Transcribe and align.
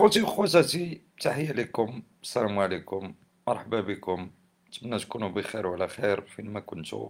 خوتي 0.00 0.22
وخواتاتي 0.22 1.00
تحية 1.20 1.52
لكم 1.52 2.02
السلام 2.22 2.58
عليكم 2.58 3.14
مرحبا 3.48 3.80
بكم. 3.80 4.30
نتمنى 4.68 4.98
تكونوا 4.98 5.28
بخير 5.28 5.66
وعلى 5.66 5.88
خير 5.88 6.20
فين 6.20 6.50
ما 6.50 6.60
كنتوا. 6.60 7.08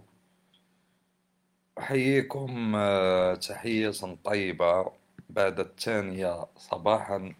أحييكم 1.79 2.75
آه، 2.75 3.35
تحية 3.35 3.91
طيبة 4.23 4.91
بعد 5.29 5.59
الثانية 5.59 6.45
صباحا. 6.57 7.33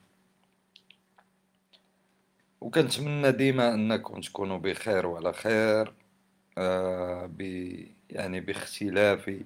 وكنتمنى 2.61 3.31
ديما 3.31 3.73
أنكم 3.73 4.21
تكونوا 4.21 4.57
بخير 4.57 5.05
وعلى 5.07 5.33
خير 5.33 5.93
آه، 6.57 7.25
ب 7.25 7.41
يعني 8.09 8.39
باختلاف 8.39 9.43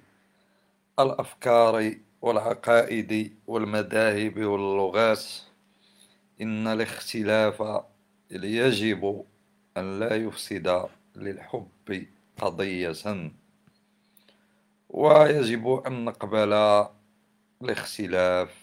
الأفكار 0.98 1.94
والعقائد 2.22 3.36
والمذاهب 3.46 4.38
واللغات. 4.38 5.24
إن 6.40 6.66
الاختلاف 6.66 7.62
يجب 8.30 9.24
أن 9.76 9.98
لا 9.98 10.14
يفسد 10.16 10.88
للحب 11.16 12.06
قضية. 12.38 13.30
ويجب 14.88 15.82
أن 15.86 16.04
نقبل 16.04 16.52
الاختلاف 17.62 18.54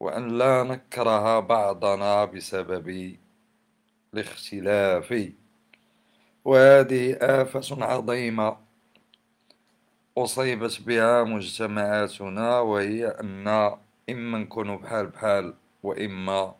وأن 0.00 0.38
لا 0.38 0.62
نكره 0.62 1.40
بعضنا 1.40 2.24
بسبب 2.24 3.16
الاختلاف. 4.14 5.32
وهذه 6.44 7.12
آفة 7.20 7.84
عظيمة 7.84 8.56
أصيبت 10.18 10.80
بها 10.80 11.24
مجتمعاتنا 11.24 12.60
وهي 12.60 13.08
أن 13.08 13.48
إما 14.10 14.38
نكون 14.38 14.76
بحال 14.76 15.06
بحال 15.06 15.54
وإما 15.82 16.54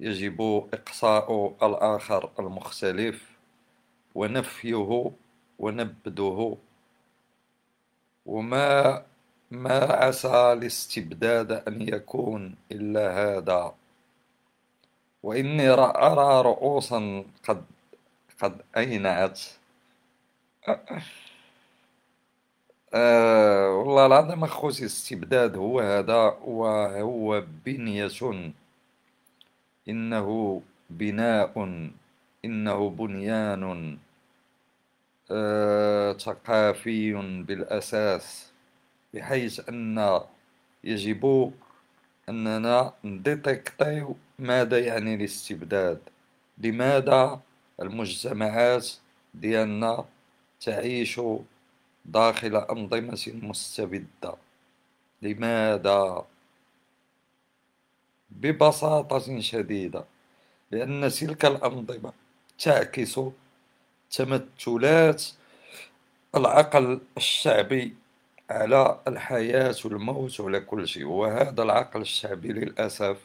يجب 0.00 0.68
إقصاء 0.74 1.56
الآخر 1.62 2.30
المختلف 2.38 3.30
ونفيه 4.14 5.10
ونبذه. 5.58 6.56
وما 8.26 9.02
ما 9.50 9.78
عسى 9.92 10.52
الاستبداد 10.52 11.52
أن 11.52 11.88
يكون 11.88 12.56
إلا 12.72 13.06
هذا. 13.10 13.74
وإني 15.22 15.68
أرى 15.70 16.42
رؤوسا 16.42 17.24
قد 17.44 17.64
قد 18.40 18.60
أينعت. 18.76 19.40
آه 22.94 23.70
والله 23.70 24.06
العظيم 24.06 24.44
أخوتي 24.44 24.80
الاستبداد 24.80 25.56
هو 25.56 25.80
هذا 25.80 26.22
وهو 26.44 27.44
بنية 27.66 28.08
إنه 29.88 30.62
بناء 30.90 31.52
إنه 32.44 32.90
بنيان 32.90 33.98
آه 35.30 36.12
ثقافي 36.12 37.12
بالأساس 37.48 38.52
بحيث 39.14 39.68
أن 39.68 40.20
يجب 40.84 41.52
أننا 42.28 42.92
نديتكتيو 43.04 44.16
ماذا 44.38 44.78
يعني 44.78 45.14
الاستبداد. 45.14 45.98
لماذا 46.58 47.40
المجتمعات 47.82 48.88
ديالنا 49.34 50.04
تعيش 50.60 51.20
داخل 52.04 52.56
أنظمة 52.56 53.32
مستبدة 53.42 54.34
لماذا؟ 55.22 56.26
ببساطة 58.30 59.40
شديدة 59.40 60.04
لأن 60.70 61.08
تلك 61.08 61.44
الأنظمة 61.44 62.12
تعكس 62.58 63.20
تمثلات 64.10 65.24
العقل 66.34 67.00
الشعبي 67.16 67.94
على 68.50 69.00
الحياة 69.08 69.76
والموت 69.84 70.40
وعلى 70.40 70.60
كل 70.60 70.88
شيء 70.88 71.04
وهذا 71.04 71.62
العقل 71.62 72.00
الشعبي 72.00 72.48
للأسف 72.48 73.16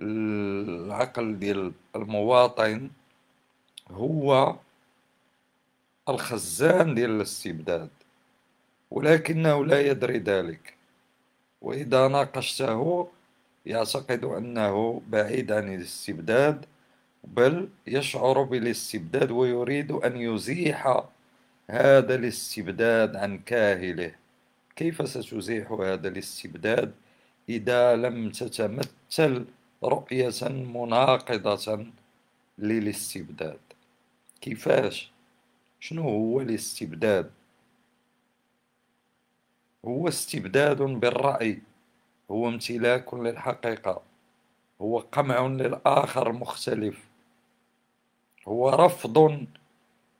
العقل 0.00 1.38
ديال 1.38 1.72
المواطن 1.96 2.90
هو 3.90 4.56
الخزان 6.10 6.94
ديال 6.94 7.10
الاستبداد 7.10 7.88
ولكنه 8.90 9.64
لا 9.64 9.80
يدري 9.80 10.18
ذلك. 10.18 10.74
وإذا 11.60 12.08
ناقشته 12.08 13.08
يعتقد 13.66 14.24
أنه 14.24 15.02
بعيد 15.08 15.52
عن 15.52 15.74
الاستبداد 15.74 16.66
بل 17.24 17.68
يشعر 17.86 18.42
بالاستبداد 18.42 19.30
ويريد 19.30 19.92
أن 19.92 20.16
يزيح 20.16 21.02
هذا 21.70 22.14
الاستبداد 22.14 23.16
عن 23.16 23.38
كاهله. 23.38 24.12
كيف 24.76 25.08
ستزيح 25.08 25.72
هذا 25.72 26.08
الاستبداد 26.08 26.92
إذا 27.48 27.96
لم 27.96 28.30
تتمثل 28.30 29.44
رؤية 29.84 30.48
مناقضة 30.48 31.86
للاستبداد؟ 32.58 33.58
كيفاش؟ 34.40 35.10
شنو 35.80 36.02
هو 36.02 36.40
الاستبداد؟ 36.40 37.30
هو 39.84 40.08
استبداد 40.08 40.82
بالرأي 40.82 41.62
هو 42.30 42.48
امتلاك 42.48 43.14
للحقيقة 43.14 44.02
هو 44.80 44.98
قمع 44.98 45.46
للآخر 45.46 46.32
مختلف 46.32 47.08
هو 48.48 48.70
رفض 48.70 49.46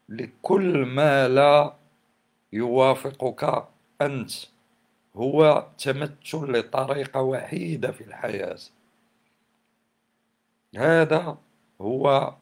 لكل 0.09 0.87
ما 0.87 1.28
لا 1.28 1.76
يوافقك 2.53 3.69
أنت 4.00 4.32
هو 5.16 5.66
تمثل 5.78 6.53
لطريقة 6.53 7.22
وحيدة 7.22 7.93
في 7.93 8.04
الحياة. 8.04 8.59
هذا 10.76 11.38
هو 11.81 12.34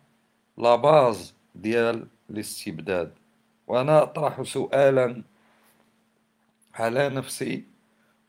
لاباز 0.59 1.35
ديال 1.55 2.07
الاستبداد. 2.31 3.13
وأنا 3.67 4.03
أطرح 4.03 4.43
سؤالا 4.43 5.23
على 6.75 7.09
نفسي 7.09 7.65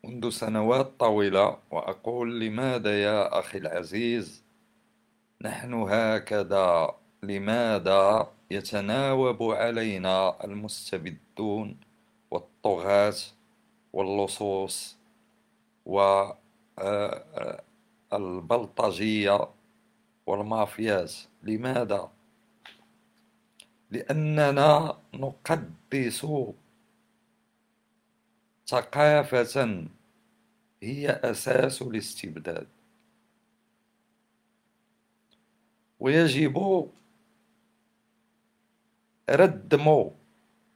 منذ 0.04 0.30
سنوات 0.30 0.92
طويلة 1.00 1.58
وأقول 1.72 2.40
لماذا 2.40 3.02
يا 3.04 3.40
أخي 3.40 3.58
العزيز 3.58 4.44
نحن 5.42 5.74
هكذا؟ 5.74 6.96
لماذا 7.24 8.32
يتناوب 8.52 9.44
علينا 9.44 10.46
المستبدون 10.46 11.78
والطغاة 12.32 13.16
واللصوص 13.94 14.98
والبلطجية 18.12 19.48
والمافيات 20.26 21.14
لماذا؟ 21.44 22.12
لأننا 23.92 24.98
نقدس 25.14 26.26
ثقافة 28.68 29.86
هي 30.84 31.10
أساس 31.10 31.82
الاستبداد. 31.82 32.68
ويجب 36.00 36.90
ردم 39.30 40.12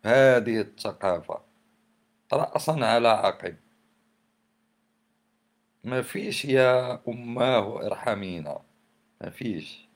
هذه 0.05 0.61
الثقافة 0.61 1.41
رأسا 2.33 2.71
على 2.71 3.07
عقب. 3.07 3.55
ما 5.83 6.01
فيش 6.01 6.45
يا 6.45 7.01
أماه 7.07 7.85
إرحمينا. 7.85 8.61
ما 9.21 9.29
فيش. 9.29 9.87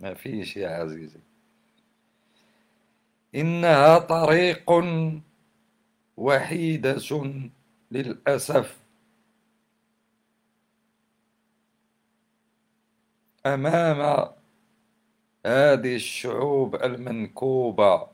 ما 0.00 0.14
فيش 0.14 0.56
يا 0.56 0.68
عزيزي. 0.68 1.20
إنها 3.34 3.98
طريق 3.98 4.70
وحيدة 6.16 6.98
للأسف. 7.90 8.78
أمام 13.46 14.00
هذه 15.46 15.94
الشعوب 15.94 16.74
المنكوبة. 16.74 18.08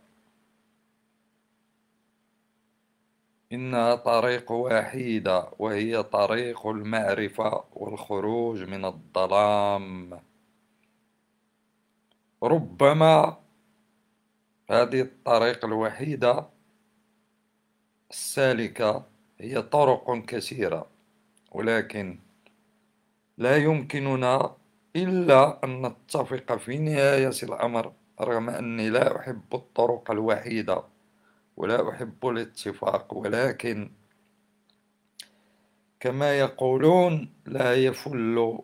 إنها 3.52 3.94
طريق 3.94 4.52
وحيدة 4.52 5.48
وهي 5.58 6.02
طريق 6.02 6.66
المعرفة 6.66 7.64
والخروج 7.72 8.62
من 8.62 8.84
الظلام. 8.84 10.20
ربما 12.42 13.47
هذه 14.70 15.00
الطريق 15.00 15.64
الوحيدة 15.64 16.46
السالكة 18.10 19.06
هي 19.38 19.62
طرق 19.62 20.24
كثيرة 20.24 20.86
ولكن 21.52 22.18
لا 23.38 23.56
يمكننا 23.56 24.56
إلا 24.96 25.64
أن 25.64 25.86
نتفق 25.86 26.56
في 26.56 26.78
نهاية 26.78 27.32
الأمر 27.42 27.92
رغم 28.20 28.50
أني 28.50 28.90
لا 28.90 29.16
أحب 29.16 29.54
الطرق 29.54 30.10
الوحيدة 30.10 30.82
ولا 31.56 31.90
أحب 31.90 32.26
الاتفاق 32.26 33.14
ولكن 33.14 33.90
كما 36.00 36.38
يقولون 36.38 37.32
لا 37.46 37.74
يفل 37.74 38.58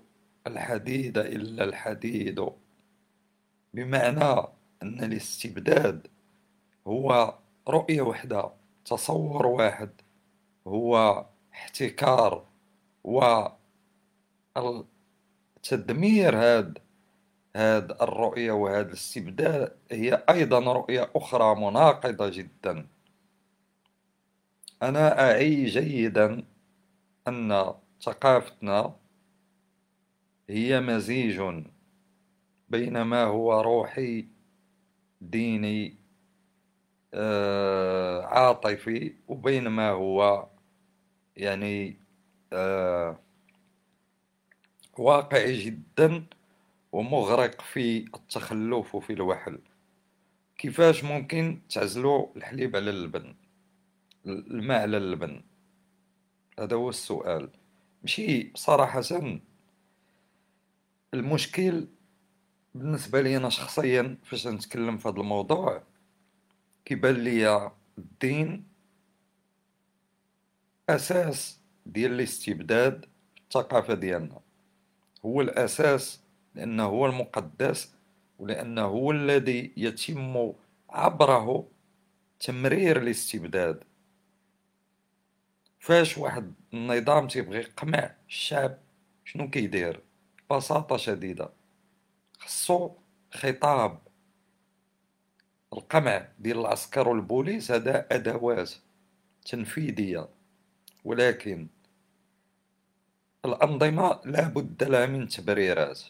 الحديد 0.47 1.19
إلا 1.19 1.65
الحديد 1.65 2.49
بمعنى 3.75 4.47
أن 4.83 5.05
الاستبداد 5.05 6.07
هو 6.87 7.35
رؤية 7.69 8.03
واحدة 8.03 8.51
تصور 8.85 9.47
واحد 9.47 9.91
هو 10.67 11.25
احتكار 11.53 12.45
وتدمير 15.65 16.37
هذا 16.37 16.75
هذه 17.57 17.97
الرؤية 18.03 18.53
وهذا 18.53 18.89
الاستبدال 18.89 19.71
هي 19.91 20.25
أيضا 20.31 20.73
رؤية 20.73 21.11
أخرى 21.17 21.55
مناقضة 21.55 22.29
جدا. 22.29 22.87
أنا 24.83 25.21
أعي 25.21 25.65
جيدا 25.65 26.45
أن 27.29 27.75
ثقافتنا 28.03 28.97
هي 30.49 30.81
مزيج 30.81 31.63
بين 32.69 33.03
ما 33.03 33.25
هو 33.25 33.61
روحي 33.61 34.27
ديني 35.31 35.97
آه، 37.15 38.23
عاطفي 38.23 39.15
وبين 39.29 39.69
ما 39.69 39.91
هو 39.91 40.49
يعني 41.37 41.99
آه، 42.53 43.19
واقعي 44.99 45.65
جدا 45.65 46.27
ومغرق 46.93 47.61
في 47.61 47.99
التخلف 47.99 48.95
وفي 48.95 49.13
الوحل. 49.13 49.59
كيفاش 50.59 51.05
ممكن 51.05 51.61
تعزلوا 51.69 52.37
الحليب 52.37 52.77
على 52.77 52.91
اللبن؟ 52.91 53.35
الماء 54.27 54.81
على 54.81 54.97
اللبن؟ 54.97 55.43
هذا 56.59 56.77
هو 56.77 56.89
السؤال. 56.89 57.51
ماشي 58.03 58.53
صراحة 58.55 59.01
المشكل 61.15 61.89
بالنسبة 62.75 63.21
لي 63.21 63.37
أنا 63.37 63.49
شخصيا 63.49 64.19
فاش 64.25 64.47
نتكلم 64.47 64.99
في 64.99 65.09
هذا 65.09 65.21
الموضوع 65.21 65.83
كيبان 66.85 67.15
لي 67.15 67.71
الدين 67.99 68.65
أساس 70.89 71.61
ديال 71.87 72.13
الاستبداد 72.13 73.05
في 73.35 73.41
الثقافة 73.41 73.95
ديالنا. 73.95 74.41
هو 75.25 75.41
الأساس 75.41 76.21
لأنه 76.55 76.85
هو 76.85 77.07
المقدس 77.07 77.95
ولأنه 78.39 78.83
هو 78.83 79.11
الذي 79.11 79.73
يتم 79.77 80.53
عبره 80.91 81.69
تمرير 82.41 83.03
الاستبداد. 83.03 83.85
فاش 85.79 86.19
واحد 86.19 86.55
النظام 86.75 87.29
تيبغي 87.29 87.59
يقمع 87.59 88.15
الشعب 88.29 88.79
شنو 89.25 89.51
كيدير؟ 89.51 90.01
ببساطة 90.51 90.97
شديدة. 90.97 91.64
خصو 92.45 92.91
خطاب 93.35 93.99
القمع 95.73 96.29
ديال 96.39 96.59
العسكر 96.59 97.09
والبوليس 97.09 97.71
هذا 97.71 98.07
أدوات 98.11 98.73
تنفيذية. 99.47 100.29
ولكن 101.05 101.69
الأنظمة 103.45 104.21
لا 104.25 104.49
بد 104.49 104.85
لها 104.85 105.07
من 105.07 105.29
تبريرات. 105.29 106.03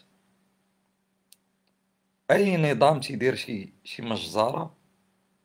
أي 2.31 2.57
نظام 2.57 2.99
تيدير 2.99 3.35
شي 3.35 3.73
شي 3.83 4.01
مجزرة 4.01 4.75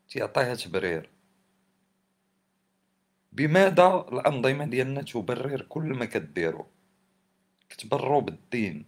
تيعطيها 0.08 0.54
تبرير. 0.54 1.10
بماذا 3.32 4.06
الأنظمة 4.12 4.64
ديالنا 4.64 5.02
تبرر 5.02 5.60
كل 5.62 5.82
ما 5.82 6.04
كديرو؟ 6.04 6.66
كتبرو 7.68 8.20
بالدين. 8.20 8.84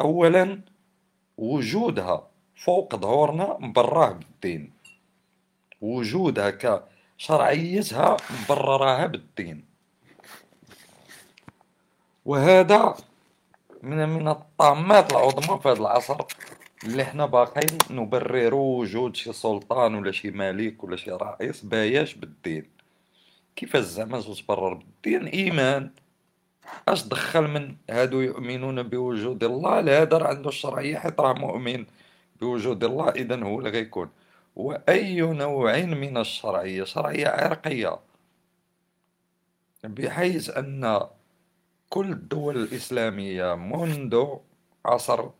أولا 0.00 0.73
وجودها 1.36 2.28
فوق 2.56 2.96
ظهورنا 2.96 3.56
مبراه 3.60 4.12
بالدين. 4.12 4.72
وجودها 5.80 6.50
كشرعيتها 6.50 8.16
مبرراها 8.30 9.06
بالدين. 9.06 9.64
وهذا 12.24 12.94
من 13.82 14.08
من 14.08 14.28
الطامات 14.28 15.12
العظمى 15.12 15.60
في 15.60 15.68
هذا 15.68 15.80
العصر 15.80 16.16
اللي 16.84 17.04
حنا 17.04 17.26
باقيين 17.26 17.78
نبرروا 17.90 18.80
وجود 18.80 19.16
شي 19.16 19.32
سلطان 19.32 19.94
ولا 19.94 20.12
شي 20.12 20.30
ملك 20.30 20.84
ولا 20.84 20.96
شي 20.96 21.10
رئيس 21.10 21.64
باياش 21.64 22.14
بالدين. 22.14 22.70
كيفاش 23.56 23.84
زعما 23.84 24.20
تبرر 24.20 24.74
بالدين؟ 24.74 25.26
إيمان. 25.26 25.90
اش 26.88 27.02
دخل 27.08 27.46
من 27.48 27.76
هادو 27.90 28.20
يؤمنون 28.20 28.82
بوجود 28.82 29.44
الله؟ 29.44 29.80
لهذا 29.80 30.18
راه 30.18 30.28
عنده 30.28 30.48
الشرعية 30.48 30.98
حيت 30.98 31.20
راه 31.20 31.32
مؤمن 31.32 31.86
بوجود 32.40 32.84
الله 32.84 33.08
اذا 33.08 33.44
هو 33.44 33.58
اللي 33.58 33.70
غيكون. 33.70 34.10
وأي 34.56 35.20
نوع 35.20 35.82
من 35.82 36.16
الشرعية؟ 36.16 36.84
شرعية 36.84 37.28
عرقية. 37.28 37.98
بحيث 39.84 40.50
أن 40.50 41.00
كل 41.88 42.10
الدول 42.10 42.56
الإسلامية 42.56 43.54
منذ 43.54 44.26
عصر 44.84 45.30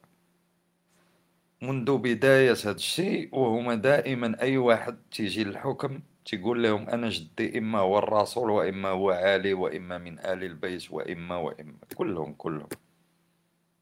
منذ 1.63 1.99
بداية 1.99 2.53
هذا 2.53 2.71
الشيء 2.71 3.29
وهما 3.33 3.75
دائما 3.75 4.41
أي 4.41 4.57
واحد 4.57 4.97
تيجي 5.11 5.45
للحكم 5.45 6.01
تيقول 6.25 6.63
لهم 6.63 6.89
أنا 6.89 7.09
جدي 7.09 7.59
إما 7.59 7.79
هو 7.79 7.99
الرسول 7.99 8.51
وإما 8.51 8.89
هو 8.89 9.11
علي 9.11 9.55
وإما 9.55 9.99
من 9.99 10.19
آل 10.19 10.45
البيت 10.45 10.91
وإما 10.93 11.37
وإما. 11.37 11.79
كلهم 11.97 12.33
كلهم 12.35 12.69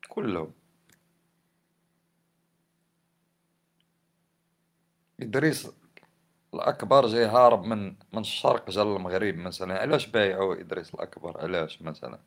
كلهم. 0.08 0.52
إدريس 5.22 5.70
الأكبر 6.54 7.06
جاي 7.06 7.24
هارب 7.26 7.64
من 7.64 7.86
من 8.12 8.18
الشرق 8.20 8.70
جا 8.70 8.84
للمغرب 8.84 9.34
مثلا. 9.34 9.78
علاش 9.80 10.06
بايعوا 10.06 10.60
إدريس 10.60 10.94
الأكبر؟ 10.94 11.40
علاش 11.40 11.82
مثلا؟ 11.82 12.20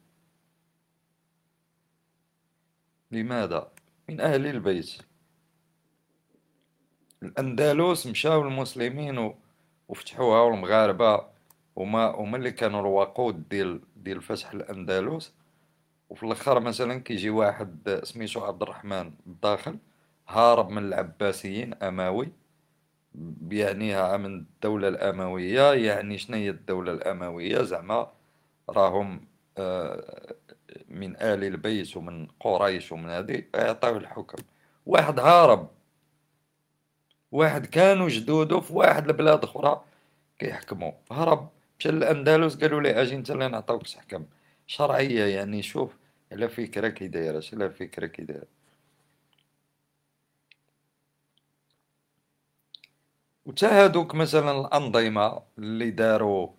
لماذا؟ 3.12 3.72
من 4.10 4.22
أهل 4.22 4.48
البيت. 4.48 4.98
الأندلس 7.24 8.08
مشاو 8.08 8.42
المسلمين 8.42 9.18
و 9.18 9.36
وفتحوها 9.88 10.42
والمغاربة 10.42 11.26
هما 11.78 12.06
هما 12.06 12.38
اللي 12.38 12.52
كانوا 12.52 12.82
الوقود 12.82 13.50
ديال 13.50 13.82
ديال 13.96 14.22
فتح 14.22 14.52
الأندلس. 14.52 15.34
وفي 16.10 16.24
الآخر 16.24 16.60
مثلا 16.60 17.00
كيجي 17.00 17.30
واحد 17.30 18.00
سميتو 18.04 18.40
عبد 18.46 18.62
الرحمن 18.62 19.12
الداخل 19.28 19.78
هارب 20.28 20.70
من 20.70 20.78
العباسيين 20.86 21.74
أموي. 21.74 22.32
يعنيها 23.52 24.18
من 24.18 24.36
الدولة 24.40 24.88
الأموية 24.88 25.74
يعني 25.74 26.18
شنو 26.18 26.38
هي 26.38 26.50
الدولة 26.50 26.92
الأموية؟ 26.92 27.62
زعما 27.62 28.12
راهم 28.70 29.28
آه، 29.58 30.36
من 30.90 31.16
آل 31.16 31.44
البيت 31.44 31.98
ومن 31.98 32.28
قريش 32.40 32.92
ومن 32.92 33.10
هذه 33.10 33.44
يعطيو 33.56 33.98
الحكم. 33.98 34.44
واحد 34.86 35.20
هارب 35.20 35.70
واحد 37.36 37.66
كانوا 37.66 38.10
جدودو 38.10 38.62
في 38.62 38.74
واحد 38.74 39.10
البلاد 39.10 39.44
أخرى 39.44 39.82
كيحكموا 40.40 40.92
هرب 41.12 41.50
مشى 41.80 41.92
للأندلس 41.92 42.56
قالوا 42.56 42.82
لي 42.82 43.02
أجي 43.02 43.16
أنت 43.16 43.32
اللي 43.32 43.48
نعطيوك 43.48 43.84
تحكم. 43.88 44.26
شرعية 44.68 45.26
يعني 45.26 45.62
شوف 45.62 45.98
على 46.32 46.50
فكرة 46.50 46.88
كي 46.90 47.08
دايره 47.08 47.44
على 47.54 47.70
فكرة 47.70 48.08
كي 48.08 48.24
دايره 48.24 48.48
وتا 53.46 53.84
هادوك 53.84 54.16
مثلا 54.16 54.52
الأنظمة 54.62 55.42
اللي 55.58 55.92
داروا 55.92 56.50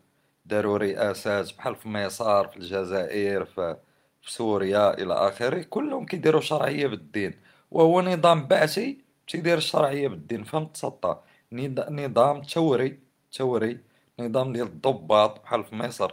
داروا 0.47 0.79
رئاسات 0.79 1.57
بحال 1.57 1.77
في 1.77 1.89
مصر 1.89 2.49
في 2.49 2.57
الجزائر 2.57 3.45
في, 3.45 3.77
في 4.23 4.33
سوريا 4.33 4.95
إلى 5.03 5.15
آخره 5.15 5.63
كلهم 5.63 6.07
كيديروا 6.07 6.41
شرعية 6.41 6.87
بالدين. 6.87 7.35
وهو 7.71 8.03
نظام 8.03 8.47
بعثي 8.47 9.06
تيدير 9.29 9.59
الشرعية 9.59 10.09
بالدين 10.09 10.45
فهمت 10.45 10.75
تسطى 10.75 11.21
نظام 11.53 12.43
ثوري 12.43 12.99
ثوري 13.33 13.81
نظام 14.21 14.53
ديال 14.53 14.67
الضباط 14.67 15.43
بحال 15.43 15.65
في 15.65 15.75
مصر. 15.75 16.13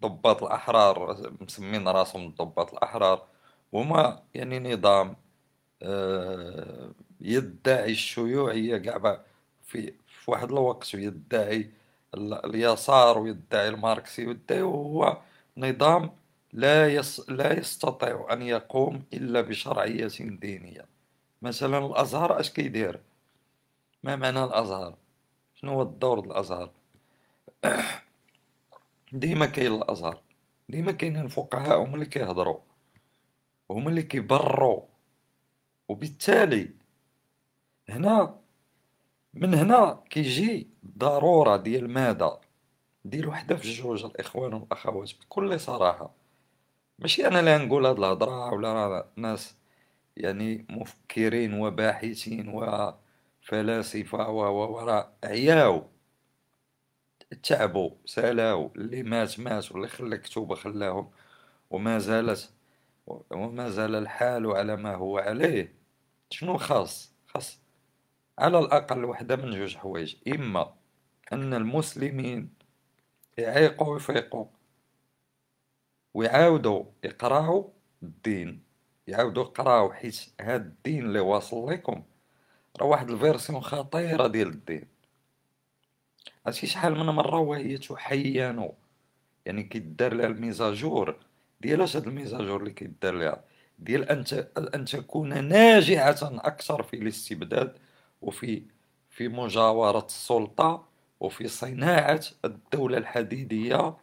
ضباط 0.00 0.42
الأحرار 0.42 1.30
مسمين 1.40 1.88
راسهم 1.88 2.26
الضباط 2.26 2.72
الأحرار. 2.72 3.26
وما 3.72 4.22
يعني 4.34 4.74
نظام 4.74 5.16
آه، 5.82 6.92
يدعي 7.20 7.90
الشيوعية 7.92 8.78
كاع 8.78 9.20
في 9.64 9.94
في 10.06 10.30
واحد 10.30 10.48
الوقت 10.52 10.94
ويدعي 10.94 11.70
اليسار 12.16 13.18
ويدعي 13.18 13.68
الماركسي 13.68 14.26
ويدعي 14.26 14.62
وهو 14.62 15.18
نظام 15.56 16.10
لا 16.52 16.88
يس 16.94 17.30
لا 17.30 17.58
يستطيع 17.58 18.26
أن 18.32 18.42
يقوم 18.42 19.04
إلا 19.14 19.40
بشرعية 19.40 20.08
دينية. 20.20 20.99
مثلا 21.42 21.86
الأزهر 21.86 22.40
أش 22.40 22.50
كيدير؟ 22.50 23.00
ما 24.02 24.16
معنى 24.16 24.44
الأزهر؟ 24.44 24.94
شنو 25.54 25.72
هو 25.72 25.82
الدور 25.82 26.20
ديال 26.20 26.30
الأزهر؟ 26.30 26.70
ديما 29.12 29.46
كاين 29.46 29.74
الأزهر 29.74 30.20
ديما 30.68 30.92
كاينين 30.92 31.24
الفقهاء 31.24 31.82
هما 31.82 31.94
اللي 31.94 32.06
كيهضروا 32.06 32.60
هما 33.70 33.90
اللي 33.90 34.02
كيبروا 34.02 34.82
وبالتالي 35.88 36.70
هنا 37.88 38.40
من 39.34 39.54
هنا 39.54 40.04
كيجي 40.10 40.68
الضرورة 40.84 41.56
ديال 41.56 41.90
ماذا؟ 41.90 42.40
دير 43.04 43.28
وحدة 43.28 43.56
في 43.56 43.72
جوج 43.72 44.04
الإخوان 44.04 44.54
والأخوات 44.54 45.12
بكل 45.20 45.60
صراحة. 45.60 46.10
ماشي 46.98 47.26
أنا 47.26 47.40
اللي 47.40 47.58
نقول 47.58 47.86
هاد 47.86 47.98
الهضرة 47.98 48.52
ولا 48.54 49.06
ناس 49.16 49.56
يعني 50.16 50.66
مفكرين 50.70 51.54
وباحثين 51.54 52.48
وفلاسفة 52.48 54.30
وراء 54.30 55.16
عياو. 55.24 55.90
تعبوا 57.42 57.90
سألاو 58.04 58.72
اللي 58.76 59.02
مات 59.02 59.40
مات 59.40 59.72
واللي 59.72 59.88
خلى 59.88 60.18
كتوبة 60.18 60.54
خلاهم. 60.54 61.10
وما 61.70 61.98
زالت 61.98 62.52
وما 63.30 63.70
زال 63.70 63.94
الحال 63.94 64.46
على 64.46 64.76
ما 64.76 64.94
هو 64.94 65.18
عليه. 65.18 65.74
شنو 66.30 66.56
خاص؟ 66.58 67.14
خاص 67.28 67.60
على 68.38 68.58
الأقل 68.58 69.04
وحدة 69.04 69.36
من 69.36 69.50
جوج 69.50 69.76
حوايج. 69.76 70.16
إما 70.28 70.74
أن 71.32 71.54
المسلمين 71.54 72.54
يعيقوا 73.38 73.94
ويفيقوا 73.94 74.46
ويعاودوا 76.14 76.84
يقراو 77.04 77.72
الدين. 78.02 78.69
يعاودوا 79.10 79.42
يقراو 79.44 79.92
حيت 79.92 80.20
هاد 80.40 80.66
الدين 80.66 81.04
اللي 81.04 81.20
واصل 81.20 81.70
لكم 81.70 82.02
راه 82.80 82.86
واحد 82.86 83.10
الفيرسيون 83.10 83.60
خطيرة 83.60 84.26
ديال 84.26 84.48
الدين. 84.48 84.88
عرفتي 86.46 86.66
شحال 86.66 86.98
من 86.98 87.06
مرة 87.06 87.38
وهي 87.38 87.78
تحينو 87.78 88.74
يعني 89.46 89.62
كيدار 89.62 90.14
لها 90.14 90.26
الميزاجور. 90.26 91.16
ديال 91.60 91.80
هاد 91.80 92.06
الميزاجور 92.06 92.60
اللي 92.60 92.70
كيدار 92.72 93.14
لها 93.14 93.44
ديال 93.78 94.08
أن 94.10 94.24
أن 94.74 94.84
تكون 94.84 95.44
ناجعة 95.44 96.18
أكثر 96.22 96.82
في 96.82 96.96
الاستبداد 96.96 97.78
وفي 98.22 98.62
في 99.10 99.28
مجاورة 99.28 100.06
السلطة 100.06 100.88
وفي 101.20 101.48
صناعة 101.48 102.20
الدولة 102.44 102.98
الحديدية 102.98 103.96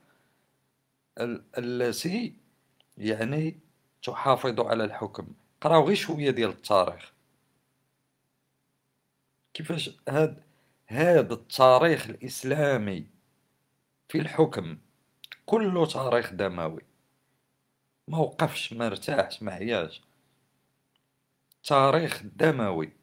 التي 1.57 2.33
يعني 2.97 3.59
تحافظ 4.07 4.59
على 4.59 4.83
الحكم. 4.83 5.27
قراو 5.61 5.87
غير 5.87 5.95
شوية 5.95 6.31
ديال 6.31 6.49
التاريخ. 6.49 7.13
كيفاش 9.53 9.89
هاد 10.09 10.43
هاد 10.87 11.31
التاريخ 11.31 12.09
الإسلامي 12.09 13.07
في 14.09 14.17
الحكم 14.17 14.77
كله 15.45 15.85
تاريخ 15.85 16.33
دموي. 16.33 16.81
ما 18.07 18.17
وقفش 18.17 18.73
ما 18.73 18.87
ارتاحش 18.87 19.43
ما 19.43 19.51
عياش. 19.51 20.01
تاريخ 21.63 22.21
دموي. 22.23 22.93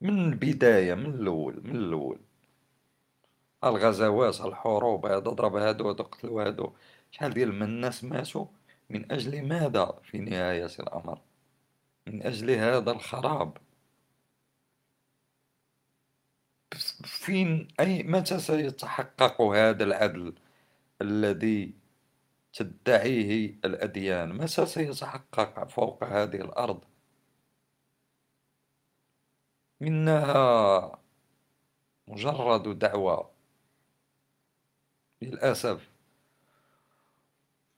من 0.00 0.32
البداية 0.32 0.94
من 0.94 1.06
الأول 1.06 1.60
من 1.64 1.76
الأول. 1.76 2.20
الغزوات 3.64 4.40
الحروب 4.40 5.06
هذا 5.06 5.18
ضرب 5.18 5.56
هادو 5.56 5.88
هادو 5.88 6.02
قتلوا 6.02 6.42
هادو. 6.46 6.72
شحال 7.10 7.34
ديال 7.34 7.54
من 7.54 7.62
الناس 7.62 8.04
ماتوا؟ 8.04 8.46
من 8.90 9.12
أجل 9.12 9.48
ماذا 9.48 10.00
في 10.04 10.18
نهاية 10.18 10.70
الأمر؟ 10.80 11.20
من 12.06 12.22
أجل 12.22 12.50
هذا 12.50 12.90
الخراب. 12.90 13.56
فين 17.04 17.68
أي 17.80 18.02
متى 18.02 18.38
سيتحقق 18.38 19.42
هذا 19.42 19.84
العدل 19.84 20.34
الذي 21.02 21.74
تدعيه 22.52 23.58
الأديان؟ 23.64 24.32
متى 24.32 24.66
سيتحقق 24.66 25.64
فوق 25.68 26.04
هذه 26.04 26.36
الأرض؟ 26.36 26.84
إنها 29.82 30.98
مجرد 32.08 32.78
دعوة. 32.78 33.30
للأسف. 35.22 35.89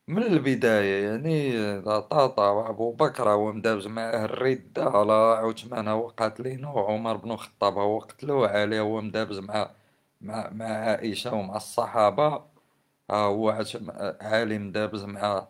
من 0.08 0.22
البداية 0.22 1.04
يعني 1.08 1.80
طاطا 1.82 2.50
وأبو 2.50 2.92
بكر 2.92 3.28
هو 3.30 3.52
مدابز 3.52 3.86
معاه 3.86 4.24
الردة 4.24 4.84
على 4.84 5.12
عثمان 5.12 5.88
هو 5.88 6.08
قاتلينو 6.08 6.74
وعمر 6.74 7.16
بن 7.16 7.30
الخطاب 7.30 7.78
هو 7.78 7.98
قتلوه 7.98 8.48
علي 8.48 8.80
هو 8.80 9.00
مدابز 9.00 9.38
مع 9.38 9.70
مع 10.20 10.50
مع 10.52 10.66
عائشة 10.66 11.34
ومع 11.34 11.56
الصحابة. 11.56 12.44
هو 13.10 13.50
علي 14.22 14.58
مدابز 14.58 15.04
مع 15.04 15.48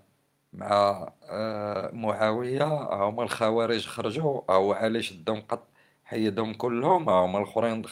مع 0.53 1.09
آه، 1.31 1.91
معاوية. 1.93 2.65
هما 3.09 3.23
الخوارج 3.23 3.87
خرجوا. 3.87 4.41
هو 4.53 4.73
علي 4.73 5.03
شدهم 5.03 5.41
قط 5.41 5.69
حيدهم 6.05 6.55
كلهم. 6.55 7.09
هما 7.11 7.39
الآخرين 7.39 7.85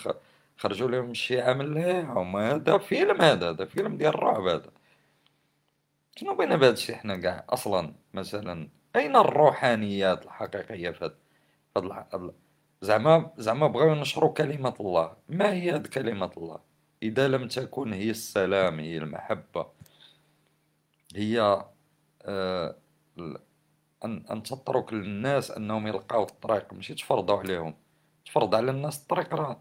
خرجوا 0.56 0.88
لهم 0.90 1.10
الشيعة 1.10 1.52
من 1.52 1.78
هما 2.04 2.54
هذا 2.54 2.78
فيلم 2.78 3.22
هذا 3.22 3.50
هذا 3.50 3.64
فيلم 3.64 3.96
ديال 3.96 4.14
الرعب 4.14 4.46
هذا. 4.46 4.70
شنو 6.20 6.34
بينا 6.36 6.56
بهذا 6.56 6.72
الشيء 6.72 6.96
حنا 6.96 7.16
كاع 7.16 7.44
أصلا؟ 7.48 7.94
مثلا 8.14 8.68
أين 8.96 9.16
الروحانيات 9.16 10.24
الحقيقية 10.24 10.90
في 10.90 11.10
هذا 11.76 12.32
زعما 12.82 13.30
زعما 13.38 13.66
بغاو 13.66 13.88
ينشروا 13.88 14.32
كلمة 14.32 14.74
الله. 14.80 15.16
ما 15.28 15.52
هي 15.52 15.70
هذه 15.72 15.86
كلمة 15.86 16.30
الله؟ 16.36 16.58
إذا 17.02 17.28
لم 17.28 17.48
تكن 17.48 17.92
هي 17.92 18.10
السلام 18.10 18.80
هي 18.80 18.98
المحبة 18.98 19.66
هي 21.16 21.64
آه 22.22 22.76
أن, 24.04 24.24
أن 24.30 24.42
تترك 24.42 24.92
للناس 24.92 25.50
أنهم 25.50 25.86
يلقاو 25.86 26.22
الطريق. 26.22 26.74
ماشي 26.74 26.94
تفرضوا 26.94 27.38
عليهم. 27.38 27.74
تفرض 28.24 28.54
على 28.54 28.70
الناس 28.70 29.02
الطريق 29.02 29.34
راه 29.34 29.60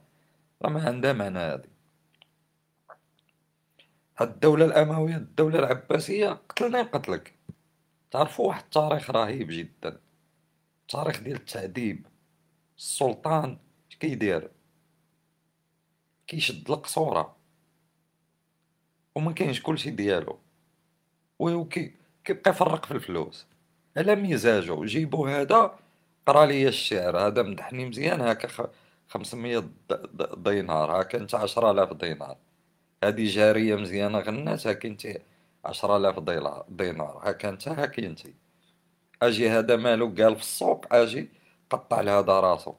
ما 0.61 0.87
عندها 0.87 1.13
معنى 1.13 1.39
هذه. 1.39 1.68
الدولة 4.21 4.65
الأموية 4.65 5.15
الدولة 5.15 5.59
العباسية 5.59 6.29
قتلنا 6.49 6.83
قتلك 6.83 7.33
تعرفوا 8.11 8.47
واحد 8.47 8.63
التاريخ 8.63 9.09
رهيب 9.09 9.47
جدا. 9.51 9.99
التاريخ 10.81 11.19
ديال 11.19 11.35
التعذيب 11.35 12.05
السلطان 12.77 13.57
كيدير. 13.99 14.51
كيشد 16.27 16.71
القصورة. 16.71 17.35
وما 19.15 19.31
كاينش 19.31 19.61
كلشي 19.61 19.89
ديالو. 19.89 20.39
وكي 21.39 21.93
كيبقى 22.23 22.51
يفرق 22.51 22.85
في 22.85 22.91
الفلوس. 22.91 23.47
على 23.97 24.15
مزاجو. 24.15 24.85
جيبو 24.85 25.27
هذا 25.27 25.79
قرا 26.27 26.45
لي 26.45 26.67
الشعر. 26.67 27.17
هذا 27.17 27.41
مدحني 27.41 27.85
مزيان. 27.85 28.21
هكا 28.21 28.69
خمسمية 29.07 29.69
دينار. 30.37 30.99
هاكا 30.99 31.17
انت 31.17 31.35
عشرة 31.35 31.71
آلاف 31.71 31.93
دينار. 31.93 32.37
هادي 33.03 33.25
جارية 33.25 33.75
مزيانة 33.75 34.19
غنات 34.19 34.67
هاكي 34.67 34.87
انت 34.87 35.07
عشرة 35.65 35.97
آلاف 35.97 36.19
دينار. 36.69 37.21
هاكا 37.23 37.49
انت 37.49 37.67
هاكي 37.67 38.07
انت 38.07 38.19
أجي 39.21 39.49
هذا 39.49 39.75
مالو 39.75 40.07
قال 40.17 40.35
في 40.35 40.41
السوق 40.41 40.93
أجي 40.93 41.29
قطع 41.69 42.01
لهذا 42.01 42.39
راسو. 42.39 42.73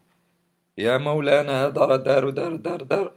يا 0.78 0.98
مولانا 0.98 1.66
هذا 1.66 1.80
راه 1.80 1.96
دار 1.96 2.30
دار 2.30 2.56
دار 2.56 2.82
دار. 2.82 3.12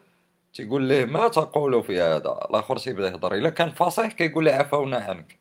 تيقول 0.53 0.83
ليه 0.83 1.05
ما 1.05 1.27
تقول 1.27 1.83
في 1.83 2.01
هذا؟ 2.01 2.39
الآخر 2.49 2.77
تيبدا 2.77 3.07
يهضر. 3.07 3.35
إلا 3.35 3.49
كان 3.49 3.71
فصيح 3.71 4.11
كيقول 4.13 4.45
له 4.45 4.51
عفونا 4.51 4.97
عنك. 4.97 5.39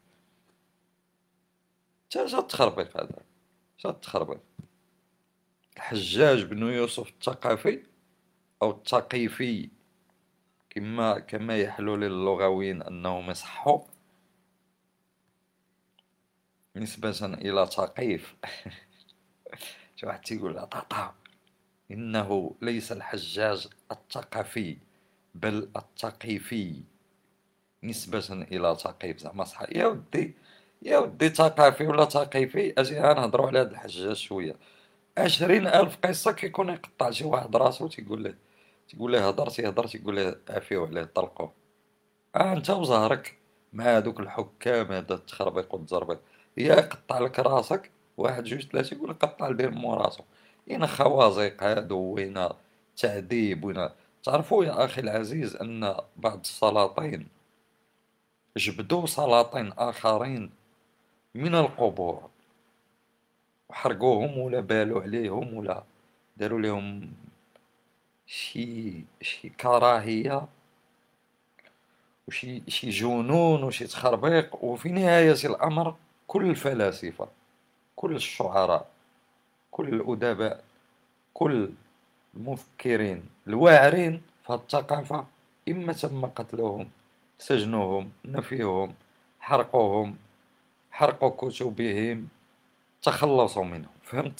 تا 2.11 2.27
جا 2.27 2.41
تخربيق 2.41 2.97
هذا. 2.97 3.19
جا 3.81 3.91
تخربيق 3.91 4.41
الحجاج 5.77 6.45
بن 6.45 6.63
يوسف 6.63 7.09
الثقفي 7.09 7.83
أو 8.63 8.71
الثقيفي 8.71 9.71
كما 10.75 11.19
كما 11.19 11.59
يحلو 11.59 11.97
للغويين 11.97 12.83
أنهم 12.83 13.31
يصحوا 13.31 13.81
نسبة 16.77 17.35
إلى 17.35 17.67
ثقيف 17.67 18.37
شي 19.97 20.07
واحد 20.07 20.21
تيقول 20.21 20.55
طاطا 20.55 21.15
إنه 21.91 22.57
ليس 22.63 22.93
الحجاج 22.93 23.69
الثقفي 23.93 24.77
بل 25.35 25.69
الثقيفي. 25.77 26.83
نسبة 27.85 28.27
إلى 28.33 28.77
ثقيف 28.81 29.19
زعما 29.19 29.45
صح. 29.45 29.63
يا 29.73 29.87
ودي 29.87 30.35
يا 30.83 30.99
ودي 30.99 31.29
ثقافي 31.29 31.87
ولا 31.87 32.05
ثقيفي 32.05 32.75
أجي 32.79 33.01
غنهضرو 33.01 33.47
على 33.47 33.59
هاد 33.59 33.71
الحجاج 33.71 34.17
شوية. 34.17 34.57
عشرين 35.19 35.67
ألف 35.67 35.97
قصة 36.05 36.33
كيكون 36.33 36.69
يقطع 36.69 37.11
شي 37.11 37.25
واحد 37.25 37.57
راسو 37.57 37.89
تيقول 37.89 38.25
له 38.25 38.35
تقول 38.93 39.13
له 39.13 39.29
هضرتي 39.29 39.69
هضرتي 39.69 39.99
تقول 39.99 40.17
له 40.17 40.37
عافيو 40.51 40.87
عليه 40.87 41.05
طلقوه 41.05 41.53
آه 42.37 42.53
انت 42.53 42.71
وزهرك 42.71 43.39
مع 43.73 43.85
هذوك 43.85 44.21
الحكام 44.21 44.93
هذا 44.93 45.15
التخربيق 45.15 45.75
والتزربيق. 45.75 46.21
يا 46.57 46.75
يقطع 46.75 47.19
لك 47.19 47.39
راسك 47.39 47.91
واحد 48.17 48.45
جوج 48.45 48.67
ثلاثة 48.67 48.97
يقول 48.97 49.11
لك 49.11 49.17
قطع 49.25 49.47
البير 49.49 49.71
مو 49.71 49.95
راسو 49.95 50.23
وين 50.69 50.87
خوازيق 50.87 51.63
هادو 51.65 51.99
وين 51.99 52.49
تعذيب 52.97 53.65
وين 53.65 53.89
تعرفوا 54.25 54.65
يا 54.65 54.85
أخي 54.85 55.01
العزيز 55.01 55.57
أن 55.57 55.95
بعض 56.17 56.41
السلاطين 56.41 57.27
جبدوا 58.57 59.07
سلاطين 59.07 59.73
آخرين 59.73 60.51
من 61.35 61.55
القبور. 61.55 62.31
وحرقوهم 63.71 64.39
ولا 64.39 64.61
بالوا 64.61 65.03
عليهم 65.03 65.55
ولا 65.55 65.83
داروا 66.37 66.61
لهم 66.61 67.13
شي 68.27 69.05
شي 69.21 69.49
كراهية 69.49 70.47
وشي 72.29 72.63
شي 72.69 72.91
جنون 72.91 73.63
وشي 73.63 73.87
تخربيق 73.87 74.65
وفي 74.65 74.89
نهاية 74.89 75.37
الأمر 75.45 75.95
كل 76.27 76.51
الفلاسفة 76.51 77.29
كل 77.97 78.17
الشعراء 78.17 78.91
كل 79.71 79.89
الأدباء 79.89 80.65
كل 81.35 81.71
المفكرين 82.35 83.23
الواعرين 83.47 84.23
في 84.47 84.55
الثقافة 84.55 85.27
إما 85.69 85.93
تم 85.93 86.27
قتلهم 86.27 86.91
سجنوهم 87.39 88.13
نفيهم 88.25 88.95
حرقوهم 89.41 90.17
حرقوا 90.91 91.31
كتبهم 91.31 92.29
تخلصوا 93.03 93.65
منهم 93.65 93.93
فهمت 94.03 94.39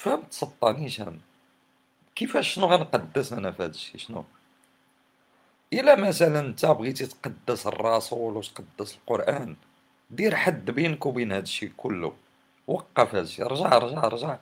سطا 0.00 0.16
تفهمت 0.16 0.32
سطانيش 0.32 1.00
أنا 1.00 1.18
كيفاش 2.16 2.54
شنو 2.54 2.66
غنقدس 2.66 3.32
أنا 3.32 3.50
في 3.50 3.62
هادشي 3.62 3.98
شنو؟ 3.98 4.24
إلا 5.72 5.94
مثلا 5.94 6.40
أنت 6.40 6.66
بغيتي 6.66 7.06
تقدس 7.06 7.66
الرسول 7.66 8.36
وتقدس 8.36 8.94
القرآن 8.94 9.56
دير 10.10 10.36
حد 10.36 10.70
بينك 10.70 11.06
وبين 11.06 11.32
هادشي 11.32 11.68
كله. 11.76 12.12
وقف 12.66 13.14
هادشي 13.14 13.42
رجع 13.42 13.78
رجع 13.78 14.00
رجع. 14.00 14.38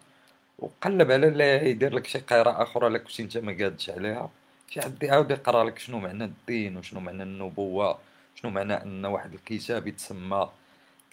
وقلب 0.58 1.10
على 1.10 1.28
اللي 1.28 1.70
يدير 1.70 1.94
لك 1.94 2.06
شي 2.06 2.18
قراءة 2.18 2.62
أخرى 2.62 2.88
لك 2.88 3.02
كنتي 3.02 3.22
أنت 3.22 3.36
ما 3.38 3.52
قادش 3.52 3.90
عليها. 3.90 4.30
شي 4.70 4.80
حد 4.80 5.02
يعاود 5.02 5.30
يقرأ 5.30 5.64
لك 5.64 5.78
شنو 5.78 5.98
معنى 5.98 6.24
الدين 6.24 6.76
وشنو 6.76 7.00
معنى 7.00 7.22
النبوة 7.22 7.98
شنو 8.34 8.50
معنى 8.50 8.82
أن 8.82 9.04
واحد 9.06 9.34
الكتاب 9.34 9.86
يتسمى 9.86 10.48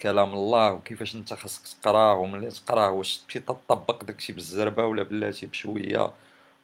كلام 0.02 0.34
الله 0.34 0.72
وكيفاش 0.72 1.14
انت 1.14 1.34
خاصك 1.34 1.78
تقراه 1.80 2.14
وملي 2.14 2.50
تقراه 2.50 2.90
واش 2.90 3.18
تمشي 3.18 3.40
تطبق 3.40 4.04
داكشي 4.04 4.32
بالزربة 4.32 4.86
ولا 4.86 5.02
بلاتي 5.02 5.46
بشوية 5.46 6.12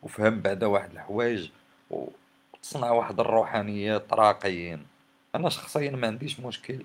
وفهم 0.03 0.41
بعدا 0.41 0.67
واحد 0.67 0.91
الحوايج 0.93 1.51
وتصنع 1.91 2.91
واحد 2.91 3.21
الروحانيات 3.21 4.13
راقيين. 4.13 4.87
أنا 5.35 5.49
شخصيا 5.49 5.91
ما 5.91 6.07
عنديش 6.07 6.41
مشكل 6.41 6.85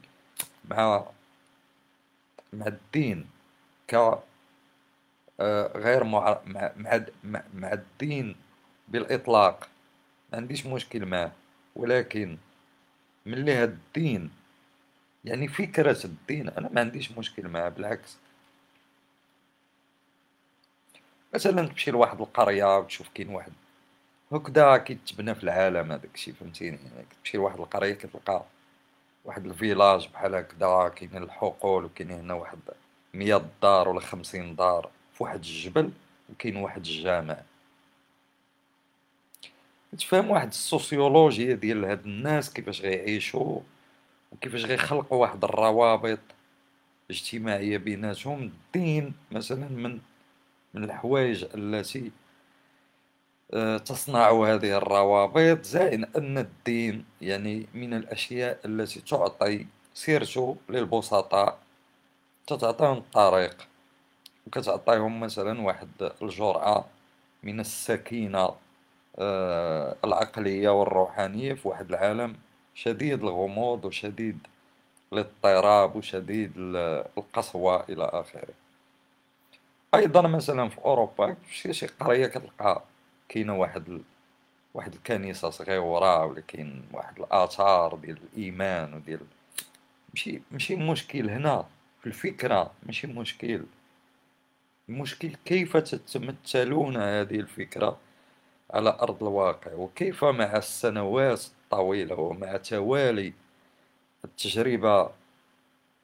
مع 0.69 1.05
مع 2.53 2.67
الدين 2.67 3.25
ك 3.87 3.95
آه، 5.39 5.77
غير 5.77 6.03
مع 6.03 6.39
مع 6.45 6.71
مع, 7.53 7.73
الدين 7.73 8.35
بالإطلاق. 8.87 9.67
ما 10.31 10.37
عنديش 10.37 10.65
مشكل 10.65 11.05
معه 11.05 11.31
ولكن 11.75 12.37
ملي 13.25 13.53
هاد 13.53 13.69
الدين 13.69 14.31
يعني 15.27 15.47
فكرة 15.47 16.05
الدين 16.05 16.49
أنا 16.49 16.69
ما 16.73 16.81
عنديش 16.81 17.11
مشكل 17.11 17.47
معه 17.47 17.69
بالعكس. 17.69 18.17
مثلا 21.33 21.67
تمشي 21.67 21.91
لواحد 21.91 22.21
القرية 22.21 22.77
وتشوف 22.77 23.07
كاين 23.15 23.29
واحد 23.29 23.51
هكذا 24.31 24.77
كيتبنى 24.77 25.35
في 25.35 25.43
العالم 25.43 25.91
هذاك 25.91 26.09
الشيء 26.15 26.33
فهمتيني؟ 26.33 26.77
يعني 26.77 27.05
تمشي 27.19 27.37
لواحد 27.37 27.59
القرية 27.59 27.93
كتلقى 27.93 28.43
واحد 29.25 29.45
الفيلاج 29.45 30.09
بحال 30.13 30.35
هكذا 30.35 30.87
كاين 30.95 31.17
الحقول 31.17 31.85
وكاين 31.85 32.11
هنا 32.11 32.33
واحد 32.33 32.59
مية 33.13 33.41
دار 33.61 33.89
ولا 33.89 33.99
خمسين 33.99 34.55
دار 34.55 34.89
في 35.13 35.23
واحد 35.23 35.35
الجبل 35.35 35.91
وكاين 36.29 36.57
واحد 36.57 36.85
الجامع. 36.85 37.37
تفهم 39.97 40.29
واحد 40.31 40.47
السوسيولوجيا 40.47 41.55
ديال 41.55 41.85
هاد 41.85 42.05
الناس 42.05 42.53
كيفاش 42.53 42.81
غيعيشوا. 42.81 43.59
وكيفاش 44.31 44.65
غيخلقوا 44.65 45.17
واحد 45.21 45.43
الروابط 45.43 46.19
اجتماعية 47.09 47.77
بيناتهم 47.77 48.39
الدين 48.43 49.13
مثلا 49.31 49.67
من 49.69 49.99
من 50.73 50.83
الحوايج 50.83 51.45
التي 51.55 52.11
آه، 53.53 53.77
تصنع 53.77 54.31
هذه 54.31 54.77
الروابط. 54.77 55.65
زائد 55.65 56.17
أن 56.17 56.37
الدين 56.37 57.05
يعني 57.21 57.67
من 57.73 57.93
الأشياء 57.93 58.59
التي 58.65 59.01
تعطي 59.01 59.65
سيرتو 59.93 60.55
للبسطاء 60.69 61.59
تعطيهم 62.47 62.97
الطريق. 62.97 63.67
وكتعطيهم 64.47 65.19
مثلا 65.19 65.61
واحد 65.61 66.11
الجرعة 66.21 66.85
من 67.43 67.59
السكينة 67.59 68.49
آه، 69.19 69.95
العقلية 70.05 70.69
والروحانية 70.69 71.53
في 71.53 71.67
واحد 71.67 71.89
العالم 71.89 72.35
شديد 72.77 73.23
الغموض 73.23 73.85
وشديد 73.85 74.39
الاضطراب 75.13 75.95
وشديد 75.95 76.51
القسوة 77.17 77.83
إلى 77.89 78.03
آخره 78.03 78.53
أيضا 79.95 80.21
مثلا 80.21 80.69
في 80.69 80.77
أوروبا 80.77 81.35
في 81.47 81.73
شي 81.73 81.87
قرية 81.87 82.27
كتلقى 82.27 82.83
كاينة 83.29 83.55
واحد. 83.55 84.01
واحد 84.73 84.93
الكنيسة 84.93 85.49
صغيرة 85.49 86.25
ولا 86.25 86.41
كاين 86.41 86.83
واحد 86.93 87.19
الآثار 87.19 87.95
ديال 87.95 88.17
الإيمان 88.33 88.93
وديال 88.93 89.19
ماشي 90.13 90.41
ماشي 90.51 90.75
مشكل 90.75 91.29
هنا 91.29 91.65
في 92.01 92.07
الفكرة 92.07 92.71
ماشي 92.83 93.07
مشكل 93.07 93.63
المشكل 94.89 95.35
كيف 95.45 95.77
تتمثلون 95.77 96.97
هذه 96.97 97.39
الفكرة 97.39 97.97
على 98.73 98.89
أرض 98.89 99.23
الواقع 99.23 99.73
وكيف 99.73 100.23
مع 100.25 100.57
السنوات 100.57 101.45
الطويلة 101.71 102.15
ومع 102.15 102.57
توالي 102.57 103.33
التجربة 104.25 105.09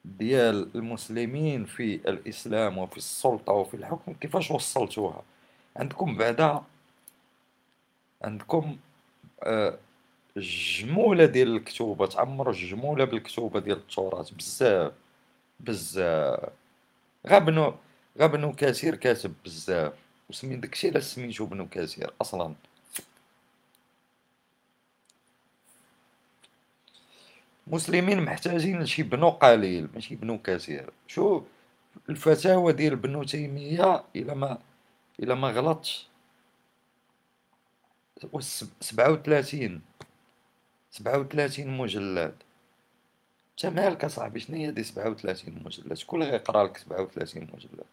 ديال 0.04 0.70
المسلمين 0.74 1.64
في 1.64 1.94
الإسلام 1.94 2.78
وفي 2.78 2.96
السلطة 2.96 3.52
وفي 3.52 3.74
الحكم 3.74 4.12
كيفاش 4.12 4.50
وصلتوها؟ 4.50 5.22
عندكم 5.76 6.16
بعدا 6.16 6.62
عندكم 8.22 8.76
آه، 9.42 9.78
جمولة 10.36 11.24
ديال 11.26 11.56
الكتوبة 11.56 12.06
تعمروا 12.06 12.52
الجمولة 12.52 13.04
بالكتوبة 13.04 13.60
ديال 13.60 13.76
التراث 13.76 14.30
بزاف 14.30 14.92
بزاف. 15.60 16.50
غابنو 17.28 17.74
غابنو 18.20 18.52
كثير 18.52 18.94
كاتب 18.96 19.34
بزاف 19.44 19.92
وسمين 20.30 20.60
داكشي 20.60 20.88
علاش 20.88 21.02
سميتو 21.04 21.46
بنو 21.46 21.68
كثير 21.68 22.12
أصلا. 22.20 22.54
مسلمين 27.66 28.22
محتاجين 28.22 28.82
لشي 28.82 29.02
بنو 29.02 29.28
قليل 29.30 29.88
ماشي 29.94 30.14
بنو 30.16 30.38
كثير. 30.42 30.90
شوف 31.06 31.42
الفتاوى 32.08 32.72
ديال 32.72 32.96
بنو 32.96 33.24
تيمية 33.24 34.04
إلا 34.16 34.34
ما 34.34 34.58
إلا 35.20 35.34
ما 35.34 35.50
غلطش. 35.50 36.08
سبعة 38.80 39.12
وثلاثين 39.12 39.82
سبعة 40.90 41.18
وثلاثين 41.18 41.76
مجلد. 41.76 42.34
انت 43.50 43.66
مالك 43.66 44.04
أصاحبي 44.04 44.40
شنو 44.40 44.56
هي 44.56 44.70
دي 44.70 44.82
سبعة 44.82 45.10
وثلاثين 45.10 45.62
مجلد؟ 45.64 45.94
شكون 45.94 46.22
اللي 46.22 46.32
غيقرأ 46.32 46.64
لك 46.64 46.76
سبعة 46.76 47.02
وثلاثين 47.02 47.50
مجلد؟ 47.54 47.84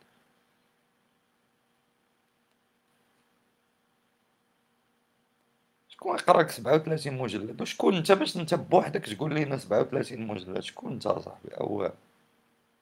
شكون 6.02 6.16
غيقرا 6.16 6.42
لك 6.42 6.50
سبعة 6.52 6.76
وثلاثين 6.76 7.18
مجلد؟ 7.18 7.62
وشكون 7.62 7.96
انت 7.96 8.12
باش 8.12 8.38
انت 8.38 8.54
بوحدك 8.54 9.06
تقول 9.06 9.34
لينا 9.34 9.58
سبعة 9.58 9.82
وثلاثين 9.82 10.28
مجلد؟ 10.28 10.60
شكون 10.60 10.92
انت 10.94 11.06
اصاحبي 11.08 11.50
أو 11.54 11.90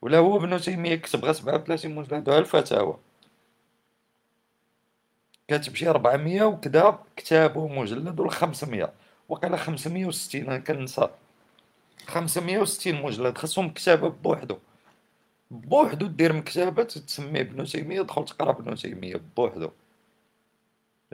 ولا 0.02 0.18
هو 0.18 0.38
ابن 0.38 0.60
تيمية 0.60 0.96
كتب 0.96 1.26
غير 1.26 1.34
سبعة 1.34 1.56
وثلاثين 1.56 1.96
مجلد؟ 1.96 2.30
وها 2.30 2.40
الفتاوى. 2.40 2.98
كاتب 5.48 5.76
شي 5.76 5.90
400 5.90 6.44
وكذا 6.44 7.00
كتاب 7.16 7.58
مجلد 7.58 8.20
ولا 8.20 8.30
500 8.32 8.94
وقيلا 9.30 9.58
560 9.58 10.42
أنا 10.42 10.58
كنسى 10.58 11.10
560 12.08 13.02
مجلد 13.02 13.38
خاصهم 13.38 13.70
كتابة 13.70 14.10
بوحدو. 14.10 14.58
بوحدو 15.52 16.08
دير 16.08 16.34
مكتبة 16.34 16.84
تسميه 16.84 17.42
ابن 17.42 17.66
تيمية 17.66 18.02
دخل 18.02 18.26
تقرأ 18.26 18.52
ابن 18.52 18.76
تيمية 18.76 19.22
بوحدو. 19.38 19.70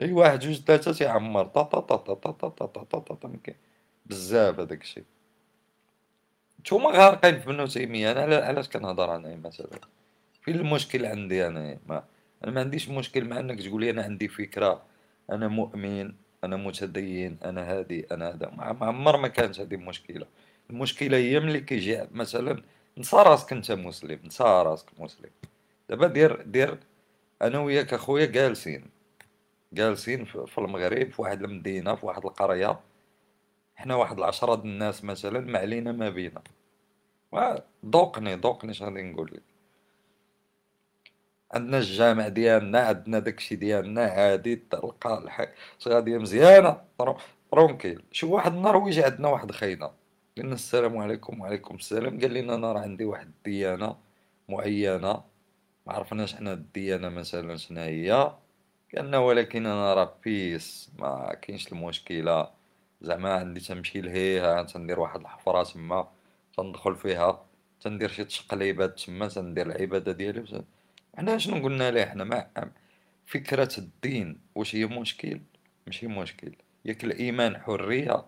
اي 0.02 0.12
واحد 0.12 0.38
جوج 0.40 0.60
ثلاثة 0.60 0.92
تيعمر 0.92 1.44
طا 1.44 1.62
طا 1.62 1.80
طا 1.80 1.96
طا 1.96 2.14
طا 2.14 2.30
طا 2.30 2.48
طا 2.48 2.84
طا 2.84 2.98
طا 2.98 3.14
طا 3.14 3.30
بزاف 4.06 4.60
هذاك 4.60 4.82
الشيء 4.82 5.04
نتوما 6.60 6.90
غارقين 6.90 7.40
في 7.40 7.50
ابن 7.50 7.68
تيمية 7.68 8.12
أنا 8.12 8.36
علاش 8.36 8.68
كنهضر 8.68 9.16
أنا 9.16 9.36
مثلا 9.36 9.80
فين 10.42 10.54
المشكل 10.54 11.06
عندي 11.06 11.46
أنا 11.46 11.78
ما 11.86 12.04
أنا 12.44 12.52
ما 12.52 12.60
عنديش 12.60 12.88
مشكل 12.88 13.24
مع 13.24 13.40
انك 13.40 13.62
تقول 13.62 13.80
لي 13.80 13.90
أنا 13.90 14.02
عندي 14.02 14.28
فكرة 14.28 14.82
أنا 15.30 15.48
مؤمن 15.48 16.12
أنا 16.44 16.56
متدين 16.56 17.38
أنا 17.44 17.72
هادي 17.72 18.06
أنا 18.12 18.28
هذا 18.28 18.50
ما 18.56 18.86
عمر 18.86 19.16
ما 19.16 19.28
كانت 19.28 19.60
هذه 19.60 19.76
مشكلة 19.76 20.26
المشكلة 20.70 21.16
هي 21.16 21.40
ملي 21.40 21.60
كيجي 21.60 22.06
مثلا 22.12 22.62
نسى 22.98 23.16
راسك 23.16 23.52
انت 23.52 23.72
مسلم 23.72 24.18
نسى 24.24 24.44
راسك 24.44 24.86
مسلم 24.98 25.30
دابا 25.88 26.06
دير 26.06 26.42
دير 26.42 26.78
أنا 27.42 27.58
وياك 27.58 27.94
اخويا 27.94 28.26
جالسين 28.26 28.95
جالسين 29.72 30.24
في 30.24 30.58
المغرب 30.58 31.10
في 31.10 31.22
واحد 31.22 31.42
المدينة 31.42 31.94
في 31.94 32.06
واحد 32.06 32.24
القرية. 32.24 32.80
حنا 33.74 33.94
واحد 33.94 34.18
العشرة 34.18 34.54
د 34.54 34.64
الناس 34.64 35.04
مثلا 35.04 35.40
ما 35.40 35.58
علينا 35.58 35.92
ما 35.92 36.10
بينا. 36.10 36.42
ذوقني 37.86 38.34
ذوقني 38.34 38.70
اش 38.70 38.82
غادي 38.82 39.02
نقول 39.02 39.30
لك. 39.34 39.42
عندنا 41.52 41.78
الجامع 41.78 42.28
ديالنا 42.28 42.80
عندنا 42.80 43.18
داكشي 43.18 43.56
ديالنا 43.56 44.04
عادي 44.04 44.56
تلقى 44.56 45.18
الحاجة 45.18 45.54
غادي 45.88 46.18
مزيانة. 46.18 46.82
ترونكيل. 47.50 48.02
شوف 48.12 48.30
واحد 48.30 48.52
النهار 48.52 48.88
يجي 48.88 49.04
عندنا 49.04 49.28
واحد 49.28 49.52
خينا. 49.52 49.92
قلنا 50.38 50.54
السلام 50.54 50.98
عليكم 50.98 51.40
وعليكم 51.40 51.74
السلام. 51.74 52.20
قال 52.20 52.34
لنا 52.34 52.54
أنا 52.54 52.72
راه 52.72 52.80
عندي 52.80 53.04
واحد 53.04 53.26
الديانة 53.26 53.96
معينة. 54.48 55.24
ما 55.86 55.92
عرفناش 55.92 56.34
حنا 56.34 56.52
الديانة 56.52 57.08
مثلا 57.08 57.56
شنو 57.56 57.80
هي 57.80 58.32
قالنا 58.96 59.18
ولكن 59.18 59.66
أنا 59.66 59.94
راه 59.94 60.14
بيس 60.24 60.90
ما 60.98 61.34
كاينش 61.42 61.72
المشكلة. 61.72 62.50
زعما 63.02 63.34
عندي 63.34 63.60
تنمشي 63.60 64.00
لهيها 64.00 64.62
تندير 64.62 65.00
واحد 65.00 65.20
الحفرة 65.20 65.62
تما 65.62 66.08
تندخل 66.56 66.96
فيها 66.96 67.44
تندير 67.80 68.08
شي 68.08 68.24
تشقليبات 68.24 69.00
تما 69.00 69.28
تندير 69.28 69.66
العبادة 69.66 70.12
ديالي. 70.12 70.64
حنا 71.16 71.38
شنو 71.38 71.64
قلنا 71.64 71.90
ليه 71.90 72.04
حنا؟ 72.04 72.24
ما 72.24 72.70
فكرة 73.26 73.68
الدين 73.78 74.40
واش 74.54 74.74
هي 74.76 74.86
مشكل؟ 74.86 75.40
ماشي 75.86 76.06
مشكل. 76.06 76.52
ياك 76.84 77.04
الإيمان 77.04 77.58
حرية 77.58 78.24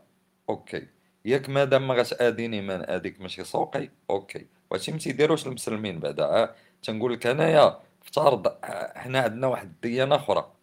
okay. 0.49 0.87
ياك 1.25 1.49
مادام 1.49 1.89
ما 1.89 1.95
غتآذيني 1.95 2.57
إيمان 2.57 2.81
آذيك 2.91 3.21
ماشي 3.21 3.45
سوقي 3.45 3.91
okay. 4.11 4.47
واش 4.71 4.91
ما 4.91 4.99
تيديروش 4.99 5.47
المسلمين 5.47 5.99
بعدا 6.01 6.55
تنقول 6.83 7.13
لك 7.13 7.27
أنايا 7.27 7.79
افترض 8.03 8.47
آه، 8.47 8.99
حنا 8.99 9.21
عندنا 9.21 9.47
واحد 9.47 9.67
الديانة 9.67 10.15
أخرى. 10.15 10.58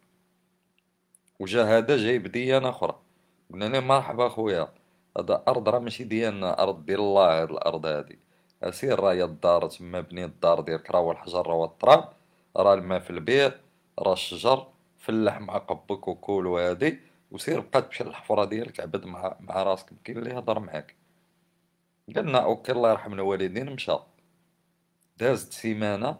وجا 1.39 1.63
هذا 1.63 1.97
جاي 1.97 2.19
بديانة 2.19 2.69
أخرى. 2.69 2.99
قلنا 3.53 3.65
له 3.65 3.79
مرحبا 3.79 4.29
خويا 4.29 4.67
هذا 5.17 5.43
أرض 5.47 5.69
راه 5.69 5.79
ماشي 5.79 6.03
ديالنا 6.03 6.63
أرض 6.63 6.85
ديال 6.85 6.99
الله 6.99 7.41
هاد 7.41 7.51
الأرض 7.51 7.85
هادي 7.85 8.19
أسير 8.63 8.99
راه 8.99 9.13
الدار 9.13 9.67
تما 9.69 10.01
بني 10.01 10.25
الدار 10.25 10.59
ديالك 10.61 10.91
راه 10.91 11.11
الحجر 11.11 11.47
راه 11.47 11.65
التراب 11.65 12.09
راه 12.57 12.73
الماء 12.73 12.99
في 12.99 13.09
البير 13.09 13.61
راه 13.99 14.13
الشجر 14.13 14.67
فلح 14.99 15.39
مع 15.39 15.57
قبك 15.57 16.07
وكول 16.07 16.47
وهادي 16.47 16.99
وسير 17.31 17.59
بقى 17.59 17.81
تمشي 17.81 18.03
للحفرة 18.03 18.45
ديالك 18.45 18.79
عبد 18.79 19.05
مع 19.05 19.35
مع 19.39 19.63
راسك 19.63 19.89
كاين 20.03 20.17
اللي 20.17 20.29
يهضر 20.29 20.59
معاك. 20.59 20.95
قلنا 22.15 22.39
okay 22.43 22.71
الله 22.71 22.89
يرحم 22.91 23.13
الوالدين 23.13 23.69
مشى. 23.73 23.95
دازت 25.17 25.53
سيمانة 25.53 26.19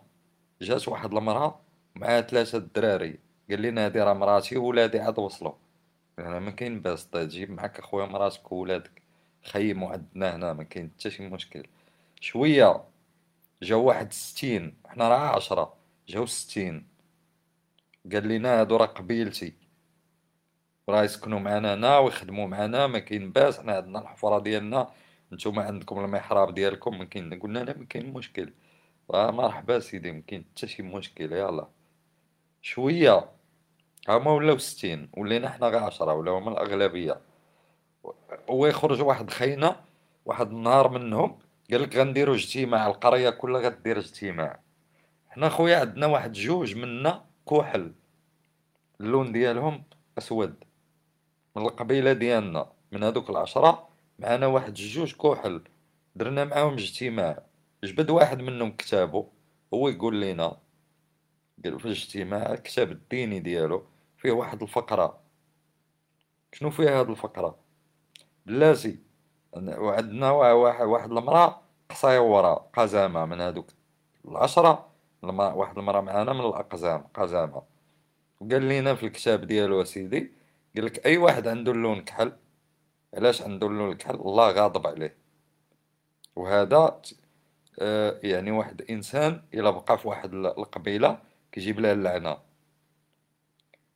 جات 0.61 0.87
واحد 0.87 1.13
المرأة 1.13 1.59
معها 1.95 2.21
ثلاثة 2.21 2.57
دراري 2.57 3.19
قال 3.49 3.61
لنا 3.61 3.85
هادي 3.85 3.99
راه 3.99 4.13
مراتي 4.13 4.57
وولادي 4.57 4.99
عاد 4.99 5.19
وصلوا. 5.19 5.53
أنا 6.19 6.39
ما 6.39 6.51
كاين 6.51 6.79
باس 6.79 7.09
تجيب 7.09 7.51
معاك 7.51 7.79
أخويا 7.79 8.05
مراتك 8.05 8.51
وولادك. 8.51 9.01
خيموا 9.43 9.91
عندنا 9.91 10.35
هنا 10.35 10.53
ما 10.53 10.63
كاين 10.63 10.91
حتى 10.99 11.11
شي 11.11 11.27
مشكل. 11.27 11.63
شوية 12.21 12.83
جا 13.61 13.75
واحد 13.75 14.13
ستين 14.13 14.75
حنا 14.85 15.09
راه 15.09 15.35
عشرة 15.35 15.73
جاو 16.07 16.25
ستين. 16.25 16.87
قال 18.13 18.27
لنا 18.27 18.61
هادو 18.61 18.75
راه 18.75 18.85
قبيلتي. 18.85 19.53
راه 20.89 21.03
يسكنوا 21.03 21.39
معنا 21.39 21.73
هنا 21.73 21.97
ويخدموا 21.97 22.47
معنا 22.47 22.87
ما 22.87 22.99
كاين 22.99 23.31
باس 23.31 23.59
حنا 23.59 23.75
عندنا 23.75 23.99
الحفرة 23.99 24.39
ديالنا. 24.39 24.91
نتوما 25.33 25.63
عندكم 25.63 25.99
المحراب 25.99 26.53
ديالكم 26.53 26.99
ما 26.99 27.05
كاين. 27.05 27.39
قلنا 27.39 27.59
لا 27.59 27.77
ما 27.77 27.85
كاين 27.85 28.13
مشكل. 28.13 28.53
مرحبا 29.09 29.79
سيدي 29.79 30.11
ما 30.11 30.21
كاين 30.27 30.45
حتى 30.51 30.67
شي 30.67 30.83
مشكل 30.83 31.33
يلاه 31.33 31.69
شوية. 32.61 33.34
هما 34.09 34.31
ولاو 34.31 34.57
ستين 34.57 35.09
ولينا 35.17 35.49
حنا 35.49 35.67
غير 35.67 35.83
عشرة 35.83 36.13
ولاو 36.13 36.37
هما 36.37 36.51
الأغلبية. 36.51 37.21
ويخرج 38.49 39.01
واحد 39.01 39.29
خينا 39.29 39.81
واحد 40.25 40.51
النهار 40.51 40.89
منهم 40.89 41.39
قال 41.71 41.81
لك 41.81 41.95
غنديرو 41.95 42.33
اجتماع 42.33 42.87
القرية 42.87 43.29
كلها 43.29 43.61
غدير 43.61 43.97
اجتماع. 43.99 44.59
حنا 45.29 45.49
خويا 45.49 45.77
عندنا 45.77 46.07
واحد 46.07 46.31
جوج 46.31 46.75
منا 46.75 47.25
كحل. 47.49 47.93
اللون 49.01 49.31
ديالهم 49.31 49.83
أسود. 50.17 50.63
من 51.55 51.63
القبيلة 51.63 52.13
ديالنا 52.13 52.71
من 52.91 53.03
هذوك 53.03 53.29
العشرة 53.29 53.87
معنا 54.19 54.47
واحد 54.47 54.73
جوج 54.73 55.13
كحل. 55.15 55.61
درنا 56.15 56.45
معاهم 56.45 56.73
اجتماع. 56.73 57.43
جبد 57.83 58.09
واحد 58.09 58.41
منهم 58.41 58.71
كتابو 58.71 59.27
هو 59.73 59.89
يقول 59.89 60.21
لنا 60.21 60.57
قال 61.65 61.79
في 61.79 61.85
الاجتماع 61.85 62.53
الكتاب 62.53 62.91
الديني 62.91 63.39
ديالو 63.39 63.85
فيه 64.25 64.31
واحد 64.31 64.61
الفقرة. 64.61 65.19
شنو 66.53 66.69
فيها 66.69 66.99
هاد 66.99 67.09
الفقرة؟ 67.09 67.55
بلاتي 68.45 68.99
وعندنا 69.53 70.31
واحد 70.31 71.11
المرأة 71.11 71.61
قصيورة 71.89 72.53
قزامة 72.53 73.25
من 73.25 73.41
هادوك 73.41 73.67
العشرة 74.27 74.89
واحد 75.23 75.77
المرأة 75.77 76.01
معانا 76.01 76.33
من 76.33 76.39
الأقزام 76.39 77.07
قزامة. 77.13 77.61
وقال 78.39 78.63
لينا 78.63 78.95
في 78.95 79.05
الكتاب 79.05 79.45
ديالو 79.45 79.83
سيدي 79.83 80.31
قال 80.75 80.85
لك 80.85 81.05
أي 81.05 81.17
واحد 81.17 81.47
عنده 81.47 81.71
اللون 81.71 82.01
كحل 82.01 82.31
علاش 83.13 83.41
عنده 83.41 83.67
اللون 83.67 83.91
الكحل 83.91 84.15
الله 84.15 84.51
غاضب 84.51 84.87
عليه. 84.87 85.15
وهذا 86.35 87.01
آه 87.79 88.19
يعني 88.23 88.51
واحد 88.51 88.81
إنسان 88.89 89.41
إلا 89.53 89.69
بقى 89.69 89.97
في 89.97 90.07
واحد 90.07 90.33
القبيلة 90.33 91.19
كيجيب 91.51 91.79
لها 91.79 91.93
اللعنة. 91.93 92.54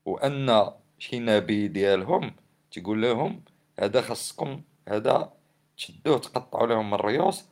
وأن 0.10 0.72
شي 1.00 1.20
نبي 1.20 1.68
ديالهم 1.68 2.36
تيقول 2.72 3.02
لهم 3.02 3.44
هذا 3.80 4.02
خاصكم 4.02 4.62
هذا 4.88 5.34
تشدوه 5.78 6.18
تقطعوا 6.18 6.68
لهم 6.68 6.94
الريوس 6.94 7.46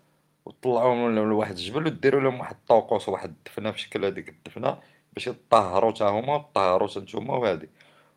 وطلعوهم 0.46 1.16
لواحد 1.16 1.52
الجبل 1.52 1.86
وديروا 1.86 2.22
لهم 2.22 2.40
واحد 2.40 2.56
الطوقوس 2.56 3.10
واحد 3.10 3.30
الدفنة 3.30 3.72
في 3.72 3.80
شكل 3.80 4.06
هذيك 4.06 4.30
الدفنة 4.30 4.80
باش 5.14 5.28
يطهروا 5.28 5.92
تا 5.92 6.10
هما 6.10 6.36
وطهروا 6.36 6.90
نتوما 6.98 7.34
وهادي. 7.34 7.70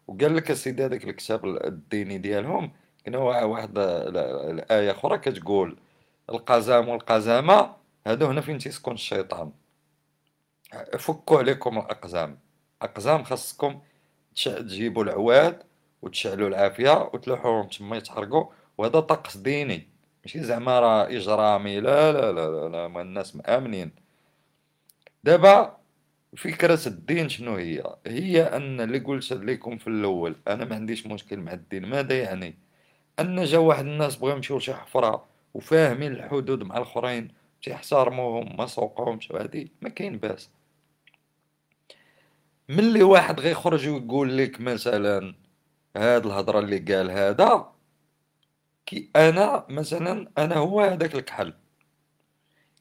وقال 0.09 0.37
لك 0.37 0.50
السيدي 0.50 0.85
هذاك 0.85 1.05
الكتاب 1.05 1.46
الديني 1.46 2.18
ديالهم 2.18 2.72
كان 3.05 3.14
واحد 3.16 3.79
الآية 3.79 4.90
أخرى 4.90 5.18
كتقول 5.18 5.79
القزام 6.31 6.88
والقزامة 6.88 7.76
هادو 8.07 8.26
هنا 8.26 8.40
فين 8.40 8.59
تيسكن 8.59 8.92
الشيطان. 8.92 9.53
فكوا 10.98 11.38
عليكم 11.38 11.79
الأقزام. 11.79 12.38
أقزام 12.83 13.24
خاصكم 13.24 13.81
تجيبوا 14.34 15.04
العواد 15.04 15.62
وتشعلوا 16.02 16.48
العافية 16.48 17.10
وتلوحوهم 17.14 17.68
تما 17.68 17.96
يتحرقوا. 17.96 18.44
وهذا 18.78 19.00
طقس 19.00 19.36
ديني. 19.36 19.88
ماشي 20.24 20.42
زعما 20.42 20.80
راه 20.80 21.06
إجرامي. 21.06 21.80
لا 21.80 22.12
لا 22.12 22.32
لا 22.32 22.50
لا, 22.50 22.68
لا 22.68 22.88
ما 22.88 23.00
الناس 23.02 23.36
مآمنين. 23.36 23.90
دابا 25.24 25.76
فكرة 26.36 26.80
الدين 26.86 27.28
شنو 27.28 27.56
هي؟ 27.56 27.96
هي 28.06 28.42
أن 28.42 28.80
اللي 28.80 28.98
قلت 28.98 29.32
لكم 29.32 29.78
في 29.78 29.86
الأول 29.86 30.36
أنا 30.48 30.64
ما 30.64 30.74
عنديش 30.74 31.06
مشكل 31.06 31.36
مع 31.36 31.52
الدين. 31.52 31.86
ماذا 31.86 32.18
يعني؟ 32.18 32.54
أن 33.20 33.44
جا 33.44 33.58
واحد 33.58 33.86
الناس 33.86 34.16
بغاو 34.16 34.36
يمشيو 34.36 34.56
لشي 34.58 34.74
حفرة 34.74 35.24
وفاهمين 35.54 36.12
الحدود 36.12 36.62
مع 36.62 36.76
الآخرين 36.76 37.28
تيحترموهم 37.62 38.56
ما 38.56 38.66
سوقهمش 38.66 39.30
وهادي 39.30 39.72
ما 39.82 39.88
كاين 39.88 40.18
باس. 40.18 40.50
ملي 42.70 43.02
واحد 43.02 43.40
غيخرج 43.40 43.88
ويقول 43.88 44.38
لك 44.38 44.61
مثلا 44.61 45.35
هاد 45.96 46.26
الهضرة 46.26 46.59
اللي 46.59 46.78
قال 46.78 47.11
هذا 47.11 47.72
كي 48.87 49.11
أنا 49.16 49.66
مثلا 49.68 50.30
أنا 50.38 50.56
هو 50.56 50.80
هذاك 50.80 51.14
الكحل. 51.14 51.54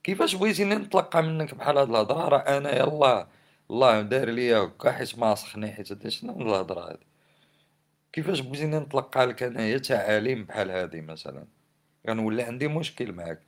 كيفاش 0.03 0.35
بغيتيني 0.35 0.75
نتلقى 0.75 1.23
منك 1.23 1.55
بحال 1.55 1.77
هاد 1.77 1.89
الهضرة؟ 1.89 2.27
راه 2.27 2.57
أنا 2.57 2.75
يلاه 2.75 3.27
الله 3.71 4.01
دار 4.01 4.29
ليا 4.29 4.57
هكا 4.57 4.91
حيت 4.91 5.19
ماسخني 5.19 5.71
حيت 5.71 5.91
هذا 5.91 6.09
شنو 6.09 6.41
الهضرة 6.41 6.89
هادي. 6.89 7.07
كيفاش 8.13 8.39
بغيتيني 8.39 8.79
نتلقى 8.79 9.25
لك 9.25 9.43
انايا 9.43 9.77
تعاليم 9.77 10.45
بحال 10.45 10.71
هادي 10.71 11.01
مثلا؟ 11.01 11.47
غنولي 12.09 12.43
عندي 12.43 12.67
مشكل 12.67 13.11
معاك. 13.11 13.41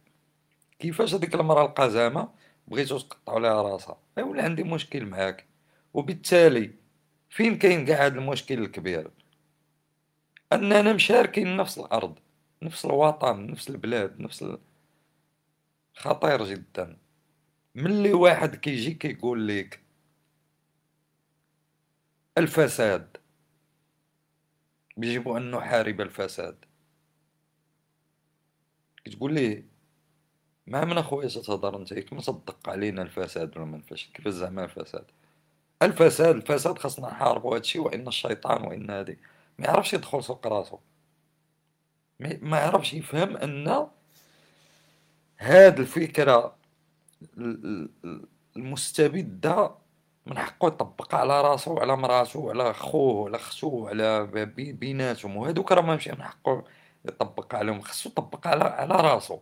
كيفاش 0.79 1.13
هذيك 1.15 1.35
المرأة 1.35 1.65
القزامة 1.65 2.29
بغيتو 2.67 2.97
تقطعوا 2.97 3.39
لها 3.39 3.61
راسها؟ 3.61 3.97
غيولي 4.17 4.41
عندي 4.41 4.63
مشكل 4.63 5.05
معاك. 5.05 5.50
وبالتالي 5.93 6.71
فين 7.29 7.57
كاين 7.57 7.85
كاع 7.85 8.05
هذا 8.05 8.19
المشكل 8.19 8.59
الكبير؟ 8.59 9.11
أننا 10.53 10.93
مشاركين 10.93 11.57
نفس 11.57 11.77
الأرض 11.77 12.19
نفس 12.61 12.85
الوطن 12.85 13.47
نفس 13.51 13.69
البلاد 13.69 14.19
نفس 14.19 14.43
ال... 14.43 14.59
خطير 15.95 16.45
جدا. 16.45 16.97
ملي 17.75 18.13
واحد 18.13 18.55
كيجي 18.55 18.93
كيقول 18.93 19.47
لك 19.47 19.79
الفساد؟ 22.37 23.17
يجب 24.97 25.29
أن 25.29 25.51
نحارب 25.51 26.01
الفساد. 26.01 26.65
كتقول 29.05 29.33
لي 29.33 29.63
مع 30.67 30.85
من 30.85 30.97
أخويا 30.97 31.27
تتهضر 31.27 31.77
أنت؟ 31.77 31.93
كيما 31.93 32.21
تدق 32.21 32.69
علينا 32.69 33.01
الفساد 33.01 33.57
ولا 33.57 33.65
ما 33.65 33.81
كيفاش 33.89 34.33
زعما 34.33 34.63
الفساد؟ 34.63 35.05
الفساد 35.81 36.35
الفساد 36.35 36.77
خاصنا 36.77 37.07
نحاربوا 37.07 37.55
هادشي 37.55 37.79
وإن 37.79 38.07
الشيطان 38.07 38.67
وإن 38.67 38.89
هادي. 38.89 39.19
ما 39.59 39.65
يعرفش 39.65 39.93
يدخل 39.93 40.23
سوق 40.23 40.47
راسو. 40.47 40.79
ما 42.19 42.57
يعرفش 42.57 42.93
يفهم 42.93 43.37
أن 43.37 43.87
هاد 45.39 45.79
الفكرة 45.79 46.55
المستبدة 48.57 49.71
من 50.25 50.39
حقه 50.39 50.67
يطبقها 50.67 51.19
على 51.19 51.41
راسو 51.41 51.73
وعلى 51.73 51.95
مراسو 51.95 52.39
وعلى 52.39 52.73
خوه 52.73 53.15
وعلى 53.15 53.37
ختو 53.37 53.67
وعلى 53.67 54.25
بيناتهم. 54.55 55.37
وهادوك 55.37 55.71
راه 55.71 55.81
ماشي 55.81 56.11
من 56.11 56.23
حقه 56.23 56.63
يطبقها 57.05 57.57
عليهم. 57.57 57.81
خصو 57.81 58.09
يطبقها 58.09 58.51
على 58.51 58.63
على 58.63 58.95
راسو. 58.95 59.39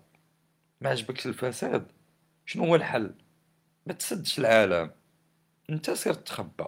ما 0.81 0.89
عجبكش 0.89 1.27
الفساد؟ 1.27 1.91
شنو 2.45 2.65
هو 2.65 2.75
الحل؟ 2.75 3.15
ما 3.85 3.93
تسدش 3.93 4.39
العالم. 4.39 4.91
انت 5.69 5.91
سير 5.91 6.13
تخبى. 6.13 6.65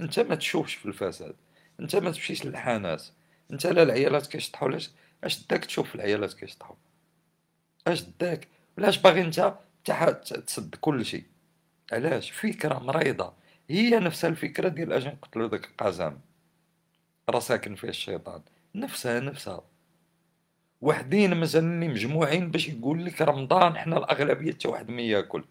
انت 0.00 0.20
ما 0.20 0.34
تشوفش 0.34 0.74
في 0.74 0.86
الفساد. 0.86 1.36
انت 1.80 1.96
ما 1.96 2.10
تمشيش 2.10 2.46
للحانات 2.46 3.02
انت 3.50 3.66
لا 3.66 3.82
العيالات 3.82 4.26
كيشطحوا. 4.26 4.68
لاش 4.68 4.90
اش 5.24 5.46
داك 5.46 5.64
تشوف 5.64 5.94
العيالات 5.94 6.34
كيشطحوا؟ 6.34 6.76
اش 7.86 8.02
داك؟ 8.02 8.48
علاش 8.78 8.98
باغي 8.98 9.20
انت 9.20 9.54
تسد 10.46 10.74
كل 10.74 11.04
شيء؟ 11.04 11.24
علاش؟ 11.92 12.30
فكرة 12.30 12.78
مريضة. 12.78 13.32
هي 13.70 13.98
نفس 13.98 14.24
الفكرة 14.24 14.68
ديال 14.68 14.92
أجي 14.92 15.08
نقتلو 15.08 15.46
داك 15.46 15.64
القزام. 15.64 16.20
راه 17.28 17.40
ساكن 17.40 17.74
فيه 17.74 17.88
الشيطان. 17.88 18.42
نفسها 18.74 19.20
نفسها. 19.20 19.64
وحدين 20.80 21.40
مثلا 21.40 21.88
مجموعين 21.88 22.50
باش 22.50 22.68
يقول 22.68 23.04
لك 23.04 23.22
رمضان 23.22 23.76
حنا 23.76 23.98
الأغلبية 23.98 24.52
حتى 24.52 24.68
واحد 24.68 24.90
ما 24.90 25.02
ياكل 25.02 25.44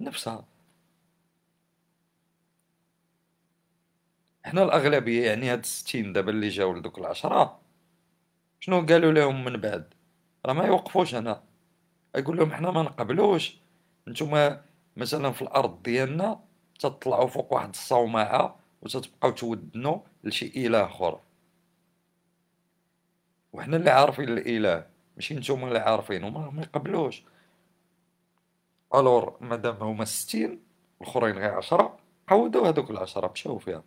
نفسها. 0.00 0.44
حنا 4.44 4.62
الأغلبية 4.62 5.26
يعني 5.26 5.52
هاد 5.52 5.58
الستين 5.58 6.12
دابا 6.12 6.30
اللي 6.30 6.48
جاو 6.48 6.74
لدوك 6.74 6.98
العشرة 6.98 7.60
شنو 8.60 8.86
قالوا 8.86 9.12
لهم 9.12 9.44
من 9.44 9.56
بعد؟ 9.56 9.94
راه 10.46 10.52
ما 10.52 10.64
يوقفوش 10.64 11.14
هنا. 11.14 11.42
يقول 12.16 12.36
لهم 12.36 12.52
حنا 12.52 12.70
ما 12.70 12.82
نقبلوش. 12.82 13.56
نتوما 14.08 14.62
مثلا 14.96 15.32
في 15.32 15.42
الأرض 15.42 15.82
ديالنا 15.82 16.40
تطلعوا 16.78 17.26
فوق 17.26 17.52
واحد 17.52 17.68
الصومعة 17.68 18.56
وتتبقاو 18.82 19.30
تودنوا 19.30 19.98
لشي 20.24 20.66
إله 20.66 20.84
آخر. 20.84 21.20
وحنا 23.52 23.76
اللي 23.76 23.90
عارفين 23.90 24.28
الإله 24.28 24.86
ماشي 25.16 25.34
نتوما 25.34 25.68
اللي 25.68 25.78
عارفين 25.78 26.24
هما 26.24 26.50
ما 26.50 26.62
يقبلوش. 26.62 27.22
ألور 28.94 29.36
مادام 29.40 29.76
هما 29.76 30.04
ستين 30.04 30.62
الأخرين 31.00 31.38
غير 31.38 31.54
عشرة 31.54 31.98
عودوا 32.28 32.68
هذوك 32.68 32.90
العشرة 32.90 33.30
مشاو 33.32 33.58
فيها 33.58 33.82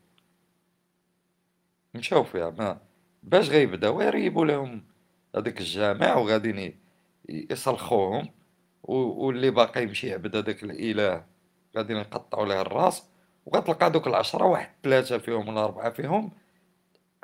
مشاو 1.95 2.23
فيها 2.23 2.49
ما. 2.49 2.77
باش 3.23 3.49
غيبداو 3.49 4.01
يريبوا 4.01 4.45
لهم 4.45 4.83
هذاك 5.35 5.59
الجامع 5.59 6.15
وغادي 6.15 6.75
يصلخوهم 7.29 8.29
واللي 8.83 9.51
باقي 9.51 9.83
يمشي 9.83 10.07
يعبد 10.07 10.35
هذاك 10.35 10.63
الإله. 10.63 11.25
غادي 11.77 11.93
نقطعوا 11.93 12.45
ليه 12.45 12.61
الراس 12.61 13.03
وغتلقى 13.45 13.91
دوك 13.91 14.07
العشرة 14.07 14.45
واحد 14.45 14.69
ثلاثة 14.83 15.17
فيهم 15.17 15.47
ولا 15.47 15.63
أربعة 15.63 15.89
فيهم 15.89 16.31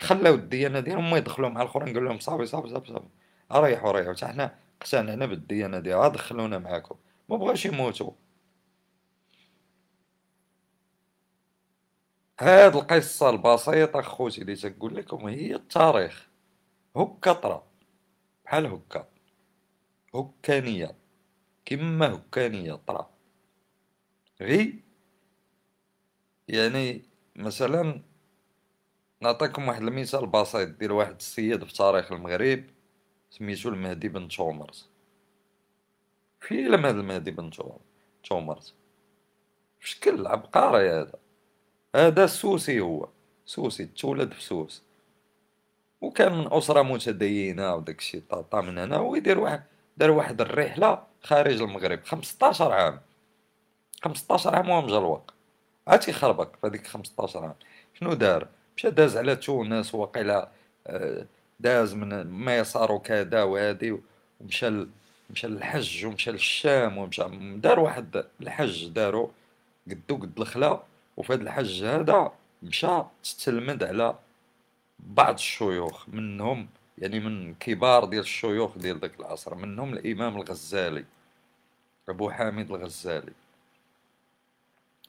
خلاو 0.01 0.34
الديانة 0.36 0.79
ديالهم 0.79 1.12
ما 1.12 1.17
يدخلوا 1.17 1.49
مع 1.49 1.62
الآخرين 1.62 1.93
قال 1.93 2.05
لهم 2.05 2.19
صافي 2.19 2.45
صافي 2.45 2.69
صافي 2.69 2.88
صافي. 2.88 3.05
ريحوا 3.53 3.91
ريحوا 3.91 4.13
حتى 4.13 4.27
حنا 4.27 4.55
اقتنعنا 4.82 5.25
بالديانة 5.25 5.79
ديالها 5.79 6.08
دخلونا 6.08 6.58
معاكم. 6.60 6.95
ما 7.29 7.38
بغاش 7.38 7.65
يموتوا. 7.65 8.12
هاد 12.41 12.75
القصة 12.75 13.30
البسيطة 13.30 14.02
خوتي 14.02 14.41
اللي 14.41 14.56
تقول 14.56 14.95
لكم 14.95 15.28
هي 15.28 15.56
التاريخ. 15.56 16.30
هكا 16.95 17.34
طرا 17.34 17.67
بحال 18.45 18.65
هكا. 18.65 19.08
هكانية 20.15 20.95
كما 21.65 22.15
هكانية 22.15 22.73
طرا. 22.73 23.10
غي 24.41 24.73
يعني 26.47 27.06
مثلا 27.36 28.02
نعطيكم 29.21 29.67
واحد 29.67 29.82
المثال 29.82 30.28
بسيط 30.28 30.69
ديال 30.69 30.91
واحد 30.91 31.15
السيد 31.15 31.63
في 31.63 31.73
تاريخ 31.73 32.12
المغرب 32.12 32.63
سميتو 33.30 33.69
المهدي 33.69 34.10
بن 34.10 34.28
تومرت. 34.27 34.89
فيلم 36.39 36.86
هذا 36.86 36.99
المهدي 36.99 37.32
بن 37.32 37.52
تومرت. 38.23 38.75
في 39.80 39.89
شكل 39.89 40.28
عبقري 40.28 40.89
هذا. 40.89 41.19
هذا 41.95 42.28
سوسي 42.28 42.80
هو. 42.80 43.08
سوسي 43.45 43.86
تولد 43.86 44.34
في 44.34 44.43
سوس 44.43 44.84
وكان 46.02 46.34
من 46.34 46.54
أسرة 46.54 46.82
متدينة 46.82 47.75
وداك 47.75 47.99
الشيء 47.99 48.21
طاطا 48.30 48.62
من 48.62 48.78
هنا 48.78 48.99
ويدير 48.99 49.39
واحد 49.39 49.63
دار 49.97 50.12
واحد 50.12 50.41
الرحلة 50.41 51.04
خارج 51.23 51.62
المغرب. 51.62 52.04
خمسطاشر 52.06 52.71
عام. 52.71 53.02
خمسطاشر 54.04 54.56
عام 54.56 54.69
وهو 54.69 54.82
مجلوق. 54.82 55.34
عاد 55.88 55.99
تيخربق 55.99 56.56
في 56.62 56.67
هذيك 56.67 56.88
خمسطاشر 56.88 57.39
عام. 57.39 57.56
شنو 57.93 58.13
دار؟ 58.13 58.47
مشى 58.78 58.89
داز 58.89 59.17
على 59.17 59.36
تونس 59.36 59.95
وقيلا 59.95 60.49
آه، 60.88 61.25
داز 61.60 61.93
من 61.93 62.23
ما 62.23 62.58
يسار 62.58 62.97
كذا 62.97 63.43
وهادي 63.43 63.97
ومشى 64.41 64.86
مشى 65.30 65.47
للحج 65.47 66.06
ومشى 66.06 66.32
للشام 66.32 66.97
ومشى 66.97 67.23
دار 67.56 67.80
واحد 67.80 68.25
الحج 68.41 68.88
دارو 68.88 69.32
قدو 69.89 70.17
قد 70.17 70.39
الخلا. 70.39 70.84
وفي 71.19 71.34
هذا 71.34 71.43
الحج 71.43 71.84
هذا 71.84 72.32
مشى 72.63 73.03
تتلمد 73.23 73.84
على 73.84 74.15
بعض 74.99 75.34
الشيوخ 75.34 76.10
منهم 76.10 76.69
يعني 76.97 77.19
من 77.19 77.55
كبار 77.55 78.05
ديال 78.05 78.21
الشيوخ 78.21 78.77
ديال 78.77 78.99
ذاك 78.99 79.19
العصر 79.19 79.55
منهم 79.55 79.93
الإمام 79.93 80.36
الغزالي 80.38 81.05
أبو 82.10 82.29
حامد 82.29 82.71
الغزالي. 82.71 83.34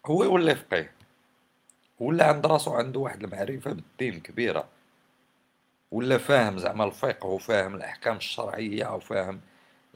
هو 0.07 0.25
يولي 0.25 0.55
فقيه 0.57 0.93
ولا 2.01 2.27
عند 2.27 2.47
راسو 2.47 2.75
عنده 2.75 3.01
واحد 3.01 3.25
المعرفة 3.25 3.73
بالدين 3.73 4.21
كبيرة. 4.21 4.69
ولا 5.91 6.19
فاهم 6.19 6.59
زعما 6.59 6.85
الفقه 6.85 7.27
وفاهم 7.27 7.75
الأحكام 7.75 8.17
الشرعية 8.17 8.95
وفاهم 8.95 9.41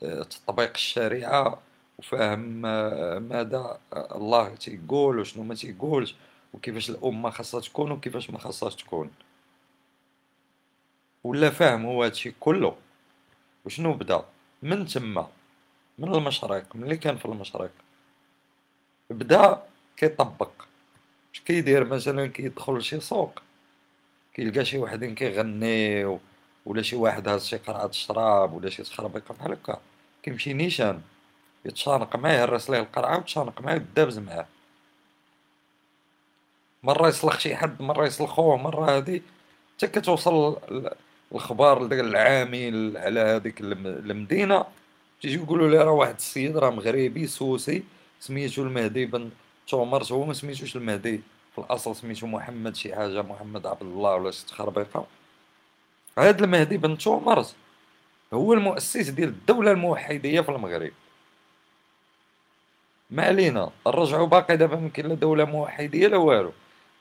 آه، 0.03 0.23
تطبيق 0.23 0.71
الشريعة. 0.71 1.63
وفاهم 1.99 2.67
آه، 2.67 3.19
ماذا 3.19 3.81
الله 3.93 4.55
تيقول 4.55 5.19
وشنو 5.19 5.43
ما 5.45 5.55
تيقولش 5.55 6.15
وكيفاش 6.55 6.91
الأمة 6.91 7.31
خاصها 7.31 7.61
تكون 7.61 7.91
وكيفاش 7.91 8.31
ما 8.31 8.39
خاصهاش 8.39 8.75
تكون. 8.75 9.11
ولا 11.25 11.51
فاهم 11.51 11.87
هو 11.87 12.05
هادشي 12.05 12.31
كله. 12.41 12.77
وشنو 13.65 13.95
بدا؟ 13.95 14.25
من 14.63 14.87
تما 14.87 15.29
من 15.99 16.15
المشرق 16.15 16.77
ملي 16.77 16.97
كان 16.97 17.17
في 17.17 17.25
المشرق. 17.25 17.71
بدا 19.11 19.63
كيطبق. 19.97 20.51
اش 21.35 21.41
كيدير؟ 21.41 21.85
مثلا 21.85 22.27
كيدخل 22.27 22.77
لشي 22.77 23.01
سوق. 23.01 23.43
كيلقى 24.35 24.65
شي 24.65 24.79
وحدين 24.79 25.15
كيغنيو 25.15 26.21
ولا 26.67 26.83
شي 26.83 26.97
واحد 26.97 27.29
هاز 27.29 27.47
شي 27.47 27.57
قرعة 27.57 27.91
شراب 27.91 28.53
ولا 28.53 28.71
شي 28.71 28.83
تخربيقة 28.83 29.35
بحال 29.35 29.53
هكا. 29.53 29.81
كيمشي 30.23 30.53
نيشان. 30.53 31.03
يتشانق 31.65 32.17
معاه 32.17 32.33
يهرس 32.33 32.71
ليه 32.71 32.81
القرعة 32.81 33.17
ويتشانق 33.17 33.61
معاه 33.61 33.75
ويدابز 33.75 34.19
معاه 34.19 34.47
مرة 36.83 37.09
يسلخ 37.09 37.39
شي 37.39 37.57
حد 37.57 37.83
مرة 37.83 38.07
يسلخوه 38.07 38.57
مرة 38.57 38.97
هادي 38.97 39.23
حتى 39.77 39.87
كتوصل 39.87 40.57
الخبار 41.35 41.85
لداك 41.85 42.01
العامل 42.01 42.97
على 42.97 43.21
هذيك 43.21 43.61
المدينة 43.61 44.65
تيجي 45.21 45.35
يقولوا 45.35 45.71
لي 45.71 45.79
راه 45.79 45.91
واحد 45.91 46.15
السيد 46.15 46.57
راه 46.57 46.71
مغربي 46.71 47.27
سوسي 47.27 47.85
سميتو 48.21 48.63
المهدي 48.63 49.07
بن 49.07 49.31
تومرت 49.69 50.13
هو 50.13 50.25
ما 50.25 50.33
سميتوش 50.33 50.77
المهدي 50.77 51.21
في 51.55 51.59
الأصل 51.59 51.97
سميتو 51.97 52.27
محمد 52.27 52.77
شي 52.77 52.95
حاجة 52.95 53.23
محمد 53.23 53.67
عبد 53.67 53.83
الله 53.83 54.15
ولا 54.15 54.31
شي 54.31 54.47
تخربيقه 54.47 55.07
هاد 56.19 56.43
المهدي 56.43 56.77
بن 56.77 56.99
تومرت 56.99 57.55
هو 58.35 58.53
المؤسس 58.53 59.09
ديال 59.09 59.29
الدولة 59.29 59.71
الموحدية 59.71 60.41
في 60.41 60.49
المغرب. 60.49 60.93
ما 63.11 63.23
علينا 63.23 63.71
نرجعوا 63.87 64.27
باقي 64.27 64.57
دابا 64.57 64.77
يمكن 64.77 65.07
لا 65.07 65.15
دولة 65.15 65.45
موحديه 65.45 66.07
لا 66.07 66.17
والو. 66.17 66.53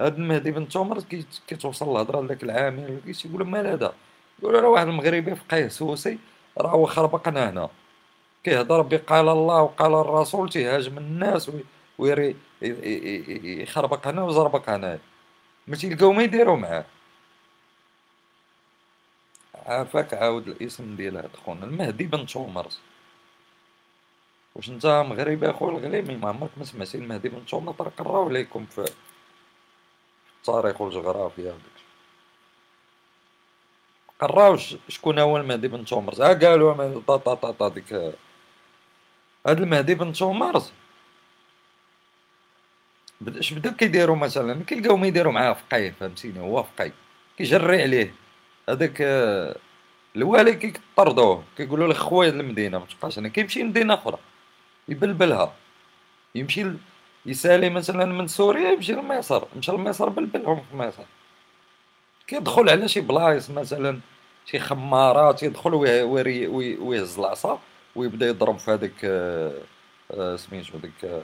هاد 0.01 0.15
المهدي 0.15 0.51
بن 0.51 0.67
تومرت 0.69 1.05
كيتوصل 1.47 1.91
الهضره 1.91 2.21
لذاك 2.21 2.43
العامل 2.43 2.99
كيقول 3.05 3.47
مال 3.47 3.67
هذا؟ 3.67 3.93
يقول 4.39 4.63
راه 4.63 4.69
واحد 4.69 4.87
المغربي 4.87 5.35
فقيه 5.35 5.67
سوسي 5.67 6.19
راه 6.57 6.69
هو 6.69 6.85
خربقنا 6.85 7.49
هنا. 7.49 7.69
كيهضر 8.43 8.81
بقال 8.81 9.29
الله 9.29 9.61
وقال 9.61 9.93
الرسول 9.93 10.49
تيهاجم 10.49 10.97
الناس 10.97 11.51
ويري 11.97 12.35
يخربق 12.61 14.07
هنا 14.07 14.23
ويزربق 14.23 14.69
هنا. 14.69 14.99
ما 15.67 15.75
تيلقاو 15.75 16.13
ما 16.13 16.23
يديرو 16.23 16.55
معاه. 16.55 16.85
عافاك 19.65 20.13
عاود 20.13 20.47
الاسم 20.47 20.95
ديال 20.95 21.17
هاد 21.17 21.35
خونا 21.45 21.65
المهدي 21.65 22.03
بن 22.03 22.25
تومرت 22.25 22.79
واش 24.55 24.69
انت 24.69 24.85
مغربي 24.85 25.49
اخو 25.49 25.69
الغليمي 25.69 26.15
ما 26.15 26.29
عمرك 26.29 26.49
ما 26.57 26.63
سمعتي 26.63 26.97
المهدي 26.97 27.29
بن 27.29 27.45
تومرت 27.45 27.75
راه 27.81 27.91
قراو 27.97 28.29
ليكم 28.29 28.65
في 28.65 28.85
التاريخ 30.39 30.81
والجغرافيا 30.81 31.51
وداك 31.51 31.83
قراو 34.19 34.57
شكون 34.87 35.19
هو 35.19 35.37
المهدي 35.37 35.67
بن 35.67 35.85
تومرز 35.85 36.21
ها 36.21 36.33
قالوا 36.33 37.01
طا 37.07 37.17
طا 37.17 37.33
طا 37.33 37.51
طا 37.51 37.67
ديك 37.69 37.93
هاد 39.47 39.61
المهدي 39.61 39.95
بن 39.95 40.13
تومرز 40.13 40.71
اش 43.27 43.53
بداو 43.53 43.73
كيديروا 43.73 44.15
مثلا؟ 44.15 44.63
كيلقاو 44.63 45.05
يديروا 45.05 45.33
معاه 45.33 45.53
فقيه 45.53 45.91
فهمتيني 45.99 46.39
هو 46.39 46.63
فقيه. 46.63 46.93
كيجري 47.37 47.81
عليه. 47.81 48.13
هذاك 48.69 49.01
آه، 49.01 49.55
الوالي 50.15 50.53
كيطردوه 50.55 51.43
كيقولوا 51.57 51.87
له 51.87 51.93
خويا 51.93 52.29
المدينة 52.29 52.79
ما 52.79 52.85
تبقاش 52.85 53.19
هنا 53.19 53.29
كيمشي 53.29 53.63
لمدينة 53.63 53.93
أخرى. 53.93 54.17
يبلبلها. 54.87 55.53
يمشي 56.35 56.65
يسالي 57.25 57.69
مثلا 57.69 58.05
من 58.05 58.27
سوريا 58.27 58.71
يمشي 58.71 58.93
لمصر 58.93 59.43
مشى 59.57 59.71
لمصر 59.71 60.09
بلبلهم 60.09 60.61
في 60.71 60.75
مصر 60.75 61.03
كيدخل 62.27 62.69
على 62.69 62.87
شي 62.87 63.01
بلايص 63.01 63.49
مثلا 63.49 63.99
شي 64.45 64.59
خمارات 64.59 65.43
يدخل 65.43 65.73
ويهز 65.73 67.19
العصا 67.19 67.59
ويبدا 67.95 68.27
يضرب 68.27 68.57
في 68.57 68.71
هذاك 68.71 68.99
سميتو 70.39 70.77
ديك 70.77 71.23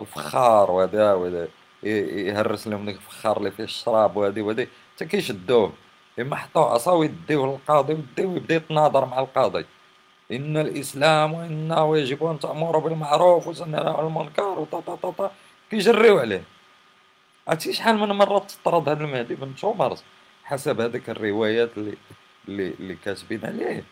الفخار 0.00 0.70
وهذا 0.70 1.48
يهرس 1.82 2.68
لهم 2.68 2.86
ديك 2.86 2.96
الفخار 2.96 3.36
اللي 3.36 3.50
فيه 3.50 3.64
الشراب 3.64 4.16
وهذه 4.16 4.42
وهذه 4.42 4.66
حتى 4.96 5.06
كيشدوه. 5.06 5.72
اما 6.20 6.36
حطوا 6.36 6.64
عصا 6.64 6.92
ويديوه 6.92 7.46
للقاضي 7.52 7.94
ويديوه 7.94 8.32
ويبدا 8.32 8.54
يتناظر 8.54 9.04
مع 9.04 9.18
القاضي. 9.20 9.64
إن 10.32 10.56
الإسلام 10.56 11.32
وانه 11.34 11.98
يجب 11.98 12.24
أن 12.24 12.38
تأمر 12.38 12.78
بالمعروف 12.78 13.46
وتنهى 13.46 13.80
عن 13.98 14.06
المنكر 14.06 14.42
وطا 14.58 14.80
طا 14.80 14.94
طا 14.96 15.10
طا. 15.10 15.30
كيجريو 15.70 16.18
عليه. 16.18 16.42
عرفتي 17.48 17.72
شحال 17.72 17.98
من 17.98 18.08
مرة 18.08 18.38
تطرد 18.38 18.88
هذا 18.88 19.04
المهدي 19.04 19.34
بن 19.34 19.54
تومرت 19.56 20.02
حسب 20.44 20.80
هذيك 20.80 21.10
الروايات 21.10 21.70
اللي 21.78 21.96
اللي 22.48 22.68
اللي 22.80 22.94
كاتبين 22.96 23.44
عليه. 23.46 23.84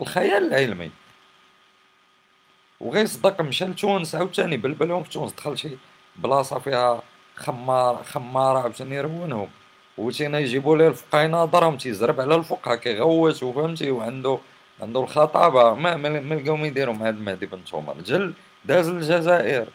الخيال 0.00 0.46
العلمي. 0.48 0.90
وغير 2.80 3.06
صدق 3.06 3.40
مشى 3.40 3.64
لتونس 3.64 4.14
عاوتاني 4.14 4.56
بلبلهم 4.56 5.02
في 5.02 5.10
تونس 5.10 5.32
دخل 5.32 5.58
شي 5.58 5.78
بلاصة 6.16 6.58
فيها 6.58 7.02
خمار 7.36 8.02
خماره 8.04 8.58
عاوتاني 8.58 8.94
يرونهم 8.96 9.48
وتينا 9.98 10.38
يجيبوا 10.38 10.76
ليه 10.76 10.88
الفقهاء 10.88 11.24
يناظرهم 11.24 11.76
تيزرب 11.76 12.20
على 12.20 12.34
الفقهاء 12.34 12.76
كيغوت 12.76 13.42
وفهمتي 13.42 13.90
وعنده 13.90 14.38
عنده 14.82 15.00
الخطابه 15.00 15.74
ما 15.74 15.96
ما 15.96 16.34
لقاو 16.34 16.56
يديروا 16.56 16.94
مع 16.94 17.08
هذا 17.08 17.16
المهدي 17.16 17.46
بن 17.46 17.64
تومر 17.64 18.00
جل 18.00 18.34
داز 18.64 18.88
الجزائر 18.88 19.68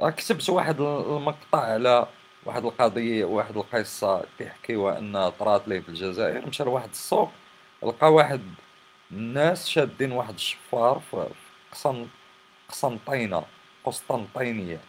كتبت 0.00 0.50
واحد 0.50 0.80
المقطع 0.80 1.58
على 1.60 2.06
واحد 2.46 2.64
القضية 2.64 3.24
واحد 3.24 3.56
القصة 3.56 4.24
كيحكيوها 4.38 4.98
ان 4.98 5.28
طرات 5.28 5.68
ليه 5.68 5.80
في 5.80 5.88
الجزائر 5.88 6.46
مشى 6.46 6.64
لواحد 6.64 6.88
السوق 6.90 7.30
لقى 7.82 8.12
واحد 8.12 8.40
الناس 9.10 9.68
شادين 9.68 10.12
واحد 10.12 10.34
الشفار 10.34 11.00
في 11.10 11.26
قسن 11.72 12.06
قسنطينة 12.68 13.44
قسطنطينية. 13.84 14.80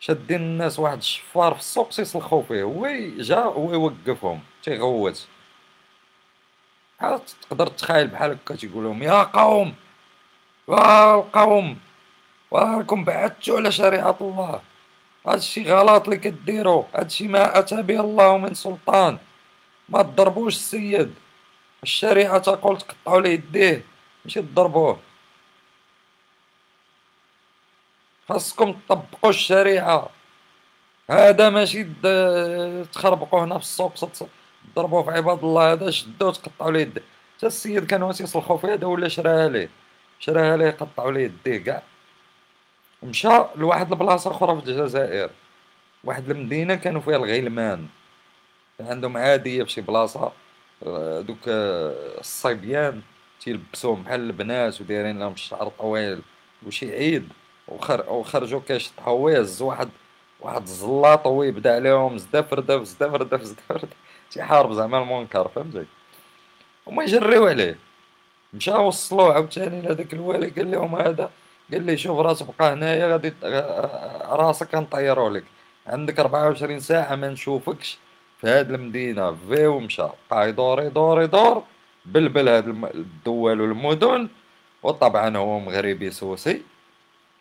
شادين 0.00 0.40
الناس 0.40 0.78
واحد 0.78 0.98
الشفار 0.98 1.54
في 1.54 1.60
السوق 1.60 1.88
تيسلخو 1.88 2.42
فيه. 2.42 2.62
هو 2.62 2.86
جا 3.18 3.38
هو 3.38 3.72
يوقفهم 3.72 4.40
تيغوت. 4.62 5.28
تقدر 7.00 7.66
تخيل 7.66 8.06
بحال 8.06 8.30
هكا 8.32 8.56
تيقول 8.56 8.84
لهم 8.84 9.02
يا 9.02 9.22
قوم 9.22 9.74
القوم 10.68 11.78
وراكم 12.50 13.04
بعدتوا 13.04 13.56
على 13.56 13.72
شريعة 13.72 14.16
الله 14.20 14.60
هادشي 15.26 15.72
غلط 15.72 16.04
اللي 16.04 16.16
كديرو 16.16 16.86
هادشي 16.94 17.28
ما 17.28 17.58
أتى 17.58 17.82
به 17.82 18.00
الله 18.00 18.38
من 18.38 18.54
سلطان 18.54 19.18
ما 19.88 20.02
تضربوش 20.02 20.54
السيد 20.56 21.14
الشريعة 21.82 22.38
تقول 22.38 22.78
تقطعوا 22.78 23.20
ليه 23.20 23.30
يديه 23.30 23.84
ماشي 24.24 24.42
تضربوه. 24.42 25.00
خاصكم 28.28 28.72
تطبقوا 28.72 29.30
الشريعة 29.30 30.10
هذا 31.10 31.50
ماشي 31.50 31.84
تخربقوا 32.92 33.44
هنا 33.44 33.58
في 33.58 33.64
السوق 33.64 33.94
تضربوه 34.74 35.02
في 35.02 35.10
عباد 35.10 35.44
الله 35.44 35.72
هذا 35.72 35.90
شدوه 35.90 36.32
تقطعوا 36.32 36.70
ليه 36.70 36.80
يديه 36.80 37.02
حتى 37.36 37.46
السيد 37.46 37.86
كانوا 37.86 38.10
يصلخوا 38.10 38.58
فيه 38.58 38.74
هذا 38.74 38.86
ولا 38.86 39.08
شراها 39.08 39.48
ليه؟ 39.48 39.70
شراها 40.18 40.56
ليه 40.56 40.70
قطعوا 40.70 41.12
ليه 41.12 41.24
يديه 41.24 41.58
كاع؟ 41.58 41.82
مشى 43.02 43.28
لواحد 43.56 43.92
البلاصة 43.92 44.30
أخرى 44.30 44.60
في 44.60 44.68
الجزائر. 44.68 45.30
واحد 46.04 46.30
المدينة 46.30 46.74
كانوا 46.74 47.00
فيها 47.00 47.16
الغيلمان. 47.16 47.86
كان 48.78 48.86
عندهم 48.86 49.16
عادية 49.16 49.62
في 49.62 49.70
شي 49.70 49.80
بلاصة 49.80 50.32
دوك 51.20 51.38
الصبيان 51.48 53.02
تيلبسوهم 53.40 54.02
بحال 54.02 54.20
البنات 54.20 54.80
ودايرين 54.80 55.18
لهم 55.18 55.32
الشعر 55.32 55.72
طويل 55.78 56.22
وشي 56.66 56.92
عيد. 56.92 57.28
وخر 57.68 58.12
وخرجوا 58.12 58.60
كيشطحوا 58.68 59.42
واحد 59.60 59.88
واحد 60.40 60.62
الزلاط 60.62 61.26
هو 61.26 61.42
يبدا 61.42 61.74
عليهم 61.74 62.18
زدا 62.18 62.42
فردف 62.42 62.82
زدا 62.82 63.10
فردف 63.10 63.42
زدا 63.42 63.62
فردف 63.68 63.88
تيحارب 64.30 64.72
زعما 64.72 64.98
المنكر 65.02 65.48
فهمتي 65.48 65.86
هما 66.86 67.02
يجريو 67.04 67.46
عليه 67.46 67.78
مشى 68.54 68.70
وصلوه 68.70 69.34
عاوتاني 69.34 69.82
لهداك 69.82 70.12
الوالي 70.14 70.48
قال 70.48 70.70
لهم 70.70 70.94
هذا 70.96 71.30
قال 71.72 71.82
لي 71.86 71.96
شوف 71.96 72.18
راسك 72.18 72.46
بقى 72.58 72.72
هنايا 72.72 73.06
غادي 73.12 73.32
راسك 74.32 74.74
غنطيرو 74.74 75.28
لك. 75.28 75.44
عندك 75.86 76.20
24 76.20 76.80
ساعة 76.80 77.14
ما 77.14 77.28
نشوفكش 77.28 77.98
في 78.40 78.46
هاد 78.48 78.70
المدينة. 78.70 79.36
في 79.48 79.66
ومشى. 79.66 80.06
بقى 80.30 80.48
يدور 80.48 80.82
يدور 80.82 81.22
يدور 81.22 81.62
بلبل 82.06 82.48
هاد 82.48 82.68
الدول 82.94 83.60
والمدن. 83.60 84.28
وطبعا 84.82 85.36
هو 85.36 85.58
مغربي 85.60 86.10
سوسي. 86.10 86.62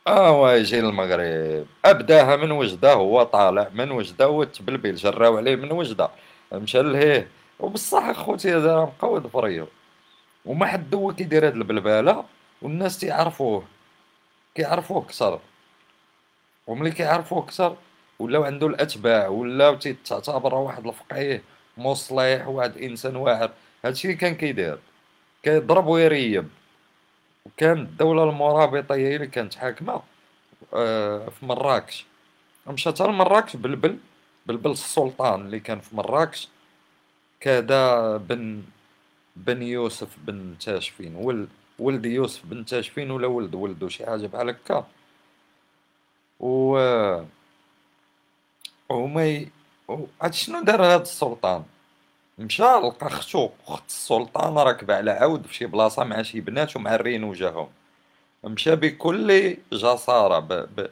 آه 0.07 0.53
يجي 0.55 0.81
للمغرب 0.81 1.65
أبداها 1.85 2.35
من 2.35 2.51
وجدة 2.51 2.93
هو 2.93 3.23
طالع 3.23 3.69
من 3.73 3.91
وجدة 3.91 4.29
وتبلبل 4.29 4.95
جراو 4.95 5.37
عليه 5.37 5.55
من 5.55 5.71
وجدة. 5.71 6.09
مشى 6.53 6.81
لهيه. 6.81 7.27
وبصح 7.59 8.03
اخوتي 8.03 8.55
هذا 8.55 8.75
مقود 8.75 9.27
فريو 9.27 9.67
وما 10.45 10.65
حد 10.65 10.95
هو 10.95 11.13
كيدير 11.13 11.47
هاد 11.47 11.55
البلبالة 11.55 12.25
والناس 12.61 12.99
تيعرفوه. 12.99 13.63
كيعرفوه 14.55 15.05
كثر 15.05 15.39
وملي 16.67 16.91
كيعرفوه 16.91 17.45
كثر 17.45 17.75
ولاو 18.19 18.43
عنده 18.43 18.67
الأتباع 18.67 19.27
ولاو 19.27 19.75
تعتبر 20.05 20.55
واحد 20.55 20.87
الفقيه 20.87 21.43
مصلح 21.77 22.47
واحد 22.47 22.77
إنسان 22.77 23.15
واعر. 23.15 23.51
هادشي 23.85 24.07
اللي 24.07 24.17
كان 24.17 24.35
كيدير. 24.35 24.79
كيضرب 25.43 25.87
ويريب. 25.87 26.49
وكان 27.45 27.77
الدولة 27.77 28.23
المرابطة 28.23 28.95
هي 28.95 29.15
اللي 29.15 29.27
كانت 29.27 29.55
حاكمة 29.55 30.01
آه، 30.73 31.29
في 31.29 31.45
مراكش. 31.45 32.05
مشى 32.67 32.89
حتى 32.89 33.03
لمراكش 33.03 33.55
بلبل 33.55 33.97
بلبل 34.49 34.71
السلطان 34.71 35.41
اللي 35.41 35.59
كان 35.59 35.79
في 35.79 35.95
مراكش 35.95 36.47
كذا 37.39 38.17
بن 38.17 38.63
بن 39.35 39.61
يوسف 39.61 40.17
بن 40.27 40.55
تاشفين. 40.59 41.15
ولد 41.15 41.49
ولد 41.79 42.05
يوسف 42.05 42.45
بن 42.45 42.65
تاشفين 42.65 43.11
ولا 43.11 43.27
ولد 43.27 43.55
ولدو 43.55 43.89
شي 43.89 44.05
حاجة 44.05 44.27
بحال 44.27 44.49
هكا. 44.49 44.87
و 46.39 46.77
وما 48.89 49.25
ي... 49.27 49.49
عاد 50.21 50.33
شنو 50.33 50.63
دار 50.63 50.81
هاد 50.85 51.01
السلطان؟ 51.01 51.63
مشى 52.39 52.63
لقى 52.63 53.09
ختو 53.09 53.49
اخت 53.67 53.87
السلطان 53.87 54.57
راكبة 54.57 54.95
على 54.95 55.11
عود 55.11 55.45
في 55.47 55.55
شي 55.55 55.65
بلاصة 55.65 56.03
مع 56.03 56.21
شي 56.21 56.41
بنات 56.41 56.75
ومعرين 56.75 57.23
وجههم 57.23 57.69
مشى 58.43 58.75
بكل 58.75 59.57
جسارة 59.73 60.39
ب... 60.39 60.53
ب... 60.53 60.89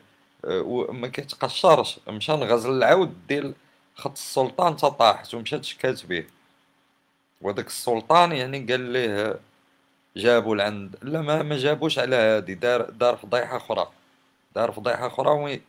ما 0.89 1.07
كيتقشرش 1.07 1.99
مشى 2.07 2.31
نغزل 2.31 2.71
العود 2.71 3.27
ديال 3.27 3.53
خط 3.95 4.11
السلطان 4.11 4.75
تطاحت 4.77 5.33
ومشات 5.33 5.65
شكات 5.65 6.05
به 6.05 6.25
وداك 7.41 7.67
السلطان 7.67 8.31
يعني 8.31 8.59
قال 8.59 8.79
ليه 8.79 9.39
جابوا 10.17 10.55
لعند 10.55 10.95
لا 11.01 11.21
ما, 11.21 11.43
ما 11.43 11.57
جابوش 11.57 11.99
على 11.99 12.15
هادي 12.15 12.53
دار 12.55 12.89
دار 12.89 13.17
فضيحه 13.17 13.57
أخرى. 13.57 13.87
دار 14.55 14.71
فضيحه 14.71 15.07
أخرى 15.07 15.29
وي 15.29 15.61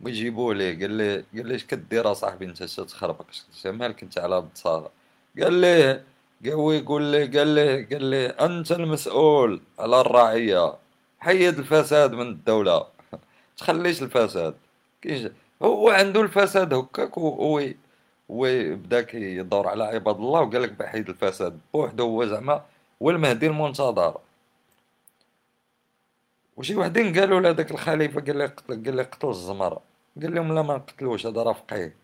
ويجيبوه 0.00 0.54
ليه. 0.54 0.80
قال 0.80 0.90
لي 0.90 1.16
قال 1.36 1.46
لي 1.48 1.54
اش 1.54 1.64
كدير 1.64 2.12
اصاحبي 2.12 2.44
انت؟ 2.44 2.62
تخربق 2.62 3.24
مالك 3.64 4.02
انت 4.02 4.18
على 4.18 4.38
الصاله 4.38 4.88
قال 5.42 5.52
ليه 5.54 6.04
هو 6.46 6.72
يقول 6.72 7.02
لي 7.02 7.38
قال 7.38 7.48
لي 7.48 7.84
قال 7.84 8.04
لي 8.04 8.26
أنت 8.26 8.72
المسؤول 8.72 9.60
على 9.78 10.00
الرعية. 10.00 10.74
حيد 11.20 11.58
الفساد 11.58 12.12
من 12.12 12.28
الدولة. 12.28 12.93
تخليش 13.56 14.02
الفساد. 14.02 14.54
هو 15.62 15.90
عنده 15.90 16.20
الفساد 16.20 16.74
هكاك 16.74 17.18
هو 17.18 17.58
هو 18.30 18.46
بدا 18.74 19.00
كيدور 19.00 19.68
على 19.68 19.84
عباد 19.84 20.16
الله 20.16 20.40
وقال 20.40 20.62
لك 20.62 20.72
بحيد 20.72 21.08
الفساد. 21.08 21.58
بوحده 21.74 22.04
هو 22.04 22.24
زعما 22.24 22.62
هو 23.02 23.10
المهدي 23.10 23.46
المنتظر. 23.46 24.18
وشي 26.56 26.76
وحدين 26.76 27.20
قالوا 27.20 27.40
لهذاك 27.40 27.70
الخليفة 27.70 28.20
قال 28.20 28.36
لي 28.36 28.46
قتل 28.46 28.84
قال 28.84 28.96
لي 28.96 29.02
قتل 29.02 29.28
الزمر. 29.28 29.78
قال 30.22 30.34
لهم 30.34 30.54
لا 30.54 30.62
ما 30.62 30.74
نقتلوش 30.74 31.26
هذا 31.26 31.42
راه 31.42 31.52
فقيه. 31.52 31.96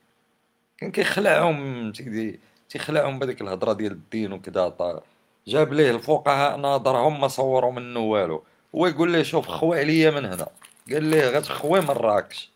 كان 0.79 0.91
كيخلعهم 0.91 1.93
سيدي 1.93 2.41
تيخلعهم 2.69 3.19
بهذيك 3.19 3.41
الهضرة 3.41 3.73
ديال 3.73 3.93
الدين 3.93 4.33
وكذا. 4.33 5.03
جاب 5.47 5.73
ليه 5.73 5.91
الفقهاء 5.91 6.57
ناظرهم 6.57 7.21
ما 7.21 7.29
صوروا 7.29 7.73
منه 7.73 8.01
والو. 8.01 8.43
هو 8.75 8.87
يقول 8.87 9.13
ليه 9.13 9.23
شوف 9.23 9.49
خوي 9.49 9.79
عليا 9.79 10.11
من 10.11 10.25
هنا. 10.25 10.49
قال 10.93 11.05
ليه 11.05 11.29
غتخوي 11.29 11.81
مراكش 11.81 12.51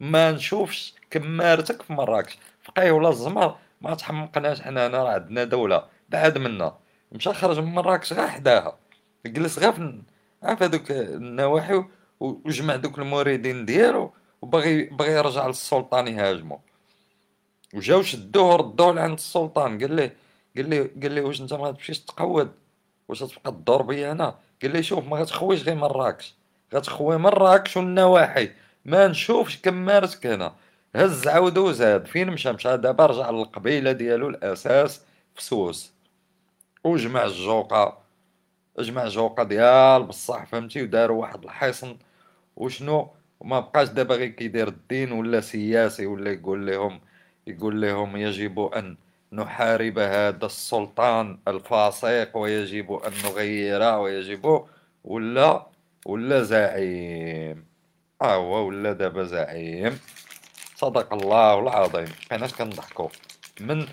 ما 0.00 0.32
نشوفش 0.32 0.94
كمارتك 1.10 1.82
في 1.82 1.92
مراكش 1.92 2.38
فقيه 2.62 2.90
ولا 2.90 3.08
الزمر 3.08 3.56
ما 3.80 3.94
تحمقناش 3.94 4.62
حنا 4.62 4.86
هنا 4.86 5.02
راه 5.02 5.12
عندنا 5.12 5.44
دولة 5.44 5.84
بعد 6.08 6.38
منا. 6.38 6.76
مشى 7.12 7.32
خرج 7.32 7.58
من 7.58 7.74
مراكش 7.74 8.12
غا 8.12 8.26
حداها. 8.26 8.78
جلس 9.26 9.58
غا 9.58 9.70
في 9.70 10.64
هذوك 10.64 10.90
النواحي 10.90 11.84
وجمع 12.20 12.76
دوك 12.76 12.98
المريدين 12.98 13.64
ديالو 13.64 14.12
وبغي 14.42 14.84
بغي 14.84 15.12
يرجع 15.12 15.46
للسلطان 15.46 16.08
يهاجمو. 16.08 16.60
وجاو 17.74 18.02
شدوه 18.02 18.56
ردوه 18.56 18.92
لعند 18.92 19.12
السلطان. 19.12 19.78
قال 19.80 19.94
ليه 19.94 20.16
قال 20.56 20.70
ليه 20.70 20.90
قال 21.02 21.12
ليه 21.12 21.22
واش 21.22 21.40
انت 21.40 21.52
ما 21.54 21.72
تمشيش 21.72 22.00
تقود؟ 22.00 22.52
واش 23.08 23.20
تبقى 23.20 23.52
تدور 23.52 23.82
بيا 23.82 24.12
أنا؟ 24.12 24.34
قال 24.62 24.72
ليه 24.72 24.80
شوف 24.80 25.04
ما 25.04 25.16
غتخويش 25.16 25.62
غير 25.62 25.74
مراكش 25.74 26.34
غتخوي 26.74 27.16
مراكش 27.16 27.76
والنواحي 27.76 28.50
ما 28.84 29.08
نشوفش 29.08 29.58
كمارتك 29.58 30.26
هنا 30.26 30.52
هز 30.96 31.28
عاود 31.28 31.58
وزاد 31.58 32.06
فين 32.06 32.30
مشى؟ 32.30 32.52
مشى 32.52 32.76
دابا 32.76 33.06
رجع 33.06 33.30
للقبيلة 33.30 33.92
ديالو 33.92 34.28
الأساس 34.28 35.00
في 35.34 35.42
سوس. 35.44 35.92
وجمع 36.84 37.24
الجوقة. 37.24 37.98
جمع 38.78 39.08
جوقه 39.08 39.42
ديال 39.42 40.02
بصح 40.02 40.44
فهمتي؟ 40.44 40.82
وداروا 40.82 41.20
واحد 41.20 41.44
الحصن. 41.44 41.96
وشنو؟ 42.56 43.10
وما 43.40 43.60
بقاش 43.60 43.88
دابا 43.88 44.14
غير 44.14 44.28
كيدير 44.28 44.68
الدين 44.68 45.12
ولا 45.12 45.40
سياسي 45.40 46.06
ولا 46.06 46.32
يقول 46.32 46.66
لهم 46.66 47.00
يقول 47.46 47.80
لهم 47.82 48.16
يجب 48.16 48.60
أن 48.60 48.96
نحارب 49.32 49.98
هذا 49.98 50.46
السلطان 50.46 51.38
الفاسق 51.48 52.36
ويجب 52.36 52.92
أن 52.92 53.12
نغيره 53.24 53.98
ويجب 53.98 54.64
ولا 55.04 55.66
ولا 56.06 56.42
زعيم 56.42 57.66
آه 58.22 58.34
هو 58.36 58.66
ولا 58.68 58.92
دابا 58.92 59.22
زعيم 59.24 59.98
صدق 60.76 61.14
الله 61.14 61.58
العظيم. 61.60 62.08
بقيناش 62.30 62.54
كنضحكو. 62.54 63.10
من 63.60 63.86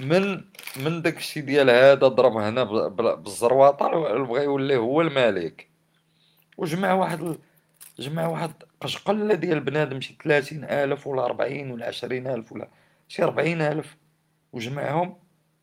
من 0.00 0.44
من 0.76 1.02
داكشي 1.02 1.40
ديال 1.40 1.70
هذا 1.70 2.08
ضرب 2.08 2.36
هنا 2.36 2.64
بالزرواطه 2.94 3.88
بغى 4.24 4.44
يولي 4.44 4.76
هو 4.76 5.00
الملك. 5.00 5.68
وجمع 6.58 6.92
واحد 6.92 7.38
جمع 7.98 8.26
واحد 8.26 8.52
قشقلة 8.80 9.34
ديال 9.34 9.60
بنادم 9.60 10.00
شي 10.00 10.18
ثلاثين 10.24 10.64
ألف 10.64 11.06
ولا 11.06 11.26
ربعين 11.26 11.70
ولا 11.70 11.86
عشرين 11.86 12.26
ألف 12.26 12.52
ولا 12.52 12.68
شي 13.08 13.22
ربعين 13.22 13.62
ألف 13.62 13.96
وجمعهم 14.52 15.16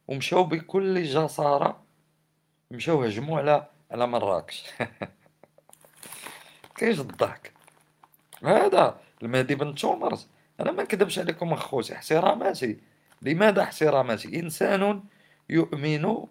ومشاو 0.08 0.44
بكل 0.44 1.04
جسارة. 1.04 1.84
مشاو 2.72 3.04
هجموا 3.04 3.40
على 3.40 3.68
على 3.92 4.08
مراكش. 4.08 4.66
كاينش 6.76 7.00
الضحك. 7.00 7.54
هذا 8.44 9.00
المهدي 9.24 9.56
بن 9.56 9.76
تومرز 9.76 10.28
أنا 10.60 10.72
ما 10.72 10.84
نكذبش 10.84 11.20
عليكم 11.20 11.54
أخوتي 11.54 11.94
احتراماتي 11.94 12.80
لماذا 13.22 13.62
احتراماتي 13.62 14.40
إنسان 14.40 15.04
يؤمن 15.50 16.26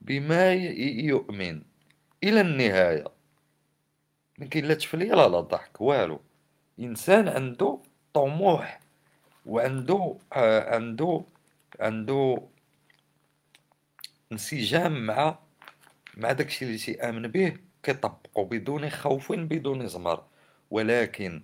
بما 0.00 0.52
يؤمن. 0.52 1.62
إلى 2.24 2.40
النهاية. 2.40 3.04
ما 4.38 4.46
كاين 4.46 4.64
لا 4.64 4.74
تفليه 4.74 5.08
لا 5.14 5.28
لا 5.28 5.40
ضحك 5.40 5.80
والو. 5.80 6.20
إنسان 6.80 7.28
عنده 7.28 7.78
طموح 8.14 8.80
وعنده 9.46 10.16
آه 10.32 10.74
عنده 10.74 11.24
عنده 11.80 12.42
انسجام 14.32 15.06
مع 15.06 15.38
مع 16.16 16.32
داكشي 16.32 16.64
اللي 16.64 16.78
تيأمن 16.78 17.28
به. 17.28 17.56
كيطبقو 17.86 18.44
بدون 18.44 18.90
خوف 18.90 19.32
بدون 19.32 19.88
زمر. 19.88 20.24
ولكن 20.70 21.42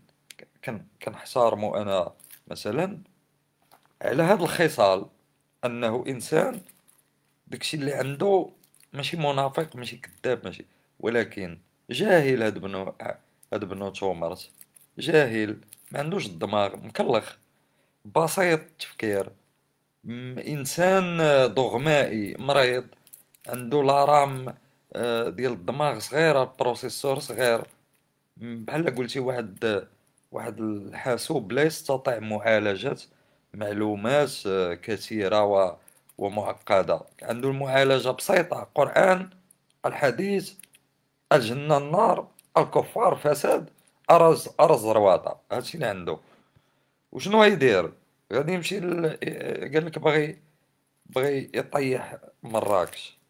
كنحتارمو 1.02 1.76
أنا 1.76 2.12
مثلا 2.48 2.98
على 4.02 4.22
هاد 4.22 4.42
الخصال 4.42 5.06
أنه 5.64 6.04
إنسان 6.08 6.60
داكشي 7.46 7.76
اللي 7.76 7.92
عنده 7.92 8.48
ماشي 8.92 9.16
منافق 9.16 9.76
ماشي 9.76 9.96
كذاب 9.96 10.44
ماشي. 10.44 10.64
ولكن 11.00 11.58
جاهل 11.90 12.42
هاد 12.42 12.58
بنو 12.58 12.94
هاد 13.52 13.64
بنو 13.64 13.90
تومرت 13.90 14.50
جاهل 14.98 15.60
ما 15.92 15.98
عندوش 15.98 16.26
الدماغ 16.26 16.76
مكلخ. 16.76 17.36
بسيط 18.04 18.60
التفكير 18.60 19.32
إنسان 20.48 21.16
دغمائي 21.54 22.36
مريض 22.38 22.86
عنده 23.48 23.82
لارام 23.82 24.54
ديال 25.36 25.52
الدماغ 25.52 25.98
صغيرة 25.98 26.54
بروسيسور 26.60 27.18
صغير. 27.18 27.62
بحال 28.36 28.94
قلتي 28.94 29.20
واحد 29.20 29.86
واحد 30.32 30.60
الحاسوب 30.60 31.52
لا 31.52 31.62
يستطيع 31.62 32.18
معالجة 32.18 32.96
معلومات 33.54 34.32
آه، 34.46 34.74
كثيرة 34.74 35.44
و 35.44 35.76
ومعقدة. 36.18 37.00
عنده 37.22 37.48
المعالجة 37.48 38.10
بسيطة 38.10 38.68
قرآن 38.74 39.30
الحديث 39.86 40.54
الجنة 41.32 41.76
النار 41.76 42.28
الكفار 42.56 43.16
فساد 43.16 43.70
أرز 44.10 44.48
أرز 44.60 44.86
رواطة 44.86 45.40
هادشي 45.52 45.74
اللي 45.74 45.86
عنده. 45.86 46.18
وشنو 47.12 47.42
غيدير؟ 47.42 47.92
غادي 48.32 48.52
يمشي 48.52 48.80
ل... 48.80 49.06
قال 49.74 49.86
لك 49.86 49.98
بغي 49.98 50.38
بغي 51.06 51.50
يطيح 51.54 52.16
مراكش. 52.42 53.21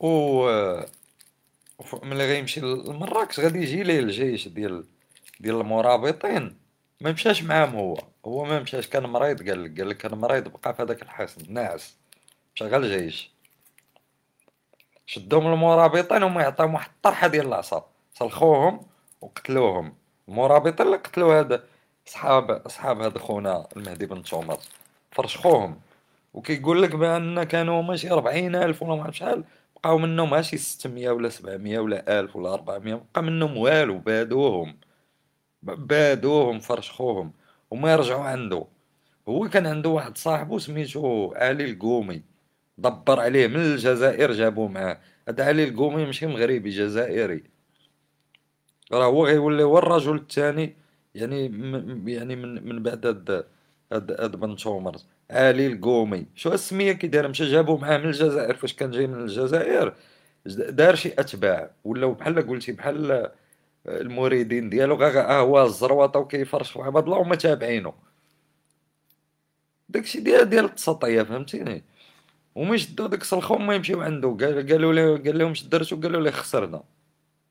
و 0.00 0.46
ملي 2.02 2.26
غيمشي 2.26 2.60
لمراكش 2.60 3.40
غادي 3.40 3.58
يجي 3.62 3.82
ليه 3.82 4.00
الجيش 4.00 4.48
ديال 4.48 4.84
ديال 5.40 5.60
المرابطين. 5.60 6.56
ما 7.00 7.12
مشاش 7.12 7.42
معاهم 7.42 7.76
هو. 7.76 7.98
هو 8.26 8.44
ما 8.44 8.60
مشاش. 8.60 8.86
كان 8.88 9.02
مريض 9.02 9.48
قال 9.48 9.64
لك 9.64 9.78
قال 9.80 9.88
لك 9.88 9.96
كان 9.96 10.14
مريض 10.18 10.48
بقى 10.48 10.74
في 10.74 10.82
هذاك 10.82 11.02
الحصن 11.02 11.52
ناعس 11.52 11.96
مشى 12.54 12.64
غير 12.64 12.80
الجيش. 12.80 13.30
شدهم 15.06 15.46
المرابطين 15.52 16.22
وما 16.22 16.42
يعطيهم 16.42 16.74
واحد 16.74 16.90
الطرحة 16.96 17.26
ديال 17.26 17.46
العصا. 17.46 17.86
سلخوهم 18.14 18.80
وقتلوهم. 19.20 19.94
المرابطين 20.28 20.86
اللي 20.86 20.96
قتلوا 20.96 21.40
هذا 21.40 21.64
صحاب 22.06 22.50
اصحاب 22.50 23.00
هذا 23.00 23.18
خونا 23.18 23.66
المهدي 23.76 24.06
بن 24.06 24.22
تومر 24.22 24.58
فرشخوهم. 25.12 25.80
وكيقول 26.34 26.82
لك 26.82 26.94
بأن 26.96 27.42
كانوا 27.44 27.82
ماشي 27.82 28.10
40000 28.10 28.62
ألف 28.64 28.82
ولا 28.82 29.02
ما 29.02 29.10
شحال. 29.12 29.44
بقاو 29.86 29.98
منهم 29.98 30.30
ماشي 30.30 30.56
600 30.58 31.10
ولا 31.10 31.28
700 31.28 31.78
ولا 31.78 32.20
1000 32.20 32.36
ولا 32.36 32.54
400 32.54 32.94
بقى 32.94 33.22
منهم 33.22 33.56
والو 33.56 33.98
بادوهم. 33.98 34.78
بادوهم 35.62 36.58
فرشخوهم 36.60 37.32
وما 37.70 37.92
يرجعوا 37.92 38.24
عنده 38.24 38.66
هو 39.28 39.48
كان 39.48 39.66
عنده 39.66 39.88
واحد 39.90 40.18
صاحبو 40.18 40.58
سميتو 40.58 41.32
علي 41.36 41.64
القومي. 41.70 42.22
دبر 42.78 43.20
عليه 43.20 43.46
من 43.46 43.56
الجزائر 43.56 44.32
جابوه 44.32 44.68
معاه. 44.68 45.00
هذا 45.28 45.44
علي 45.44 45.64
القومي 45.64 46.04
ماشي 46.06 46.26
مغربي 46.26 46.70
جزائري. 46.70 47.44
راه 48.92 49.04
هو 49.06 49.26
غيولي 49.26 49.62
هو 49.62 49.78
الرجل 49.78 50.16
الثاني 50.16 50.76
يعني 51.14 51.40
يعني 52.12 52.36
من 52.36 52.68
من 52.68 52.82
بعد 52.82 53.06
هاد 53.06 53.46
هاد 53.92 54.36
بن 54.36 54.56
تومرز. 54.56 55.06
علي 55.30 55.66
القومي. 55.66 56.26
شو 56.34 56.52
السميه 56.52 56.92
كي 56.92 57.06
داير 57.06 57.28
مشى 57.28 57.44
جابو 57.44 57.76
معاه 57.76 57.98
من 57.98 58.06
الجزائر. 58.06 58.54
فاش 58.56 58.74
كان 58.74 58.90
جاي 58.90 59.06
من 59.06 59.22
الجزائر 59.22 59.94
دار 60.46 60.94
شي 60.94 61.08
أتباع. 61.18 61.70
ولاو 61.84 62.12
بحال 62.14 62.48
قلتي 62.48 62.72
بحال 62.72 63.30
المريدين 63.86 64.70
ديالو. 64.70 64.94
غا 64.94 65.20
آه 65.20 65.40
هو 65.40 65.64
الزروطة 65.64 66.20
وكيفرش 66.20 66.76
عباد 66.76 67.04
الله 67.04 67.18
وما 67.18 67.36
تابعينو. 67.36 67.94
داكشي 69.88 70.20
ديال 70.20 70.50
ديال 70.50 70.64
التسطية 70.64 71.22
فهمتيني؟ 71.22 71.82
وما 72.54 72.76
شدو 72.76 73.06
داك 73.06 73.32
الخوم 73.32 73.66
ما 73.66 73.74
يمشيو 73.74 74.00
عنده 74.02 74.28
قالوا 74.70 74.92
له 74.92 75.18
قال 75.18 75.38
لهم 75.38 75.50
اش 75.50 75.62
درتو 75.64 76.00
قالوا 76.00 76.22
له 76.22 76.30
خسرنا. 76.30 76.82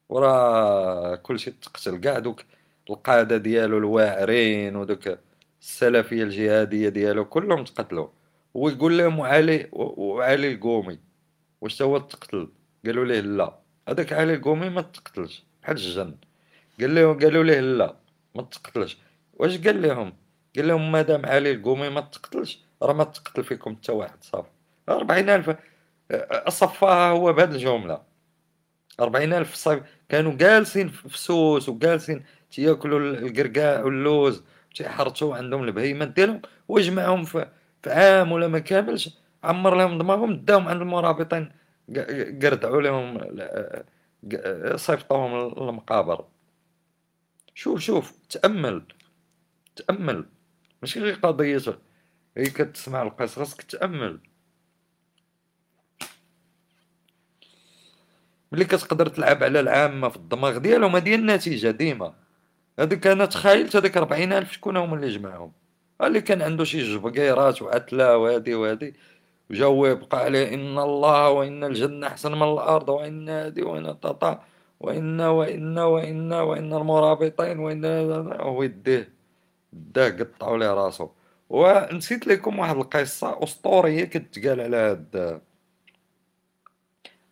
وراه 0.09 1.15
كلشي 1.15 1.51
تقتل. 1.51 1.97
كاع 1.97 2.19
دوك 2.19 2.41
القادة 2.89 3.37
ديالو 3.37 3.77
الواعرين 3.77 4.75
ودوك 4.75 5.17
السلفية 5.65 6.23
الجهادية 6.23 6.89
ديالو 6.89 7.25
كلهم 7.25 7.63
تقتلوا. 7.63 8.07
هو 8.55 8.69
يقول 8.69 8.97
لهم 8.97 9.19
وعلي 9.19 9.69
وعلي 9.71 10.53
القومي 10.53 10.99
واش 11.61 11.81
هو 11.81 11.97
تقتل؟ 11.97 12.49
قالوا 12.85 13.05
ليه 13.05 13.19
لا. 13.19 13.59
هذاك 13.89 14.13
علي 14.13 14.33
القومي 14.33 14.69
ما 14.69 14.81
تقتلش 14.81 15.43
بحال 15.63 15.75
الجن. 15.75 16.15
قال 16.79 16.95
لهم 16.95 17.19
قالوا 17.19 17.43
ليه 17.43 17.59
لا 17.59 17.95
ما 18.35 18.41
تقتلش. 18.41 18.97
واش 19.33 19.57
قال 19.57 19.81
لهم؟ 19.81 20.13
قال 20.55 20.67
لهم 20.67 20.91
مادام 20.91 21.25
علي 21.25 21.51
القومي 21.51 21.89
ما 21.89 22.01
تقتلش 22.01 22.59
راه 22.81 22.93
ما 22.93 23.03
تقتل 23.03 23.43
فيكم 23.43 23.75
حتى 23.75 23.91
واحد 23.91 24.23
صافي. 24.23 24.49
أربعين 24.89 25.29
ألف 25.29 25.55
صفاها 26.49 27.09
هو 27.09 27.29
الجملة. 27.29 28.01
أربعين 28.99 29.33
ألف 29.33 29.53
صافي. 29.53 29.81
كانوا 30.09 30.33
جالسين 30.33 30.89
في 30.89 31.17
سوس 31.17 31.69
وجالسين 31.69 32.23
تياكلوا 32.51 32.99
القرقاع 32.99 33.83
واللوز. 33.83 34.43
تيحرطوا 34.75 35.35
عندهم 35.35 35.63
البهيمات 35.63 36.07
ديالهم 36.07 36.41
وجمعهم 36.67 37.23
في, 37.23 37.47
عام 37.87 38.31
ولا 38.31 38.47
ما 38.47 38.59
كاملش 38.59 39.09
عمر 39.43 39.75
لهم 39.75 39.97
دماغهم 39.97 40.35
داهم 40.35 40.67
عند 40.67 40.81
المرابطين 40.81 41.51
قردعوا 42.43 42.81
لهم 42.81 43.17
صيفطوهم 44.75 45.31
للمقابر. 45.37 46.25
شوف 47.55 47.79
شوف 47.79 48.13
تأمل 48.29 48.83
تأمل. 49.75 50.25
ماشي 50.81 50.99
غير 50.99 51.13
قضية 51.13 51.61
هي 52.37 52.45
كتسمع 52.45 53.01
القصص 53.01 53.35
خاصك 53.35 53.63
تأمل. 53.63 54.19
ملي 58.51 58.65
كتقدر 58.65 59.07
تلعب 59.07 59.43
على 59.43 59.59
العامة 59.59 60.09
في 60.09 60.15
الدماغ 60.15 60.57
ديالهم 60.57 60.95
هادي 60.95 61.15
النتيجة 61.15 61.71
ديما. 61.71 62.24
هذيك 62.79 63.07
أنا 63.07 63.25
تخيلت 63.25 63.75
هذيك 63.75 63.97
40000 63.97 64.51
شكون 64.51 64.77
هما 64.77 64.95
اللي 64.95 65.07
جمعهم. 65.09 65.51
اللي 66.01 66.21
كان 66.21 66.41
عنده 66.41 66.63
شي 66.63 66.95
جبقيرات 66.95 67.61
وعتلة 67.61 68.17
وهادي 68.17 68.55
وهادي 68.55 68.95
وجا 69.49 69.67
يبقى 69.91 70.17
عليه 70.23 70.53
إن 70.53 70.77
الله 70.79 71.29
وإن 71.29 71.63
الجنة 71.63 72.07
أحسن 72.07 72.31
من 72.31 72.43
الأرض 72.43 72.89
وإن 72.89 73.29
هادي 73.29 73.61
وإن 73.63 73.93
طاطا 73.93 74.43
وإن 74.79 75.21
وإن 75.21 75.79
وإن 75.79 76.33
وإن 76.33 76.73
المرابطين 76.73 77.59
وإن 77.59 77.85
هو 78.41 78.63
يديه 78.63 79.13
داه 79.73 80.09
قطعوا 80.09 80.57
ليه 80.57 80.73
راسو 80.73 81.09
ونسيت 81.49 82.27
لكم 82.27 82.59
واحد 82.59 82.75
القصة 82.77 83.43
أسطورية 83.43 84.05
كتقال 84.05 84.61
على 84.61 84.77
هاد. 84.77 85.41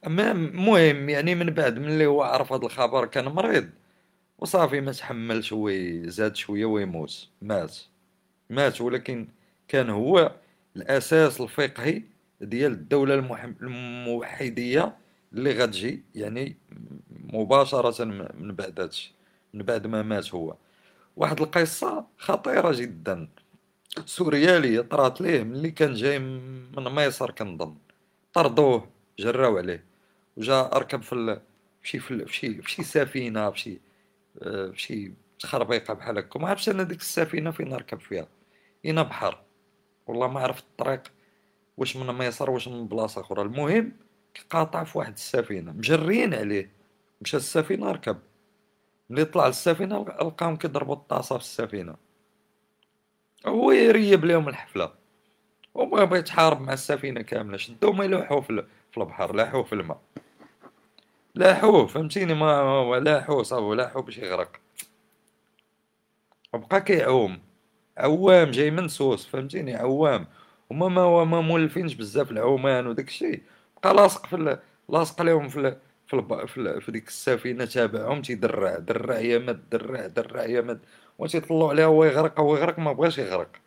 المهم 0.07 1.09
يعني 1.09 1.35
من 1.35 1.45
بعد 1.49 1.79
ملي 1.79 2.05
هو 2.05 2.21
عرف 2.23 2.53
هاد 2.53 2.63
الخبر 2.63 3.05
كان 3.05 3.25
مريض. 3.25 3.69
وصافي 4.43 4.81
ما 4.81 4.91
تحملش 4.91 5.47
شوي 5.47 6.09
زاد 6.09 6.35
شوية 6.35 6.65
ويموت. 6.65 7.27
مات. 7.41 7.77
مات 8.49 8.81
ولكن 8.81 9.27
كان 9.67 9.89
هو 9.89 10.35
الأساس 10.75 11.41
الفقهي 11.41 12.01
ديال 12.41 12.71
الدولة 12.71 13.13
الموحدية 13.61 14.97
اللي 15.33 15.51
غتجي 15.51 16.03
يعني 16.15 16.55
مباشرة 17.33 18.03
من 18.37 18.51
بعد 18.51 18.79
هادشي 18.79 19.13
من 19.53 19.63
بعد 19.63 19.87
ما 19.87 20.01
مات 20.01 20.35
هو. 20.35 20.55
واحد 21.17 21.41
القصة 21.41 22.05
خطيرة 22.17 22.71
جدا. 22.71 23.27
سورياليه 24.05 24.81
طرات 24.81 25.21
ليه 25.21 25.43
ملي 25.43 25.71
كان 25.71 25.93
جاي 25.93 26.19
من 26.19 26.83
مصر 26.83 27.31
كنظن. 27.31 27.75
طردوه 28.33 28.89
جراو 29.19 29.57
عليه. 29.57 29.83
وجا 30.37 30.61
ركب 30.73 31.01
في 31.01 31.39
فشي 31.83 31.99
فشي 31.99 32.61
فشي 32.61 32.83
سفينة 32.83 33.49
فشي 33.51 33.79
فشي 34.41 35.11
تخربيقة 35.39 35.93
بحال 35.93 36.17
هكا. 36.17 36.39
ما 36.39 36.49
عرفتش 36.49 36.69
أنا 36.69 36.83
ديك 36.83 36.99
السفينة 36.99 37.51
فين 37.51 37.69
نركب 37.69 37.99
فيها. 37.99 38.27
اين 38.85 39.03
بحر. 39.03 39.39
والله 40.07 40.27
ما 40.27 40.39
عرفت 40.39 40.63
الطريق. 40.63 41.03
واش 41.77 41.97
من 41.97 42.13
ميسر 42.13 42.49
واش 42.49 42.67
من 42.67 42.87
بلاصة 42.87 43.21
أخرى. 43.21 43.41
المهم 43.41 43.91
قاطع 44.49 44.83
في 44.83 44.97
واحد 44.97 45.13
السفينة. 45.13 45.71
مجريين 45.71 46.33
عليه. 46.33 46.71
مشى 47.21 47.37
السفينة 47.37 47.91
ركب. 47.91 48.17
ملي 49.09 49.25
طلع 49.25 49.47
السفينه 49.47 50.05
لقاهم 50.05 50.55
كيضربوا 50.55 50.95
الطاسة 50.95 51.37
في 51.37 51.43
السفينة. 51.43 51.95
هو 53.45 53.71
يريب 53.71 54.25
لهم 54.25 54.49
الحفلة. 54.49 54.93
وما 55.73 56.03
بغى 56.03 56.19
يتحارب 56.19 56.61
مع 56.61 56.73
السفينة 56.73 57.21
كاملة. 57.21 57.57
شدوه 57.57 57.91
ما 57.91 58.05
يلوحوا 58.05 58.41
في 58.41 58.65
البحر 58.97 59.35
لاحوه 59.35 59.63
في 59.63 59.73
الماء. 59.73 60.01
لاحوه 61.35 61.85
فهمتيني؟ 61.87 62.33
ما 62.33 62.99
لاحوه 63.05 63.43
صافي 63.43 63.75
لاحوه 63.75 64.01
باش 64.01 64.17
يغرق. 64.17 64.51
وبقى 66.53 66.81
كيعوم. 66.81 67.41
عوام 67.97 68.51
جاي 68.51 68.71
من 68.71 68.87
سوس 68.87 69.25
فهمتيني؟ 69.27 69.75
عوام. 69.75 70.27
هما 70.71 70.87
ما 70.89 71.23
ما 71.25 71.41
مولفينش 71.41 71.93
بزاف 71.93 72.31
العومان 72.31 72.87
وداك 72.87 73.07
الشيء. 73.07 73.43
بقى 73.83 73.93
لاصق 73.93 74.25
في 74.25 74.59
لاصق 74.89 75.21
لهم 75.21 75.49
في 75.49 75.77
في, 76.07 76.47
في, 76.47 76.81
في 76.81 76.91
ديك 76.91 77.07
السفينة 77.07 77.65
تابعهم 77.65 78.21
تيدرع 78.21 78.77
درع 78.77 79.19
يا 79.19 79.37
مد 79.39 79.69
درع 79.69 80.07
درع 80.07 80.45
يا 80.45 80.61
مد 80.61 80.79
وتيطلعوا 81.19 81.69
عليه 81.69 81.85
هو 81.85 82.03
يغرق 82.05 82.39
هو 82.39 82.57
يغرق 82.57 82.79
ما 82.79 82.93
بغاش 82.93 83.17
يغرق. 83.17 83.62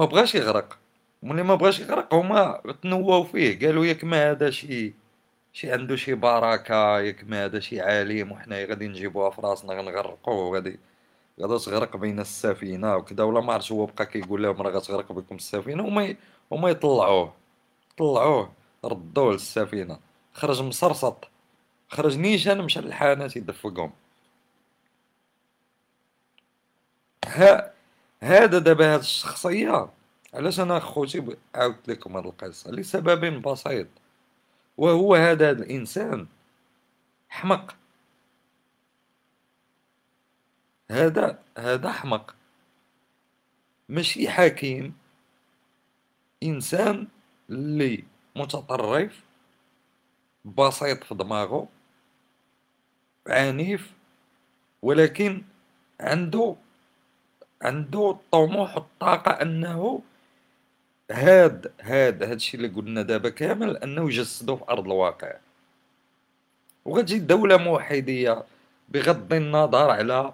ما 0.00 0.04
بغاش 0.06 0.34
يغرق. 0.34 0.78
ملي 1.22 1.42
ما 1.42 1.54
بغاش 1.54 1.80
يغرق 1.80 2.14
هما 2.14 2.62
تنواو 2.82 3.24
فيه. 3.24 3.58
قالوا 3.66 3.86
ياك 3.86 4.04
ما 4.04 4.30
هذا 4.30 4.50
شي 4.50 4.94
شي 5.52 5.72
عنده 5.72 5.96
شي 5.96 6.14
بركة 6.14 7.00
ياك 7.00 7.24
ما 7.24 7.44
هذا 7.44 7.60
شي 7.60 7.80
عالم 7.80 8.32
وحنايا 8.32 8.66
غادي 8.66 8.88
نجيبوها 8.88 9.30
في 9.30 9.40
راسنا 9.40 9.74
غنغرقوه 9.74 10.34
وغادي 10.34 10.78
غادا 11.40 11.58
تغرق 11.58 11.96
بين 11.96 12.20
السفينة 12.20 12.96
وكذا 12.96 13.24
ولا 13.24 13.40
ما 13.40 13.52
عرفتش 13.52 13.72
هو 13.72 13.86
بقى 13.86 14.06
كيقول 14.06 14.42
لهم 14.42 14.62
راه 14.62 14.70
غتغرق 14.70 15.12
بكم 15.12 15.36
السفينة 15.36 15.84
وما 15.86 16.16
وما 16.50 16.70
يطلعوه. 16.70 17.34
طلعوه 17.98 18.52
ردوه 18.84 19.32
للسفينة. 19.32 19.98
خرج 20.34 20.62
مصرصط. 20.62 21.28
خرج 21.88 22.18
نيشان 22.18 22.58
مشى 22.62 22.80
للحانات 22.80 23.36
يدفقهم. 23.36 23.92
ها 27.26 27.72
هذا 28.22 28.58
دابا 28.58 28.94
هاد 28.94 29.00
الشخصية 29.00 29.90
علاش 30.34 30.60
أنا 30.60 30.80
خوتي 30.80 31.36
عاودت 31.54 31.88
لكم 31.88 32.16
هاد 32.16 32.26
القصة؟ 32.26 32.70
لسبب 32.70 33.42
بسيط. 33.42 33.86
وهو 34.76 35.14
هذا 35.14 35.50
الإنسان 35.50 36.26
حمق 37.28 37.76
هذا 40.90 41.38
هذا 41.58 41.92
حمق 41.92 42.34
ماشي 43.88 44.28
حكيم. 44.30 44.94
إنسان 46.42 47.08
اللي 47.50 48.04
متطرف 48.36 49.24
بسيط 50.44 51.04
في 51.04 51.14
دماغه 51.14 51.68
عنيف 53.26 53.92
ولكن 54.82 55.42
عنده 56.00 56.56
عنده 57.62 58.10
الطموح 58.10 58.76
والطاقة 58.76 59.30
أنه 59.30 60.02
هاد 61.10 61.72
هاد 61.80 62.22
هادشي 62.22 62.56
اللي 62.56 62.68
قلنا 62.68 63.02
دابا 63.02 63.28
كامل 63.28 63.76
أنه 63.76 64.08
يجسدو 64.08 64.56
في 64.56 64.64
أرض 64.70 64.84
الواقع. 64.84 65.32
وغتجي 66.84 67.18
دولة 67.18 67.56
موحدية 67.56 68.44
بغض 68.88 69.32
النظر 69.34 69.90
على 69.90 70.32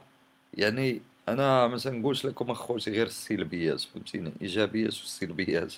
يعني 0.55 1.01
أنا 1.29 1.67
ما 1.67 1.79
نقولش 1.87 2.27
لكم 2.27 2.51
أخوتي 2.51 2.91
غير 2.91 3.07
السلبيات 3.07 3.81
فهمتيني؟ 3.81 4.33
إيجابيات 4.43 4.95
والسلبيات. 4.95 5.75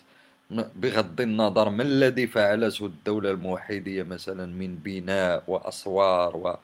بغض 0.50 1.20
النظر 1.20 1.70
ما 1.70 1.82
الذي 1.82 2.26
فعلته 2.26 2.86
الدولة 2.86 3.30
الموحدية 3.30 4.02
مثلا 4.02 4.46
من 4.46 4.76
بناء 4.76 5.44
وأسوار 5.46 6.36
و, 6.36 6.56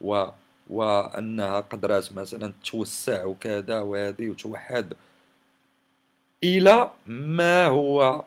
و 0.00 0.26
وأنها 0.68 1.60
قدرات 1.60 2.12
مثلا 2.12 2.52
توسع 2.64 3.24
وكذا 3.24 3.80
وهذه 3.80 4.30
وتوحد 4.30 4.94
إلى 6.44 6.90
ما 7.06 7.66
هو 7.66 8.24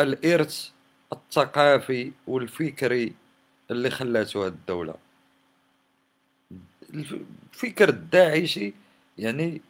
الإرث 0.00 0.70
الثقافي 1.12 2.12
والفكري 2.26 3.14
اللي 3.70 3.90
خلاته 3.90 4.46
هذه 4.46 4.48
الدولة. 4.48 4.94
الفكر 6.94 7.88
الداعشي 7.88 8.74
يعني 9.18 9.60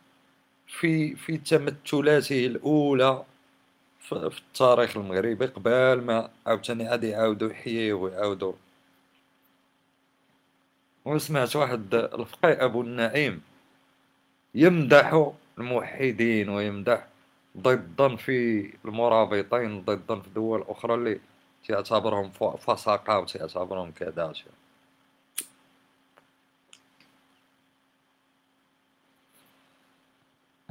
في 0.67 1.17
في 1.17 1.39
تمثلاته 1.39 2.47
الأولى 2.47 3.25
في 4.01 4.13
التاريخ 4.39 4.97
المغربي 4.97 5.47
قبل 5.47 6.01
ما 6.01 6.31
عاوتاني 6.47 6.89
غادي 6.89 7.09
يعاودوا 7.09 7.51
يحييه 7.51 7.93
ويعاودوا 7.93 8.53
وسمعت 11.07 11.57
واحد 11.57 11.95
الفقيه 11.95 12.65
أبو 12.65 12.81
النعيم 12.83 13.43
يمدح 14.55 15.33
الموحدين 15.59 16.49
ويمدح 16.49 17.07
ضدا 17.59 18.17
في 18.17 18.71
المرابطين 18.85 19.85
ضدا 19.85 20.21
في 20.21 20.31
دول 20.31 20.65
أخرى 20.69 20.95
اللي 20.95 21.21
تعتبرهم 21.69 22.31
فسقة 22.57 23.19
وتعتبرهم 23.19 23.93
كذا. 23.93 24.33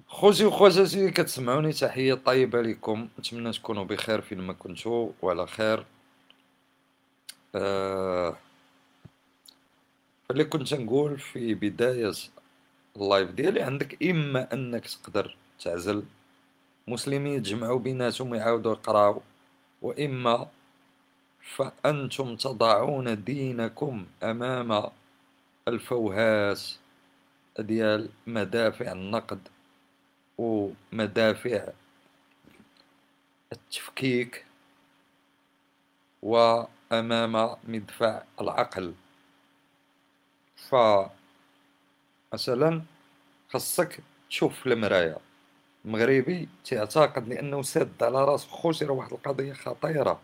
خوتي 0.07 0.45
وخواتاتي 0.45 1.11
كتسمعوني. 1.11 1.71
تحية 1.71 2.13
طيبة 2.13 2.61
لكم. 2.61 3.07
نتمنى 3.19 3.51
تكونوا 3.51 3.83
بخير 3.83 4.21
فين 4.21 4.41
ما 4.41 4.53
كنتو 4.53 5.11
وعلى 5.21 5.47
خير. 5.47 5.85
آه 7.55 8.37
فاللي 10.29 10.45
كنت 10.45 10.73
نقول 10.73 11.19
في 11.19 11.53
بداية 11.53 12.11
اللايف 12.95 13.31
ديالي 13.31 13.61
عندك 13.61 14.03
إما 14.03 14.53
أنك 14.53 14.87
تقدر 14.87 15.37
تعزل 15.59 16.03
مسلمين 16.87 17.33
يتجمعوا 17.33 17.79
بيناتهم 17.79 18.31
ويعاودوا 18.31 18.73
يقراو 18.73 19.21
وإما 19.81 20.47
فأنتم 21.55 22.35
تضعون 22.35 23.23
دينكم 23.23 24.05
أمام 24.23 24.89
الفوهات 25.67 26.61
ديال 27.59 28.09
مدافع 28.27 28.91
النقد 28.91 29.39
ومدافع 30.37 31.67
التفكيك 33.51 34.45
وأمام 36.21 37.55
مدفع 37.67 38.23
العقل. 38.41 38.93
ف 40.69 40.75
مثلا 42.33 42.81
خاصك 43.49 43.99
تشوف 44.29 44.59
في 44.59 44.69
مغربي 45.85 46.49
تعتقد 46.65 47.27
لأنه 47.27 47.61
ساد 47.61 48.03
على 48.03 48.25
راسو 48.25 48.49
خوتي 48.49 48.85
راه 48.85 48.91
واحد 48.93 49.13
القضية 49.13 49.53
خطيرة. 49.53 50.19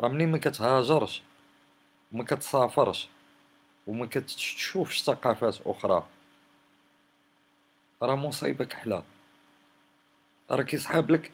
راه 0.00 0.08
منين 0.08 0.30
ما 0.30 0.38
كتهاجرش 0.38 1.22
وما 2.12 2.24
كتسافرش 2.24 3.08
وما 3.86 4.06
كتشوفش 4.06 5.02
ثقافات 5.02 5.58
أخرى. 5.66 6.06
راه 8.02 8.16
مصيبة 8.16 8.64
كحلة 8.64 9.02
راه 10.50 10.62
كيسحاب 10.62 11.10
لك 11.10 11.32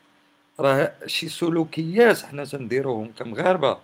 راه 0.61 0.95
شي 1.07 1.29
سلوكيات 1.29 2.23
حنا 2.23 2.45
تنديروهم 2.45 3.13
كمغاربة. 3.13 3.79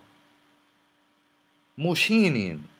مشينين. 1.79 2.78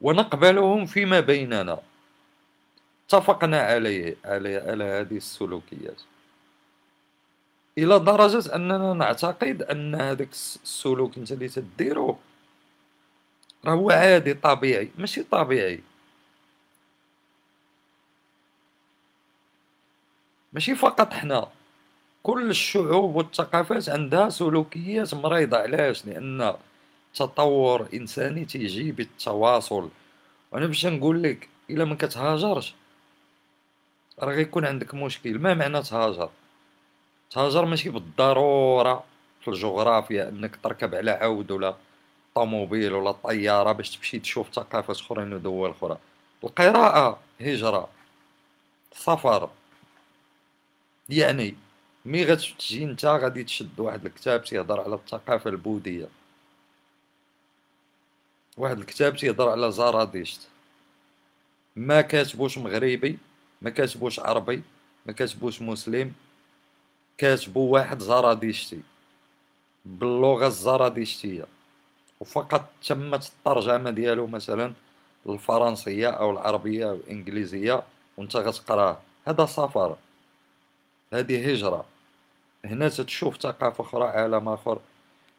ونقبلهم 0.00 0.86
فيما 0.86 1.20
بيننا. 1.20 1.80
اتفقنا 3.06 3.60
عليه 3.60 4.16
على 4.24 4.56
على 4.56 4.84
هذه 4.84 5.16
السلوكيات. 5.16 6.00
إلى 7.78 7.98
درجة 7.98 8.54
أننا 8.54 8.92
نعتقد 8.94 9.62
أن 9.62 9.94
هذاك 9.94 10.30
السلوك 10.30 11.18
أنت 11.18 11.32
اللي 11.32 11.48
تديرو 11.48 12.18
راه 13.64 13.72
هو 13.74 13.90
عادي 13.90 14.34
طبيعي 14.34 14.90
ماشي 14.98 15.22
طبيعي. 15.22 15.80
ماشي 20.52 20.74
فقط 20.74 21.12
حنا. 21.12 21.48
كل 22.22 22.50
الشعوب 22.50 23.16
والثقافات 23.16 23.88
عندها 23.88 24.28
سلوكيات 24.28 25.14
مريضة 25.14 25.56
علاش؟ 25.56 26.06
لأن 26.06 26.54
تطور 27.18 27.88
إنساني 27.94 28.44
تيجي 28.44 28.92
بالتواصل. 28.92 29.88
وأنا 30.52 30.66
باش 30.66 30.86
نقول 30.86 31.22
لك 31.22 31.48
إلا 31.70 31.84
ما 31.84 31.94
كتهاجرش 31.94 32.74
راه 34.20 34.34
غيكون 34.34 34.64
عندك 34.64 34.94
مشكل. 34.94 35.38
ما 35.38 35.54
معنى 35.54 35.82
تهاجر؟ 35.82 36.30
تهاجر 37.30 37.64
ماشي 37.64 37.90
بالضرورة 37.90 39.04
في 39.40 39.48
الجغرافيا 39.48 40.28
أنك 40.28 40.56
تركب 40.56 40.94
على 40.94 41.10
عود 41.10 41.50
ولا 41.50 41.76
طوموبيل 42.34 42.92
ولا 42.92 43.12
طيارة 43.12 43.72
باش 43.72 43.96
تمشي 43.96 44.18
تشوف 44.18 44.54
ثقافات 44.54 44.96
أخرين 44.96 45.32
ودول 45.32 45.70
أخرى. 45.70 45.98
القراءة 46.44 47.18
هجرة 47.40 47.88
سفر. 48.92 49.50
يعني 51.08 51.54
مي 52.04 52.24
غتجي 52.24 52.84
انت 52.84 53.04
غادي 53.04 53.44
تشد 53.44 53.80
واحد 53.80 54.06
الكتاب 54.06 54.44
تيهضر 54.44 54.80
على 54.80 54.94
الثقافة 54.94 55.50
البوذية. 55.50 56.08
واحد 58.58 58.78
الكتاب 58.78 59.16
تيهضر 59.16 59.48
على 59.48 59.72
زرادشت 59.72 60.48
ما 61.76 62.00
كاتبوش 62.00 62.58
مغربي 62.58 63.18
ما 63.62 63.70
كاتبوش 63.70 64.20
عربي 64.20 64.62
ما 65.06 65.12
كاتبوش 65.12 65.62
مسلم 65.62 66.12
كاتبو 67.18 67.60
واحد 67.60 67.98
زرادشتي 67.98 68.80
باللغة 69.84 70.46
الزرادشتية 70.46 71.44
وفقط 72.20 72.64
تمت 72.86 73.26
الترجمة 73.26 73.90
ديالو 73.90 74.26
مثلا 74.26 74.72
الفرنسية 75.28 76.08
أو 76.10 76.30
العربية 76.30 76.90
أو 76.90 76.94
الإنجليزية 76.94 77.82
وانت 78.16 78.36
غتقراه. 78.36 78.98
هذا 79.26 79.46
سفر. 79.46 79.96
هذه 81.12 81.52
هجرة. 81.52 81.84
هنا 82.64 82.88
تتشوف 82.88 83.36
ثقافة 83.36 83.84
أخرى 83.84 84.04
عالم 84.04 84.48
آخر. 84.48 84.78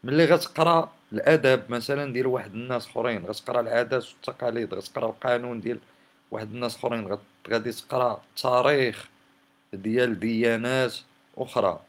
ملي 0.04 0.26
غتقرا 0.26 0.92
الأدب 1.14 1.72
مثلا 1.72 2.14
ديال 2.14 2.28
واحد 2.28 2.54
الناس 2.54 2.88
أخرين 2.88 3.26
غتقرا 3.26 3.62
العادات 3.62 4.06
والتقاليد 4.06 4.74
غتقرا 4.74 5.10
القانون 5.10 5.60
ديال 5.60 5.80
واحد 6.32 6.52
الناس 6.52 6.76
أخرين 6.76 7.18
غادي 7.50 7.72
تقرأ 7.72 8.22
تاريخ 8.38 9.10
ديال 9.74 10.20
ديانات 10.20 10.96
أخرى. 11.38 11.80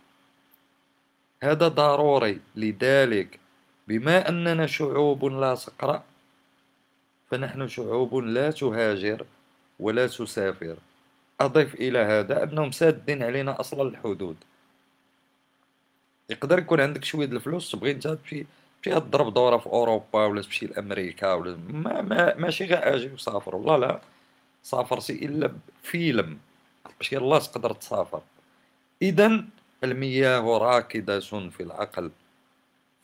هذا 1.42 1.68
ضروري. 1.68 2.40
لذلك 2.56 3.38
بما 3.88 4.28
أننا 4.28 4.66
شعوب 4.66 5.24
لا 5.24 5.54
تقرأ 5.54 6.02
فنحن 7.30 7.68
شعوب 7.68 8.14
لا 8.14 8.50
تهاجر 8.50 9.26
ولا 9.80 10.06
تسافر. 10.06 10.76
أضيف 11.40 11.74
إلى 11.74 11.98
هذا 11.98 12.42
أنهم 12.42 12.70
سادين 12.70 13.22
علينا 13.22 13.60
أصلا 13.60 13.88
الحدود. 13.88 14.36
يقدر 16.30 16.58
يكون 16.58 16.80
عندك 16.80 17.04
شوية 17.04 17.26
الفلوس 17.26 17.70
تبغي 17.70 17.90
أنت 17.90 18.08
تمشي 18.08 18.46
تمشي 18.82 19.00
تضرب 19.00 19.34
دورة 19.34 19.56
في 19.56 19.66
أوروبا 19.66 20.26
ولا 20.26 20.42
تمشي 20.42 20.66
لأمريكا 20.66 21.32
ولا 21.32 21.56
ما 21.56 22.02
ما 22.02 22.34
ماشي 22.34 22.64
غير 22.64 22.94
أجي 22.94 23.12
وسافر. 23.12 23.56
والله 23.56 23.76
لا 23.76 24.00
سافرتي 24.62 25.12
إلا 25.12 25.52
بفيلم 25.82 26.38
باش 26.98 27.12
يلا 27.12 27.38
تقدر 27.38 27.72
تسافر. 27.72 28.22
إذا 29.02 29.44
المياه 29.84 30.58
راكدة 30.58 31.20
في 31.20 31.62
العقل. 31.62 32.10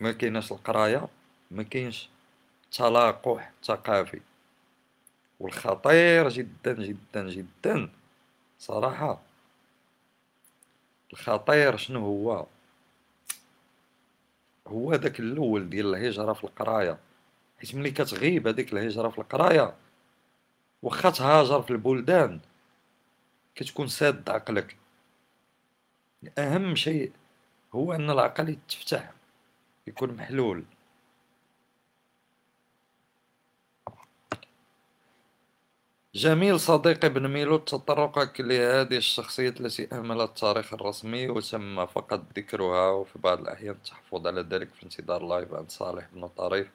ما 0.01 0.13
كايناش 0.13 0.53
القراية 0.53 1.09
ما 1.51 1.63
كاينش 1.63 2.09
تلاقح 2.73 3.53
ثقافي. 3.65 4.21
والخطير 5.41 6.29
جدا 6.29 6.73
جدا 6.73 7.31
جدا. 7.31 7.91
صراحة. 8.59 9.21
الخطير 11.13 11.77
شنو 11.77 12.01
هو؟ 12.01 12.47
هو 14.67 14.97
داك 14.97 15.21
الأول 15.21 15.71
ديال 15.71 15.95
الهجرة 15.95 16.33
في 16.33 16.45
القراية. 16.45 16.99
حيت 17.59 17.75
ملي 17.75 17.91
كتغيب 17.91 18.49
هذيك 18.49 18.73
الهجرة 18.73 19.09
في 19.09 19.19
القراية 19.19 19.75
واخا 20.83 21.11
تهاجر 21.11 21.63
في 21.63 21.71
البلدان 21.71 22.41
كتكون 23.55 23.87
ساد 23.87 24.31
عقلك. 24.31 24.77
اهم 26.39 26.75
شيء 26.75 27.13
هو 27.75 27.93
أن 27.93 28.11
العقل 28.11 28.49
يتفتح 28.49 29.13
يكون 29.87 30.17
محلول. 30.17 30.65
جميل 36.17 36.61
صديقي 36.61 37.07
ابن 37.07 37.29
ميلو 37.29 37.57
تطرقك 37.57 38.41
لهذه 38.41 38.97
الشخصيات 38.97 39.61
التي 39.61 39.89
أهملت 39.93 40.29
التاريخ 40.29 40.75
الرسمي 40.75 41.29
وتم 41.29 41.87
فقط 41.87 42.21
ذكرها 42.37 42.91
وفي 42.91 43.19
بعض 43.19 43.41
الأحيان 43.41 43.71
التحفظ 43.71 44.27
على 44.27 44.41
ذلك 44.41 44.69
في 44.75 44.83
انتظار 44.83 45.23
لايف 45.27 45.55
عن 45.55 45.69
صالح 45.69 46.07
بن 46.13 46.29
طريف 46.29 46.69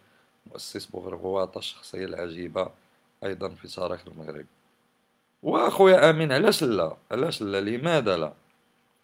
مؤسس 0.47 0.85
بوغرغواطة 0.85 1.59
الشخصية 1.59 2.05
العجيبة 2.05 2.69
أيضا 3.23 3.49
في 3.49 3.67
تاريخ 3.67 4.01
المغرب. 4.07 4.45
وأخويا 5.43 6.09
أمين 6.09 6.31
علاش 6.31 6.63
لا؟ 6.63 6.97
علاش 7.11 7.41
لا؟ 7.41 7.61
لماذا 7.61 8.17
لا؟ 8.17 8.33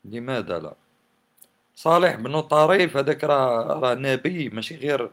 لماذا 0.05 0.59
لا؟ 0.59 0.73
صالح 1.75 2.15
بن 2.15 2.41
طريف 2.41 2.97
هذاك 2.97 3.23
راه 3.23 3.93
نبي 3.93 4.49
ماشي 4.49 4.75
غير 4.75 5.09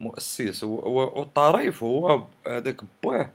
مؤسس 0.00 0.64
والطريف 0.64 1.82
هو 1.82 2.24
هذاك 2.46 2.80
بواه 3.02 3.30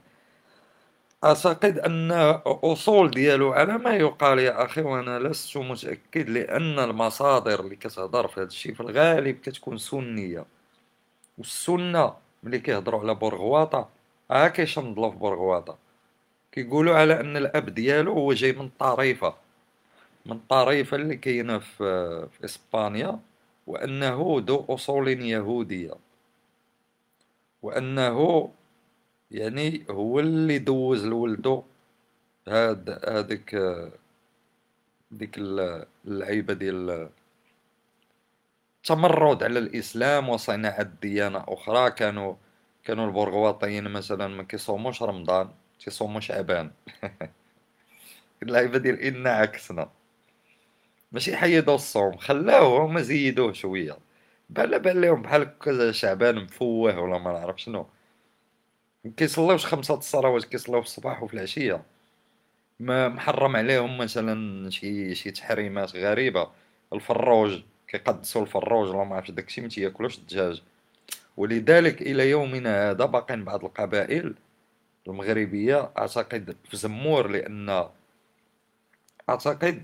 أعتقد 1.24 1.78
أن 1.78 2.12
أصول 2.46 3.10
ديالو 3.10 3.52
على 3.52 3.78
ما 3.78 3.94
يقال 3.96 4.38
يا 4.38 4.64
أخي 4.64 4.82
وأنا 4.82 5.18
لست 5.18 5.56
متأكد 5.56 6.28
لأن 6.30 6.78
المصادر 6.78 7.60
اللي 7.60 7.76
كتهضر 7.76 8.28
في 8.28 8.40
هذا 8.40 8.46
الشيء 8.48 8.74
في 8.74 8.80
الغالب 8.80 9.36
كتكون 9.40 9.78
سنية. 9.78 10.44
والسنة 11.38 12.14
ملي 12.42 12.58
كيهضروا 12.58 13.00
على 13.00 13.14
بورغواطة 13.14 13.88
ها 14.30 14.48
كيشنضلو 14.48 15.10
في 15.10 15.16
بورغواطة. 15.16 15.78
كيقولوا 16.52 16.96
على 16.96 17.20
أن 17.20 17.36
الأب 17.36 17.70
ديالو 17.70 18.12
هو 18.12 18.32
جاي 18.32 18.52
من 18.52 18.70
طريفة 18.78 19.34
من 20.26 20.38
طريفة 20.48 20.96
اللي 20.96 21.16
كاينة 21.16 21.58
في, 21.58 22.28
في 22.32 22.44
إسبانيا 22.44 23.20
وأنه 23.66 24.36
ذو 24.46 24.66
أصول 24.70 25.08
يهودية. 25.08 25.94
وأنه 27.62 28.50
يعني 29.30 29.84
هو 29.90 30.20
اللي 30.20 30.58
دوز 30.58 31.06
لولدو. 31.06 31.62
هاد 32.48 32.90
هاديك 32.90 33.56
ديك 35.10 35.34
اللعيبة 35.38 36.54
ديال 36.54 37.08
التمرد 38.84 39.42
على 39.42 39.58
الإسلام 39.58 40.28
وصناعة 40.28 40.82
ديانة 41.02 41.44
أخرى. 41.48 41.90
كانوا 41.90 42.34
كانوا 42.84 43.06
البرغواطيين 43.06 43.84
مثلا 43.88 44.26
ما 44.28 44.42
كيصوموش 44.42 45.02
رمضان 45.02 45.48
تيصوموا 45.84 46.20
شعبان 46.20 46.70
اللعيبة 48.42 48.78
ديال 48.78 49.00
إنا 49.00 49.30
عكسنا. 49.30 49.90
ماشي 51.12 51.36
حيدوا 51.36 51.74
الصوم 51.74 52.16
خلاوه 52.16 52.84
هما 52.86 53.00
زيدوه 53.02 53.52
شوية. 53.52 53.98
بحال 54.50 54.80
بان 54.80 55.00
لهم 55.00 55.22
بحال 55.22 55.42
هكا 55.42 55.92
شعبان 55.92 56.36
مفوه 56.44 57.00
ولا 57.00 57.18
ما 57.18 57.32
نعرف 57.32 57.60
شنو. 57.62 57.86
كيصليوش 59.16 59.66
خمسة 59.66 59.94
الصلوات 59.94 60.44
كيصليو 60.44 60.80
في 60.82 60.86
الصباح 60.86 61.22
وفي 61.22 61.34
العشية. 61.34 61.82
ما 62.80 63.08
محرم 63.08 63.56
عليهم 63.56 63.98
مثلا 63.98 64.70
شي 64.70 65.14
شي 65.14 65.30
تحريمات 65.30 65.96
غريبة. 65.96 66.50
الفروج 66.92 67.62
كيقدسوا 67.88 68.42
الفروج 68.42 68.88
ولا 68.88 69.04
ما 69.04 69.16
عرفتش 69.16 69.30
داكشي 69.30 69.60
ما 69.60 69.68
تياكلوش 69.68 70.18
الدجاج. 70.18 70.62
ولذلك 71.36 72.02
إلى 72.02 72.30
يومنا 72.30 72.90
هذا 72.90 73.04
باقين 73.04 73.44
بعض 73.44 73.64
القبائل 73.64 74.34
المغربية 75.08 75.90
أعتقد 75.98 76.56
في 76.70 76.76
زمور 76.76 77.28
لأن 77.28 77.88
أعتقد 79.28 79.82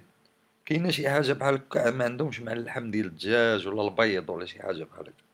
كاينة 0.66 0.90
شي 0.90 1.10
حاجة 1.10 1.32
بحال 1.32 1.54
هكا 1.54 1.90
ما 1.90 2.04
عندهمش 2.04 2.40
مع 2.40 2.52
اللحم 2.52 2.90
ديال 2.90 3.06
الدجاج 3.06 3.68
ولا 3.68 3.82
البيض 3.88 4.30
ولا 4.30 4.46
شي 4.46 4.62
حاجة 4.62 4.84
بحال 4.84 5.08
هكا. 5.08 5.25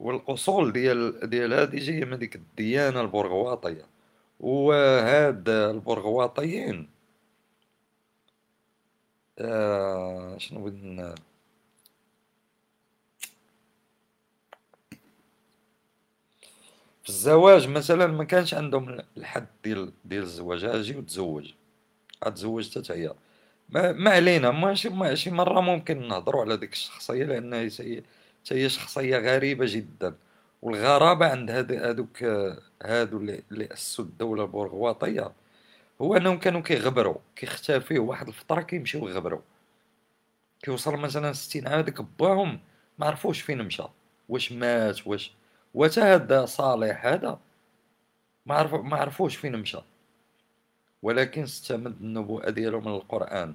والاصول 0.00 0.72
ديال 0.72 1.30
ديال 1.30 1.54
هذه 1.54 1.76
جاية 1.78 2.04
من 2.04 2.18
ديك 2.18 2.36
الديانة 2.36 3.00
البرغواطية 3.00 3.84
وهاد 4.40 5.48
البرغواطيين 5.48 6.88
آه 9.38 10.38
شنو 10.38 10.60
بغيت 10.64 11.18
في 17.02 17.08
الزواج 17.08 17.68
مثلا 17.68 18.06
ما 18.06 18.24
كانش 18.24 18.54
عندهم 18.54 18.98
الحد 19.16 19.46
ديال 19.64 19.92
ديال 20.04 20.22
الزواج 20.22 20.64
أجي 20.64 20.96
وتزوج 20.96 21.52
غتزوج 22.26 22.78
حتى 22.78 22.92
هي. 22.92 23.14
ما, 23.68 23.92
ما 23.92 24.10
علينا 24.10 24.50
ماشي 24.50 24.88
ماشي 24.88 25.30
مرة 25.30 25.60
ممكن 25.60 26.08
نهضروا 26.08 26.42
على 26.42 26.56
ديك 26.56 26.72
الشخصية 26.72 27.40
لأنها 28.50 28.64
هي 28.64 28.68
شخصية 28.68 29.18
غريبة 29.18 29.66
جدا. 29.68 30.16
والغرابة 30.62 31.26
عند 31.26 31.50
هادوك 31.50 32.22
هادو 32.82 33.18
اللي, 33.18 33.72
أسسوا 33.72 34.04
الدولة 34.04 34.42
البرغواطية 34.44 35.32
هو 36.02 36.16
أنهم 36.16 36.38
كانوا 36.38 36.60
كيغبروا 36.60 37.16
كيختفيو 37.36 38.06
واحد 38.06 38.28
الفترة 38.28 38.60
كيمشيو 38.60 39.08
يغبروا. 39.08 39.40
كيوصل 40.62 40.96
مثلا 40.96 41.32
ستين 41.32 41.68
عام 41.68 41.80
ديك 41.80 42.00
باهم 42.00 42.60
ما 42.98 43.06
عرفوش 43.06 43.40
فين 43.40 43.62
مشى. 43.62 43.82
واش 44.28 44.52
مات 44.52 45.06
واش 45.06 45.32
وتا 45.74 46.14
هذا 46.14 46.44
صالح 46.46 47.06
هذا 47.06 47.40
ما 48.46 48.54
عرف 48.54 48.74
ما 48.74 48.96
عرفوش 48.96 49.36
فين 49.36 49.56
مشى. 49.56 49.78
ولكن 51.02 51.42
استمد 51.42 52.00
النبوءة 52.00 52.50
ديالو 52.50 52.80
من 52.80 52.88
القرآن 52.88 53.54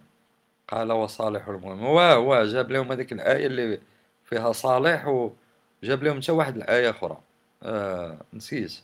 قال 0.68 0.92
وصالح 0.92 1.48
المؤمن 1.48 1.84
واه 1.84 2.20
واه 2.20 2.46
جاب 2.46 2.72
لهم 2.72 2.92
هذيك 2.92 3.12
الآية 3.14 3.48
اللي 3.48 3.80
فيها 4.32 4.52
صالح 4.52 5.08
وجاب 5.08 6.04
لهم 6.04 6.22
حتى 6.22 6.32
واحد 6.32 6.56
الآية 6.58 6.90
أخرى. 6.90 7.18
آه 7.64 8.18
نسيت. 8.34 8.82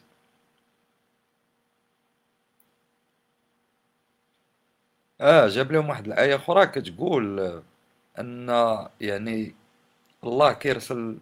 آه 5.22 5.48
جاب 5.48 5.72
لهم 5.72 5.90
واحد 5.90 6.08
الآية 6.08 6.36
أخرى 6.36 6.68
كتقول 6.68 7.62
أن 8.20 8.50
يعني 9.02 9.56
الله 10.24 10.54
كيرسل 10.54 11.18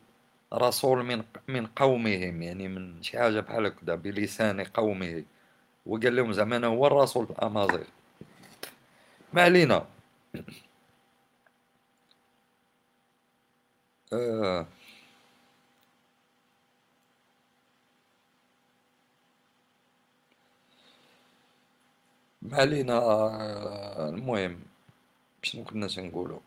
رسول 0.53 1.03
من 1.03 1.23
من 1.47 1.65
قومهم 1.67 2.41
يعني 2.41 2.67
من 2.67 3.03
شي 3.03 3.19
حاجة 3.19 3.39
بحال 3.39 3.65
هكذا 3.65 3.95
بلسان 3.95 4.63
قومه. 4.63 5.23
وقال 5.85 6.15
لهم 6.15 6.33
زعما 6.33 6.57
أنا 6.57 6.67
هو 6.67 6.87
الرسول 6.87 7.27
الامازيغ 7.29 7.83
ما 9.33 9.41
علينا. 9.43 9.85
آه. 14.13 14.67
ما 22.41 22.57
علينا 22.57 22.93
آه. 22.97 24.09
المهم 24.09 24.59
شنو 25.43 25.63
كنا 25.63 25.87
تنقولو 25.87 26.41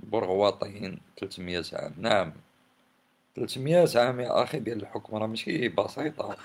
برغواطيين 0.00 1.00
300 1.20 1.64
عام 1.72 1.94
نعم. 1.98 2.32
300 3.36 3.86
عام 3.96 4.20
يا 4.20 4.42
أخي 4.42 4.58
ديال 4.60 4.82
الحكم 4.82 5.16
راه 5.16 5.26
ماشي 5.26 5.68
بسيطة. 5.68 6.36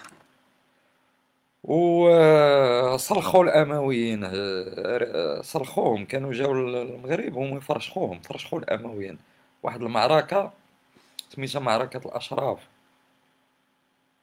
وصرخوا 1.64 3.44
الأمويين. 3.44 4.30
صرخوهم. 5.42 6.06
كانوا 6.06 6.32
جاو 6.34 6.54
للمغرب 6.54 7.38
هما 7.38 7.58
يفرشخوهم. 7.58 8.20
فرشخوا 8.22 8.60
الأمويين. 8.60 9.18
واحد 9.66 9.82
المعركة 9.82 10.54
سميتها 11.30 11.60
معركة 11.60 11.98
الأشراف. 12.08 12.68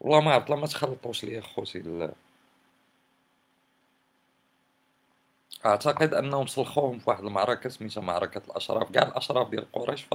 والله 0.00 0.20
ما 0.20 0.32
عرفت 0.34 0.50
ما 0.50 0.66
تخلطوش 0.66 1.24
ليا 1.24 1.40
خوتي 1.40 1.78
أعتقد 5.66 6.14
أنهم 6.14 6.46
صلخوهم 6.46 6.98
في 6.98 7.10
واحد 7.10 7.24
المعركة 7.24 7.70
سميتها 7.70 8.00
معركة 8.00 8.42
الأشراف. 8.48 8.90
كاع 8.92 9.02
الأشراف 9.02 9.48
ديال 9.50 9.72
قريش 9.72 10.06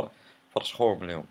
فرشخوهم 0.56 1.04
اليوم. 1.04 1.26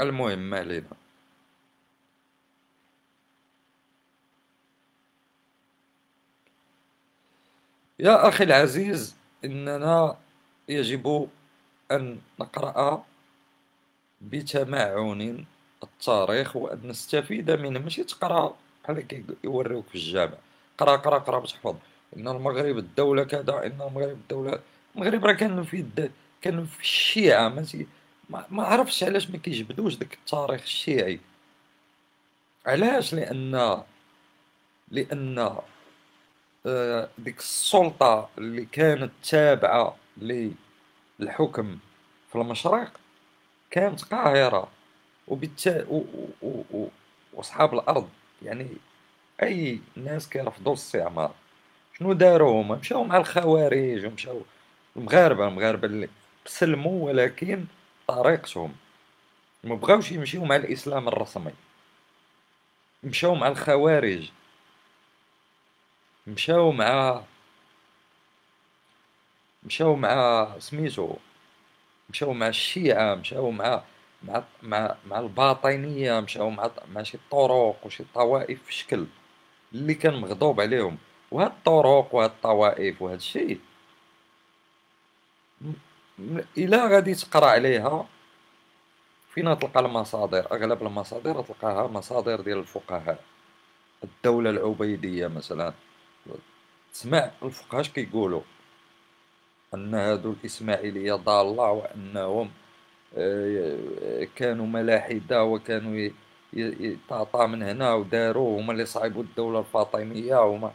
المهم 0.00 0.38
ما 0.38 0.58
علينا. 0.58 0.88
يا 7.98 8.28
أخي 8.28 8.44
العزيز 8.44 9.17
إننا 9.44 10.16
يجب 10.68 11.28
أن 11.92 12.20
نقرأ 12.40 13.04
بتمعن 14.20 15.44
التاريخ 15.82 16.56
وأن 16.56 16.80
نستفيد 16.84 17.50
منه. 17.50 17.78
ماشي 17.80 18.04
تقرأ 18.04 18.56
بحال 18.84 19.24
يوريوك 19.44 19.86
في 19.88 19.94
الجامع. 19.94 20.34
قرأ 20.78 20.96
قرأ 20.96 21.18
قرأ 21.18 21.38
باش 21.38 21.52
تحفظ 21.52 21.76
إن 22.16 22.28
المغرب 22.28 22.78
الدولة 22.78 23.24
كذا 23.24 23.66
إن 23.66 23.80
المغرب 23.80 24.10
الدولة. 24.10 24.60
المغرب 24.96 25.24
راه 25.24 25.32
كان 25.32 25.62
في 25.62 25.76
الد... 25.76 26.12
كان 26.42 26.66
في 26.66 26.80
الشيعة 26.80 27.48
ماشي؟ 27.48 27.86
ما, 28.30 28.46
ما 28.50 28.62
عرفتش 28.62 29.04
علاش 29.04 29.30
ما 29.30 29.38
كيجبدوش 29.38 29.94
داك 29.94 30.14
التاريخ 30.14 30.62
الشيعي. 30.62 31.20
علاش؟ 32.66 33.14
لأن 33.14 33.82
لأن 34.90 35.58
ديك 37.18 37.38
السلطة 37.38 38.28
اللي 38.38 38.64
كانت 38.64 39.12
تابعة 39.30 39.96
للحكم 41.20 41.78
في 42.28 42.36
المشرق 42.36 42.92
كانت 43.70 44.02
قاهرة. 44.02 44.68
وبالتالي 45.28 46.04
وأصحاب 47.32 47.74
الأرض. 47.74 48.08
يعني 48.42 48.68
أي 49.42 49.80
ناس 49.96 50.28
كيرفضوا 50.28 50.72
الاستعمار. 50.72 51.34
شنو 51.98 52.12
داروا 52.12 52.62
هما؟ 52.62 52.76
مشاو 52.76 53.04
مع 53.04 53.16
الخوارج 53.16 54.06
ومشاو 54.06 54.42
المغاربة 54.96 55.48
المغاربة 55.48 55.86
اللي 55.86 56.08
سلموا 56.46 57.06
ولكن 57.06 57.64
طريقتهم. 58.08 58.72
ما 59.64 59.74
بغاوش 59.74 60.12
يمشيو 60.12 60.44
مع 60.44 60.56
الإسلام 60.56 61.08
الرسمي. 61.08 61.52
مشاو 63.04 63.34
مع 63.34 63.48
الخوارج. 63.48 64.30
مشاو 66.28 66.72
مع 66.72 67.22
مشاو 69.62 69.96
مع 69.96 70.46
سميتو 70.58 71.16
مشاو 72.10 72.32
مع 72.32 72.48
الشيعة 72.48 73.14
مشاو 73.14 73.50
مع 73.50 73.82
مع 74.22 74.44
مع 74.62 74.96
مع 75.06 75.18
الباطنية 75.18 76.20
مشاو 76.20 76.50
مع 76.50 76.70
مع 76.94 77.02
شي 77.02 77.18
طرق 77.30 77.76
وشي 77.86 78.04
طوائف 78.14 78.62
في 78.66 78.72
شكل 78.74 79.06
اللي 79.74 79.94
كان 79.94 80.14
مغضوب 80.20 80.60
عليهم. 80.60 80.98
وهاد 81.30 81.50
الطرق 81.50 82.14
وهاد 82.14 82.30
الطوائف 82.30 83.02
وهاد 83.02 83.16
الشيء 83.16 83.60
إلا 86.58 86.86
غادي 86.86 87.14
تقرأ 87.14 87.46
عليها 87.46 88.06
فين 89.34 89.58
تلقى 89.58 89.80
المصادر؟ 89.80 90.52
أغلب 90.52 90.82
المصادر 90.82 91.42
تلقاها 91.42 91.86
مصادر 91.86 92.40
ديال 92.40 92.58
الفقهاء. 92.58 93.24
الدولة 94.04 94.50
العبيدية 94.50 95.26
مثلا. 95.26 95.72
تسمع 96.92 97.30
الفقهاء 97.42 97.80
اش 97.80 97.90
كيقولوا 97.90 98.42
أن 99.74 99.94
هادو 99.94 100.32
الإسماعيلية 100.32 101.14
ضاله 101.14 101.70
وأنهم 101.72 102.50
آه، 103.16 104.28
كانوا 104.36 104.66
ملاحدة 104.66 105.44
وكانوا 105.44 106.10
يتعطى 106.52 107.46
من 107.46 107.62
هنا 107.62 107.94
وداروا 107.94 108.60
هما 108.60 108.72
اللي 108.72 108.86
صعبوا 108.86 109.22
الدولة 109.22 109.58
الفاطمية 109.60 110.42
هما. 110.42 110.72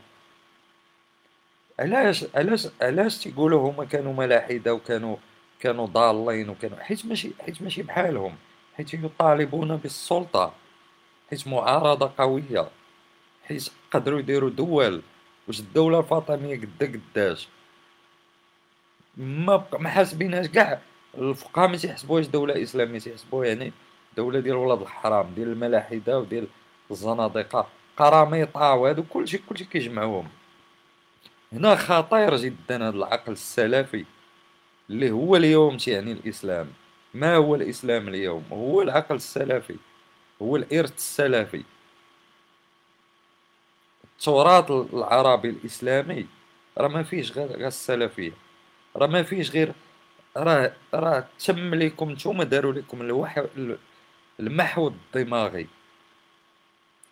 علاش 1.80 2.26
علاش 2.36 2.68
علاش 2.82 3.18
تيقولوا 3.18 3.72
هما 3.72 3.86
كانوا 3.86 4.14
ملاحدة 4.14 4.74
وكانوا 4.74 5.18
كانوا 5.60 5.86
ضالين 5.86 6.49
وكانوا؟ 6.49 6.78
حيت 6.78 7.06
ماشي 7.06 7.32
حيت 7.41 7.62
ماشي 7.62 7.84
بحالهم. 7.84 8.36
حيت 8.78 8.93
يطالبون 8.93 9.78
بالسلطة. 9.78 10.54
حيت 11.30 11.47
معارضة 11.47 12.12
قوية. 12.18 12.70
حيت 13.43 13.70
قدروا 13.91 14.20
يديروا 14.20 14.49
دول. 14.49 15.01
واش 15.48 15.60
الدولة 15.60 16.00
الفاطمية 16.00 16.62
قدا 16.62 17.00
قداش. 17.14 17.48
ما 19.18 19.66
ما 19.80 19.89
حاسبينهاش 19.89 20.48
كاع. 20.48 20.82
الفقهاء 21.18 21.68
ما 21.68 21.78
تيحسبوهاش 21.78 22.28
دولة 22.28 22.64
إسلامية 22.64 23.00
تيحسبوها 23.00 23.48
يعني 23.48 23.74
دولة 24.18 24.39
ديال 24.39 24.56
ولاد 24.56 24.82
الحرام 24.82 25.34
ديال 25.36 25.48
الملاحدة 25.48 26.20
وديال 26.20 26.48
الزنادقة 26.91 27.68
قراميطة 27.98 28.74
وهادو 28.74 29.04
كلشي 29.04 29.38
كلشي 29.38 29.66
كيجمعوهم. 29.66 30.28
هنا 31.54 31.76
خطير 31.76 32.36
جدا 32.36 32.76
هذا 32.88 32.89
العقل 32.89 33.32
السلفي 33.32 34.06
اللي 34.89 35.12
هو 35.12 35.36
اليوم 35.36 35.78
تيعني 35.78 36.12
الإسلام. 36.12 36.68
ما 37.14 37.36
هو 37.36 37.56
الإسلام 37.56 38.08
اليوم؟ 38.08 38.44
هو 38.54 38.82
العقل 38.82 39.16
السلفي 39.16 39.76
هو 40.41 40.56
الإرث 40.56 40.96
السلفي. 40.96 41.64
التراث 44.20 44.72
العربي 44.72 45.49
الإسلامي 45.49 46.28
راه 46.78 46.88
ما 46.88 47.03
فيش 47.03 47.32
غير 47.32 47.68
السلفية 47.68 48.32
راه 48.95 49.07
ما 49.07 49.24
فيش 49.24 49.51
غير 49.51 49.74
راه 50.38 50.74
راه 50.93 51.28
تم 51.45 51.76
لكم 51.76 52.11
نتوما 52.11 52.43
داروا 52.43 52.74
لكم 52.74 53.01
الوحي 53.01 53.47
المحو 54.39 54.88
الدماغي. 54.88 55.68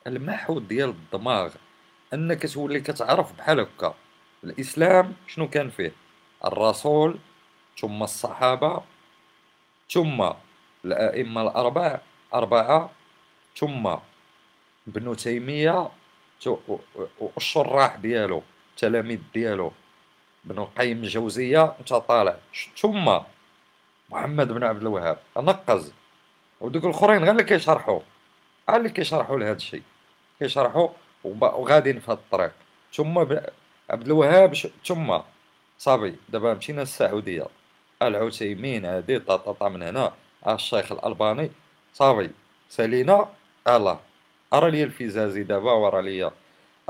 المحو 0.07 0.59
ديال 0.59 0.89
الدماغ 0.89 1.53
أنك 2.13 2.53
تولي 2.53 2.81
كتعرف 2.81 3.37
بحال 3.37 3.59
هكا. 3.59 3.93
الإسلام 4.43 5.13
شنو 5.27 5.49
كان 5.49 5.69
فيه؟ 5.69 5.93
الرسول 6.45 7.19
ثم 7.79 8.03
الصحابة 8.03 8.83
ثم 9.91 10.29
الأئمة 10.85 11.41
الاربعه 11.41 12.01
أربعة 12.33 12.91
ثم 13.57 13.95
ابن 14.87 15.15
تيمية 15.15 15.89
والشراح 17.19 17.95
ديالو 17.95 18.43
التلاميذ 18.71 19.19
ديالو 19.33 19.71
ابن 20.45 20.59
القيم 20.59 20.97
الجوزية 20.97 21.75
انت 21.79 21.93
طالع. 21.93 22.37
ثم 22.77 23.19
محمد 24.09 24.47
بن 24.47 24.63
عبد 24.63 24.81
الوهاب 24.81 25.17
نقز 25.37 25.93
ودوك 26.61 26.85
الأخرين 26.85 27.23
غير 27.23 27.31
اللي 27.31 27.43
كيشرحوا 27.43 27.99
غير 28.69 28.77
اللي 28.77 28.89
كيشرحوا 28.89 29.39
لهذا 29.39 29.55
الشيء. 29.55 29.83
كيشرحوا 30.39 30.87
وغاديين 31.23 31.99
في 31.99 32.11
هذا 32.11 32.19
الطريق. 32.19 32.51
ثم 32.93 33.19
عبد 33.89 34.05
الوهاب 34.05 34.55
ثم 34.85 35.17
صافي 35.77 36.15
دابا 36.29 36.53
مشينا 36.53 36.81
للسعودية. 36.81 37.45
العثيمين 38.01 38.85
هادي 38.85 39.19
طاطا 39.19 39.69
من 39.69 39.83
هنا 39.83 40.13
الشيخ 40.47 40.91
الألباني 40.91 41.51
صافي 41.93 42.29
سالينا 42.69 43.29
الله. 43.67 43.99
أرى 44.53 44.71
لي 44.71 44.83
الفزازي 44.83 45.43
دابا 45.43 45.71
ورا 45.71 46.01
لي 46.01 46.31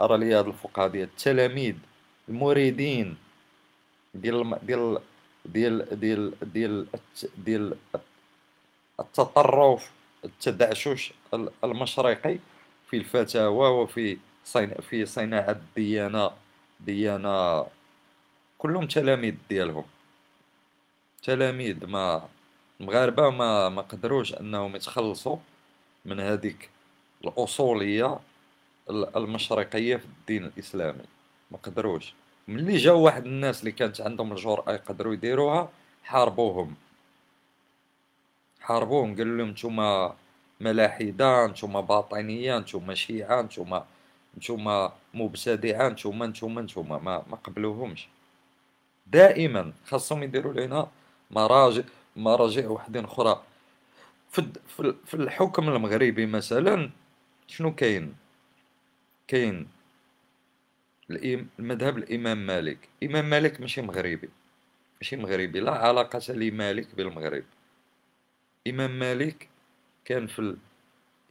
أرى 0.01 0.17
لي 0.17 0.33
هاد 0.33 0.47
الفقهاء 0.47 0.87
ديال 0.87 1.03
التلاميذ 1.03 1.75
المريدين 2.29 3.17
ديال 4.13 4.59
ديال 4.63 4.99
ديال 5.45 5.99
ديال 5.99 6.33
ديال 6.53 6.87
ديال 7.37 7.75
التطرف 8.99 9.91
التدعشش 10.25 11.13
المشرقي 11.63 12.39
في 12.89 12.97
الفتاوى 12.97 13.69
وفي 13.69 14.17
في 14.89 15.05
صناعة 15.05 15.51
الديانة 15.51 16.31
ديانة 16.79 17.65
كلهم 18.57 18.87
تلاميذ 18.87 19.35
ديالهم. 19.49 19.85
تلاميذ 21.23 21.85
ما 21.85 22.29
المغاربة 22.81 23.29
ما 23.29 23.69
ما 23.69 23.81
قدروش 23.81 24.33
أنهم 24.33 24.75
يتخلصوا 24.75 25.37
من 26.05 26.19
هذيك 26.19 26.69
الأصولية 27.23 28.19
المشرقية 28.89 29.95
في 29.95 30.05
الدين 30.05 30.45
الإسلامي. 30.45 31.03
ما 31.51 31.57
قدروش. 31.57 32.13
ملي 32.47 32.77
جاو 32.77 33.01
واحد 33.01 33.25
الناس 33.25 33.59
اللي 33.59 33.71
كانت 33.71 34.01
عندهم 34.01 34.31
الجرأة 34.31 34.71
يقدروا 34.73 35.13
يديروها 35.13 35.69
حاربوهم. 36.03 36.75
حاربوهم. 38.61 39.15
قالوا 39.15 39.37
لهم 39.37 39.49
نتوما 39.49 40.15
ملاحدة 40.59 41.47
نتوما 41.47 41.81
باطنية 41.81 42.59
نتوما 42.59 42.93
شيعة 42.95 43.41
نتوما 43.41 43.85
نتوما 44.37 44.93
مبتدعة 45.13 45.89
نتوما 45.89 46.27
نتوما 46.27 46.61
نتوما. 46.61 46.97
ما, 46.97 47.23
ما 47.29 47.37
قبلوهمش. 47.37 48.07
دائما 49.07 49.73
خاصهم 49.87 50.23
يديروا 50.23 50.53
لنا 50.53 50.87
مراجع 51.31 51.83
مراجع 52.15 52.67
وحدين 52.69 53.03
أخرى. 53.05 53.41
في 54.31 54.45
في 55.05 55.13
الحكم 55.13 55.69
المغربي 55.69 56.25
مثلا 56.25 56.89
شنو 57.51 57.75
كاين؟ 57.75 58.15
كاين 59.27 59.69
المذهب 61.59 61.97
الإمام 61.97 62.45
مالك. 62.45 62.89
الامام 63.03 63.29
مالك 63.29 63.61
ماشي 63.61 63.81
مغربي. 63.81 64.29
ماشي 65.01 65.15
مغربي 65.15 65.59
لا 65.59 65.71
علاقة 65.71 66.33
لمالك 66.33 66.95
بالمغرب. 66.95 67.43
إمام 68.67 68.99
مالك 68.99 69.49
كان 70.05 70.27
في 70.27 70.57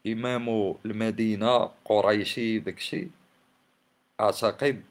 إمام 0.06 0.76
المدينة 0.86 1.70
قريشي 1.84 2.58
داكشي 2.58 3.08
أعتقد 4.20 4.82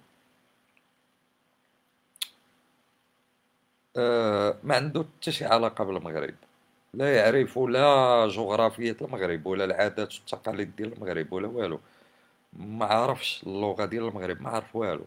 آه 3.97 4.59
ما 4.63 4.75
عنده 4.75 5.05
حتى 5.21 5.32
شي 5.32 5.45
علاقة 5.45 5.84
بالمغرب. 5.84 6.36
لا 6.93 7.15
يعرف 7.15 7.57
لا 7.59 8.27
جغرافية 8.27 8.97
المغرب 9.01 9.45
ولا 9.45 9.65
العادات 9.65 10.13
والتقاليد 10.15 10.75
ديال 10.75 10.93
المغرب 10.93 11.33
ولا 11.33 11.47
والو. 11.47 11.79
ما 12.53 12.85
عرفش 12.85 13.43
اللغة 13.43 13.85
ديال 13.85 14.03
المغرب 14.07 14.41
ما 14.41 14.49
عرف 14.49 14.75
والو. 14.75 15.05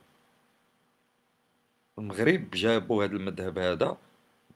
المغرب 1.98 2.50
جابوا 2.50 3.04
هذا 3.04 3.12
المذهب 3.12 3.58
هذا 3.58 3.96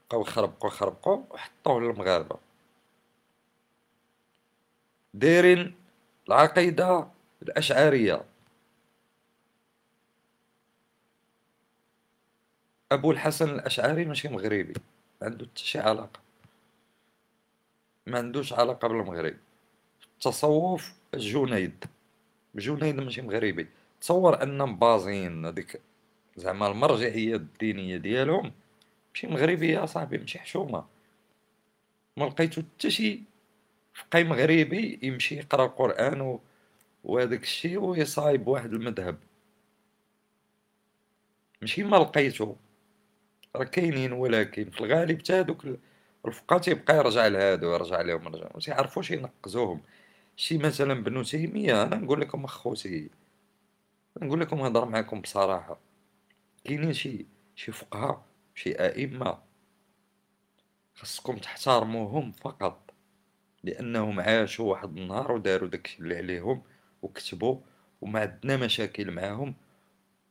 بقاو 0.09 0.21
يخربقوا 0.21 0.69
يخربقوا 0.69 1.23
وحطوه 1.31 1.81
للمغاربة. 1.81 2.39
دايرين 5.13 5.75
العقيدة 6.27 7.07
الأشعرية 7.41 8.25
أبو 12.91 13.11
الحسن 13.11 13.49
الأشعري 13.49 14.05
ماشي 14.05 14.27
مغربي 14.27 14.73
عنده 15.21 15.45
حتى 15.45 15.63
شي 15.65 15.79
علاقة. 15.79 16.26
ما 18.07 18.17
عندوش 18.17 18.53
علاقة 18.53 18.87
بالمغرب. 18.87 19.37
التصوف 20.15 20.93
الجنيد 21.13 21.85
الجنيد 22.55 22.95
ماشي 22.95 23.21
مغربي. 23.21 23.67
تصور 24.01 24.43
أن 24.43 24.57
مبازين 24.57 25.45
هذيك 25.45 25.81
زعما 26.35 26.67
المرجعية 26.67 27.35
الدينية 27.35 27.97
ديالهم 27.97 28.51
ماشي 29.13 29.27
مغربية 29.27 29.85
صاحبي 29.85 30.17
ماشي 30.17 30.39
حشومة. 30.39 30.85
ما 32.17 32.25
لقيتو 32.25 32.61
حتى 32.61 32.91
شي 32.91 33.21
فقي 33.93 34.23
مغربي 34.23 34.99
يمشي 35.03 35.35
يقرأ 35.35 35.65
القرآن 35.65 36.21
و... 36.21 36.39
وهذاك 37.03 37.43
الشيء 37.43 37.79
ويصايب 37.79 38.47
واحد 38.47 38.73
المذهب. 38.73 39.17
ماشي 41.61 41.83
ما 41.83 41.97
لقيتو. 41.97 42.55
راه 43.55 43.63
كاينين 43.63 44.13
ولكن 44.13 44.69
في 44.69 44.81
الغالب 44.81 45.19
حتى 45.19 45.33
هذوك 45.33 45.67
الفقهاء 46.27 46.61
تيبقى 46.61 46.97
يرجع 46.97 47.27
لهادو 47.27 47.73
يرجع 47.73 48.01
لهم 48.01 48.23
يرجع 48.23 48.49
ما 48.53 48.59
تيعرفوش 48.59 49.11
ينقزوهم. 49.11 49.81
شي 50.35 50.57
مثلا 50.57 51.03
بنو 51.03 51.23
تيميه 51.23 51.83
أنا 51.83 51.95
نقول 51.95 52.21
لكم 52.21 52.43
اخوتي 52.43 53.09
نقول 54.21 54.39
لكم 54.39 54.61
هضر 54.61 54.85
معكم 54.85 55.21
بصراحة. 55.21 55.79
كاينين 56.63 56.93
شي 56.93 57.25
شي 57.55 57.71
فقهاء 57.71 58.25
شي 58.55 58.71
أئمة. 58.73 59.37
خاصكم 60.95 61.37
تحترموهم 61.37 62.31
فقط. 62.31 62.93
لأنهم 63.63 64.19
عاشوا 64.19 64.71
واحد 64.71 64.97
النهار 64.97 65.31
وداروا 65.31 65.69
داكشي 65.69 65.99
اللي 65.99 66.17
عليهم 66.17 66.61
وكتبوا 67.01 67.59
وما 68.01 68.19
عندنا 68.19 68.57
مشاكل 68.57 69.11
معاهم. 69.11 69.55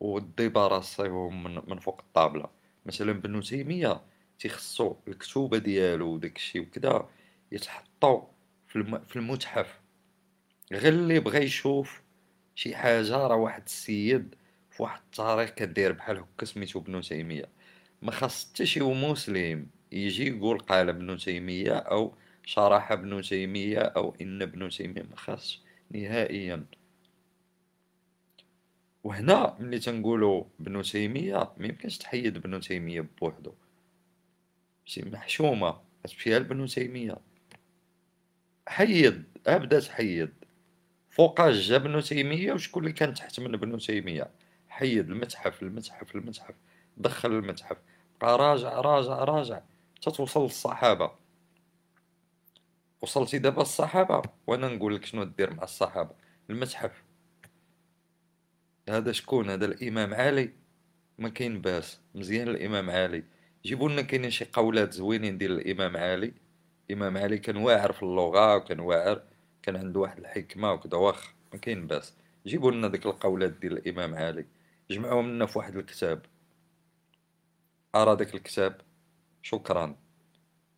والديبا 0.00 0.82
من, 1.30 1.62
من 1.68 1.78
فوق 1.78 2.00
الطابلة. 2.00 2.48
مثلا 2.86 3.12
بنو 3.12 3.40
تيميه 3.40 4.00
تيخصو 4.38 4.96
الكتوبة 5.08 5.58
ديالو 5.58 6.06
وداكشي 6.06 6.60
وكذا 6.60 7.08
يتحطوا 7.52 8.22
في. 8.68 9.00
في 9.08 9.16
المتحف. 9.16 9.80
غير 10.72 10.92
اللي 10.92 11.20
بغى 11.20 11.38
يشوف 11.44 12.02
شي 12.54 12.76
حاجة 12.76 13.16
راه 13.16 13.36
واحد 13.36 13.62
السيد 13.66 14.34
في 14.70 14.82
واحد 14.82 15.00
التاريخ 15.04 15.50
كدير 15.50 15.92
بحال 15.92 16.18
هكا 16.18 16.46
سميتو 16.46 16.78
ابن 16.78 17.00
تيمية. 17.00 17.48
ما 18.02 18.10
خاص 18.10 18.50
حتى 18.50 18.66
شي 18.66 18.80
مسلم 18.80 19.66
يجي 19.92 20.28
يقول 20.28 20.58
قال 20.58 20.88
ابن 20.88 21.16
تيمية 21.16 21.72
أو 21.76 22.14
شرح 22.44 22.92
ابن 22.92 23.22
تيمية 23.22 23.78
أو 23.78 24.16
إن 24.20 24.42
ابن 24.42 24.68
تيمية 24.68 25.02
ما 25.02 25.16
خاصش 25.16 25.60
نهائيا. 25.90 26.64
وهنا 29.04 29.56
ملي 29.60 29.78
تنقولو 29.78 30.50
ابن 30.60 30.82
تيمية 30.82 31.52
ميمكنش 31.58 31.98
تحيد 31.98 32.36
ابن 32.36 32.60
تيمية 32.60 33.08
بوحدو. 33.20 33.52
محشومة 34.98 35.80
فيها 36.06 36.36
ابن 36.36 36.66
تيمية 36.66 37.16
حيد 38.68 39.24
ابدا 39.46 39.80
تحيد 39.80 40.32
فوقاش 41.10 41.54
جا 41.68 41.76
ابن 41.76 42.02
تيمية 42.02 42.52
وشكون 42.52 42.82
اللي 42.82 42.92
كان 42.92 43.14
تحت 43.14 43.40
من 43.40 43.54
ابن 43.54 43.78
تيمية 43.78 44.30
حيد 44.68 45.10
المتحف 45.10 45.62
المتحف 45.62 46.14
المتحف. 46.14 46.54
دخل 46.96 47.32
المتحف. 47.32 47.76
بقى 48.20 48.38
راجع 48.38 48.80
راجع 48.80 49.24
راجع. 49.24 49.60
تتوصل 50.02 50.42
للصحابة. 50.42 51.10
وصلتي 53.02 53.38
دابا 53.38 53.62
الصحابة 53.62 54.22
وأنا 54.46 54.68
نقول 54.68 54.94
لك 54.94 55.04
شنو 55.04 55.24
دير 55.24 55.54
مع 55.54 55.62
الصحابة. 55.62 56.14
المتحف. 56.50 57.02
هذا 58.88 59.12
شكون؟ 59.12 59.50
هذا 59.50 59.64
الإمام 59.66 60.14
علي. 60.14 60.50
ما 61.18 61.28
كاين 61.28 61.60
باس. 61.60 62.00
مزيان 62.14 62.48
الإمام 62.48 62.90
علي. 62.90 63.24
جيبوا 63.66 63.88
لنا 63.88 64.02
كاينين 64.02 64.30
شي 64.30 64.44
قولات 64.52 64.92
زوينين 64.92 65.38
ديال 65.38 65.52
الإمام 65.52 65.96
علي. 65.96 66.34
الإمام 66.90 67.16
علي 67.16 67.38
كان 67.38 67.56
واعر 67.56 67.92
في 67.92 68.02
اللغة 68.02 68.56
وكان 68.56 68.80
واعر 68.80 69.22
كان 69.62 69.76
عنده 69.76 70.00
واحد 70.00 70.18
الحكمة 70.18 70.72
وكذا 70.72 70.98
واخ 70.98 71.32
ما 71.52 71.58
كاين 71.58 71.86
باس. 71.86 72.14
جيبوا 72.46 72.72
لنا 72.72 72.88
ديك 72.88 73.06
القولات 73.06 73.50
ديال 73.50 73.72
الإمام 73.72 74.14
علي 74.14 74.46
جمعوهم 74.90 75.28
لنا 75.28 75.46
في 75.46 75.58
واحد 75.58 75.76
الكتاب. 75.76 76.22
أرى 77.94 78.16
داك 78.16 78.34
الكتاب؟ 78.34 78.80
شكرا. 79.42 79.96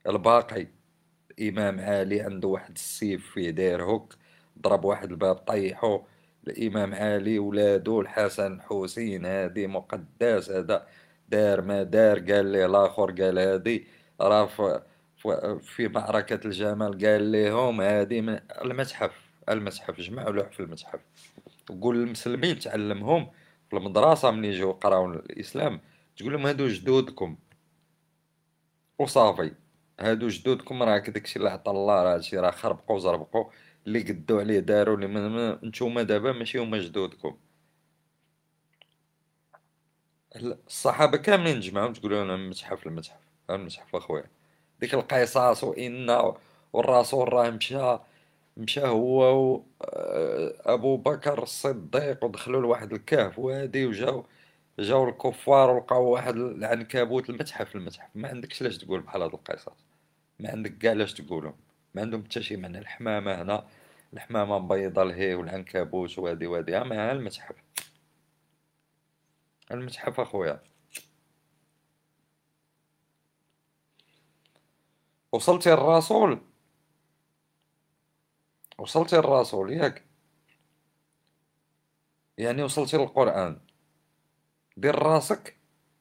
الباقي 0.07 0.67
الإمام 1.31 1.81
علي 1.81 2.21
عنده 2.21 2.49
واحد 2.49 2.75
السيف 2.75 3.31
فيه 3.31 3.51
داير 3.51 3.85
هوك 3.85 4.15
ضرب 4.61 4.85
واحد 4.85 5.11
الباب 5.11 5.37
طيحو. 5.37 6.03
الإمام 6.47 6.95
علي 6.95 7.39
ولادو 7.39 8.01
الحسن 8.01 8.53
الحسين 8.53 9.25
هادي 9.25 9.67
مقدس 9.67 10.51
هذا. 10.51 10.87
دار 11.29 11.61
ما 11.63 11.83
دار 11.83 12.19
قال 12.19 12.47
ليه 12.47 12.67
الآخر 12.67 13.11
قال 13.11 13.39
هادي 13.39 13.87
راه 14.21 14.47
في 15.61 15.89
معركة 15.89 16.41
الجمل 16.47 17.07
قال 17.07 17.33
لهم 17.33 17.81
هادي 17.81 18.19
المتحف 18.65 19.13
المتحف 19.49 20.01
جمعوا 20.01 20.31
لوح 20.31 20.51
في 20.51 20.61
المتحف. 20.61 21.01
وقول 21.71 21.97
للمسلمين 21.99 22.59
تعلمهم 22.59 23.31
في 23.71 23.77
المدرسة 23.77 24.31
من 24.31 24.45
يجوا 24.45 24.71
يقراو 24.71 25.13
الإسلام 25.13 25.81
تقول 26.17 26.33
لهم 26.33 26.47
هادو 26.47 26.69
جدودكم. 26.69 27.37
وصافي 28.99 29.53
هادو 30.01 30.29
جدودكم 30.29 30.83
راه 30.83 30.99
داكشي 30.99 31.39
اللي 31.39 31.51
عطا 31.51 31.71
الله 31.71 32.03
راه 32.03 32.15
هادشي 32.15 32.37
راه 32.39 32.51
خربقوا 32.51 32.97
وزربقوا 32.97 33.45
اللي 33.87 34.01
قدو 34.01 34.41
عليه 34.41 34.59
داروا 34.61 34.97
اللي 34.97 35.59
نتوما 35.65 36.03
دابا 36.03 36.33
ماشي 36.33 36.59
هما 36.59 36.79
جدودكم. 36.79 37.37
الصحابة 40.37 41.19
كاملين 41.19 41.61
تجمعهم 41.61 41.93
تقولوا 41.93 42.25
لهم 42.25 42.31
المتحف 42.31 42.87
المتحف 42.87 43.21
المتحف 43.51 43.97
أخويا. 43.97 44.25
ديك 44.81 44.95
القصاص 44.95 45.65
وإن 45.65 46.33
والرسول 46.73 47.33
راه 47.33 47.51
مشى 47.51 47.99
مشى 48.57 48.87
هو 48.87 49.45
و 49.55 49.65
أبو 50.67 50.97
بكر 50.97 51.43
الصديق 51.43 52.25
ودخلوا 52.25 52.61
لواحد 52.63 52.93
الكهف 52.93 53.39
وهادي 53.39 53.87
وجاو 53.87 54.27
جاو 54.79 55.09
الكفار 55.09 55.71
ولقاو 55.71 56.05
واحد 56.05 56.37
العنكبوت 56.37 57.31
المتحف 57.31 57.77
المتحف. 57.77 58.09
ما 58.15 58.29
عندكش 58.29 58.63
لاش 58.63 58.79
تقول 58.79 59.01
بحال 59.01 59.23
هاد 59.23 59.35
القصص 59.35 59.73
ما 60.41 60.51
عندك 60.51 60.79
كاع 60.79 60.93
لاش 60.93 61.15
تقولهم؟ 61.15 61.55
ما 61.95 62.03
عندهم 62.03 62.25
حتى 62.25 62.43
شي 62.43 62.57
معنى. 62.57 62.79
الحمامة 62.79 63.43
هنا 63.43 63.67
الحمامة 64.13 64.59
مبيضة 64.59 65.05
لهي 65.05 65.35
والعنكبوت 65.35 66.19
وهادي 66.19 66.47
وهادي. 66.47 66.77
أما 66.77 67.13
المتحف. 67.13 67.55
المتحف 69.71 70.21
أخويا. 70.21 70.63
وصلتي 75.33 75.73
الرسول. 75.73 76.41
وصلتي 78.79 79.19
الرسول 79.19 79.73
ياك. 79.73 80.05
يعني 82.39 82.63
وصلتي 82.63 82.97
للقرآن 82.97 83.61
دير 84.77 84.99
راسك 84.99 85.57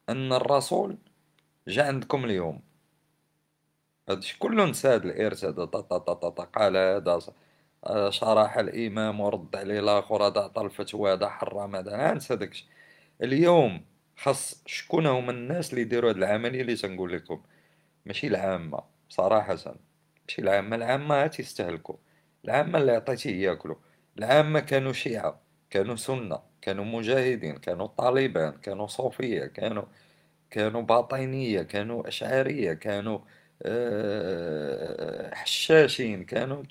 أن 0.09 0.33
الرسول 0.33 0.97
جا 1.67 1.87
عندكم 1.87 2.25
اليوم. 2.25 2.61
هادشي 4.09 4.39
كله 4.39 4.65
نساد 4.65 5.05
الارث 5.05 5.45
هذا 5.45 5.65
قال 5.65 6.77
هذا 6.77 7.19
شرح 8.09 8.57
الإمام 8.57 9.19
ورد 9.19 9.55
عليه 9.55 9.79
الآخر 9.79 10.27
هذا 10.27 10.41
عطى 10.41 10.61
الفتوى 10.61 11.13
هذا 11.13 11.29
حرم 11.29 11.75
هذا 11.75 12.11
انسى 12.11 12.35
داكشي. 12.35 12.67
اليوم 13.23 13.85
خاص 14.17 14.63
شكون 14.65 15.05
هما 15.07 15.31
الناس 15.31 15.69
اللي 15.69 15.81
يديروا 15.81 16.09
هاد 16.09 16.17
العملية 16.17 16.61
اللي 16.61 16.75
تنقول 16.75 17.13
لكم. 17.13 17.43
ماشي 18.05 18.27
العامة 18.27 18.79
صراحة. 19.09 19.55
ماشي 20.27 20.41
العامة. 20.41 20.75
العامة 20.75 21.27
تيستهلكوا 21.27 21.95
العامة 22.45 22.79
اللي 22.79 22.91
عطيتيه 22.91 23.43
ياكلوا 23.49 23.75
العامة 24.17 24.59
كانوا 24.59 24.93
شيعة 24.93 25.41
كانوا 25.69 25.95
سنة 25.95 26.39
كانوا 26.61 26.85
مجاهدين 26.85 27.57
كانوا 27.57 27.87
طالبان 27.87 28.51
كانوا 28.61 28.87
صوفية 28.87 29.45
كانوا 29.45 29.83
كانوا 30.51 30.81
باطنية 30.81 31.61
كانوا 31.61 32.07
أشعرية 32.07 32.73
كانوا 32.73 33.19
آه، 33.63 35.35
حشاشين 35.35 36.25
كانوا 36.25 36.63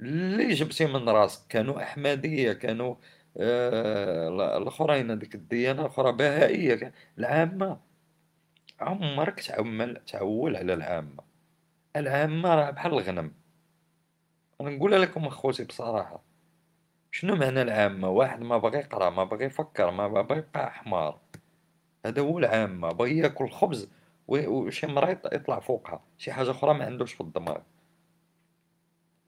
اللي 0.00 0.48
جبتي 0.54 0.86
من 0.86 1.08
راسك. 1.08 1.42
كانوا 1.48 1.82
أحمدية 1.82 2.52
كانوا 2.52 2.94
آه، 3.38 4.58
الآخرين 4.58 5.10
هذيك 5.10 5.34
الديانة 5.34 5.80
الأخرى 5.80 6.12
بهائية 6.12 6.92
العامة 7.18 7.80
عمرك 8.80 9.40
تعمل 9.40 10.00
تعول 10.06 10.56
على 10.56 10.74
العامة. 10.74 11.22
العامة 11.96 12.54
راه 12.54 12.70
بحال 12.70 12.92
الغنم. 12.92 13.32
أنا 14.60 14.70
نقول 14.70 15.02
لكم 15.02 15.26
أخوتي 15.26 15.64
بصراحة 15.64 16.22
شنو 17.12 17.36
معنى 17.36 17.62
العامة؟ 17.62 18.08
واحد 18.08 18.40
ما 18.40 18.58
بغى 18.58 18.78
يقرأ 18.78 19.10
ما 19.10 19.24
بغى 19.24 19.44
يفكر 19.44 19.90
ما 19.90 20.08
بغى 20.08 20.38
يبقى 20.38 20.72
حمار 20.72 21.20
هذا 22.06 22.22
هو 22.22 22.38
العامة 22.38 22.92
بغى 22.92 23.18
ياكل 23.18 23.50
خبز 23.50 23.88
وشي 24.28 24.86
مرة 24.86 25.10
يطلع 25.32 25.60
فوقها. 25.60 26.00
شي 26.18 26.32
حاجة 26.32 26.50
أخرى 26.50 26.74
ما 26.74 26.84
عندوش 26.84 27.12
في 27.12 27.20
الدماغ. 27.20 27.58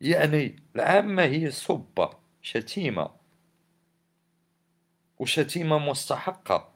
يعني 0.01 0.57
العامة 0.77 1.23
هي 1.23 1.51
سبة 1.51 2.11
شتيمة. 2.43 3.11
وشتيمة 5.19 5.79
مستحقة 5.79 6.73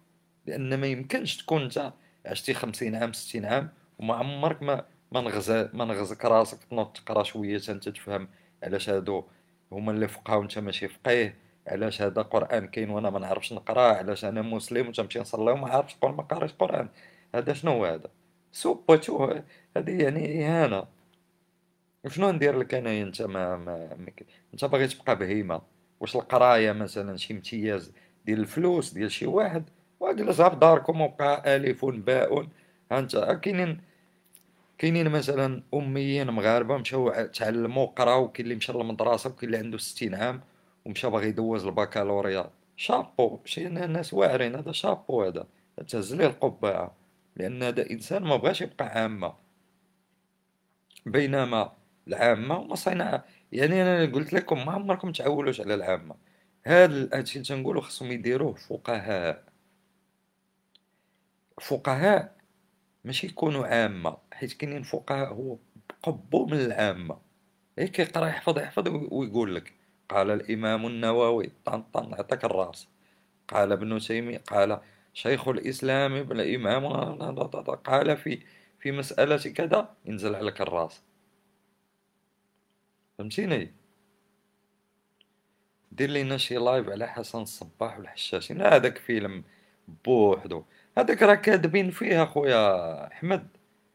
لأن 0.47 0.75
ما 0.75 0.87
يمكنش 0.87 1.37
تكون 1.37 1.63
انت 1.63 1.93
عشتي 2.27 2.55
خمسين 2.55 2.95
عام 2.95 3.13
ستين 3.13 3.45
عام 3.45 3.71
وما 3.99 4.15
عمرك 4.15 4.63
ما 4.63 4.85
ما 5.13 5.21
نغزى 5.21 5.69
ما 5.73 5.85
نغزك 5.85 6.25
راسك 6.25 6.65
تنوض 6.65 6.93
تقرا 6.93 7.23
شوية 7.23 7.63
انت 7.69 7.89
تفهم 7.89 8.29
علاش 8.63 8.91
هادو 8.91 9.25
هما 9.73 9.93
اللي 9.93 10.09
فقهاو 10.09 10.41
وانت 10.41 10.59
ماشي 10.59 10.89
فقيه 10.89 11.37
علاش 11.67 12.03
هذا 12.03 12.23
قرآن 12.23 12.67
كاين 12.69 12.91
وأنا 12.91 13.11
ما 13.11 13.19
نعرفش 13.19 13.53
نقرأ 13.53 13.81
علاش 13.97 14.25
أنا 14.25 14.43
مسلم 14.43 14.89
وتمشي 14.89 15.21
نصلي 15.21 15.53
وما 15.53 15.69
عارفش 15.69 15.97
قول 16.03 16.15
ما 16.15 16.23
قاريش 16.23 16.53
قرآن. 16.53 16.89
هذا 17.35 17.53
شنو 17.53 17.85
هذا؟ 17.85 18.11
سوبتو 18.53 19.41
هذه 19.77 20.03
يعني 20.03 20.47
إهانة. 20.47 20.87
وشنو 22.05 22.31
ندير 22.31 22.59
لك 22.59 22.75
أنايا 22.75 23.03
أنت 23.05 23.23
ما, 23.23 23.57
ما 23.57 23.99
أنت 24.55 24.65
باغي 24.65 24.87
تبقى 24.89 25.19
بهيمة؟ 25.19 25.63
واش 26.01 26.17
القراية 26.17 26.73
مثلا 26.73 27.17
شي 27.17 27.35
امتياز 27.35 27.93
ديال 28.27 28.41
الفلوس 28.41 28.95
ديال 28.95 29.13
شي 29.13 29.27
واحد 29.27 29.65
واجلس 30.01 30.41
في 30.41 30.57
داركم 30.57 31.01
وبقى 31.01 31.57
ألف 31.57 31.85
باء. 31.85 32.47
ها 32.93 32.99
انت 32.99 33.17
كاينين 33.43 33.81
كاينين 34.79 35.09
مثلا 35.09 35.63
أميين 35.75 36.31
مغاربة 36.31 36.77
مشاو 36.77 37.11
تعلموا 37.27 37.87
قراو 37.87 38.29
كاين 38.29 38.45
اللي 38.45 38.55
مشى 38.55 38.73
للمدرسة 38.73 39.31
وكاين 39.31 39.55
اللي 39.55 39.59
عنده 39.65 39.79
60 39.79 40.15
عام 40.15 40.41
ومشى 40.85 41.11
باغي 41.11 41.29
يدوز 41.29 41.67
البكالوريا. 41.67 42.51
شابو 42.77 43.39
شي 43.45 43.69
ناس 43.69 44.15
واعرين 44.15 44.55
هذا 44.55 44.73
شابو 44.73 45.23
هذا. 45.23 45.47
تهز 45.89 46.15
ليه 46.15 46.27
القبعة. 46.27 46.95
لأن 47.37 47.63
هذا 47.63 47.91
إنسان 47.91 48.23
ما 48.23 48.37
بغاش 48.37 48.61
يبقى 48.61 48.87
عامة. 48.87 49.35
بينما 51.07 51.73
العامة 52.09 52.65
ما 52.65 52.75
صينا 52.75 53.25
يعني 53.53 53.83
أنا 53.83 54.13
قلت 54.13 54.33
لكم 54.33 54.67
ما 54.67 54.73
عمركم 54.73 55.13
تعولوش 55.13 55.61
على 55.61 55.75
العامة. 55.75 56.15
هذا 56.65 57.21
الشيء 57.21 57.43
اللي 57.43 57.49
تنقولوا 57.49 57.83
خصهم 57.83 58.13
يديروه 58.13 58.55
فقهاء. 58.55 59.45
فقهاء 61.63 62.37
ماشي 63.05 63.27
يكونوا 63.27 63.67
عامة 63.67 64.19
حيت 64.33 64.53
كاينين 64.53 64.83
فقهاء 64.83 65.33
هو 65.35 65.59
قبو 66.03 66.47
من 66.47 66.61
العامة. 66.61 67.19
غير 67.79 67.89
كيقرا 67.89 68.27
يحفظ 68.27 68.59
يحفظ 68.59 68.89
ويقول 68.89 69.55
لك 69.55 69.73
قال 70.09 70.31
الإمام 70.31 70.87
النووي 70.87 71.53
طن 71.65 71.83
طن 71.83 72.15
عطاك 72.15 72.45
الرأس. 72.45 72.89
قال 73.49 73.73
ابن 73.73 73.99
تيمية 73.99 74.39
قال 74.39 74.81
شيخ 75.15 75.49
الإسلام 75.49 76.15
ابن 76.15 76.41
الإمام 76.41 76.87
قال 77.75 78.17
في 78.17 78.43
في 78.81 78.93
مسألة 78.93 79.37
كذا 79.37 79.95
ينزل 80.07 80.35
عليك 80.35 80.61
الرأس. 80.61 81.03
فهمتيني؟ 83.19 83.82
دير 85.93 86.11
لينا 86.11 86.37
شي 86.37 86.55
لايف 86.57 86.89
على 86.89 87.09
حسن 87.09 87.43
الصباح 87.43 87.99
والحشاشين. 87.99 88.63
هذاك 88.63 88.99
فيلم 88.99 89.45
بوحدو. 90.05 90.65
هذاك 90.99 91.23
راه 91.23 91.35
كاذبين 91.35 91.91
فيه 91.91 92.23
أخويا 92.23 93.07
أحمد. 93.13 93.49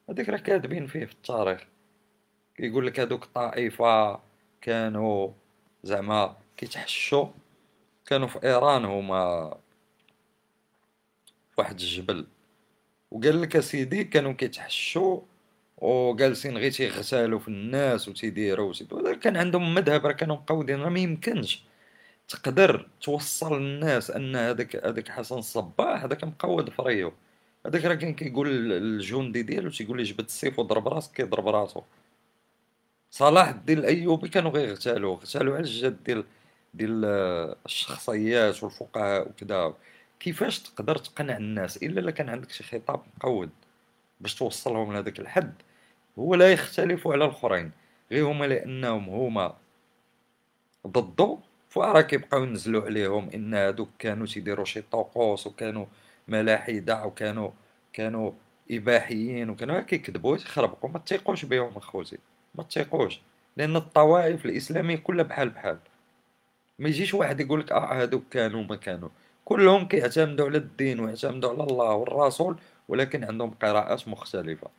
هذاك 0.10 0.30
راه 0.30 0.38
كاذبين 0.38 0.88
فيه 0.88 1.06
في 1.06 1.12
التاريخ. 1.12 1.62
كيقول 2.56 2.88
لك 2.88 3.00
هذوك 3.00 3.24
الطائفة 3.24 4.20
كانوا 4.62 5.32
زعما 5.84 6.38
كيتحشوا 6.58 7.28
كانوا 8.06 8.28
في 8.28 8.44
إيران 8.44 8.86
هما 8.86 9.58
واحد 11.58 11.80
الجبل. 11.80 12.28
وقال 13.12 13.42
لك 13.42 13.56
أسيدي 13.56 14.04
كانوا 14.04 14.32
كيتحشوا 14.34 15.22
وجالسين 15.78 16.58
غير 16.58 16.72
تيغتالوا 16.72 17.40
في 17.40 17.48
الناس 17.48 18.08
وتيديروا 18.08 18.74
كان 19.22 19.38
عندهم 19.38 19.74
مذهب 19.74 20.06
راه 20.06 20.12
كانوا 20.14 20.36
مقودين 20.36 20.82
راه 20.82 20.90
ما 20.90 21.00
يمكنش. 21.00 21.64
تقدر 22.28 22.90
توصل 23.02 23.62
للناس 23.62 24.12
أن 24.12 24.36
هذاك 24.36 24.76
هذاك 24.76 25.10
حسن 25.10 25.38
الصباح 25.38 26.04
هذاك 26.04 26.24
مقود 26.24 26.70
فريو 26.70 27.14
هذاك 27.66 27.86
راه 27.86 27.96
كان 27.96 28.14
كيقول 28.14 28.72
الجندي 28.72 29.44
ديالو 29.44 29.70
تيقول 29.70 29.98
لي 29.98 30.04
جبد 30.04 30.26
السيف 30.26 30.60
وضرب 30.60 30.88
راسك 30.88 31.12
كيضرب 31.14 31.48
راسو. 31.48 31.82
صلاح 33.12 33.50
الدين 33.50 33.78
الأيوبي 33.78 34.30
كانوا 34.30 34.52
غيغتالوه 34.52 35.16
غتالوا 35.16 35.56
على 35.56 35.64
الجد 35.64 36.04
ديال 36.04 36.24
ديال 36.74 37.06
الشخصيات 37.66 38.64
والفقهاء 38.64 39.30
وكذا. 39.30 39.74
كيفاش 40.20 40.60
تقدر 40.60 40.98
تقنع 40.98 41.38
الناس؟ 41.38 41.78
إلا 41.78 42.00
الا 42.00 42.12
كان 42.12 42.30
عندك 42.30 42.52
شي 42.52 42.64
خطاب 42.64 43.02
مقود 43.18 43.50
باش 44.22 44.36
توصلهم 44.36 44.94
لهذاك 44.94 45.20
الحد 45.20 45.54
هو 46.20 46.36
لا 46.36 46.54
يختلف 46.54 47.08
على 47.08 47.26
الآخرين. 47.26 47.72
غير 48.12 48.26
هما 48.32 48.46
لأنهم 48.46 49.10
هما 49.10 49.58
ضده 50.88 51.38
فراه 51.70 52.02
كيبقاو 52.02 52.44
ينزلوا 52.44 52.86
عليهم 52.86 53.30
إن 53.30 53.54
هادوك 53.54 53.90
كانوا 54.00 54.26
تيديروا 54.28 54.66
شي 54.66 54.82
طقوس 54.82 55.48
وكانوا 55.48 55.86
ملاحده 56.28 57.06
وكانوا 57.06 57.52
كانوا 57.94 58.32
إباحيين 58.72 59.50
وكانوا 59.50 59.82
كيكذبوا 59.82 60.36
يخربقوا 60.36 60.90
ما 60.90 61.00
تيقوش 61.00 61.46
بهم 61.46 61.78
اخوتي 61.78 62.18
ما 62.56 62.64
تيقوش 62.64 63.22
لأن 63.58 63.76
الطوائف 63.76 64.46
الإسلامية 64.46 64.96
كلها 64.96 65.24
بحال 65.24 65.50
بحال. 65.50 65.80
ما 66.80 66.90
يجيش 66.90 67.14
واحد 67.14 67.40
يقول 67.40 67.60
لك 67.60 67.72
آه 67.72 68.02
هادوك 68.02 68.24
كانوا 68.32 68.64
ما 68.64 68.76
كانوا. 68.76 69.10
كلهم 69.46 69.88
كيعتمدوا 69.88 70.46
على 70.48 70.58
الدين 70.58 71.00
ويعتمدوا 71.00 71.50
على 71.50 71.64
الله 71.64 71.94
والرسول 71.96 72.60
ولكن 72.88 73.24
عندهم 73.24 73.52
قراءات 73.52 74.08
مختلفة. 74.08 74.70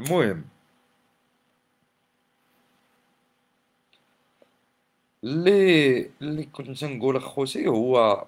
المهم 0.00 0.44
اللي 5.24 6.10
اللي 6.22 6.44
كنت 6.44 6.84
نقول 6.84 7.16
اخوتي 7.16 7.66
هو 7.68 8.26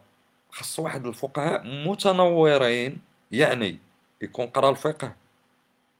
خص 0.50 0.78
واحد 0.78 1.06
الفقهاء 1.06 1.62
متنورين 1.88 2.98
يعني 3.32 3.78
يكون 4.22 4.46
قرأ 4.46 4.70
الفقه 4.70 5.16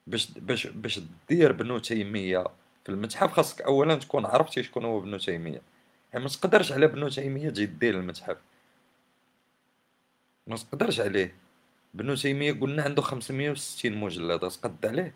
باش 0.07 0.30
باش 0.30 0.66
باش 0.66 1.01
دير 1.28 1.51
ابن 1.51 1.82
تيمية 1.82 2.44
في 2.84 2.92
المتحف 2.92 3.32
خاصك 3.32 3.62
اولا 3.62 3.94
تكون 3.94 4.26
عرفتي 4.26 4.62
شكون 4.62 4.84
هو 4.84 4.99
ابن 4.99 5.18
تيمية. 5.18 5.62
يعني 6.12 6.24
ما 6.24 6.30
تقدرش 6.30 6.72
على 6.72 6.86
ابن 6.86 7.11
تيمية 7.11 7.51
تجي 7.51 7.66
دير 7.66 7.94
المتحف. 7.99 8.36
ما 10.47 10.57
تقدرش 10.57 11.01
عليه. 11.01 11.34
ابن 11.94 12.14
تيمية 12.14 12.53
قلنا 12.53 12.82
عنده 12.82 13.03
560 13.03 13.97
مجلد 13.97 14.40
تقد 14.40 14.86
عليه. 14.86 15.14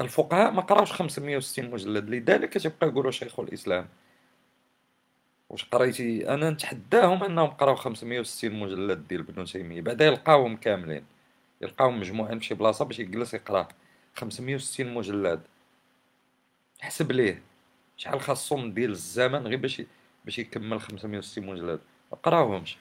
الفقهاء 0.00 0.50
ما 0.52 0.60
قراوش 0.60 0.92
560 0.92 1.70
مجلد 1.70 2.10
لذلك 2.10 2.52
تبقى 2.54 2.88
يقولوا 2.88 3.10
شيخ 3.10 3.40
الإسلام. 3.40 3.88
واش 5.50 5.64
قريتي؟ 5.64 6.34
أنا 6.34 6.50
نتحداهم 6.50 7.24
إنهم 7.24 7.50
قراو 7.50 7.74
560 7.74 8.60
مجلد 8.60 9.08
ديال 9.08 9.20
ابن 9.20 9.44
تيمية. 9.44 9.80
بعدا 9.80 10.04
يلقاوهم 10.06 10.56
كاملين. 10.56 11.04
يلقاهم 11.60 12.00
مجموعين 12.00 12.38
في 12.38 12.44
شي 12.44 12.54
بلاصة 12.54 12.84
باش 12.84 12.98
يجلس 12.98 13.34
يقرا. 13.34 13.68
560 14.16 14.94
مجلد. 14.94 15.40
حسب 16.80 17.12
ليه. 17.12 17.42
شحال 17.96 18.20
خاصهم 18.20 18.72
ديال 18.72 18.90
الزمن 18.90 19.46
غير 19.46 19.58
باش 19.58 19.82
باش 20.24 20.38
يكمل 20.38 20.80
560 20.80 21.46
مجلد. 21.46 21.80
ما 22.12 22.18
قراوهمش. 22.22 22.78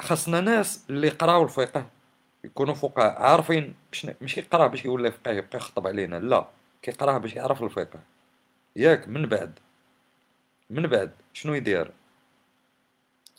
خاصنا 0.00 0.40
ناس 0.40 0.84
اللي 0.90 1.08
قراو 1.08 1.44
الفقه 1.44 1.86
يكونوا 2.44 2.74
فقهاء 2.74 3.22
عارفين 3.22 3.74
باش 3.92 4.06
ماشي 4.20 4.40
يقرا 4.40 4.66
باش 4.66 4.84
يولي 4.84 5.12
فقيه 5.12 5.32
يبقى 5.32 5.58
يخطب 5.58 5.86
علينا. 5.86 6.16
لا 6.16 6.46
كيقراه 6.82 7.18
باش 7.18 7.34
يعرف 7.34 7.62
الفقه. 7.62 8.15
ياك 8.76 9.08
من 9.08 9.26
بعد. 9.26 9.58
من 10.70 10.86
بعد. 10.86 11.12
شنو 11.32 11.54
يدير؟ 11.54 11.92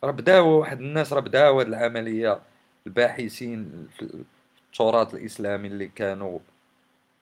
راه 0.03 0.11
بداو 0.11 0.59
واحد 0.59 0.79
الناس 0.79 1.13
راه 1.13 1.19
بداو 1.19 1.59
هاد 1.59 1.67
العملية 1.67 2.41
الباحثين 2.87 3.87
في 3.97 4.23
التراث 4.71 5.13
الإسلامي 5.13 5.67
اللي 5.67 5.87
كانوا. 5.87 6.39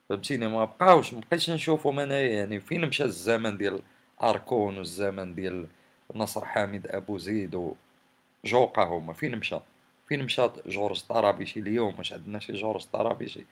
فهمتيني؟ 0.10 0.48
ما 0.48 0.66
بقاوش 0.66 1.14
مبقيتش 1.14 1.50
نشوفهم 1.50 2.00
أنايا 2.00 2.30
يعني 2.40 2.60
فين 2.60 2.86
مشى 2.88 3.04
الزمن 3.04 3.58
ديال 3.58 3.82
أركون 4.24 4.78
والزمن 4.78 5.36
ديال 5.36 5.68
نصر 6.16 6.46
حامد 6.46 6.88
أبو 6.88 7.18
زيد 7.18 7.56
و 7.56 7.74
جوقا 8.46 8.84
هما؟ 8.84 9.14
فين 9.14 9.38
مشى؟ 9.38 9.60
فين 10.08 10.24
مشى 10.24 10.50
جورج 10.66 11.02
طرابيشي 11.02 11.60
اليوم؟ 11.60 11.96
واش 11.98 12.14
عندنا 12.14 12.40
شي 12.40 12.54
جورج 12.54 12.86
طرابيشي؟ 12.94 13.46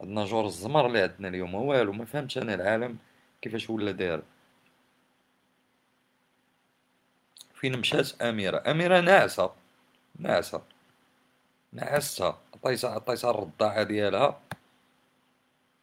عندنا 0.00 0.24
جورج 0.24 0.46
الزمر 0.46 0.86
اللي 0.86 1.02
عندنا 1.02 1.28
اليوم. 1.28 1.54
والو 1.54 1.92
ما 1.92 2.04
فهمتش 2.04 2.38
أنا 2.38 2.54
العالم 2.54 2.98
كيفاش 3.44 3.70
ولا 3.70 3.90
داير. 3.90 4.22
فين 7.54 7.78
مشات؟ 7.78 8.22
أميرة. 8.22 8.70
أميرة 8.70 9.00
ناعسة. 9.00 9.54
ناعسة. 10.18 10.62
نعستها 11.72 12.40
عطيتها 12.54 12.90
عطيتها 12.90 13.30
الرضاعة 13.30 13.82
ديالها. 13.82 14.40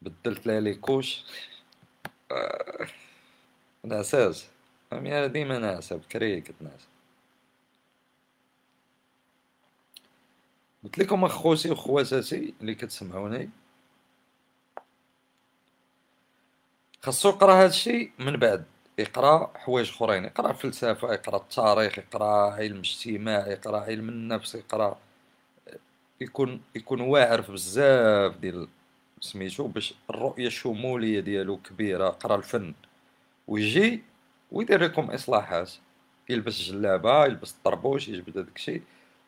بدلت 0.02 0.48
لها 0.48 0.60
لي 0.60 0.74
كوش. 0.74 1.24
آه، 2.32 2.88
نعساس 3.84 4.48
أميرة 4.94 5.28
ديما 5.28 5.60
ناعسة 5.60 5.96
بكري 5.96 6.42
كتنعس 6.42 6.88
قلت 10.84 10.98
لكم 11.00 11.26
أخوتي 11.26 11.72
وخواتاتي 11.72 12.54
اللي 12.62 12.76
كتسمعوني. 12.76 13.50
خاصو 17.04 17.30
يقرا 17.30 17.54
هذا 17.54 17.66
الشيء 17.66 18.12
من 18.20 18.38
بعد. 18.38 18.66
يقرا 18.98 19.52
حوايج 19.56 19.90
اخرين 19.90 20.26
يقرا 20.26 20.54
فلسفة 20.54 21.14
يقرا 21.14 21.38
التاريخ 21.38 21.98
يقرا 22.00 22.52
علم 22.52 22.76
الاجتماع 22.76 23.48
يقرا 23.48 23.80
علم 23.80 24.10
النفس 24.10 24.56
يقرا 24.56 24.98
يكون 26.22 26.62
يكون 26.76 27.02
واعر 27.02 27.42
بزاف 27.42 28.38
ديال 28.38 28.68
سميتو 29.22 29.68
باش 29.68 29.94
الرؤية 30.10 30.48
الشمولية 30.48 31.20
ديالو 31.20 31.58
كبيرة 31.58 32.10
قرا 32.10 32.36
الفن. 32.36 32.74
ويجي 33.48 34.04
ويدير 34.52 34.84
لكم 34.84 35.12
إصلاحات. 35.12 35.72
يلبس 36.30 36.62
جلابة 36.62 37.26
يلبس 37.26 37.52
الطربوش 37.54 38.08
يجبد 38.08 38.38
هذاك 38.38 38.56
الشيء. 38.56 38.82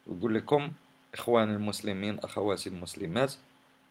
ويقول 0.08 0.36
لكم 0.36 0.72
إخواني 1.14 1.52
المسلمين 1.56 2.20
أخواتي 2.20 2.70
المسلمات 2.70 3.34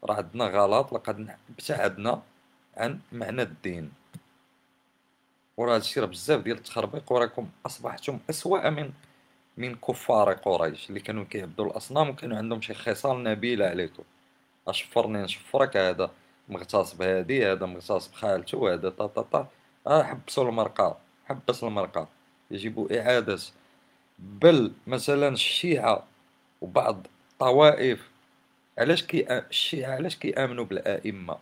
راه 0.03 0.15
عندنا 0.15 0.45
غلط 0.45 0.93
لقد 0.93 1.37
ابتعدنا 1.49 2.21
عن 2.77 2.99
معنى 3.11 3.41
الدين. 3.41 3.91
وراه 5.57 5.75
هادشي 5.75 5.99
راه 5.99 6.05
بزاف 6.07 6.41
ديال 6.41 6.57
التخربيق 6.57 7.11
وراكم 7.11 7.49
أصبحتم 7.65 8.19
أسوأ 8.29 8.69
من 8.69 8.91
من 9.57 9.75
كفار 9.75 10.33
قريش 10.33 10.89
اللي 10.89 10.99
كانوا 10.99 11.23
كيعبدوا 11.23 11.65
الأصنام 11.65 12.09
وكانوا 12.09 12.37
عندهم 12.37 12.61
شي 12.61 12.73
خصال 12.73 13.23
نبيله 13.23 13.65
عليكم. 13.65 14.03
أشفرني 14.67 15.17
نشفرك 15.23 15.77
هذا 15.77 16.11
مغتصب 16.49 17.01
هادي 17.01 17.51
هذا 17.51 17.65
مغتصب 17.65 18.13
خالته 18.13 18.73
هذا 18.73 18.89
طا 18.89 19.07
طا 19.07 19.21
طا. 19.21 19.47
آه 19.87 20.03
حبسوا 20.03 20.49
المرقه 20.49 20.97
حبس 21.25 21.63
المرقه 21.63 22.07
يجب 22.51 22.91
إعادة. 22.91 23.39
بل 24.19 24.73
مثلا 24.87 25.27
الشيعة 25.27 26.03
وبعض 26.61 27.07
الطوائف 27.31 28.09
علاش 28.77 29.03
كي 29.03 29.37
الشيعة 29.37 29.95
علاش 29.95 30.15
كيآمنوا 30.15 30.65
بالأئمة؟ 30.65 31.37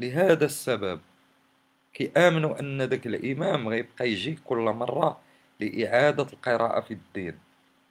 لهذا 0.00 0.44
السبب 0.44 1.00
كيامنوا 1.94 2.60
أن 2.60 2.82
ذاك 2.82 3.06
الإمام 3.06 3.68
غيبقى 3.68 4.08
يجي 4.10 4.38
كل 4.44 4.56
مرة 4.58 5.20
لإعادة 5.60 6.26
القراءة 6.32 6.80
في 6.80 6.94
الدين. 6.94 7.38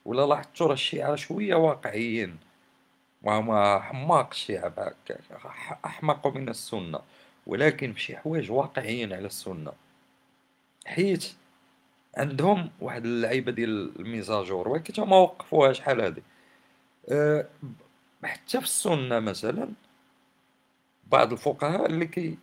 ولا 0.06 0.26
لاحظتوا 0.26 0.68
راه 0.68 0.74
الشيعة 0.74 1.16
شوية 1.16 1.56
واقعيين 1.56 2.38
وهما 3.24 3.80
حماق 3.80 4.30
الشيعة 4.32 4.94
أحمق 5.86 6.28
من 6.28 6.50
السنة 6.50 7.00
ولكن 7.48 7.94
في 7.94 8.18
حوايج 8.18 8.52
واقعيين 8.52 9.14
على 9.14 9.26
السنة. 9.26 9.72
حيت 10.86 11.34
عندهم 12.18 12.70
واحد 12.82 13.06
اللعيبة 13.06 13.52
ديال 13.52 14.00
الميزاجور 14.00 14.68
ولكن 14.70 15.04
ما 15.04 15.16
وقفوها 15.18 15.74
شحال 15.74 16.02
هادي؟ 16.02 16.24
أه 17.10 17.48
حتى 18.24 18.58
في 18.60 18.66
السنة 18.66 19.20
مثلا 19.20 19.70
بعض 21.12 21.32
الفقهاء 21.32 21.86
اللي 21.86 22.06
كي 22.08 22.38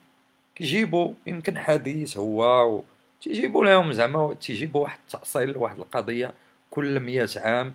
كيجيبوا 0.55 1.15
يمكن 1.27 1.59
حديث 1.59 2.17
هو. 2.17 2.83
تيجيبوا 3.23 3.65
لهم 3.65 3.93
زعما 3.93 4.35
تيجيبوا 4.35 4.83
واحد 4.83 4.99
التأصيل 5.07 5.51
لواحد 5.51 5.79
القضية 5.79 6.35
كل 6.71 7.01
مية 7.01 7.29
عام 7.37 7.75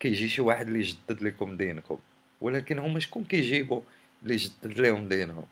كيجي 0.00 0.28
شي 0.28 0.42
واحد 0.42 0.66
اللي 0.66 0.78
يجدد 0.78 1.22
لكم 1.22 1.56
دينكم. 1.56 1.98
ولكن 2.40 2.78
هما 2.78 3.00
شكون 3.00 3.24
كيجيبوا 3.24 3.80
اللي 4.22 4.34
يجدد 4.34 4.78
لهم 4.78 5.08
دينهم؟ 5.08 5.44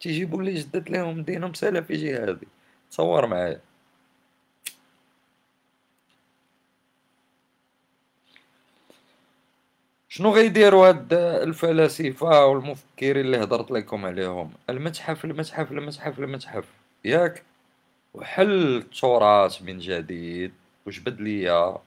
تيجيبوا 0.00 0.40
اللي 0.40 0.50
يجدد 0.50 0.90
لهم 0.90 1.22
دينهم 1.22 1.54
سلفي 1.54 1.94
جهادي. 1.94 2.48
تصور 2.90 3.26
معايا. 3.26 3.60
شنو 10.12 10.30
غيديروا 10.34 10.88
هاد 10.88 11.12
الفلاسفة 11.14 12.46
والمفكرين 12.46 13.26
اللي 13.26 13.42
هضرت 13.42 13.70
لكم 13.70 14.06
عليهم؟ 14.06 14.50
المتحف 14.70 15.24
المتحف 15.24 15.72
المتحف 15.72 16.18
المتحف. 16.18 16.64
ياك؟ 17.04 17.42
وحل 18.14 18.76
التراث 18.76 19.62
من 19.62 19.78
جديد 19.78 20.52
وجبد 20.86 21.20
ليا؟ 21.20 21.78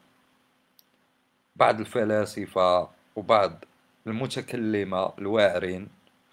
بعض 1.55 1.79
الفلاسفة 1.79 2.89
وبعض 3.15 3.65
المتكلمة 4.07 5.13
الواعرين 5.19 5.87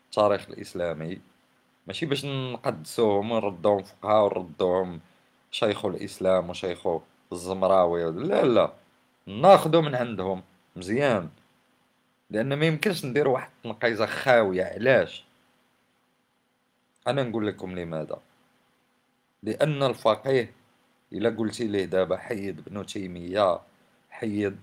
التاريخ 0.05 0.47
الإسلامي. 0.51 1.19
ماشي 1.87 2.07
باش 2.07 2.25
نقدسوهم 2.25 3.33
ونردوهم 3.33 3.83
فقهاء 3.83 4.25
ونردوهم 4.25 5.01
شيخ 5.51 5.85
الإسلام 5.85 6.51
وشيخ 6.51 6.89
الزمراوي. 7.33 8.05
لا 8.05 8.45
لا. 8.45 8.73
ناخدو 9.27 9.81
من 9.83 9.95
عندهم. 9.95 10.43
مزيان. 10.77 11.29
لأن 12.33 12.55
ما 12.55 12.67
يمكنش 12.67 13.05
ندير 13.05 13.29
واحد 13.29 13.51
التنقيزه 13.57 14.07
خاوية 14.07 14.65
علاش؟ 14.65 15.25
أنا 17.07 17.23
نقول 17.23 17.47
لكم 17.47 17.79
لماذا؟ 17.79 18.21
لأن 19.43 19.83
الفقيه 19.83 20.53
إلا 21.13 21.31
قلتي 21.31 21.67
ليه 21.67 21.85
دابا 21.85 22.17
حيد 22.17 22.59
ابن 22.59 22.87
تيمية 22.87 23.61
حيد 24.11 24.57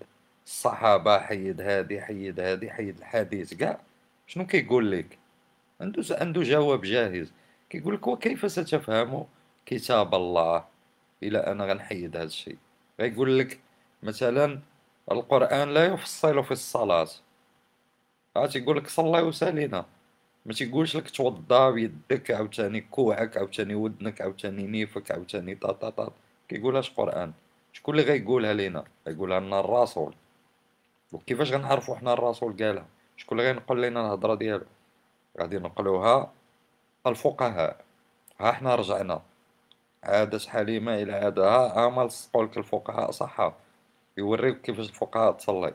الصحابة 0.45 1.19
حيد 1.19 1.61
هادي 1.61 2.01
حيد 2.01 2.39
هادي 2.39 2.71
حيد 2.71 2.97
الحديث 2.97 3.53
كاع. 3.53 3.79
شنو 4.27 4.47
كيقول 4.47 4.91
لك؟ 4.91 5.17
عنده 5.81 6.03
عنده 6.11 6.43
جواب 6.43 6.81
جاهز. 6.81 7.31
كيقول 7.69 7.93
لك 7.93 8.07
وكيف 8.07 8.51
ستفهم 8.51 9.25
كتاب 9.65 10.15
الله 10.15 10.65
إلى 11.23 11.37
أنا 11.37 11.65
غنحيد 11.65 12.17
هذا 12.17 12.25
الشيء؟ 12.25 12.57
غيقول 12.99 13.39
لك 13.39 13.59
مثلا 14.03 14.59
القرآن 15.11 15.73
لا 15.73 15.85
يفصل 15.85 16.43
في 16.43 16.51
الصلاة. 16.51 17.07
عاد 18.37 18.49
تيقول 18.49 18.77
لك 18.77 18.87
صلي 18.87 19.21
وسالينا 19.21 19.85
ما 20.45 20.53
تيقولش 20.53 20.97
لك 20.97 21.09
توضا 21.09 21.69
بيدك 21.69 22.31
عاوتاني 22.31 22.81
كوعك 22.81 23.37
عاوتاني 23.37 23.75
ودنك 23.75 24.21
عاوتاني 24.21 24.67
نيفك 24.67 25.11
عاوتاني 25.11 25.55
طا 25.55 25.71
طا 25.71 25.89
طا. 25.89 26.11
كيقولهاش 26.49 26.91
قرآن. 26.91 27.33
شكون 27.73 27.99
اللي 27.99 28.11
غيقولها 28.11 28.53
لينا؟ 28.53 28.83
غيقولها 29.07 29.39
لنا 29.39 29.59
الرسول. 29.59 30.15
وكيفاش 31.11 31.51
غنعرفوا 31.51 31.95
حنا 31.95 32.13
الرسول 32.13 32.57
قالها؟ 32.63 32.85
شكون 33.17 33.39
اللي 33.39 33.51
غينقل 33.51 33.81
لنا 33.81 34.01
الهضرة 34.01 34.35
ديالو؟ 34.35 34.65
غادي 35.39 35.57
نقلوها 35.57 36.31
الفقهاء. 37.07 37.85
ها 38.39 38.51
حنا 38.51 38.75
رجعنا. 38.75 39.21
عادت 40.03 40.45
حليمة 40.45 40.95
إلى 41.01 41.13
عادها 41.13 41.87
أما 41.87 42.01
لصقوا 42.01 42.43
لك 42.45 42.57
الفقهاء 42.57 43.11
صحا 43.11 43.55
يوريوك 44.17 44.57
كيفاش 44.57 44.89
الفقهاء 44.89 45.31
تصلي. 45.31 45.73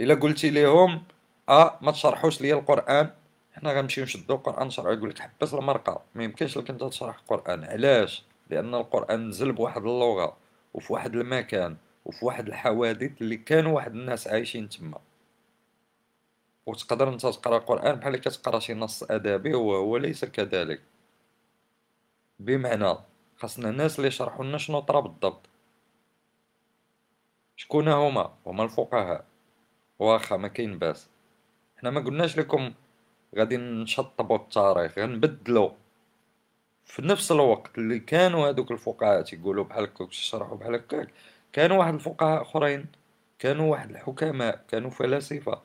إلا 0.00 0.14
قلتي 0.14 0.50
لهم 0.50 1.02
آه 1.48 1.78
ما 1.82 1.92
تشرحوش 1.92 2.40
ليا 2.40 2.54
القرآن. 2.54 3.10
حنا 3.52 3.72
غنمشيو 3.72 4.04
نشدو 4.04 4.34
القرآن 4.34 4.66
نشرحو 4.66 4.90
يقول 4.90 5.10
لك 5.10 5.18
حبس 5.18 5.54
المرقة. 5.54 6.02
ما 6.14 6.24
يمكنش 6.24 6.58
لك 6.58 6.70
أنت 6.70 6.84
تشرح 6.84 7.18
القرآن. 7.18 7.64
علاش؟ 7.64 8.24
لأن 8.50 8.74
القرآن 8.74 9.28
نزل 9.28 9.52
بواحد 9.52 9.82
اللغة 9.82 10.36
وفي 10.74 10.92
واحد 10.92 11.14
المكان 11.16 11.76
وفي 12.04 12.24
واحد 12.24 12.46
الحوادث 12.48 13.22
اللي 13.22 13.36
كانوا 13.36 13.72
واحد 13.72 13.94
الناس 13.94 14.28
عايشين 14.28 14.68
تما. 14.68 14.98
وتقدر 16.66 17.08
أنت 17.08 17.26
تقرأ 17.26 17.56
القرآن 17.56 17.94
بحال 17.94 18.16
كتقرأ 18.16 18.58
شي 18.58 18.74
نص 18.74 19.02
أدبي 19.02 19.54
وهو 19.54 19.96
ليس 19.96 20.24
كذلك. 20.24 20.82
بمعنى 22.38 22.94
خاصنا 23.38 23.68
الناس 23.70 23.96
اللي 23.96 24.08
يشرحوا 24.08 24.44
لنا 24.44 24.58
شنو 24.58 24.80
طرا 24.80 25.00
بالضبط. 25.00 25.46
شكون 27.56 27.88
هما؟ 27.88 28.34
هما 28.46 28.64
الفقهاء. 28.64 29.29
واخا 30.00 30.36
ما 30.36 30.48
كاين 30.48 30.78
باس. 30.78 31.08
حنا 31.76 31.90
ما 31.90 32.00
قلناش 32.00 32.38
لكم 32.38 32.72
غادي 33.38 33.56
نشطبوا 33.56 34.36
التاريخ 34.36 34.98
غنبدلو 34.98 35.74
في 36.84 37.02
نفس 37.02 37.32
الوقت 37.32 37.78
اللي 37.78 37.98
كانوا 37.98 38.48
هذوك 38.48 38.70
الفقهاء 38.70 39.22
تيقولوا 39.22 39.64
بحال 39.64 39.84
هكاك 39.84 40.08
تشرحوا 40.08 40.56
بحال 40.56 40.74
هكاك 40.74 41.08
كانوا 41.52 41.76
واحد 41.76 41.94
الفقهاء 41.94 42.42
آخرين 42.42 42.86
كانوا 43.38 43.72
واحد 43.72 43.90
الحكماء 43.90 44.64
كانوا 44.68 44.90
فلاسفة. 44.90 45.62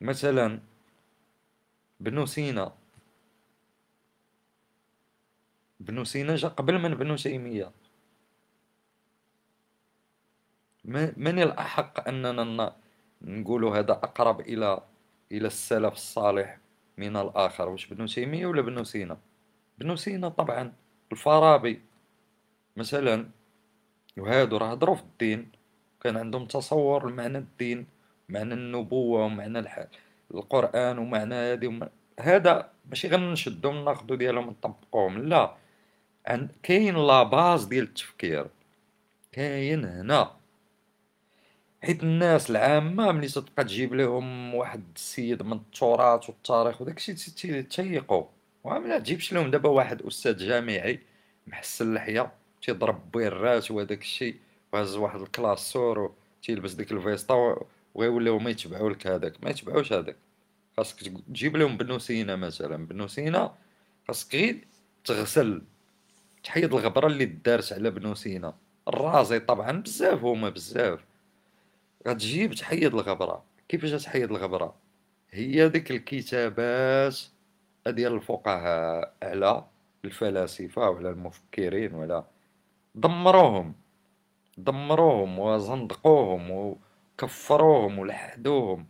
مثلا 0.00 0.60
بنو 2.00 2.26
سينا. 2.26 2.72
بنو 5.80 6.04
سينا 6.04 6.36
جا 6.36 6.48
قبل 6.48 6.78
من 6.78 6.94
بنو 6.94 7.16
تيمية. 7.16 7.72
من 10.84 11.38
الأحق 11.42 12.08
أننا 12.08 12.76
نقولوا 13.22 13.78
هذا 13.78 13.92
أقرب 13.92 14.40
إلى 14.40 14.80
إلى 15.32 15.46
السلف 15.46 15.92
الصالح 15.92 16.58
من 16.98 17.16
الآخر. 17.16 17.68
واش 17.68 17.86
بنو 17.86 18.06
تيمية 18.06 18.46
ولا 18.46 18.62
بنو 18.62 18.84
سينا؟ 18.84 19.18
بنو 19.78 19.96
سينا 19.96 20.28
طبعا. 20.28 20.72
الفارابي 21.12 21.80
مثلا 22.76 23.26
وهادو 24.18 24.56
راه 24.56 24.70
هضروا 24.70 24.94
في 24.94 25.02
الدين 25.02 25.48
كان 26.00 26.16
عندهم 26.16 26.46
تصور 26.46 27.10
لمعنى 27.10 27.38
الدين 27.38 27.86
معنى 28.28 28.54
النبوة 28.54 29.24
ومعنى 29.24 29.58
الح... 29.58 29.86
القرآن 30.34 30.98
ومعنى 30.98 31.34
هادي 31.34 31.66
وم... 31.66 31.88
هذا 32.20 32.70
ماشي 32.86 33.08
غنشدهم 33.08 33.84
ناخدو 33.84 34.14
ديالهم 34.14 34.50
نطبقوهم 34.50 35.18
لا. 35.18 35.56
كاين 36.62 36.96
لا 36.96 37.22
باز 37.22 37.64
ديال 37.64 37.84
التفكير. 37.84 38.46
كاين 39.32 39.84
هنا. 39.84 40.39
حيت 41.82 42.02
الناس 42.02 42.50
العامة 42.50 43.12
ملي 43.12 43.28
تبقى 43.28 43.64
تجيب 43.64 43.94
لهم 43.94 44.54
واحد 44.54 44.82
السيد 44.96 45.42
من 45.42 45.52
التراث 45.52 46.28
والتاريخ 46.30 46.80
وداكشي 46.82 47.14
تيقوا. 47.62 48.24
وما 48.64 48.98
تجيبش 48.98 49.32
لهم 49.32 49.50
دابا 49.50 49.68
واحد 49.68 50.02
أستاذ 50.02 50.36
جامعي 50.36 51.00
محسن 51.46 51.88
اللحية 51.88 52.32
تيضرب 52.62 53.10
بيه 53.12 53.26
الراس 53.28 53.70
وهداك 53.70 54.00
الشيء 54.02 54.36
وهز 54.72 54.96
واحد 54.96 55.20
الكلاسور 55.20 56.12
تيلبس 56.42 56.72
ديك 56.72 56.92
الفيسطا 56.92 57.56
وغيوليو 57.94 58.38
ما 58.38 58.50
يتبعوا 58.50 58.90
لك 58.90 59.06
هذاك. 59.06 59.44
ما 59.44 59.50
يتبعوش 59.50 59.92
هذاك. 59.92 60.16
خاصك 60.76 60.96
تجيب 61.28 61.56
لهم 61.56 61.76
بنو 61.76 61.98
سينا 61.98 62.36
مثلا. 62.36 62.86
بنو 62.86 63.06
سينا 63.06 63.54
خاصك 64.08 64.34
غير 64.34 64.66
تغسل 65.04 65.62
تحيد 66.44 66.74
الغبرة 66.74 67.06
اللي 67.06 67.24
دارت 67.24 67.72
على 67.72 67.90
بنو 67.90 68.14
سينا. 68.14 68.54
الرازي 68.88 69.40
طبعا 69.40 69.72
بزاف 69.72 70.24
هما 70.24 70.48
بزاف. 70.48 71.09
غتجيب 72.08 72.54
تحيد 72.54 72.94
الغبرة. 72.94 73.44
كيفاش 73.68 74.04
تحيد 74.04 74.30
الغبرة؟ 74.30 74.76
هي 75.30 75.68
ديك 75.68 75.90
الكتابات 75.90 77.18
ديال 77.86 78.12
الفقهاء 78.12 79.14
على 79.22 79.64
الفلاسفة 80.04 80.90
وعلى 80.90 81.10
المفكرين 81.10 81.94
ولا 81.94 82.24
دمروهم. 82.94 83.74
دمروهم 84.58 85.38
وزندقوهم 85.38 86.50
وكفروهم 86.50 87.98
ولحدوهم 87.98 88.86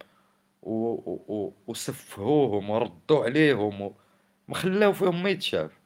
وسفهوهم 1.67 2.71
وردوا 2.71 3.25
عليهم 3.25 3.81
وما 3.81 4.55
خلاو 4.55 4.93
فيهم 4.93 5.23
ما 5.23 5.31
يتشاف. 5.31 5.81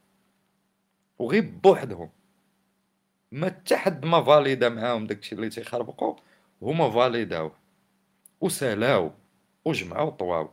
وغير 1.19 1.43
بوحدهم. 1.63 2.11
ما 3.33 3.47
حتى 3.47 3.77
حد 3.77 4.05
ما 4.07 4.23
فاليدا 4.23 4.69
معاهم 4.69 5.07
داكشي 5.07 5.35
اللي 5.35 5.49
تيخربقوا 5.49 6.17
هما 6.63 6.91
فاليداو. 6.91 7.53
وسالاو 8.41 9.13
وجمعوا 9.65 10.11
طواو. 10.11 10.51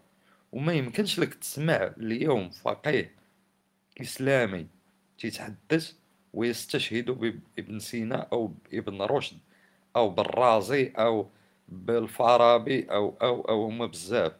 وما 0.52 0.73
يمكنش 0.73 1.19
لك 1.19 1.34
تسمع 1.34 1.76
اليوم 1.98 2.49
فقيه 2.49 3.15
إسلامي 4.02 4.68
تيتحدث 5.18 5.94
ويستشهد 6.34 7.11
بابن 7.11 7.80
سينا 7.80 8.28
أو 8.34 8.53
بابن 8.72 9.02
رشد 9.02 9.38
أو 9.95 10.10
بالرازي 10.10 10.94
أو 10.98 11.30
بالفارابي 11.69 12.84
أو 12.91 13.18
أو 13.22 13.41
أو 13.41 13.65
هما 13.65 13.86
بزاف. 13.86 14.32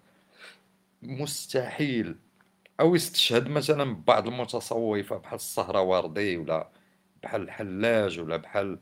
مستحيل. 1.04 2.16
أو 2.80 2.96
يستشهد 2.96 3.48
مثلا 3.48 3.84
ببعض 3.96 4.28
المتصوفة 4.28 5.18
بحال 5.18 5.36
الصهروردي 5.36 6.38
ولا 6.38 6.70
بحال 7.24 7.42
الحلاج 7.42 8.20
ولا 8.20 8.38
بحال 8.38 8.80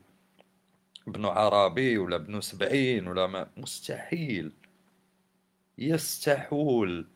ابن 1.08 1.24
عربي 1.24 1.98
ولا 1.98 2.16
ابن 2.16 2.40
سبعين 2.40 3.06
ولا 3.08 3.26
ما 3.26 3.50
مستحيل. 3.56 4.52
يستحول 5.78 7.06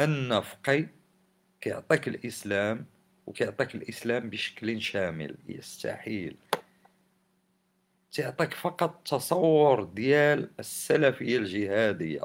أن 0.00 0.40
فقي 0.40 0.86
كيعطيك 1.60 2.08
الإسلام 2.08 2.86
وكيعطيك 3.26 3.74
الإسلام 3.74 4.30
بشكل 4.30 4.82
شامل. 4.82 5.36
يستحيل. 5.48 6.36
تعطيك 8.12 8.54
فقط 8.54 9.00
تصور 9.08 9.84
ديال 9.84 10.50
السلفية 10.60 11.36
الجهادية 11.36 12.22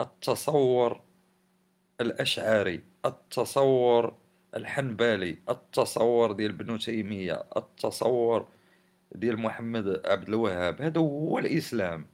التصور 0.00 1.00
الأشعري 2.00 2.80
التصور 3.04 4.14
الحنبلي 4.56 5.38
التصور 5.48 6.32
ديال 6.32 6.50
ابن 6.50 6.78
تيمية 6.78 7.44
التصور 7.56 8.48
ديال 9.14 9.40
محمد 9.40 10.02
عبد 10.06 10.28
الوهاب 10.28 10.82
هذا 10.82 11.00
هو 11.00 11.38
الإسلام. 11.38 12.06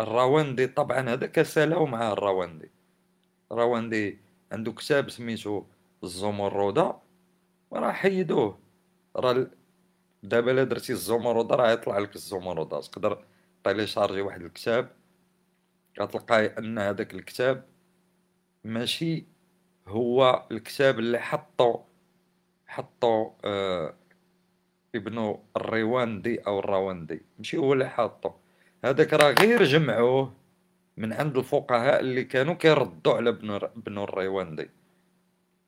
الرواندي 0.00 0.66
طبعا 0.66 1.00
هذا 1.00 1.26
كسالة 1.26 1.86
مع 1.86 2.12
الرواندي. 2.12 2.70
الرواندي 3.52 4.18
عنده 4.52 4.72
كتاب 4.72 5.10
سميتو 5.10 5.64
الزمردة 6.04 6.96
وراه 7.70 7.92
حيدوه. 7.92 8.58
راه 9.16 9.50
دابا 10.22 10.50
لا 10.50 10.64
درتي 10.64 10.92
الزمردة 10.92 11.56
راه 11.56 11.70
يطلع 11.70 11.98
لك 11.98 12.14
الزمردة 12.14 12.80
تقدر 12.80 13.24
تيليشارجي 13.64 14.20
واحد 14.20 14.42
الكتاب 14.42 14.92
كتلقاي 15.94 16.46
أن 16.46 16.78
هذاك 16.78 17.14
الكتاب 17.14 17.64
ماشي 18.64 19.26
هو 19.88 20.46
الكتاب 20.50 20.98
اللي 20.98 21.18
حطو 21.18 21.80
حطو 22.66 23.30
آه 23.44 23.94
ابن 24.94 25.38
الرواندي 25.56 26.38
أو 26.38 26.58
الرواندي 26.58 27.22
ماشي 27.38 27.56
هو 27.56 27.72
اللي 27.72 27.88
حاطو 27.88 28.30
هذاك 28.84 29.12
راه 29.12 29.32
غير 29.32 29.62
جمعوه 29.64 30.32
من 30.96 31.12
عند 31.12 31.36
الفقهاء 31.36 32.00
اللي 32.00 32.24
كانوا 32.24 32.54
كيردوا 32.54 33.14
على 33.14 33.30
ابن 33.30 33.50
ابن 33.50 33.98
الرواندي 33.98 34.70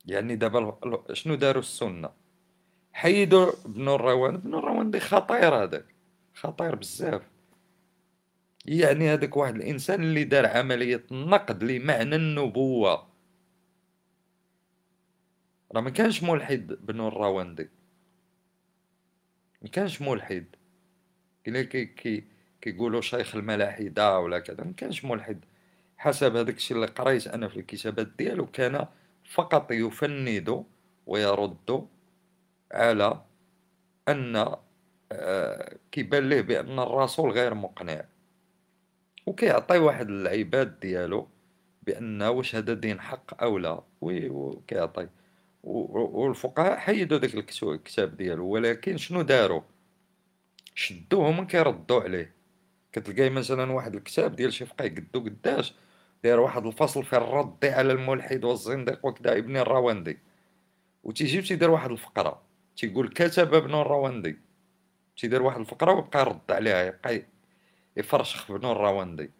يعني 0.06 0.36
دابا 0.36 0.78
شنو 1.12 1.34
داروا 1.34 1.62
السنة؟ 1.62 2.10
حيدوا 2.92 3.52
ابن 3.64 3.88
الرواندي 3.88 4.38
ابن 4.38 4.54
الرواندي 4.54 5.00
خطير 5.00 5.54
هذاك 5.54 5.86
خطير 6.34 6.74
بزاف. 6.74 7.22
يعني 8.66 9.12
هذاك 9.12 9.36
واحد 9.36 9.54
الإنسان 9.54 10.02
اللي 10.02 10.24
دار 10.24 10.46
عملية 10.46 11.04
نقد 11.10 11.64
لمعنى 11.64 12.16
النبوة. 12.16 13.06
راه 15.72 15.80
ما 15.80 15.90
كانش 15.90 16.22
ملحد 16.22 16.72
ابن 16.72 17.00
الرواندي 17.00 17.70
ما 19.64 19.70
كانش 19.70 20.02
ملحد. 20.02 20.44
كي 21.44 21.84
كي 21.86 22.24
كيقولوا 22.60 23.00
شيخ 23.00 23.36
الملاحدة 23.36 24.18
ولا 24.18 24.38
كذا 24.38 24.64
ما 24.64 24.72
كانش 24.76 25.04
ملحد. 25.04 25.44
حسب 25.96 26.36
هذاك 26.36 26.56
الشيء 26.56 26.76
اللي 26.76 26.86
قريت 26.86 27.26
أنا 27.26 27.48
في 27.48 27.56
الكتابات 27.56 28.08
ديالو 28.18 28.46
كان 28.46 28.86
فقط 29.24 29.72
يفند 29.72 30.64
ويرد 31.06 31.86
على 32.72 33.22
أن 34.08 34.56
آه، 35.12 35.76
كيبان 35.92 36.28
ليه 36.28 36.40
بأن 36.40 36.78
الرسول 36.78 37.30
غير 37.30 37.54
مقنع. 37.54 38.04
وكيعطي 39.26 39.78
واحد 39.78 40.08
العباد 40.08 40.80
ديالو 40.80 41.28
بأن 41.82 42.22
واش 42.22 42.54
هذا 42.56 42.74
دين 42.74 43.00
حق 43.00 43.42
أو 43.42 43.58
لا 43.58 43.82
وكيعطي. 44.00 45.08
والفقهاء 45.64 46.76
حيدوا 46.78 47.18
داك 47.18 47.34
الكتاب 47.62 48.16
ديالو 48.16 48.46
ولكن 48.46 48.96
شنو 48.96 49.22
داروا؟ 49.22 49.62
شدوه 50.74 51.32
من 51.32 51.46
كيردوا 51.46 52.00
عليه. 52.02 52.34
كتلقاي 52.92 53.30
مثلا 53.30 53.72
واحد 53.72 53.94
الكتاب 53.94 54.36
ديال 54.36 54.52
شي 54.52 54.66
فقيه 54.66 54.88
قدو 54.88 55.20
قداش 55.20 55.74
داير 56.24 56.40
واحد 56.40 56.66
الفصل 56.66 57.04
في 57.04 57.16
الرد 57.16 57.64
على 57.64 57.92
الملحد 57.92 58.44
والزنديق 58.44 59.06
وكذا 59.06 59.38
ابن 59.38 59.56
الرواندي 59.56 60.18
وتيجي 61.04 61.42
تيدير 61.42 61.70
واحد 61.70 61.90
الفقرة 61.90 62.42
تيقول 62.76 63.08
كتب 63.08 63.54
ابن 63.54 63.74
الرواندي 63.74 64.38
تيدير 65.16 65.42
واحد 65.42 65.60
الفقرة 65.60 65.92
ويبقى 65.92 66.20
يرد 66.20 66.40
عليها 66.50 66.84
يبقى 66.84 67.22
يفرشخ 67.96 68.50
ابن 68.50 68.70
الرواندي 68.70 69.30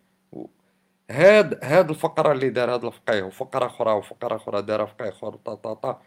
هاد 1.10 1.64
هاد 1.64 1.90
الفقرة 1.90 2.32
اللي 2.32 2.48
دار 2.48 2.74
هاد 2.74 2.84
الفقيه 2.84 3.22
وفقرة 3.22 3.66
أخرى 3.66 3.92
وفقرة 3.92 4.36
أخرى 4.36 4.62
دارها 4.62 4.86
فقيه 4.86 5.08
أخر 5.08 5.36
طا 5.36 5.54
طا 5.54 5.74
طا. 5.74 6.02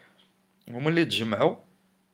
هما 0.70 0.88
اللي 0.88 1.04
تجمعوا 1.04 1.56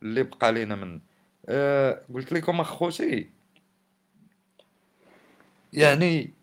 اللي 0.02 0.22
بقى 0.22 0.52
لينا 0.52 0.74
من 0.74 1.00
آه 1.48 2.04
قلت 2.14 2.32
لكم 2.32 2.60
أخوتي. 2.60 3.30
يعني 5.72 6.34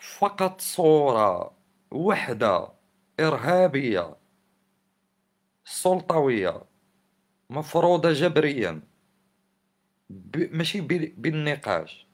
فقط 0.00 0.60
صورة 0.60 1.56
وحدة 1.90 2.68
إرهابية 3.20 4.16
سلطوية 5.64 6.62
مفروضة 7.50 8.12
جبريا 8.12 8.80
ماشي 10.36 10.80
بالنقاش 11.16 12.06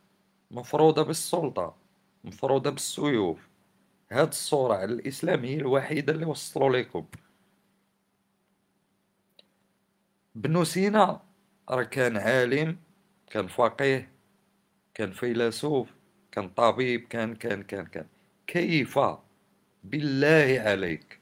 مفروضة 0.51 1.03
بالسلطة 1.03 1.77
مفروضة 2.25 2.71
بالسيوف. 2.71 3.49
هاد 4.13 4.29
الصورة 4.29 4.75
على 4.75 4.93
الإسلام 4.93 5.45
هي 5.45 5.55
الوحيدة 5.57 6.13
اللي 6.13 6.27
وصلوا 6.27 6.77
لكم. 6.79 7.07
ابن 10.37 10.65
سينا 10.65 11.21
راه 11.71 11.83
كان 11.83 12.17
عالم 12.17 12.77
كان 13.31 13.47
فقيه 13.47 14.09
كان 14.95 15.13
فيلسوف 15.13 15.89
كان 16.33 16.49
طبيب 16.49 17.01
كان 17.09 17.35
كان 17.35 17.63
كان 17.63 17.87
كان. 17.87 18.07
كيف؟ 18.47 18.99
بالله 19.85 20.63
عليك. 20.67 21.21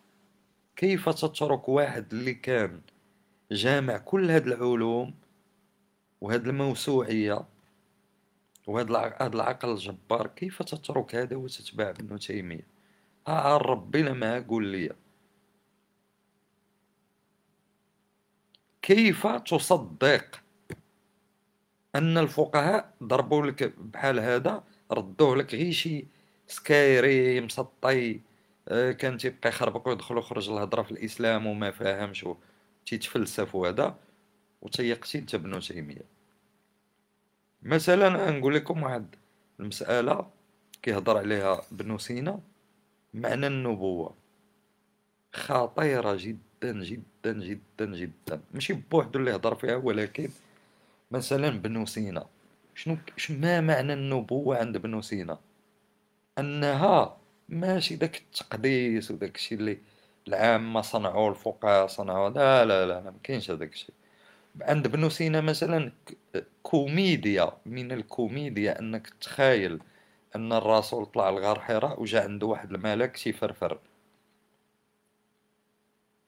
كيف 0.77 1.09
تترك 1.09 1.69
واحد 1.69 2.13
اللي 2.13 2.35
كان 2.35 2.81
جامع 3.53 3.99
كل 3.99 4.31
هاد 4.31 4.47
العلوم 4.47 5.15
وهاد 6.21 6.47
الموسوعية 6.47 7.45
وهاد 8.67 8.93
هاد 8.93 9.35
العقل 9.35 9.71
الجبار؟ 9.73 10.27
كيف 10.27 10.63
تترك 10.63 11.15
هذا 11.15 11.37
وتتبع 11.37 11.91
ابن 11.91 12.19
تيمية؟ 12.19 12.67
آه 13.29 13.57
ربي 13.57 14.03
لما 14.03 14.41
قول 14.41 14.67
لي. 14.67 14.91
كيف 18.83 19.27
تصدق 19.27 20.41
أن 21.95 22.19
الفقهاء 22.19 22.95
ضربوا 23.03 23.47
لك 23.47 23.75
بحال 23.79 24.21
هذا 24.21 24.65
ردوه 24.93 25.37
لك 25.37 25.55
غير 25.55 25.73
شي 25.73 26.07
سكايري 26.47 27.41
مسطي 27.41 28.21
آه، 28.69 28.93
كان 28.93 29.19
تيبقى 29.19 29.49
يخربق 29.49 29.89
ويدخل 29.89 30.17
ويخرج 30.17 30.51
الهضره 30.51 30.83
في 30.83 30.91
الإسلام 30.91 31.47
وما 31.47 31.71
فاهمش 31.71 32.27
تيتفلسف 32.87 33.55
وهذا. 33.55 33.99
وتيقتي 34.63 35.19
انت 35.19 35.35
ابن 35.35 35.61
تيمية. 35.61 36.05
مثلا 37.63 38.31
نقول 38.31 38.55
لكم 38.55 38.83
واحد 38.83 39.17
المسألة 39.61 40.31
كيهضر 40.83 41.19
عليها 41.19 41.63
ابن 41.73 41.99
سينا. 41.99 42.41
معنى 43.15 43.47
النبوة. 43.47 44.15
خطيرة 45.33 46.17
جدا. 46.21 46.50
جدا 46.65 47.33
جدا 47.33 47.97
جدا 47.97 48.41
ماشي 48.55 48.73
بوحدو 48.73 49.19
اللي 49.19 49.35
هضر 49.35 49.55
فيها 49.55 49.77
ولكن 49.77 50.29
مثلا 51.11 51.49
ابن 51.49 51.87
سينا. 51.87 52.27
شنو 52.75 52.97
ما 53.31 53.61
معنى 53.61 53.93
النبوة 53.93 54.59
عند 54.59 54.77
ابن 54.77 55.03
سينا؟ 55.03 55.39
أنها 56.39 57.17
ماشي 57.49 57.97
داك 57.97 58.17
التقديس 58.17 59.11
وداك 59.11 59.37
الشيء 59.37 59.59
اللي 59.59 59.79
العامة 60.29 60.81
صنعوا 60.81 61.31
الفقهاء 61.31 61.87
صنعوا 61.87 62.29
لا 62.29 62.65
لا 62.65 62.87
لا 62.87 63.01
ما 63.01 63.15
كاينش 63.23 63.51
هذاك 63.51 63.73
الشيء 63.73 63.95
عند 64.63 64.87
ابن 64.87 65.09
سينا 65.11 65.41
مثلا 65.41 65.93
كوميديا. 66.63 67.53
من 67.67 67.93
الكوميديا 67.93 68.79
أنك 68.79 69.09
تخيل 69.21 69.81
أن 70.37 70.53
الرسول 70.53 71.07
طلع 71.07 71.31
لغار 71.31 71.61
حراء 71.61 72.03
وجا 72.03 72.23
عنده 72.23 72.47
واحد 72.47 72.73
الملك 72.73 73.17
تيفرفر 73.17 73.79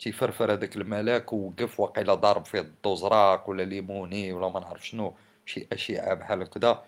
تيفرفر 0.02 0.52
هذاك 0.52 0.76
الملاك 0.76 1.32
ووقف 1.32 1.80
وقيلا 1.80 2.14
ضارب 2.14 2.44
فيه 2.44 2.60
الضو 2.60 3.05
زرق 3.05 3.50
ولا 3.50 3.62
ليموني 3.62 4.32
ولا 4.32 4.48
ما 4.48 4.60
نعرف 4.60 4.86
شنو 4.86 5.14
شي 5.46 5.66
اشعه 5.72 6.14
بحال 6.14 6.42
هكذا 6.42 6.84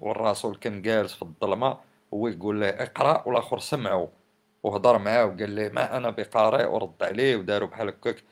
والرسول 0.00 0.56
كان 0.56 0.82
جالس 0.82 1.14
في 1.14 1.22
الظلمة 1.22 1.78
هو 2.14 2.28
يقول 2.28 2.60
له 2.60 2.68
اقرأ 2.68 3.22
والآخر 3.28 3.58
سمعوا 3.58 4.08
وهضر 4.62 4.98
معاه 4.98 5.26
وقال 5.26 5.56
له 5.56 5.68
ما 5.68 5.96
أنا 5.96 6.10
بقارئ 6.10 6.66
ورد 6.66 7.02
عليه 7.02 7.36
وداروا 7.36 7.68
بحال 7.68 7.88
هكاك 7.88 8.22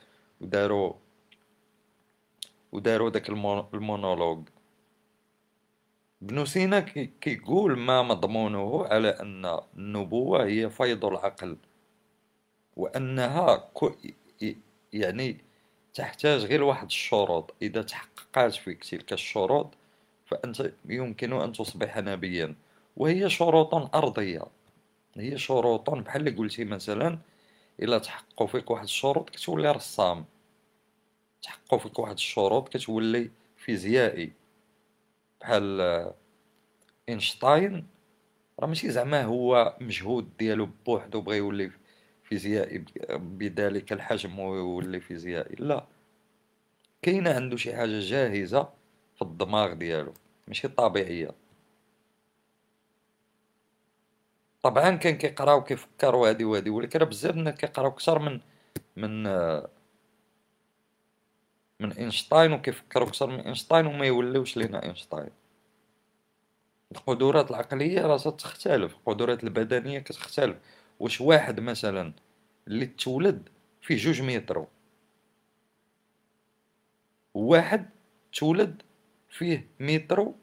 وداروا 0.41 0.93
وداروا 2.73 3.11
داك 3.11 3.29
المونولوج. 3.75 4.49
ابن 6.23 6.45
سينا 6.45 6.81
كيقول 7.21 7.79
ما 7.79 8.03
مضمونه 8.03 8.87
على 8.87 9.09
أن 9.09 9.61
النبوة 9.77 10.45
هي 10.45 10.71
فيض 10.71 11.05
العقل. 11.05 11.57
وأنها 12.77 13.71
يعني 14.93 15.37
تحتاج 15.95 16.45
غير 16.45 16.63
واحد 16.63 16.87
الشروط. 16.87 17.55
إذا 17.63 17.83
تحققت 17.83 18.55
فيك 18.55 18.85
تلك 18.85 19.13
الشروط 19.13 19.75
فأنت 20.27 20.73
يمكن 20.89 21.33
أن 21.33 21.53
تصبح 21.53 21.99
نبيا. 21.99 22.55
وهي 22.97 23.31
شروط 23.31 23.75
أرضية. 23.97 24.43
هي 25.17 25.39
شروط 25.39 25.91
بحال 25.91 26.29
اللي 26.29 26.39
قلتي 26.39 26.65
مثلا 26.65 27.19
إلا 27.83 27.99
تحققوا 27.99 28.47
فيك 28.47 28.71
واحد 28.71 28.85
الشروط 28.85 29.31
كتولي 29.31 29.73
رسام. 29.73 30.25
تحققوا 31.43 31.79
فيك 31.79 31.99
واحد 31.99 32.15
الشروط 32.15 32.69
كتولي 32.69 33.31
فيزيائي. 33.57 34.33
بحال 35.41 35.81
اينشتاين 37.09 37.87
راه 38.61 38.67
ماشي 38.67 38.91
زعما 38.91 39.23
هو 39.23 39.77
مجهود 39.81 40.37
ديالو 40.39 40.69
بوحدو 40.87 41.21
بغا 41.21 41.35
يولي 41.35 41.71
فيزيائي 42.25 42.85
بذلك 43.11 43.93
الحجم 43.93 44.39
ويولي 44.39 45.01
فيزيائي 45.01 45.57
لا. 45.59 45.87
كاينة 47.03 47.35
عنده 47.35 47.57
شي 47.57 47.77
حاجة 47.77 48.01
جاهزة 48.01 48.69
في 49.17 49.23
الدماغ 49.23 49.73
ديالو 49.73 50.15
ماشي 50.49 50.69
طبيعية. 50.69 51.31
طبعا 54.63 54.91
كان 54.97 55.19
كيقرا 55.19 55.53
وكيفكر 55.55 56.15
وهادي 56.17 56.45
وهادي 56.45 56.71
ولكن 56.71 56.99
راه 56.99 57.07
بزاف 57.07 57.35
الناس 57.37 57.55
كيقراو 57.55 57.89
أكثر 57.89 58.19
من 58.19 58.41
من 58.97 59.23
من 61.81 61.93
إينشتاين 61.93 62.53
وكيفكروا 62.53 63.09
أكثر 63.09 63.27
من 63.31 63.41
إينشتاين 63.41 63.87
وما 63.87 64.07
يوليوش 64.07 64.57
لينا 64.57 64.83
إينشتاين. 64.83 65.31
القدرات 66.93 67.51
العقلية 67.51 68.01
راه 68.03 68.17
تختلف 68.17 68.95
القدرات 68.95 69.45
البدنية 69.45 69.99
كتختلف. 69.99 70.57
واش 71.05 71.21
واحد 71.21 71.61
مثلا 71.61 72.13
اللي 72.69 72.87
تولد 72.87 73.49
فيه 73.83 73.97
جوج 73.97 74.23
مترو 74.23 74.69
واحد 77.35 77.91
تولد 78.33 78.83
فيه 79.29 79.69
مترو 79.81 80.35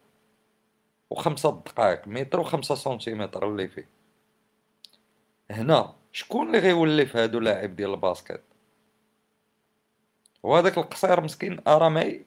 وخمسة 1.10 1.52
دقائق 1.52 2.08
مترو 2.08 2.42
وخمسة 2.42 2.76
سنتيمتر 2.76 3.48
اللي 3.48 3.68
فيه. 3.68 3.90
هنا 5.52 5.96
شكون 6.12 6.48
اللي 6.48 6.60
غيولي 6.60 7.06
في 7.06 7.18
هادو 7.18 7.40
لاعب 7.40 7.76
ديال 7.76 7.92
ال 7.92 7.98
basket؟ 7.98 8.44
وهذاك 10.44 10.78
القصير 10.78 11.22
مسكين 11.22 11.60
ارا 11.68 11.90
ما 11.90 12.20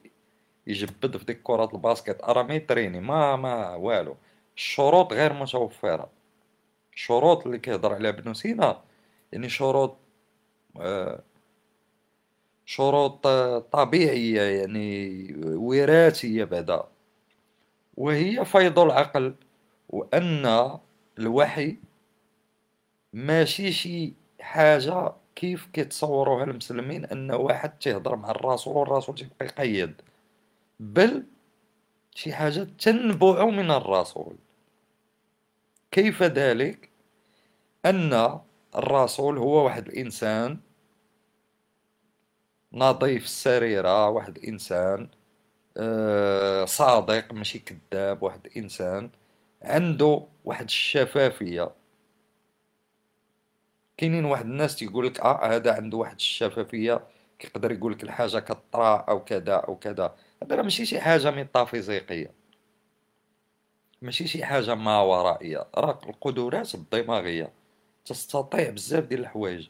يجبد 0.67 1.17
في 1.17 1.25
ديك 1.25 1.41
كرة 1.43 1.69
الباسكت 1.73 2.23
ارا 2.23 2.43
ما 2.43 2.53
يتريني 2.53 2.99
ما 2.99 3.35
ما 3.35 3.75
والو. 3.75 4.17
الشروط 4.57 5.13
غير 5.13 5.33
متوفرة. 5.33 6.09
الشروط 6.95 7.45
اللي 7.45 7.59
كيهضر 7.59 7.93
عليها 7.93 8.11
ابن 8.11 8.33
سينا 8.33 8.81
يعني 9.31 9.49
شروط 9.49 9.97
آه 10.79 11.23
شروط 12.65 13.27
طبيعية 13.71 14.41
يعني 14.41 15.27
وراثية 15.43 16.43
بعدا. 16.43 16.83
وهي 17.97 18.45
فيض 18.45 18.79
العقل 18.79 19.35
وأن 19.89 20.69
الوحي 21.19 21.77
ماشي 23.13 23.71
شي 23.71 24.13
حاجة 24.41 25.13
كيف 25.35 25.65
كيتصوروها 25.73 26.43
المسلمين 26.43 27.05
أن 27.05 27.31
واحد 27.31 27.69
تيهضر 27.79 28.15
مع 28.15 28.31
الرسول 28.31 28.77
والرسول 28.77 29.15
تيبقى 29.15 29.45
يقيد. 29.45 30.01
بل 30.79 31.23
شي 32.15 32.33
حاجة 32.33 32.63
تنبع 32.79 33.45
من 33.45 33.71
الرسول. 33.71 34.35
كيف 35.95 36.23
ذلك؟ 36.23 36.89
أن 37.85 38.39
الرسول 38.75 39.37
هو 39.37 39.65
واحد 39.65 39.87
الإنسان 39.87 40.57
نظيف 42.73 43.23
السريرة 43.23 44.09
واحد 44.09 44.37
الإنسان 44.37 45.09
آه، 45.77 46.65
صادق 46.65 47.33
ماشي 47.33 47.59
كذاب 47.59 48.23
واحد 48.23 48.45
الإنسان 48.45 49.09
عنده 49.61 50.27
واحد 50.45 50.65
الشفافية. 50.65 51.71
كاينين 53.97 54.25
واحد 54.25 54.45
الناس 54.45 54.75
تيقول 54.75 55.05
لك 55.05 55.19
آه 55.19 55.55
هذا 55.55 55.73
عنده 55.73 55.97
واحد 55.97 56.15
الشفافية 56.15 57.07
كيقدر 57.39 57.71
يقول 57.71 57.91
لك 57.91 58.03
الحاجة 58.03 58.39
كطرا 58.39 58.97
أو 58.97 59.23
كذا 59.23 59.53
أو 59.55 59.75
كذا. 59.75 60.15
هذا 60.43 60.55
راه 60.55 60.63
ماشي 60.63 60.85
شي 60.85 61.01
حاجة 61.01 61.31
ميتافيزيقيه 61.31 62.44
ماشي 64.05 64.27
شي 64.27 64.45
حاجة 64.45 64.75
ما 64.75 65.01
ورائية. 65.01 65.67
راه 65.75 65.99
القدرات 66.05 66.75
الدماغيه 66.75 67.51
تستطيع 68.05 68.69
بزاف 68.69 69.03
ديال 69.03 69.19
الحوايج. 69.19 69.67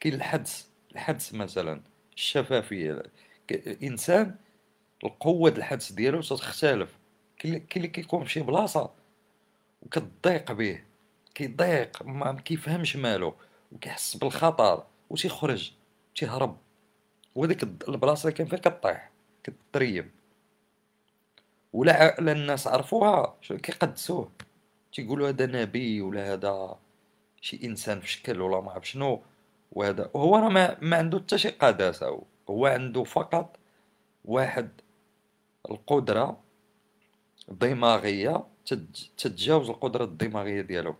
كاين 0.00 0.14
الحدس 0.14 0.68
الحدس 0.92 1.34
مثلا 1.34 1.82
الشفافية. 2.16 3.02
الانسان 3.50 4.34
القوة 5.04 5.50
الحدس 5.50 5.92
ديالو 5.92 6.20
تختلف 6.20 6.98
كاين 7.38 7.66
اللي 7.76 7.88
كيكون 7.88 8.24
فشي 8.24 8.40
بلاصة 8.40 8.90
وكتضيق 9.82 10.52
به 10.52 10.84
كيضيق 11.34 12.02
ما 12.02 12.32
كيفهمش 12.32 12.96
مالو. 12.96 13.34
وكيحس 13.72 14.16
بالخطر 14.16 14.86
وتيخرج 15.10 15.72
تيهرب. 16.16 16.56
وهذيك 17.34 17.62
البلاصة 17.62 18.28
اللي 18.28 18.38
كان 18.38 18.46
فيها 18.46 18.58
كطيح 18.58 19.10
كتريب. 19.44 20.10
ولا 21.72 22.32
الناس 22.32 22.66
عرفوها. 22.66 23.36
كيقدسوه؟ 23.48 24.30
تيقولوا 24.92 25.28
هذا 25.28 25.46
نبي 25.46 26.00
ولا 26.00 26.32
هذا 26.32 26.78
شي 27.40 27.60
إنسان 27.64 28.00
في 28.00 28.08
شكل 28.08 28.40
ولا 28.40 28.60
ما 28.60 28.72
عرف 28.72 28.88
شنو. 28.88 29.22
وهذا 29.72 30.10
وهو 30.14 30.36
راه 30.36 30.48
ما, 30.48 30.76
ما 30.80 30.96
عنده 30.96 31.18
حتى 31.18 31.38
شي 31.38 31.48
قداسة. 31.48 32.06
هو. 32.08 32.22
هو 32.50 32.66
عنده 32.66 33.04
فقط 33.04 33.56
واحد 34.24 34.68
القدرة 35.70 36.40
دماغيه 37.48 38.44
تتجاوز 39.16 39.70
القدرة 39.70 40.04
الدماغية 40.04 40.60
ديالهم. 40.60 40.96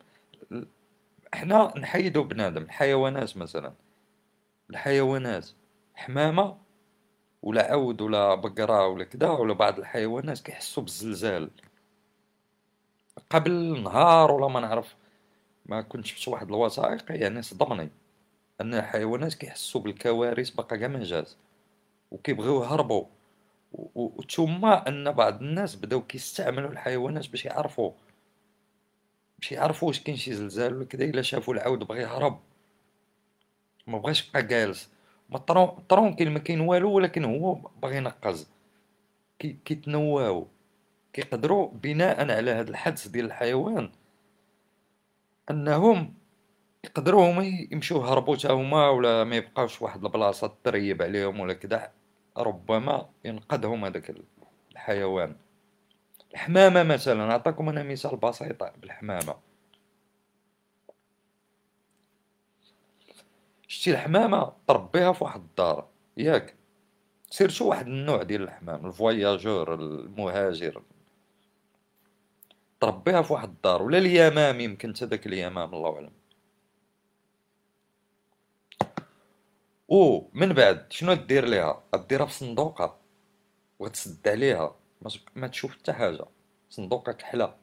إحنا 1.35 1.79
نحيدو 1.79 2.25
بنادم 2.25 2.63
الحيوانات 2.63 3.37
مثلا. 3.37 3.73
الحيوانات 4.71 5.49
حمامة 5.95 6.57
ولا 7.43 7.73
عود 7.73 8.01
ولا 8.01 8.35
بقرة 8.35 8.87
ولا 8.87 9.05
كدا 9.05 9.31
ولا 9.31 9.53
بعض 9.55 9.79
الحيوانات 9.79 10.41
كيحسوا 10.41 10.83
بالزلزال. 10.83 11.51
قبل 13.31 13.83
نهار 13.83 14.33
ولا 14.33 14.49
ما 14.49 14.61
نعرف 14.61 14.97
ما 15.67 15.83
كنت 15.83 16.07
شفت 16.07 16.29
واحد 16.29 16.49
الوثائق 16.49 17.05
يعني 17.11 17.43
صدمني 17.43 17.91
أن 18.61 18.75
الحيوانات 18.75 19.35
كيحسوا 19.35 19.81
بالكوارث 19.81 20.51
بقى 20.51 20.79
كاع 20.79 20.89
ما 20.89 21.05
جاز 21.05 21.37
وكيبغيو 22.11 22.63
يهربوا. 22.63 23.05
وثم 23.95 24.65
أن 24.65 25.13
بعض 25.13 25.43
الناس 25.43 25.77
بداو 25.77 26.03
كيستعملوا 26.03 26.71
الحيوانات 26.71 27.29
باش 27.31 27.45
يعرفوا 27.45 27.93
باش 29.39 29.53
يعرفوا 29.53 29.89
واش 29.89 30.01
كاين 30.01 30.17
شي 30.17 30.35
زلزال 30.35 30.75
ولا 30.77 30.85
كدا 30.85 31.05
إلا 31.05 31.23
شافوا 31.23 31.55
العود 31.55 31.79
بغى 31.79 32.01
يهرب. 32.01 32.41
ما 33.87 33.99
بغاش 33.99 34.29
يبقى 34.29 34.43
جالس. 34.43 34.89
ما 35.33 35.39
طرونكيل 35.89 36.31
ما 36.31 36.39
كاين 36.39 36.61
والو 36.61 36.93
ولكن 36.93 37.25
هو 37.25 37.55
باغي 37.55 37.97
ينقز. 37.97 38.51
كيتنواو 39.39 40.47
كيقدروا 41.13 41.69
بناء 41.69 42.21
على 42.21 42.51
هذا 42.51 42.71
الحدس 42.71 43.09
ديال 43.09 43.25
الحيوان 43.25 43.91
انهم 45.51 46.15
يقدروا 46.85 47.31
هما 47.31 47.45
يمشيو 47.73 48.05
يهربوا 48.05 48.37
حتى 48.37 48.53
هما 48.53 48.89
ولا 48.89 49.25
ما 49.25 49.37
يبقاوش 49.37 49.83
واحد 49.83 50.05
البلاصة 50.05 50.55
تريب 50.65 51.03
عليهم 51.03 51.41
ولا 51.41 51.53
كدا 51.53 51.91
ربما 52.37 53.09
ينقذهم 53.25 53.85
هذاك 53.85 54.15
الحيوان. 54.73 55.37
الحمامة 56.33 56.83
مثلا 56.83 57.27
نعطيكم 57.27 57.69
أنا 57.69 57.83
مثال 57.83 58.17
بسيط 58.17 58.65
بالحمامة. 58.81 59.35
شتي 63.73 63.91
الحمامة 63.91 64.53
تربيها 64.69 65.13
في 65.13 65.25
واحد 65.25 65.41
الدار. 65.41 65.89
ياك. 66.17 66.55
سيرتو 67.31 67.69
واحد 67.69 67.87
النوع 67.87 68.23
ديال 68.23 68.43
الحمام؟ 68.43 68.87
الفواياجور 68.87 69.75
المهاجر. 69.75 70.83
تربيها 72.81 73.23
في 73.23 73.33
واحد 73.33 73.49
الدار 73.49 73.83
ولا 73.83 73.99
اليمام؟ 73.99 74.61
يمكن 74.61 74.97
حتى 74.97 75.07
داك 75.07 75.27
اليمام 75.27 75.75
الله 75.75 75.95
أعلم. 75.95 76.13
أو 79.91 80.31
من 80.33 80.53
بعد؟ 80.53 80.93
شنو 80.93 81.15
دير 81.15 81.45
ليها؟ 81.45 81.83
ديرها 82.09 82.27
في 82.27 82.33
صندوقة 82.33 82.99
وغتسد 83.79 84.29
عليها. 84.29 84.77
ما 85.37 85.47
تشوف 85.47 85.73
حتى 85.73 85.93
حاجة. 85.93 86.25
صندوقك 86.71 87.17
كحلة. 87.17 87.55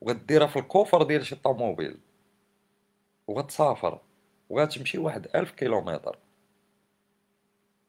وغديرها 0.00 0.46
في 0.46 0.58
الكوفر 0.58 1.02
ديال 1.02 1.26
شي 1.26 1.36
طوموبيل. 1.36 1.98
وغتسافر. 3.26 4.00
وغتمشي 4.50 4.98
واحد 4.98 5.28
ألف 5.36 5.50
كيلومتر. 5.50 6.18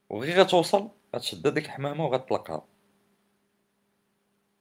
وغي 0.10 0.34
غتوصل 0.42 0.90
غتشد 1.16 1.48
هاديك 1.48 1.66
الحمامة 1.66 2.06
وغتطلقها 2.06 2.66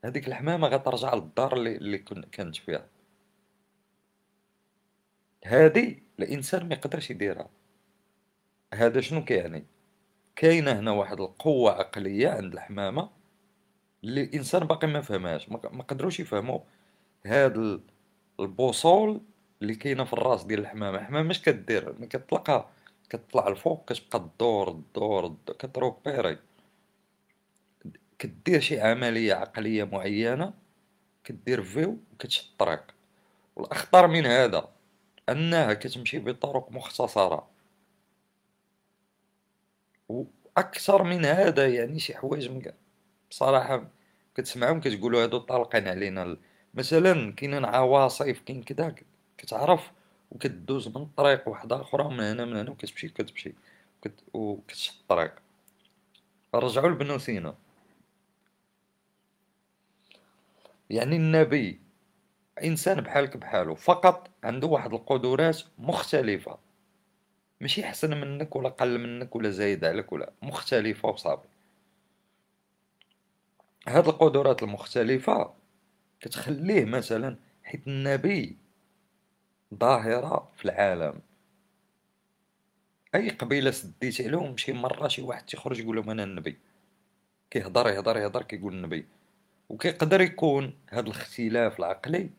هاديك 0.03 0.27
الحمامة 0.27 0.67
غترجع 0.67 1.13
للدار 1.13 1.53
اللي, 1.53 1.75
اللي 1.77 1.97
كانت 2.31 2.55
فيها. 2.55 2.87
هادي 5.45 6.03
الإنسان 6.19 6.67
ما 6.67 6.75
يقدرش 6.75 7.11
يديرها. 7.11 7.49
هذا 8.73 9.01
شنو 9.01 9.25
كيعني؟ 9.25 9.65
كاينة 10.35 10.79
هنا 10.79 10.91
واحد 10.91 11.21
القوة 11.21 11.71
عقلية 11.71 12.29
عند 12.29 12.53
الحمامة 12.53 13.09
اللي 14.03 14.21
الإنسان 14.23 14.63
باقي 14.67 14.87
ما 14.87 15.01
فهمهاش. 15.01 15.49
ما 15.49 15.83
قدروش 15.83 16.19
يفهموا 16.19 16.59
هاد 17.25 17.81
البوصول 18.39 19.21
اللي 19.61 19.75
كاينة 19.75 20.03
في 20.03 20.13
الراس 20.13 20.43
ديال 20.43 20.59
الحمامة. 20.59 20.97
الحمامة 20.97 21.31
اش 21.31 21.41
كدير؟ 21.41 21.93
ملي 21.93 22.07
كتطلقها 22.07 22.69
كتطلع 23.09 23.47
الفوق 23.47 23.85
كتبقى 23.93 24.19
تدور 24.19 24.81
تدور 24.93 25.35
كتروبيري. 25.59 26.39
كدير 28.19 28.59
شي 28.59 28.81
عملية 28.81 29.33
عقلية 29.33 29.83
معينة 29.83 30.53
كدير 31.23 31.63
فيو 31.63 31.97
وكتشد 32.13 32.43
الطريق. 32.51 32.83
والأخطر 33.55 34.07
من 34.07 34.25
هذا 34.25 34.69
أنها 35.29 35.73
كتمشي 35.73 36.19
بطرق 36.19 36.71
مختصرة. 36.71 37.47
وأكثر 40.09 41.03
من 41.03 41.25
هذا 41.25 41.67
يعني 41.67 41.99
شي 41.99 42.17
حوايج 42.17 42.69
بصراحة 43.29 43.87
كتسمعهم 44.35 44.81
كتقولوا 44.81 45.23
هادو 45.23 45.37
طالقين 45.37 45.87
علينا 45.87 46.37
مثلا 46.73 47.31
كاينين 47.31 47.65
عواصف 47.65 48.41
كاين 48.45 48.63
كذا 48.63 48.95
كتعرف 49.37 49.91
وكدوز 50.31 50.87
من 50.87 51.05
طريق 51.05 51.49
واحدة 51.49 51.81
أخرى 51.81 52.03
من 52.09 52.19
هنا 52.19 52.45
من 52.45 52.55
هنا 52.57 52.71
وكتمشي 52.71 53.09
كتمشي 53.09 53.53
وكتشد 54.33 54.93
الطريق. 55.01 55.33
رجعوا 56.55 56.89
لبنو 56.89 57.17
سينا. 57.17 57.55
يعني 60.89 61.15
النبي 61.15 61.79
إنسان 62.63 63.01
بحالك 63.01 63.37
بحاله 63.37 63.75
فقط 63.75 64.29
عنده 64.43 64.67
واحد 64.67 64.93
القدرات 64.93 65.61
مختلفة. 65.79 66.57
ماشي 67.61 67.83
أحسن 67.83 68.21
منك 68.21 68.55
ولا 68.55 68.69
قل 68.69 68.99
منك 68.99 69.35
ولا 69.35 69.49
زايد 69.49 69.85
عليك 69.85 70.11
ولا 70.11 70.31
مختلفة 70.41 71.09
وصافي. 71.09 71.47
هاد 73.87 74.07
القدرات 74.07 74.63
المختلفة 74.63 75.53
كتخليه 76.19 76.85
مثلا 76.85 77.37
حيت 77.63 77.87
النبي 77.87 78.57
ظاهرة 79.79 80.51
في 80.55 80.65
العالم. 80.65 81.19
أي 83.15 83.29
قبيلة 83.29 83.71
سديت 83.71 84.21
عليهم 84.21 84.57
شي 84.57 84.73
مرة 84.73 85.07
شي 85.07 85.21
واحد 85.21 85.45
تيخرج 85.45 85.79
يقول 85.79 85.95
لهم 85.95 86.09
أنا 86.09 86.23
النبي. 86.23 86.57
كيهضر 87.49 87.89
يهضر 87.89 88.17
يهضر 88.17 88.43
كيقول 88.43 88.73
النبي. 88.73 89.05
وكيقدر 89.69 90.21
يكون 90.21 90.73
هذا 90.89 90.99
الاختلاف 91.07 91.79
العقلي 91.79 92.29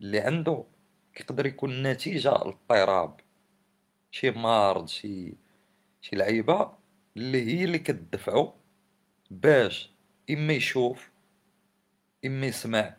اللي 0.00 0.20
عنده 0.20 0.64
كيقدر 1.14 1.46
يكون 1.46 1.82
نتيجة 1.82 2.36
الاضطراب 2.36 3.20
شي 4.10 4.30
مرض 4.30 4.88
شي 4.88 5.34
شي 6.00 6.16
لعيبة 6.16 6.72
اللي 7.16 7.58
هي 7.58 7.64
اللي 7.64 7.78
كتدفعو 7.78 8.52
باش 9.30 9.90
إما 10.30 10.52
يشوف 10.52 11.10
إما 12.26 12.46
يسمع 12.46 12.96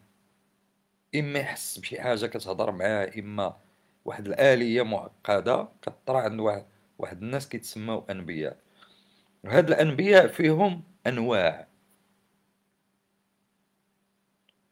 إما 1.15 1.39
يحس 1.39 1.77
بشي 1.77 2.01
حاجة 2.01 2.25
كتهضر 2.25 2.71
معاه 2.71 3.11
إما 3.19 3.57
واحد 4.09 4.27
الآلية 4.27 4.83
معقدة 4.83 5.67
كطرا 5.81 6.19
عند 6.19 6.39
واحد 6.39 6.65
واحد 6.97 7.21
الناس 7.21 7.49
كيتسموا 7.49 8.11
أنبياء. 8.11 8.57
وهاد 9.43 9.67
الأنبياء 9.67 10.27
فيهم 10.27 10.83
أنواع. 11.07 11.67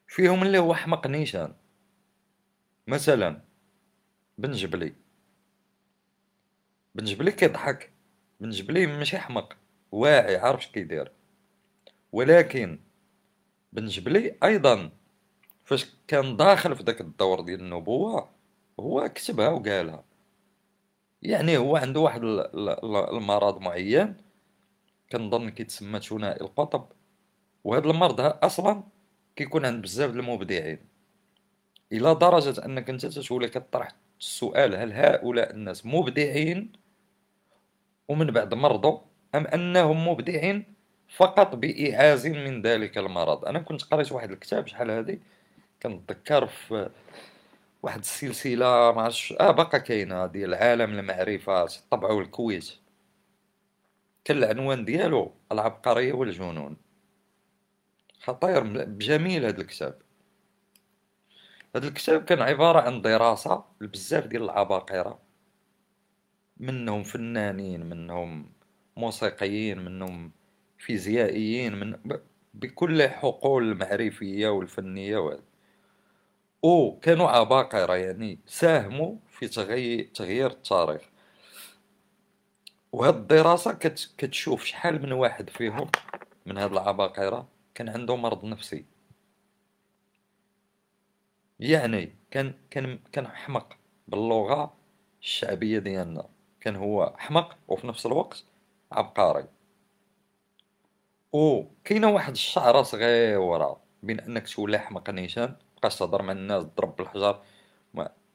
فيهم 0.07 0.43
اللي 0.43 0.57
هو 0.57 0.76
حمق 0.76 1.07
نيشان. 1.07 1.53
مثلا 2.88 3.41
بن 4.38 4.51
جبلي. 4.51 4.93
بن 6.95 7.05
جبلي 7.05 7.31
كيضحك. 7.31 7.91
بن 8.39 8.49
جبلي 8.49 8.88
ماشي 8.88 9.18
حمق 9.18 9.57
واعي 9.91 10.38
عارف 10.38 10.59
اش 10.59 10.68
كيدير. 10.68 11.11
ولكن 12.11 12.80
بن 13.73 13.85
جبلي 13.85 14.35
أيضا 14.43 14.91
فاش 15.65 15.88
كان 16.07 16.38
داخل 16.38 16.76
في 16.76 16.84
داك 16.84 17.01
الدور 17.01 17.41
ديال 17.41 17.59
النبوة 17.59 18.36
هو 18.80 19.10
كتبها 19.16 19.49
وقالها. 19.49 20.04
يعني 21.22 21.58
هو 21.58 21.76
عنده 21.76 21.99
واحد 21.99 22.22
المرض 23.14 23.62
معين 23.62 24.18
كنظن 25.12 25.49
كيتسمى 25.49 25.99
ثنائي 25.99 26.41
القطب 26.41 26.86
وهذا 27.64 27.90
المرض 27.90 28.22
أصلا 28.22 28.84
كيكون 29.36 29.66
عند 29.66 29.82
بزاف 29.82 30.12
المبدعين. 30.12 30.80
إلى 31.91 32.16
درجة 32.16 32.66
أنك 32.66 32.90
أنت 32.90 33.06
تولي 33.06 33.49
كطرح 33.49 33.88
السؤال 34.20 34.76
هل 34.76 34.94
هؤلاء 34.94 35.52
الناس 35.52 35.86
مبدعين 35.86 36.72
ومن 38.08 38.32
بعد 38.32 38.54
مرضوا 38.54 38.99
أم 39.36 39.48
أنهم 39.48 40.08
مبدعين 40.08 40.74
فقط 41.16 41.56
بايعاز 41.56 42.28
من 42.28 42.62
ذلك 42.62 42.98
المرض؟ 42.98 43.45
أنا 43.45 43.60
كنت 43.60 43.84
قريت 43.84 44.12
واحد 44.12 44.32
الكتاب 44.32 44.68
شحال 44.68 44.91
هذه 44.91 45.20
كنتذكر 45.84 46.48
في 46.48 46.90
واحد 47.84 47.99
السلسلة 47.99 48.91
ما 48.91 49.12
آه 49.40 49.52
باقا 49.52 49.78
كاينة 49.78 50.26
ديال 50.26 50.54
عالم 50.54 50.99
المعرفة 50.99 51.66
طبعوا 51.91 52.22
الكويت. 52.22 52.72
كان 54.26 54.38
العنوان 54.38 54.86
ديالو 54.86 55.34
العبقرية 55.52 56.14
والجنون. 56.14 56.78
خطير 58.20 58.64
بجميل 58.86 59.45
هذا 59.45 59.62
الكتاب. 59.62 60.02
هذا 61.76 61.88
الكتاب 61.88 62.26
كان 62.26 62.41
عبارة 62.41 62.82
عن 62.82 63.02
دراسة 63.02 63.66
لبزاف 63.82 64.28
ديال 64.28 64.44
العباقرة. 64.44 65.20
منهم 66.60 67.04
فنانين 67.04 67.86
منهم 67.86 68.54
موسيقيين 68.98 69.86
منهم 69.86 70.32
فيزيائيين 70.78 71.76
من 71.76 71.99
بكل 72.54 73.02
الحقول 73.02 73.72
المعرفية 73.72 74.48
والفنية 74.48 75.18
وهذا 75.18 75.47
وكانوا 76.64 77.30
عباقرة 77.30 77.96
يعني 77.96 78.40
ساهموا 78.46 79.16
في 79.32 79.48
تغيير 79.48 80.10
تغيير 80.14 80.52
التاريخ. 80.52 81.02
وهاد 82.92 83.16
الدراسة 83.16 83.74
كتشوف 84.18 84.64
شحال 84.66 85.02
من 85.02 85.12
واحد 85.12 85.50
فيهم 85.50 85.92
من 86.46 86.58
هاد 86.58 86.72
العباقرة 86.72 87.48
كان 87.76 87.90
عنده 87.90 88.16
مرض 88.16 88.46
نفسي. 88.46 88.86
يعني 91.60 92.16
كان 92.32 92.54
كان 92.70 93.00
كان 93.12 93.28
حمق 93.28 93.74
باللغة 94.08 94.74
الشعبية 95.22 95.80
ديالنا. 95.80 96.30
كان 96.62 96.76
هو 96.76 97.14
حمق 97.18 97.58
وفي 97.68 97.88
نفس 97.88 98.06
الوقت 98.06 98.44
عبقري. 98.92 99.46
وكاينه 101.34 102.10
واحد 102.10 102.32
الشعرة 102.32 102.82
صغيرة 102.82 103.80
بين 104.04 104.20
أنك 104.20 104.48
تولي 104.50 104.78
حمق 104.80 105.10
نيشان 105.10 105.56
متبقاش 105.78 105.99
تهضر 105.99 106.22
مع 106.22 106.32
الناس 106.32 106.64
تضرب 106.64 106.95
بالحجر. 106.95 107.41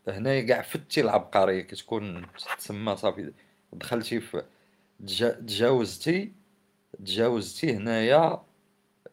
هنايا 0.09 0.43
كاع 0.43 0.63
فتي 0.63 1.01
العبقريه 1.01 1.63
كتكون 1.63 2.27
تسمى 2.59 2.97
صافي. 2.97 3.33
دخلتي 3.73 4.21
في 4.21 4.45
تجاوزتي 5.47 6.33
تجاوزتي 6.99 7.77
هنايا 7.77 8.43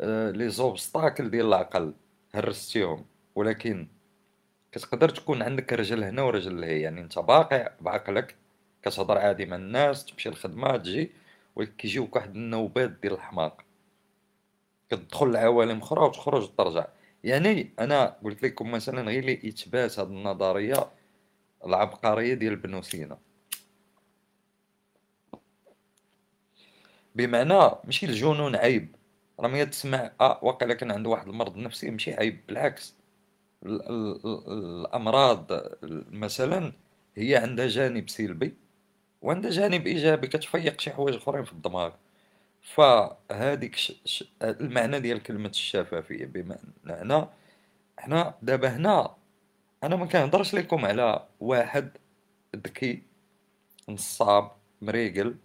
آه، 0.02 0.32
لي 0.32 0.50
زوبستاكل 0.50 1.30
ديال 1.30 1.46
العقل 1.46 1.94
هرستيهم. 2.36 3.06
ولكن 3.36 3.88
كتقدر 4.72 5.10
تكون 5.10 5.42
عندك 5.42 5.74
رجل 5.74 6.04
هنا 6.04 6.22
ورجل 6.22 6.62
لهي. 6.62 6.82
يعني 6.82 7.02
انت 7.02 7.20
باقي 7.20 7.74
بعقلك 7.82 8.36
كتهضر 8.84 9.18
عادي 9.18 9.46
مع 9.46 9.56
الناس 9.56 10.06
تمشي 10.06 10.30
الخدمة 10.30 10.78
تجي 10.78 11.12
ولكن 11.56 11.72
كيجيوك 11.78 12.16
واحد 12.16 12.36
النوبات 12.36 12.90
ديال 12.90 13.14
الحماق. 13.14 13.62
كتدخل 14.90 15.32
لعوالم 15.32 15.78
أخرى 15.82 16.06
وتخرج 16.06 16.44
وترجع. 16.44 16.88
يعني 17.24 17.74
أنا 17.80 18.06
قلت 18.24 18.44
لكم 18.44 18.72
مثلا 18.72 19.02
غير 19.02 19.26
لاثبات 19.26 20.00
هذه 20.00 20.08
النظرية 20.08 20.92
العبقرية 21.66 22.34
ديال 22.34 22.54
ابن 22.54 22.82
سينا. 22.82 23.18
بمعنى 27.16 27.72
ماشي 27.84 28.06
الجنون 28.06 28.56
عيب. 28.56 28.96
راه 29.40 29.48
ملي 29.48 29.66
تسمع 29.66 30.12
آه 30.22 30.40
واقيلا 30.44 30.74
كان 30.74 30.92
عنده 30.92 31.10
واحد 31.10 31.28
المرض 31.28 31.58
نفسي 31.58 31.92
ماشي 31.92 32.14
عيب 32.14 32.40
بالعكس. 32.48 32.96
الأمراض 33.64 35.52
مثلا 36.12 36.74
هي 37.16 37.36
عندها 37.36 37.68
جانب 37.68 38.10
سلبي 38.10 38.54
وعندها 39.22 39.52
جانب 39.52 39.88
إيجابي 39.88 40.28
كتفيق 40.28 40.80
شي 40.82 40.92
حوايج 40.92 41.16
أخرين 41.16 41.44
في 41.44 41.52
الدماغ. 41.52 41.92
فهذيك 42.62 43.76
المعنى 44.42 45.00
ديال 45.00 45.24
كلمة 45.24 45.50
الشفافية 45.50 46.26
بمعنى 46.26 47.28
حنا 47.98 48.34
دابا 48.42 48.68
هنا 48.76 49.16
أنا 49.84 49.96
ما 49.96 50.06
كنهضرش 50.06 50.56
لكم 50.56 50.86
على 50.86 51.26
واحد 51.40 51.98
ذكي 52.56 53.04
نصاب 53.90 54.52
مريقل 54.82 55.36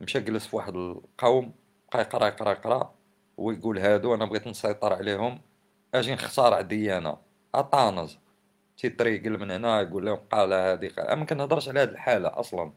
مشى 0.00 0.20
جلس 0.20 0.46
في 0.46 0.56
واحد 0.56 0.76
القوم 0.76 1.54
بقى 1.92 2.02
يقرأ 2.02 2.26
يقرأ 2.26 2.50
يقرأ 2.52 2.94
ويقول 3.36 3.78
هادو 3.78 4.14
أنا 4.14 4.24
بغيت 4.24 4.46
نسيطر 4.46 4.92
عليهم 4.92 5.40
أجي 5.94 6.12
نختار 6.12 6.54
عدي 6.54 6.96
أنا 6.98 7.18
أطانز. 7.54 8.18
تيطريقل 8.78 9.38
من 9.38 9.50
هنا 9.50 9.80
يقول 9.80 10.06
لهم 10.06 10.16
قال 10.32 10.52
هادي 10.52 10.92
ما 10.98 11.24
كنهضرش 11.24 11.68
على 11.68 11.80
هاد 11.80 11.90
الحالة 11.90 12.40
أصلا. 12.40 12.72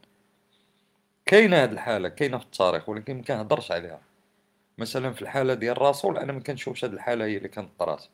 كاينة 1.26 1.62
هاد 1.62 1.72
الحالة 1.72 2.08
كاينة 2.08 2.38
في 2.38 2.44
التاريخ 2.44 2.88
ولكن 2.88 3.16
ما 3.16 3.22
كنهضرش 3.22 3.72
عليها. 3.72 4.00
مثلا 4.78 5.12
في 5.12 5.22
الحالة 5.22 5.54
ديال 5.54 5.72
الرسول 5.76 6.18
أنا 6.18 6.32
ما 6.32 6.40
كنشوفش 6.40 6.84
هاد 6.84 6.92
الحالة 6.92 7.24
هي 7.24 7.36
اللي 7.36 7.48
كانت 7.48 7.70
طرات. 7.78 8.04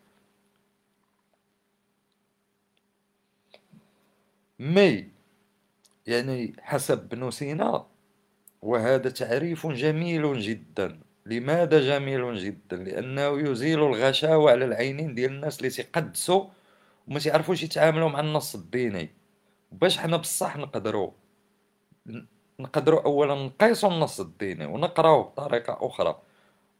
مي 4.59 5.11
يعني 6.07 6.53
حسب 6.61 7.13
ابن 7.13 7.31
سينا 7.31 7.87
وهذا 8.63 9.11
تعريف 9.11 9.67
جميل 9.67 10.41
جدا. 10.41 11.01
لماذا 11.27 11.81
جميل 11.81 12.37
جدا؟ 12.37 12.77
لأنه 12.77 13.51
يزيل 13.51 13.79
الغشاوة 13.79 14.51
على 14.51 14.65
العينين 14.65 15.15
ديال 15.15 15.33
الناس 15.33 15.59
اللي 15.59 15.71
تيقدسوا 15.71 16.47
وما 17.09 17.19
تيعرفوش 17.19 17.63
يتعاملوا 17.63 18.09
مع 18.09 18.21
النص 18.21 18.55
الديني. 18.55 19.11
باش 19.73 19.99
حنا 19.99 20.17
بصح 20.17 20.57
نقدروا 20.57 21.11
نقدروا 22.61 23.01
اولا 23.05 23.35
نقيسوا 23.35 23.91
النص 23.91 24.21
الديني 24.21 24.67
ونقراوه 24.67 25.23
بطريقة 25.23 25.79
أخرى. 25.81 26.23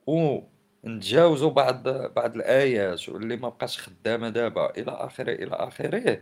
ونتجاوزوا 0.07 1.51
بعض 1.51 1.89
بعض 1.89 2.35
الآيات 2.35 3.09
واللي 3.09 3.37
ما 3.37 3.49
بقاش 3.49 3.79
خدامة 3.79 4.29
دابا. 4.29 4.71
إلى 4.71 4.91
اخره 4.91 5.33
إلى 5.33 5.55
آخره. 5.57 6.21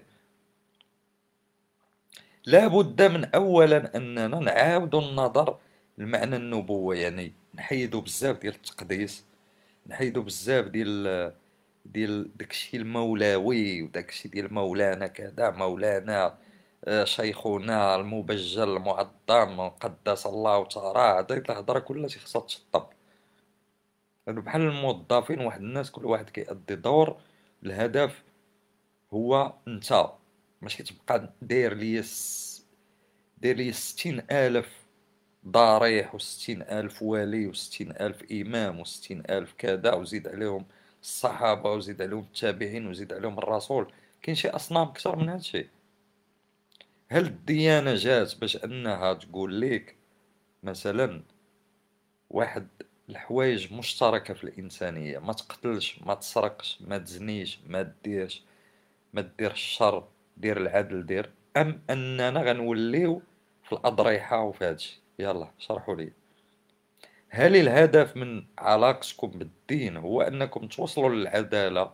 لا 2.47 2.66
بد 2.66 3.02
من 3.02 3.24
اولا 3.24 3.97
أننا 3.97 4.40
نعاود 4.40 4.94
النظر 4.94 5.59
لمعنى 5.98 6.36
النبوة. 6.36 6.94
يعني 6.97 7.32
نحيدوا 7.55 8.01
بزاف 8.01 8.39
ديال 8.39 8.55
التقديس. 8.55 9.24
نحيدوا 9.86 10.22
بزاف 10.22 10.64
ديال 10.64 11.32
ديال 11.86 12.36
داكشي 12.36 12.76
المولاوي 12.76 13.82
وداكشي 13.82 14.28
ديال 14.28 14.55
مولانا 14.55 15.06
كذا 15.06 15.51
مولانا 15.51 16.39
شيخنا 17.05 17.94
المبجل 17.97 18.77
المعظم 18.77 19.69
قدس 19.69 20.27
الله 20.27 20.65
تعالى. 20.65 21.27
هذيك 21.31 21.51
الهضرة 21.51 21.78
كلها 21.78 22.09
خصها 22.09 22.43
تشطب. 22.43 22.86
لأنه 24.27 24.40
بحال 24.40 24.61
الموظفين 24.61 25.40
واحد 25.40 25.61
الناس 25.61 25.90
كل 25.90 26.06
واحد 26.06 26.31
كيأدي 26.31 26.74
دور 26.77 27.16
الهدف 27.62 28.23
هو 29.15 29.52
أنت. 29.69 30.06
ماشي 30.62 30.82
تبقى 30.82 31.32
داير 31.43 31.74
لي 31.74 32.02
داير 33.39 33.56
لي 33.56 33.73
ستين 33.73 34.23
ألف 34.31 34.85
ضريح 35.48 36.15
وستين 36.15 36.62
ألف 36.62 37.02
والي 37.02 37.47
وستين 37.47 37.90
ألف 37.90 38.32
إمام 38.32 38.81
وستين 38.81 39.23
ألف 39.31 39.55
كذا 39.59 39.94
وزيد 39.94 40.28
عليهم 40.28 40.66
الصحابة 41.02 41.73
وزيد 41.73 42.02
عليهم 42.02 42.19
التابعين 42.19 42.86
وزيد 42.86 43.12
عليهم 43.12 43.39
الرسول. 43.39 43.93
كاين 44.23 44.36
شي 44.36 44.48
أصنام 44.48 44.93
كثر 44.93 45.16
من 45.16 45.28
هادشي؟ 45.28 45.66
هل 47.15 47.27
الديانة 47.27 47.95
جات 47.95 48.41
باش 48.41 48.65
أنها 48.65 49.12
تقول 49.12 49.55
ليك 49.55 49.97
مثلا 50.62 51.23
واحد 52.31 52.69
الحوايج 53.09 53.73
مشتركة 53.73 54.35
في 54.35 54.45
الإنسانية 54.45 55.19
ما 55.19 55.32
تقتلش 55.32 55.99
ما 56.03 56.15
تسرقش 56.15 56.78
ما 56.81 56.99
تزنيش 56.99 57.59
ما 57.66 57.93
ديرش 58.05 58.43
ما 59.12 59.31
دير 59.39 59.51
الشر 59.51 60.09
دير 60.36 60.57
العدل 60.57 61.07
دير 61.07 61.31
أم 61.57 61.82
أننا 61.91 62.43
غنوليو 62.43 63.23
في 63.65 63.73
الأضريحة 63.73 64.43
وفي 64.43 64.65
هادشي 64.65 65.01
يلا 65.19 65.51
شرحوا 65.59 65.95
لي. 65.95 66.12
هل 67.28 67.57
الهدف 67.57 68.16
من 68.16 68.45
علاقتكم 68.59 69.28
بالدين 69.28 69.97
هو 69.97 70.23
أنكم 70.23 70.66
توصلوا 70.66 71.09
للعدالة 71.09 71.93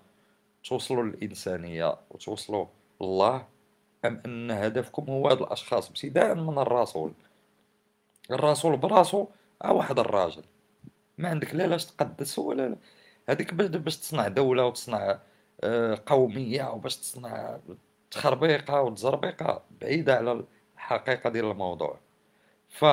توصلوا 0.65 1.03
للإنسانية 1.03 1.97
وتوصلوا 2.11 2.67
لله؟ 3.03 3.60
أم 4.05 4.23
أن 4.27 4.51
هدفكم 4.51 5.05
هو 5.13 5.29
هاد 5.29 5.41
الأشخاص 5.43 5.89
ابتداء 5.89 6.35
من 6.35 6.59
الرسول 6.59 7.13
الرسول 8.31 8.77
براسو 8.77 9.27
آه 9.65 9.73
واحد 9.73 9.99
الراجل. 9.99 10.43
ما 11.19 11.29
عندك 11.29 11.55
لا 11.55 11.67
لاش 11.67 11.87
تقدس 11.87 12.39
ولا 12.39 12.69
لا. 12.69 12.77
هذيك 13.29 13.55
باش 13.55 13.97
تصنع 13.97 14.29
دولة 14.29 14.67
وتصنع 14.67 15.19
آه، 15.65 16.03
قومية 16.07 16.71
وباش 16.71 16.97
تصنع 16.97 17.59
تخربيقة 18.11 18.83
وتزربيقة 18.83 19.63
بعيدة 19.81 20.17
على 20.17 20.45
الحقيقة 20.77 21.31
ديال 21.31 21.45
الموضوع. 21.45 21.99
ف 22.69 22.85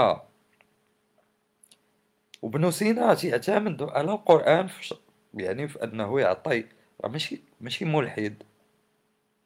وابن 2.41 2.71
سينا 2.71 3.13
تيعتمد 3.13 3.83
على 3.83 4.11
القرآن 4.11 4.67
في 4.67 4.95
يعني 5.33 5.67
في 5.67 5.83
أنه 5.83 6.19
يعطي 6.21 6.65
ماشي 7.03 7.41
ماشي 7.61 7.85
ملحد 7.85 8.43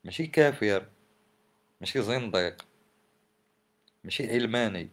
ماشي 0.03 0.27
كافر. 0.27 0.85
ماشي 1.81 2.01
زنديق 2.01 2.65
ماشي 4.03 4.31
علماني. 4.33 4.89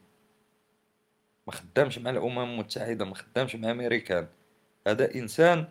ما 1.47 1.53
خدامش 1.53 1.99
مع 1.99 2.11
الأمم 2.11 2.39
المتحدة 2.39 3.05
ما 3.05 3.15
خدامش 3.15 3.57
مع 3.57 3.71
أمريكان. 3.71 4.29
هذا 4.87 5.15
إنسان 5.15 5.69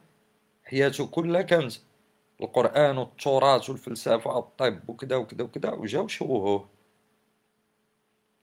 حياته 0.66 1.08
كلها 1.08 1.42
كانت 1.42 1.74
القرآن 2.42 2.98
والتراث 2.98 3.70
والفلسفة 3.70 4.30
والطب 4.36 4.90
وكذا 4.90 5.16
وكذا 5.16 5.44
وكذا 5.44 5.72
وجاو 5.72 6.08
شوهوه. 6.08 6.70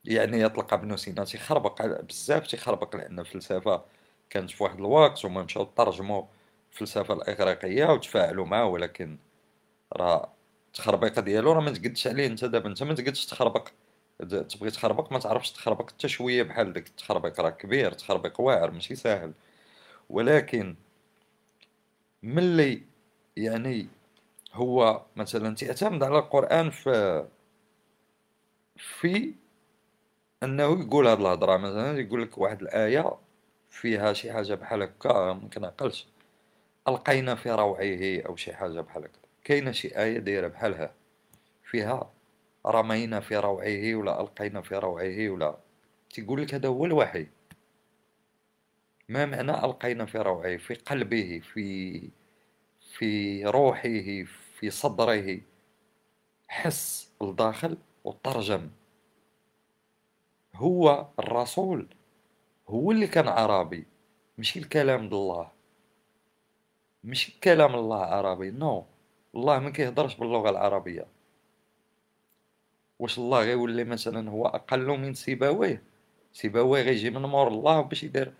يعني 0.05 0.41
يطلق 0.41 0.73
ابن 0.73 0.97
سينا 0.97 1.25
تيخربق 1.25 1.85
بزاف 2.01 2.47
تيخربق 2.47 2.95
لأن 2.95 3.19
الفلسفة 3.19 3.85
كانت 4.29 4.51
في 4.51 4.63
واحد 4.63 4.77
الوقت 4.79 5.25
وما 5.25 5.43
مشاو 5.43 5.63
ترجموا 5.63 6.23
الفلسفة 6.71 7.13
الاغريقيه 7.13 7.85
وتفاعلوا 7.85 8.45
معاه 8.45 8.65
ولكن 8.65 9.17
راه 9.93 10.34
التخربيقة 10.75 11.21
ديالو 11.21 11.51
راه 11.51 11.61
ما 11.61 11.71
تقدش 11.71 12.07
عليه 12.07 12.27
انت 12.27 12.45
دابا. 12.45 12.69
انت 12.69 12.83
ما 12.83 12.93
تقدش 12.93 13.25
تخربق 13.25 13.67
تبغي 14.19 14.71
تخربق 14.71 15.13
ما 15.13 15.19
تعرفش 15.19 15.51
تخربق 15.51 15.89
حتى 15.89 16.07
شوية 16.07 16.43
بحال 16.43 16.73
داك 16.73 16.87
التخربيق. 16.87 17.39
راه 17.41 17.49
كبير 17.49 17.91
تخربيق 17.91 18.41
واعر 18.41 18.71
ماشي 18.71 18.95
ساهل. 18.95 19.33
ولكن 20.09 20.75
ملي 22.23 22.81
يعني 23.37 23.87
هو 24.53 25.05
مثلا 25.15 25.55
تعتمد 25.55 26.03
على 26.03 26.19
القرآن 26.19 26.69
في 26.71 27.25
في 28.77 29.33
أنه 30.43 30.63
يقول 30.63 31.07
هاد 31.07 31.19
الهضرة. 31.19 31.57
مثلا 31.57 31.99
يقول 31.99 32.21
لك 32.21 32.37
واحد 32.37 32.61
الآية 32.61 33.17
فيها 33.69 34.13
شي 34.13 34.33
حاجة 34.33 34.53
بحال 34.55 34.83
هكا 34.83 35.33
ممكن 35.33 35.65
عقلش 35.65 36.07
ألقينا 36.87 37.35
في 37.35 37.51
روعه 37.51 38.21
أو 38.27 38.35
شي 38.35 38.53
حاجة 38.55 38.81
بحال 38.81 39.03
هكا. 39.05 39.24
كاينة 39.45 39.71
شي 39.71 39.97
آية 39.97 40.19
دايره 40.19 40.47
بحالها. 40.47 40.93
فيها 41.63 42.11
رمينا 42.65 43.19
في 43.19 43.37
روعه 43.37 43.95
ولا 43.95 44.21
ألقينا 44.21 44.61
في 44.61 44.75
روعه 44.75 45.29
ولا. 45.29 45.57
تيقول 46.09 46.41
لك 46.41 46.53
هذا 46.53 46.69
هو 46.69 46.85
الوحي. 46.85 47.27
ما 49.09 49.25
معنى 49.25 49.51
ألقينا 49.65 50.05
في 50.05 50.17
روعه؟ 50.17 50.57
في 50.57 50.73
قلبه 50.73 51.41
في 51.53 52.09
في 52.81 53.45
روحه 53.45 54.23
في 54.59 54.69
صدره. 54.69 55.41
حس 56.47 57.11
الداخل 57.21 57.77
وترجم 58.03 58.69
هو 60.55 61.07
الرسول. 61.19 61.87
هو 62.67 62.91
اللي 62.91 63.07
كان 63.07 63.27
عربي. 63.27 63.85
ماشي 64.37 64.59
الكلام 64.59 65.05
الله. 65.05 65.51
ماشي 67.03 67.39
كلام 67.43 67.75
الله 67.75 68.05
عربي. 68.05 68.51
non 68.51 68.85
الله 69.35 69.59
ما 69.59 69.69
كيهضرش 69.69 70.15
باللغة 70.15 70.49
العربية. 70.49 71.07
واش 72.99 73.17
الله 73.17 73.39
غيولي 73.39 73.83
مثلا 73.83 74.29
هو 74.29 74.45
أقل 74.47 74.87
من 74.87 75.13
سيبويه 75.13 75.83
سيبويه 76.33 76.81
غيجي 76.81 77.09
من 77.09 77.21
مور 77.21 77.47
الله 77.47 77.81
باش 77.81 78.03
يدير 78.03 78.33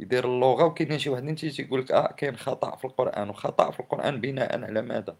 يدير 0.00 0.24
اللغة 0.24 0.64
وكاينين 0.64 0.98
شي 0.98 1.10
واحدين 1.10 1.34
تيجي 1.36 1.62
يقول 1.62 1.80
لك 1.80 1.92
آه 1.92 2.12
كاين 2.12 2.36
خطأ 2.36 2.76
في 2.76 2.84
القرآن. 2.84 3.30
وخطأ 3.30 3.70
في 3.70 3.80
القرآن 3.80 4.20
بناء 4.20 4.64
على 4.64 4.82
ماذا؟ 4.82 5.16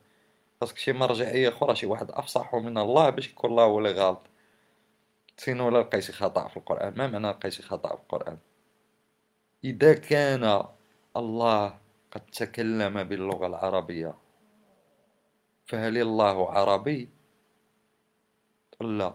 خاصك 0.61 0.79
شي 0.79 0.93
مرجعية 0.93 1.49
أخرى 1.49 1.77
شي 1.77 1.87
واحد 1.87 2.11
أفصح 2.11 2.55
من 2.55 2.79
الله 2.79 3.11
باش 3.11 3.29
يكون 3.31 3.51
الله 3.51 3.65
هو 3.65 3.79
اللي 3.79 3.93
غلط. 3.93 4.23
فين 5.37 5.61
ولا 5.61 5.79
لقيتي 5.79 6.13
خطأ 6.13 6.49
في 6.49 6.57
القرآن؟ 6.57 6.95
ما 6.97 7.07
معنى 7.07 7.29
لقيتي 7.31 7.63
خطأ 7.63 7.89
في 7.97 8.03
القرآن؟ 8.03 8.39
إذا 9.65 9.95
كان 9.95 10.65
الله 11.17 11.79
قد 12.13 12.21
تكلم 12.21 13.03
باللغة 13.05 13.47
العربية 13.47 14.15
فهل 15.67 15.99
الله 15.99 16.51
عربي؟ 16.53 17.09
لا. 18.81 19.15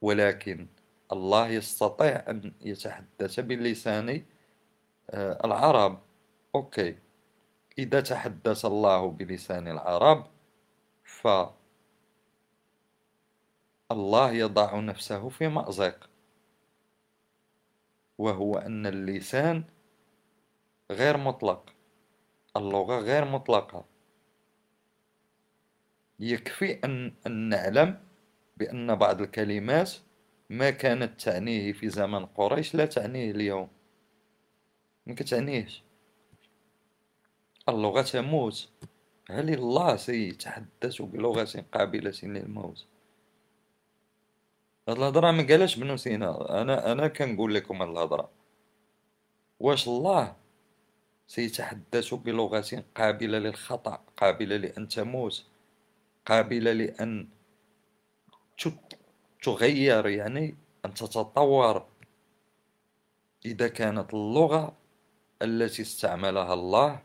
ولكن 0.00 0.66
الله 1.12 1.48
يستطيع 1.48 2.30
أن 2.30 2.52
يتحدث 2.60 3.40
بلسان 3.40 4.24
آه، 5.10 5.38
العرب. 5.44 5.98
أوكي. 6.54 6.98
إذا 7.78 8.00
تحدث 8.00 8.64
الله 8.64 9.10
بلسان 9.10 9.68
العرب 9.68 10.26
ف 11.04 11.28
الله 13.92 14.32
يضع 14.32 14.80
نفسه 14.80 15.28
في 15.28 15.48
مأزق. 15.48 16.10
وهو 18.18 18.58
أن 18.58 18.86
اللسان 18.86 19.64
غير 20.90 21.16
مطلق. 21.16 21.72
اللغة 22.56 22.98
غير 23.00 23.24
مطلقة. 23.24 23.84
يكفي 26.20 26.72
أن, 26.84 27.12
أن 27.26 27.48
نعلم 27.48 28.00
بأن 28.56 28.94
بعض 28.94 29.20
الكلمات 29.20 29.92
ما 30.50 30.70
كانت 30.70 31.20
تعنيه 31.20 31.72
في 31.72 31.88
زمن 31.88 32.26
قريش 32.26 32.74
لا 32.74 32.86
تعنيه 32.86 33.30
اليوم. 33.30 33.68
ما 35.06 35.14
كتعنيهش. 35.14 35.82
اللغة 37.68 38.02
تموت. 38.02 38.68
هل 39.30 39.54
الله 39.54 39.96
سيتحدث 39.96 41.02
بلغة 41.02 41.64
قابلة 41.72 42.14
للموت؟ 42.22 42.86
هاد 44.88 44.96
الهضرة 44.96 45.30
ما 45.30 45.46
قالش 45.46 45.76
بنو 45.76 45.96
سينا 45.96 46.60
أنا 46.62 46.92
أنا 46.92 47.08
كنقول 47.08 47.54
لكم 47.54 47.82
هاد 47.82 47.90
الهضرة. 47.90 48.30
واش 49.60 49.88
الله 49.88 50.36
سيتحدث 51.26 52.14
بلغة 52.14 52.84
قابلة 52.94 53.38
للخطأ 53.38 54.04
قابلة 54.16 54.56
لأن 54.56 54.88
تموت؟ 54.88 55.44
قابلة 56.28 56.72
لأن 56.72 57.28
تغير 59.42 60.06
يعني 60.06 60.56
أن 60.84 60.94
تتطور 60.94 61.86
إذا 63.44 63.68
كانت 63.68 64.14
اللغة 64.14 64.76
التي 65.42 65.82
استعملها 65.82 66.54
الله 66.54 67.02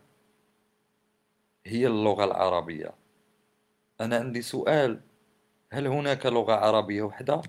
هي 1.66 1.88
اللغة 1.88 2.24
العربية 2.24 2.92
أنا 4.02 4.16
عندي 4.18 4.42
سؤال 4.42 5.02
هل 5.72 5.88
هناك 5.88 6.26
لغة 6.26 6.54
عربية 6.54 7.02
وحدة؟ 7.02 7.42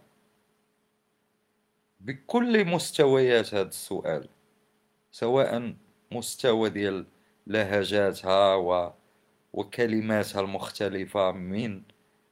بكل 2.00 2.64
مستويات 2.64 3.54
هذا 3.54 3.68
السؤال 3.68 4.28
سواء 5.12 5.74
مستوى 6.12 6.70
ديال 6.70 7.06
لهجاتها 7.46 8.54
و 8.54 8.92
وكلماتها 9.54 10.40
المختلفة 10.40 11.32
من 11.32 11.82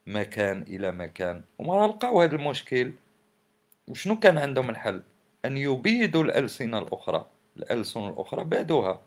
مكان 0.06 0.62
إلى 0.62 0.92
مكان. 0.92 1.42
وما 1.58 1.86
لقاو 1.86 2.22
هذا 2.22 2.34
المشكل. 2.36 2.92
وشنو 3.88 4.18
كان 4.18 4.38
عندهم 4.38 4.70
الحل؟ 4.70 5.02
أن 5.44 5.56
يبيدوا 5.56 6.24
الألسنة 6.24 6.78
الأخرى. 6.78 7.26
الألسن 7.56 8.08
الأخرى 8.08 8.44
بعدوها. 8.44 9.00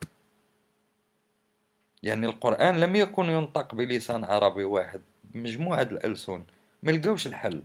يعني 2.03 2.25
القرآن 2.25 2.79
لم 2.79 2.95
يكن 2.95 3.25
ينطق 3.25 3.75
بلسان 3.75 4.23
عربي 4.23 4.63
واحد. 4.63 5.01
بمجموعة 5.23 5.81
الألسن. 5.81 6.43
ما 6.83 6.91
لقاوش 6.91 7.27
الحل. 7.27 7.63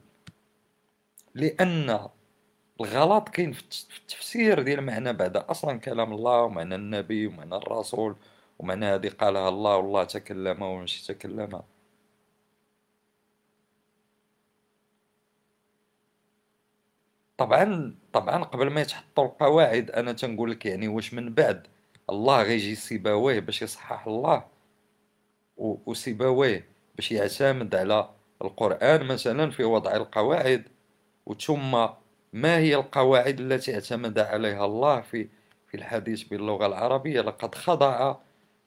لأن 1.34 2.08
الغلط 2.80 3.28
كاين 3.28 3.52
في 3.52 3.62
التفسير 4.00 4.62
ديال 4.62 4.80
معنى 4.80 5.12
بعد. 5.12 5.36
أصلا 5.36 5.78
كلام 5.78 6.12
الله 6.12 6.42
ومعنى 6.42 6.74
النبي 6.74 7.26
ومعنى 7.26 7.56
الرسول. 7.56 8.16
ومعنى 8.60 8.86
هذه 8.86 9.08
قالها 9.08 9.48
الله 9.48 9.76
والله 9.76 10.04
تكلم 10.04 10.62
ومش 10.62 11.06
تكلم. 11.06 11.62
طبعا 17.38 17.94
طبعا 18.12 18.44
قبل 18.44 18.70
ما 18.70 18.80
يتحطوا 18.80 19.24
القواعد 19.24 19.90
أنا 19.90 20.12
تنقول 20.12 20.50
لك 20.50 20.66
يعني 20.66 20.88
واش 20.88 21.14
من 21.14 21.34
بعد؟ 21.34 21.66
الله 22.10 22.42
غيجي 22.42 22.74
سيباويه 22.74 23.40
باش 23.40 23.62
يصحح 23.62 24.06
الله. 24.06 24.44
وسيباويه 25.56 26.66
باش 26.96 27.12
يعتمد 27.12 27.74
على 27.74 28.10
القرآن 28.42 29.06
مثلا 29.06 29.50
في 29.50 29.64
وضع 29.64 29.96
القواعد. 29.96 30.68
وثم 31.26 31.72
ما 32.32 32.58
هي 32.58 32.74
القواعد 32.74 33.40
التي 33.40 33.74
اعتمد 33.74 34.18
عليها 34.18 34.64
الله 34.64 35.00
في 35.00 35.28
في 35.68 35.76
الحديث 35.76 36.22
باللغة 36.22 36.66
العربية؟ 36.66 37.20
لقد 37.20 37.54
خضع 37.54 38.16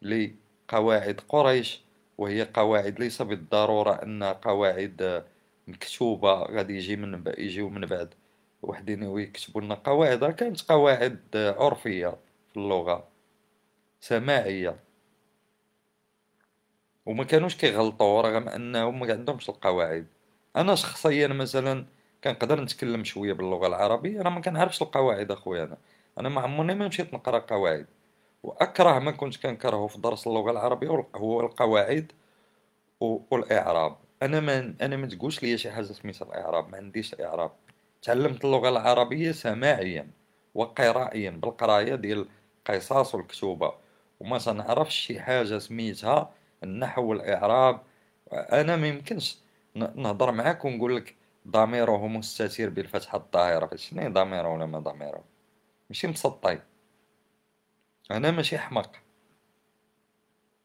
لقواعد 0.04 1.22
قريش 1.30 1.82
وهي 2.18 2.48
قواعد 2.54 3.00
ليس 3.00 3.22
بالضرورة 3.22 3.94
أنها 4.04 4.34
قواعد 4.34 5.24
مكتوبة 5.68 6.34
غادي 6.34 6.76
يجي 6.76 6.96
من 6.96 7.24
يجيو 7.38 7.70
من 7.70 7.86
بعد. 7.86 8.14
وحدين 8.62 9.04
ويكتبوا 9.04 9.62
لنا 9.62 9.76
قواعد 9.76 10.26
كانت 10.26 10.62
قواعد 10.62 11.20
عرفية 11.36 12.08
في 12.50 12.58
اللغة 12.58 13.08
سماعية. 14.02 14.76
وما 17.06 17.24
كانوش 17.24 17.56
كيغلطوا 17.56 18.22
رغم 18.22 18.50
أنهم 18.50 19.00
ما 19.00 19.14
عندهمش 19.14 19.50
القواعد. 19.50 20.08
أنا 20.56 20.76
شخصيا 20.76 21.28
مثلا 21.28 21.86
كنقدر 22.24 22.62
نتكلم 22.62 23.04
شوية 23.04 23.34
باللغة 23.34 23.68
العربية 23.68 24.22
أنا 24.22 24.30
ما 24.30 24.42
كنعرفش 24.42 24.82
القواعد 24.82 25.32
أخويا 25.32 25.64
أنا. 25.64 25.78
أنا 26.20 26.30
ما 26.30 26.42
عمرني 26.42 26.76
ما 26.76 26.88
مشيت 26.88 27.14
نقرأ 27.14 27.40
قواعد. 27.40 27.86
وأكره 28.44 29.00
ما 29.00 29.12
كنت 29.12 29.38
كنكرهه 29.38 29.88
في 29.88 29.98
درس 30.02 30.28
اللغة 30.28 30.52
العربية 30.52 31.08
هو 31.16 31.42
القواعد 31.42 32.12
والإعراب. 33.00 33.98
أنا 34.24 34.40
ما 34.40 34.76
أنا 34.82 34.96
ما 34.96 35.08
تقولش 35.08 35.44
لي 35.44 35.58
شي 35.58 35.72
حاجة 35.72 35.84
سميتها 35.86 36.26
الإعراب 36.26 36.70
ما 36.70 36.78
عنديش 36.78 37.16
إعراب. 37.22 37.52
تعلمت 38.02 38.46
اللغة 38.46 38.70
العربية 38.70 39.32
سماعيا 39.32 40.08
وقرائيا 40.56 41.30
بالقراية 41.32 41.96
ديال 41.96 42.28
القصص 42.70 43.16
والكتوبه 43.16 43.74
وما 44.20 44.38
تنعرفش 44.38 44.96
شي 44.96 45.20
حاجة 45.22 45.58
سميتها 45.58 46.32
النحو 46.64 47.04
والإعراب. 47.04 47.82
أنا 48.34 48.76
ما 48.76 48.88
يمكنش 48.88 49.38
نهضر 49.76 50.32
معاك 50.32 50.66
ونقول 50.66 50.96
لك 50.96 51.16
ضميره 51.48 52.08
مستتر 52.08 52.70
بالفتحة 52.70 53.18
الظاهرة 53.18 53.76
شنو 53.76 54.10
ضميره 54.10 54.54
ولا 54.54 54.66
ما 54.66 54.80
ضميره؟ 54.80 55.24
ماشي 55.90 56.08
مسطي 56.08 56.60
أنا 58.12 58.32
ماشي 58.32 58.58
حمق 58.58 58.92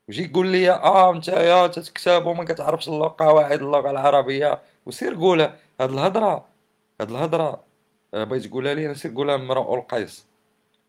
وجي 0.09 0.25
يقول 0.25 0.47
لي 0.47 0.71
آه 0.71 1.13
أنت 1.15 1.29
يا 1.29 1.67
تتكتب 1.67 2.27
وما 2.27 2.45
كتعرفش 2.45 2.89
قواعد 2.89 3.63
اللغة 3.63 3.91
العربية. 3.91 4.63
وسير 4.87 5.15
قولها 5.15 5.57
هاد 5.81 5.91
الهضرة 5.93 6.49
هاد 7.01 7.11
الهضرة 7.11 7.65
آه، 8.15 8.25
بغيت 8.25 8.47
تقولها 8.47 8.75
لي 8.75 8.95
سير 8.95 9.15
قولها 9.15 9.37
مرء 9.37 9.75
القيس. 9.75 10.27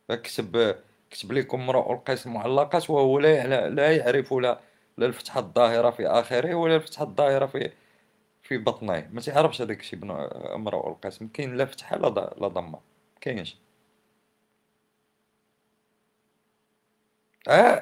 كتب 0.10 0.76
كتب 1.12 1.32
لكم 1.32 1.66
مرء 1.68 1.94
القيس 1.94 2.28
معلقات 2.28 2.90
وهو 2.90 3.20
لا 3.20 3.70
لا 3.70 3.96
يعرف 3.98 4.34
لا 4.34 4.60
الفتحة 5.00 5.40
الظاهرة 5.40 5.90
في 5.90 6.08
آخره 6.08 6.56
ولا 6.56 6.76
الفتحة 6.76 7.04
الظاهرة 7.06 7.46
في 7.46 7.72
في 8.44 8.58
بطنيه 8.58 9.10
ما 9.14 9.22
تعرفش 9.22 9.62
هذاك 9.62 9.80
الشيء 9.80 10.00
بن 10.00 10.12
امرأ 10.56 10.90
القاسم 10.90 11.28
كاين 11.28 11.56
لا 11.58 11.66
فتحة 11.66 11.98
لا 11.98 12.48
ضمة. 12.48 12.80
كاينش. 13.22 13.58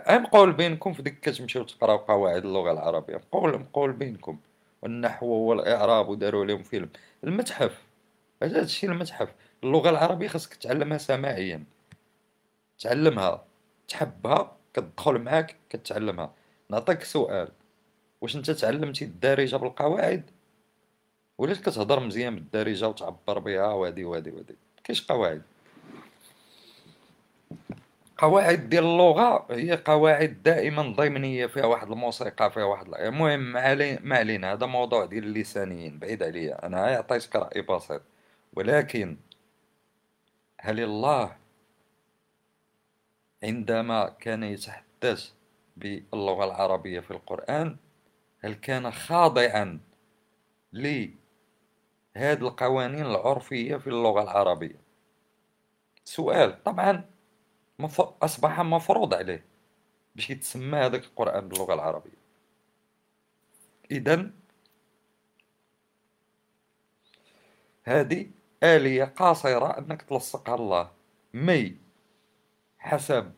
مقول 0.10 0.54
بينكم 0.54 0.94
في 0.94 1.02
ديك 1.02 1.20
كتمشيو 1.20 1.64
تقراو 1.64 1.98
قواعد 1.98 2.46
اللغة 2.46 2.72
العربية. 2.72 3.16
مقول 3.16 3.60
مقول 3.60 3.92
بينكم. 3.92 4.40
والنحو 4.82 5.28
والإعراب 5.28 6.10
وداروا 6.10 6.46
لهم 6.46 6.64
فيلم. 6.64 6.90
المتحف. 7.24 7.84
هذا 8.44 8.62
الشيء 8.62 8.90
المتحف. 8.92 9.30
اللغة 9.64 9.90
العربية 9.90 10.28
خاصك 10.28 10.54
تعلمها 10.54 10.98
سماعيا. 10.98 11.64
تعلمها. 12.80 13.46
تحبها 13.88 14.58
كتدخل 14.74 15.18
معاك 15.18 15.56
كتعلمها. 15.70 16.34
نعطيك 16.70 17.04
سؤال. 17.04 17.52
واش 18.22 18.36
انت 18.36 18.52
تعلمتي 18.52 19.06
الدارجة 19.06 19.56
بالقواعد؟ 19.56 20.32
وليت 21.38 21.62
كتهضر 21.62 22.00
مزيان 22.00 22.36
بالدارجة 22.36 22.88
وتعبر 22.88 23.40
بها 23.40 23.68
وهادي 23.68 24.06
وهادي 24.06 24.32
وهادي 24.32 24.56
كاينش 24.84 25.06
قواعد. 25.06 25.42
قواعد 28.18 28.70
ديال 28.70 28.84
اللغة 28.84 29.46
هي 29.50 29.76
قواعد 29.76 30.44
دائما 30.44 30.82
ضمنية 30.82 31.46
فيها 31.46 31.66
واحد 31.66 31.92
الموسيقى 31.92 32.52
فيها 32.52 32.64
واحد 32.64 32.88
المهم 32.94 33.40
ما 34.04 34.18
علينا 34.18 34.54
هذا 34.54 34.66
موضوع 34.66 35.06
ديال 35.06 35.24
اللسانيين 35.24 36.00
بعيد 36.00 36.24
عليا 36.24 36.66
أنا 36.66 36.82
عطيتك 36.82 37.36
رأي 37.36 37.62
بسيط. 37.62 38.02
ولكن 38.54 39.18
هل 40.60 40.80
الله 40.80 41.36
عندما 43.44 44.10
كان 44.20 44.44
يتحدث 44.44 45.32
باللغة 45.78 46.46
العربية 46.46 47.00
في 47.00 47.12
القرآن 47.12 47.78
هل 48.44 48.54
كان 48.54 48.92
خاضعا 48.92 49.80
هذه 52.16 52.42
القوانين 52.42 53.06
العرفية 53.06 53.76
في 53.76 53.88
اللغة 53.88 54.24
العربية؟ 54.24 54.82
سؤال. 56.04 56.64
طبعا 56.64 57.17
أصبح 58.24 58.60
مفروض 58.60 59.14
عليه 59.14 59.44
باش 60.16 60.30
يتسمى 60.30 60.78
هذاك 60.78 61.04
القرآن 61.04 61.50
باللغة 61.50 61.74
العربية. 61.74 62.18
إذا 63.92 64.32
هذه 67.84 68.30
آلية 68.64 69.04
قاصرة 69.04 69.78
أنك 69.80 70.02
تلصقها 70.02 70.56
الله. 70.56 70.92
مي 71.34 71.78
حسب 72.80 73.32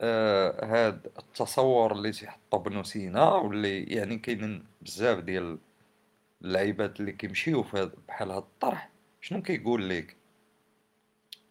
آه 0.00 0.64
هذا 0.64 1.00
التصور 1.18 1.92
اللي 1.92 2.12
تيحطو 2.12 2.56
ابن 2.56 2.82
سينا 2.82 3.24
واللي 3.32 3.84
يعني 3.84 4.18
كاينين 4.18 4.66
بزاف 4.82 5.18
ديال 5.18 5.58
اللعيبات 6.42 7.00
اللي 7.00 7.12
كيمشيو 7.12 7.62
في 7.62 7.90
بحال 8.08 8.30
هاد 8.30 8.42
الطرح 8.42 8.90
شنو 9.20 9.42
كيقول 9.42 9.88
لك 9.90 10.16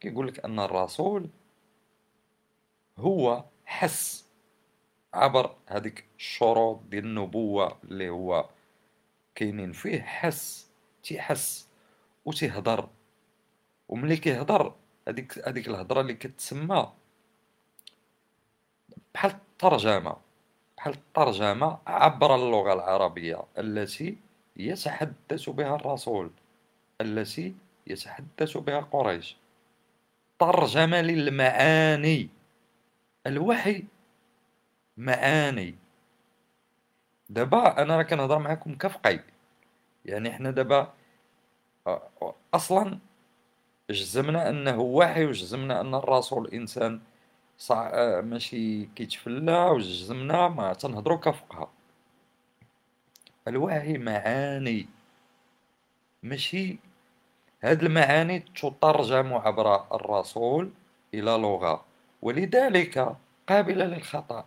كيقول 0.02 0.28
لك 0.28 0.46
أن 0.46 0.60
الرسول 0.60 1.30
هو 2.98 3.44
حس 3.66 4.26
عبر 5.14 5.56
هذيك 5.68 6.06
الشروط 6.18 6.80
ديال 6.90 7.06
النبوة 7.06 7.78
اللي 7.84 8.10
هو 8.10 8.50
كاينين 9.36 9.72
فيه 9.72 10.02
حس 10.02 10.70
تيحس 11.04 11.68
وتيهضر 12.26 12.90
وملي 13.90 14.18
كيهضر 14.18 14.74
هذيك 15.08 15.48
هذيك 15.48 15.68
الهضرة 15.68 16.02
اللي 16.02 16.14
كتسمى 16.14 16.92
بحال 19.14 19.32
الترجمة 19.32 20.18
بحال 20.78 20.94
الترجمة 20.94 21.78
عبر 21.88 22.36
اللغة 22.36 22.74
العربية 22.74 23.44
التي 23.58 24.18
يتحدث 24.58 25.50
بها 25.50 25.76
الرسول 25.76 26.32
التي 27.02 27.56
يتحدث 27.88 28.58
بها 28.58 28.80
قريش. 28.80 29.38
ترجمة 30.42 31.02
للمعاني. 31.02 32.30
الوحي 33.28 33.84
معاني. 34.98 35.76
دابا 37.30 37.82
أنا 37.82 37.98
راه 37.98 38.04
كنهضر 38.04 38.40
معكم 38.40 38.76
كفقي. 38.76 39.20
يعني 40.06 40.32
حنا 40.32 40.52
دابا 40.52 40.94
أصلا 42.54 43.00
جزمنا 43.90 44.50
أنه 44.50 44.80
وحي 44.80 45.26
وجزمنا 45.26 45.82
أن 45.82 45.96
الرسول 45.96 46.48
انسان 46.48 47.02
صع... 47.58 48.22
ماشي 48.22 48.86
كيتفلى 48.86 49.66
وجزمنا 49.66 50.48
ما 50.48 50.74
تنهضروا 50.74 51.18
كفقها. 51.18 51.72
الوحي 53.48 53.98
معاني. 53.98 54.88
ماشي 56.24 56.80
هاد 57.64 57.84
المعاني 57.84 58.40
تترجم 58.40 59.34
عبر 59.34 59.96
الرسول 59.96 60.72
إلى 61.14 61.32
لغة 61.32 61.86
ولذلك 62.22 63.16
قابلة 63.50 63.86
للخطأ. 63.86 64.46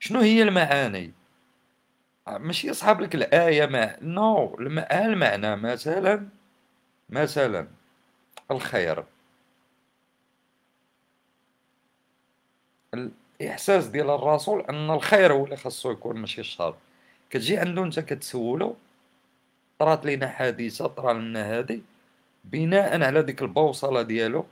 شنو 0.00 0.20
هي 0.20 0.42
المعاني؟ 0.42 1.12
ماشي 2.28 2.68
يصحاب 2.68 3.00
لك 3.00 3.14
الآية 3.14 3.66
مع 3.66 3.96
نو 4.02 4.56
المعنى 4.92 5.56
مثلا 5.56 6.28
مثلا 7.10 7.68
الخير. 8.50 9.04
الإحساس 13.40 13.86
ديال 13.86 14.10
الرسول 14.10 14.60
أن 14.60 14.90
الخير 14.90 15.32
هو 15.32 15.44
اللي 15.44 15.56
خاصو 15.56 15.90
يكون 15.90 16.16
ماشي 16.16 16.40
الشر. 16.40 16.76
كتجي 17.30 17.58
عنده 17.58 17.84
أنت 17.84 18.00
كتسولو 18.00 18.76
طرات 19.78 20.06
لينا 20.06 20.28
حادثه 20.28 20.86
طرا 20.86 21.12
لنا 21.12 21.58
هادي 21.58 21.82
بناء 22.44 23.02
على 23.02 23.22
ديك 23.22 23.42
البوصلة 23.42 24.02
ديالو 24.02 24.46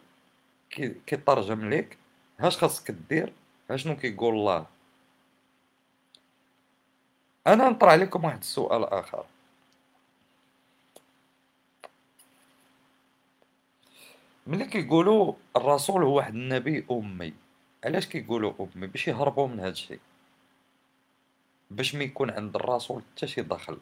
كيترجم 1.06 1.68
ليك. 1.68 1.98
هاش 2.40 2.58
خاصك 2.58 2.90
دير؟ 2.90 3.32
ها 3.70 3.76
شنو 3.76 3.96
كيقول 3.96 4.34
الله 4.34 4.66
أنا 7.46 7.68
نطرح 7.68 7.92
عليكم 7.92 8.24
واحد 8.24 8.38
السؤال 8.38 8.84
آخر. 8.84 9.24
ملي 14.46 14.66
كيقولوا 14.66 15.34
الرسول 15.56 16.02
هو 16.04 16.16
واحد 16.16 16.34
النبي 16.34 16.84
أمي 16.90 17.32
علاش 17.84 18.06
كيقولوا 18.06 18.52
أمي؟ 18.60 18.86
باش 18.86 19.08
يهربوا 19.08 19.48
من 19.48 19.60
هذا 19.60 19.68
الشيء 19.68 20.00
باش 21.70 21.94
ما 21.94 22.04
يكون 22.04 22.30
عند 22.30 22.56
الرسول 22.56 23.02
حتى 23.16 23.26
شي 23.26 23.42
دخل. 23.42 23.78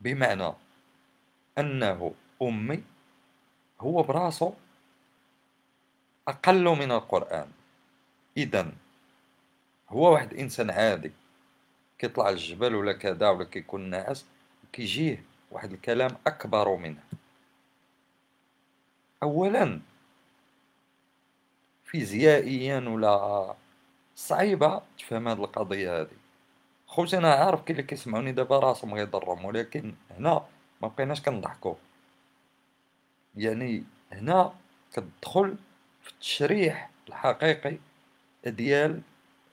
بمعنى 0.00 0.52
أنه 1.58 2.14
أمي 2.42 2.82
هو 3.80 4.02
براسو 4.02 4.52
أقل 6.28 6.64
من 6.64 6.92
القرآن. 6.92 7.48
إذا 8.36 8.72
هو 9.88 10.12
واحد 10.12 10.34
إنسان 10.34 10.70
عادي 10.70 11.12
كيطلع 11.98 12.28
الجبل 12.28 12.74
ولا 12.74 12.92
كذا 12.92 13.30
ولا 13.30 13.44
كيكون 13.44 13.90
ناعس 13.90 14.24
كيجيه 14.72 15.24
واحد 15.50 15.72
الكلام 15.72 16.16
أكبر 16.26 16.76
منه. 16.76 17.02
أولا 19.22 19.80
فيزيائيا 21.84 22.80
ولا 22.80 23.54
صعيبة 24.16 24.82
تفهم 24.98 25.28
هاد 25.28 25.40
القضية 25.40 26.00
هذه 26.00 26.16
خوتي 26.88 27.18
أنا 27.18 27.34
عارف 27.34 27.62
كاين 27.62 27.78
اللي 27.78 27.88
كيسمعوني 27.88 28.32
دابا 28.32 28.58
راسهم 28.58 28.94
غيضرهم 28.94 29.44
ولكن 29.44 29.94
هنا 30.10 30.44
ما 30.82 30.88
بقيناش 30.88 31.22
كنضحكوا. 31.22 31.74
يعني 33.36 33.84
هنا 34.12 34.52
كتدخل 34.92 35.56
في 36.02 36.10
التشريح 36.10 36.90
الحقيقي 37.08 37.76
ديال 38.46 39.00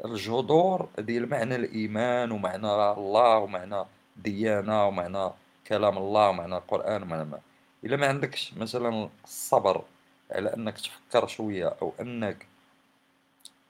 الجذور 0.06 0.90
ديال 1.00 1.30
معنى 1.30 1.56
الإيمان 1.56 2.32
ومعنى 2.32 2.68
الله 2.92 3.38
ومعنى 3.38 3.84
ديانة 4.18 4.88
ومعنى 4.88 5.30
كلام 5.68 5.98
الله 5.98 6.30
ومعنى 6.30 6.58
القرآن 6.58 7.04
ومعنى 7.04 7.26
ما. 7.26 7.40
إلا 7.84 7.98
ما 7.98 8.08
عندكش 8.08 8.54
مثلا 8.54 9.10
الصبر 9.24 9.84
على 10.32 10.54
أنك 10.54 10.78
تفكر 10.78 11.28
شوية 11.28 11.76
أو 11.82 11.94
أنك 12.02 12.46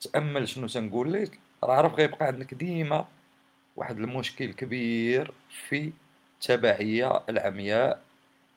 تأمل 0.02 0.48
شنو 0.48 0.68
تنقول 0.68 1.14
لك 1.14 1.40
راه 1.64 1.74
عارف 1.76 1.94
غيبقى 1.94 2.26
عندك 2.26 2.54
ديما 2.54 3.06
واحد 3.76 4.00
المشكل 4.00 4.54
كبير 4.54 5.34
في 5.50 5.92
التبعية 6.34 7.24
العمياء 7.30 8.02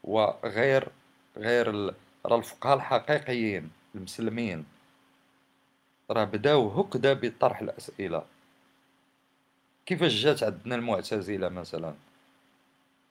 وغير 0.05 0.89
غير 1.37 1.95
راه 2.27 2.37
الفقهاء 2.39 2.77
الحقيقيين 2.77 3.71
المسلمين. 3.95 4.65
راه 6.11 6.25
بداو 6.25 6.69
هكذا 6.69 7.13
بطرح 7.13 7.61
الأسئلة. 7.61 8.25
كيفاش 9.87 10.13
جات 10.13 10.43
عندنا 10.43 10.75
المعتزلة 10.75 11.49
مثلا؟ 11.49 11.95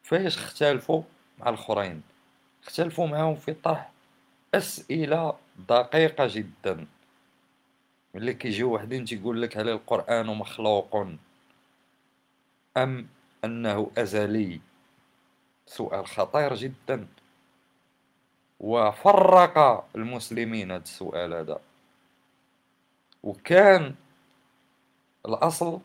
فاش 0.03 0.37
اختلفوا 0.37 1.03
مع 1.39 1.49
الآخرين؟ 1.49 2.01
اختلفوا 2.63 3.07
معهم 3.07 3.35
في 3.35 3.53
طرح 3.53 3.91
أسئلة 4.53 5.35
دقيقة 5.69 6.27
جدا. 6.31 6.85
ملي 8.15 8.33
كيجيو 8.33 8.75
وحدين 8.75 9.05
تيقول 9.05 9.41
لك 9.41 9.57
هل 9.57 9.69
القرآن 9.69 10.25
مخلوق. 10.25 11.07
أم 12.77 13.07
أنه 13.45 13.91
أزلي 13.97 14.59
سؤال 15.65 16.07
خطير 16.07 16.55
جدا. 16.55 17.07
وفرق 18.59 19.85
المسلمين 19.95 20.71
هذا 20.71 20.83
السؤال 20.83 21.33
هذا. 21.33 21.59
وكان 23.23 23.95
الأصل 25.25 25.79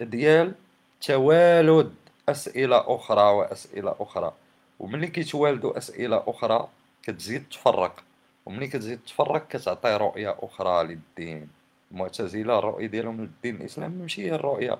ديال 0.00 0.54
توالد 1.00 1.94
أسئلة 2.28 2.84
أخرى 2.96 3.22
وأسئلة 3.22 3.94
أخرى. 4.00 4.32
وملي 4.78 5.06
كيتوالدوا 5.06 5.78
أسئلة 5.78 6.24
أخرى 6.26 6.68
كتزيد 7.02 7.48
تفرق. 7.50 8.04
وملي 8.46 8.66
كتزيد 8.66 9.00
تفرق 9.06 9.48
كتعطي 9.48 9.96
رؤية 9.96 10.36
أخرى 10.42 10.84
للدين. 10.84 11.48
المعتزلة 11.92 12.58
الرؤية 12.58 12.86
ديالهم 12.86 13.20
للدين 13.20 13.56
الإسلامي 13.56 14.02
ماشي 14.02 14.22
هي 14.26 14.34
الرؤية. 14.34 14.78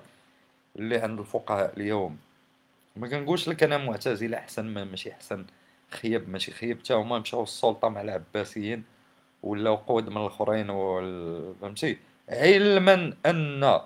اللي 0.79 0.97
عند 0.97 1.19
الفقهاء 1.19 1.73
اليوم. 1.77 2.17
ما 2.95 3.07
كنقولش 3.07 3.49
لك 3.49 3.63
أنا 3.63 3.77
معتزلة 3.77 4.37
أحسن 4.37 4.65
ما 4.65 4.83
ماشي 4.83 5.11
أحسن. 5.11 5.45
خيب 5.91 6.29
ماشي 6.29 6.51
خيب 6.51 6.79
حتى 6.79 6.93
هما 6.93 7.19
مشاو 7.19 7.43
السلطة 7.43 7.89
مع 7.89 8.01
العباسيين 8.01 8.83
ولاو 9.43 9.75
قود 9.75 10.09
من 10.09 10.17
الأخرين 10.17 10.67
فهمتي؟ 11.61 11.97
علما 12.29 13.13
أن 13.25 13.79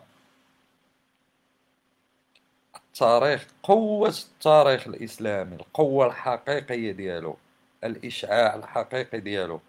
التاريخ 2.76 3.48
قوة 3.64 4.10
التاريخ 4.10 4.88
الإسلامي 4.88 5.56
القوة 5.56 6.06
الحقيقية 6.07 6.91
ديالو 6.91 7.38
الإشعاع 7.84 8.56
الحقيقي 8.56 9.20
ديالو 9.20 9.60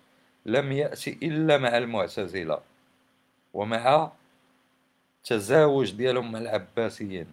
لم 0.46 0.72
يأتي 0.72 1.18
إلا 1.22 1.58
مع 1.58 1.78
المعتزلة 1.78 2.60
ومع 3.54 4.12
التزاوج 5.24 5.92
ديالهم 5.92 6.32
مع 6.32 6.38
العباسيين. 6.38 7.26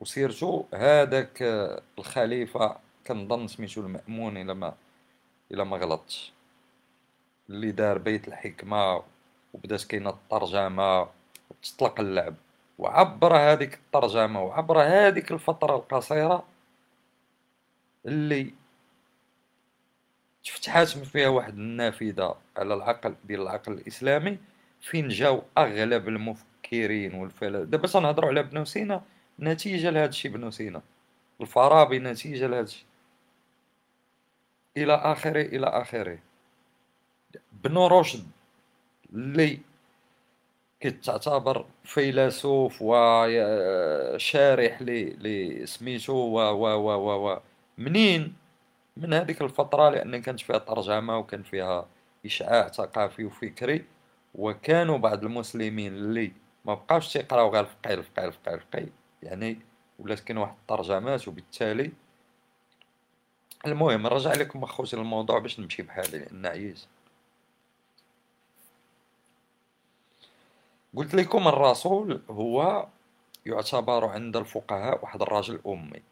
وسيرتو 0.00 0.64
هذاك 0.74 1.42
الخليفة 1.98 2.76
كنظن 3.06 3.46
سميتو 3.46 3.80
المأمون 3.80 4.36
إلا 4.36 4.54
ما 4.54 4.74
إلا 5.52 5.64
ما 5.64 5.76
غلطتش 5.76 6.32
اللي 7.50 7.70
دار 7.70 7.98
بيت 7.98 8.28
الحكمة 8.28 9.02
وبدات 9.54 9.84
كاينة 9.84 10.10
الترجمة 10.10 11.08
وتطلق 11.50 12.00
اللعب. 12.00 12.34
وعبر 12.78 13.36
هذيك 13.36 13.74
الترجمة 13.74 14.42
وعبر 14.42 14.82
هذيك 14.82 15.32
الفترة 15.32 15.76
القصيرة 15.76 16.44
اللي 18.06 18.54
تفتحات 20.44 20.88
فيها 20.88 21.28
واحد 21.28 21.54
النافذة 21.54 22.36
على 22.56 22.74
العقل 22.74 23.14
ديال 23.24 23.40
العقل 23.40 23.72
الإسلامي 23.72 24.38
فين 24.80 25.08
جاو 25.08 25.42
أغلب 25.58 26.08
المفكرين 26.08 26.55
المفكرين 26.72 27.14
والفلاسفه 27.14 27.64
دابا 27.64 27.88
تنهضروا 27.88 28.30
على 28.30 28.40
ابن 28.40 28.64
سينا 28.64 29.02
نتيجة 29.40 29.90
لهذا 29.90 30.08
الشيء 30.08 30.30
ابن 30.30 30.50
سينا. 30.50 30.82
الفارابي 31.40 31.98
نتيجة 31.98 32.46
لهذا 32.46 32.60
الشيء 32.60 32.86
إلى 34.76 34.94
آخره 34.94 35.42
إلى 35.42 35.66
آخره. 35.66 36.18
ابن 37.64 37.78
رشد 37.78 38.26
اللي 39.12 39.58
كتعتبر 40.80 41.66
فيلسوف 41.84 42.78
وشارح 42.82 44.82
ل 44.82 45.62
سميتو 45.68 46.12
و 46.12 46.38
و 46.38 46.66
و 46.66 46.96
و 46.96 47.28
و. 47.28 47.40
منين؟ 47.78 48.34
من 48.96 49.12
هذيك 49.12 49.42
الفترة 49.42 49.88
لأن 49.90 50.22
كانت 50.22 50.40
فيها 50.40 50.58
ترجمة 50.58 51.18
وكان 51.18 51.42
فيها 51.42 51.86
إشعاع 52.26 52.68
ثقافي 52.68 53.24
وفكري. 53.24 53.84
وكانوا 54.34 54.98
بعض 54.98 55.24
المسلمين 55.24 55.94
اللي 55.94 56.32
ما 56.66 56.74
بقاوش 56.74 57.12
تيقراو 57.12 57.48
غير 57.48 57.60
الفقيه 57.60 57.94
الفقيه 57.94 58.26
الفقيه 58.26 58.54
الفقيه 58.54 58.92
يعني 59.22 59.58
ولات 59.98 60.20
كاين 60.20 60.38
واحد 60.38 60.54
الترجمات 60.60 61.28
وبالتالي 61.28 61.92
المهم 63.66 64.02
نرجع 64.02 64.32
لكم 64.32 64.62
أخوتي 64.62 64.96
للموضوع 64.96 65.38
باش 65.38 65.60
نمشي 65.60 65.82
بحالي 65.82 66.18
لأن 66.18 66.46
عييت. 66.46 66.80
قلت 70.96 71.14
لكم 71.14 71.48
الرسول 71.48 72.22
هو 72.30 72.86
يعتبر 73.46 74.06
عند 74.06 74.36
الفقهاء 74.36 75.02
واحد 75.02 75.22
الراجل 75.22 75.60
أمي. 75.66 76.02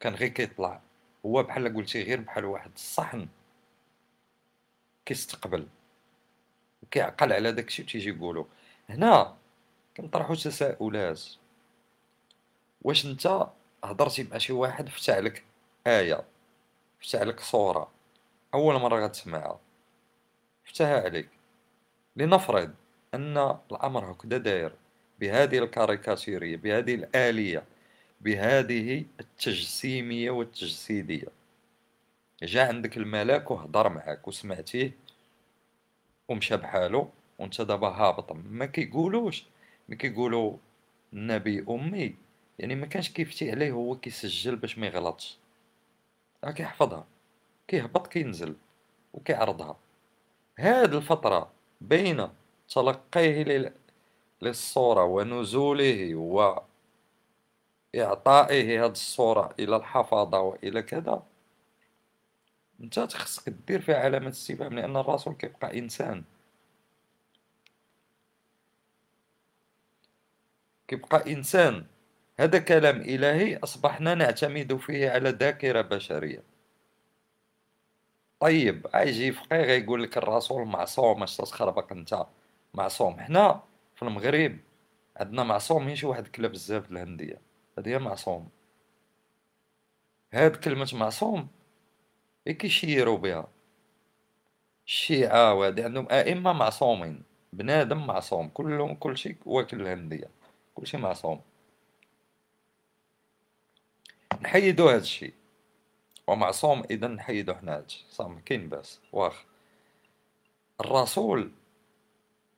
كان 0.00 0.14
غير 0.14 0.28
كيطلع. 0.28 0.80
هو 1.26 1.42
بحال 1.42 1.74
قلتي 1.74 2.02
غير 2.02 2.20
بحال 2.20 2.44
واحد 2.44 2.70
الصحن. 2.74 3.28
كيستقبل. 5.06 5.66
وكيعقل 6.82 7.32
على 7.32 7.52
داكشي 7.52 7.82
وتيجي 7.82 8.10
يقولو. 8.10 8.46
هنا 8.88 9.39
كنطرحو 10.00 10.34
تساؤلات. 10.34 11.22
واش 12.82 13.06
انت 13.06 13.46
هضرتي 13.84 14.22
مع 14.22 14.38
شي 14.38 14.52
واحد 14.52 14.88
فتح 14.88 15.18
لك 15.18 15.44
آية 15.86 16.24
فتح 17.00 17.22
لك 17.22 17.40
صورة 17.40 17.90
أول 18.54 18.80
مرة 18.80 19.04
غتسمعها. 19.04 19.60
فتحها 20.64 21.00
عليك. 21.00 21.28
لنفرض 22.16 22.74
أن 23.14 23.58
الأمر 23.70 24.12
هكذا 24.12 24.38
داير. 24.38 24.72
بهذه 25.20 25.58
الكاريكاتيرية 25.58 26.56
بهذه 26.56 26.94
الآلية 26.94 27.64
بهذه 28.20 29.04
التجسيمية 29.20 30.30
والتجسيدية. 30.30 31.28
جا 32.42 32.68
عندك 32.68 32.96
الملاك 32.96 33.50
وهضر 33.50 33.88
معاك 33.88 34.28
وسمعتيه 34.28 34.96
ومشى 36.28 36.56
بحالو 36.56 37.10
وانت 37.38 37.60
دابا 37.60 37.88
هابط. 37.88 38.32
ما 38.32 38.66
كيقولوش 38.66 39.44
ما 39.90 39.96
كيقولوا 39.96 40.56
النبي 41.12 41.64
أمي 41.70 42.16
يعني 42.58 42.74
ما 42.74 42.86
كانش 42.86 43.10
كيفتي 43.10 43.50
عليه 43.50 43.72
هو 43.72 43.96
كيسجل 43.96 44.56
باش 44.56 44.78
ما 44.78 44.86
يغلطش. 44.86 45.38
راه 46.44 46.50
كيحفظها 46.50 47.06
كيهبط 47.68 48.06
كينزل 48.06 48.56
وكيعرضها. 49.14 49.76
هاد 50.58 50.94
الفترة 50.94 51.52
بين 51.80 52.28
تلقيه 52.68 53.72
للصورة 54.42 55.04
ونزوله 55.04 56.14
وإعطائه 57.94 58.84
هذه 58.84 58.90
الصورة 58.90 59.54
إلى 59.58 59.76
الحفاظة 59.76 60.40
وإلى 60.40 60.82
كذا 60.82 61.22
انت 62.80 62.98
خصك 63.00 63.48
دير 63.68 63.80
فيها 63.80 63.96
علامة 63.96 64.28
استفهام 64.28 64.74
لأن 64.74 64.96
الرسول 64.96 65.34
كيبقى 65.34 65.78
إنسان. 65.78 66.24
كيبقى 70.90 71.32
إنسان. 71.32 71.86
هذا 72.40 72.58
كلام 72.58 73.00
إلهي 73.00 73.56
أصبحنا 73.56 74.14
نعتمد 74.14 74.76
فيه 74.76 75.10
على 75.10 75.30
ذاكرة 75.30 75.80
بشرية 75.80 76.42
طيب 78.40 78.86
يجي 78.94 79.32
فقيه 79.32 79.62
غيقول 79.62 80.02
لك 80.02 80.18
الرسول 80.18 80.66
معصوم 80.66 81.22
اش 81.22 81.36
تخربق 81.36 81.92
أنت؟ 81.92 82.26
معصوم. 82.74 83.20
حنا 83.20 83.62
في 83.96 84.02
المغرب 84.02 84.58
عندنا 85.16 85.42
معصوم 85.44 85.94
شي 85.94 86.06
واحد 86.06 86.26
كلا 86.28 86.48
بزاف 86.48 86.90
الهندية. 86.90 87.40
هذه 87.78 87.98
معصوم. 87.98 88.48
هاد 90.32 90.56
كلمة 90.56 90.90
معصوم 90.92 91.48
إيه 92.46 92.58
كيشيرو 92.58 93.16
بها. 93.16 93.48
الشيعة 94.86 95.54
وهادي 95.54 95.84
عندهم 95.84 96.08
أئمة 96.10 96.52
معصومين 96.52 97.22
بنادم 97.52 98.06
معصوم 98.06 98.48
كلهم 98.48 98.94
كلشي 98.94 99.36
واكل 99.46 99.80
الهندية. 99.80 100.39
كلشي 100.74 100.96
معصوم. 100.96 101.40
نحيدو 104.42 104.88
هادشي. 104.88 105.34
ومعصوم 106.26 106.82
إذا 106.90 107.08
نحيدو 107.08 107.54
حنا 107.54 107.76
هادشي 107.76 108.04
صح 108.10 108.38
كاين 108.44 108.68
باس. 108.68 109.00
واخ. 109.12 109.44
الرسول 110.80 111.52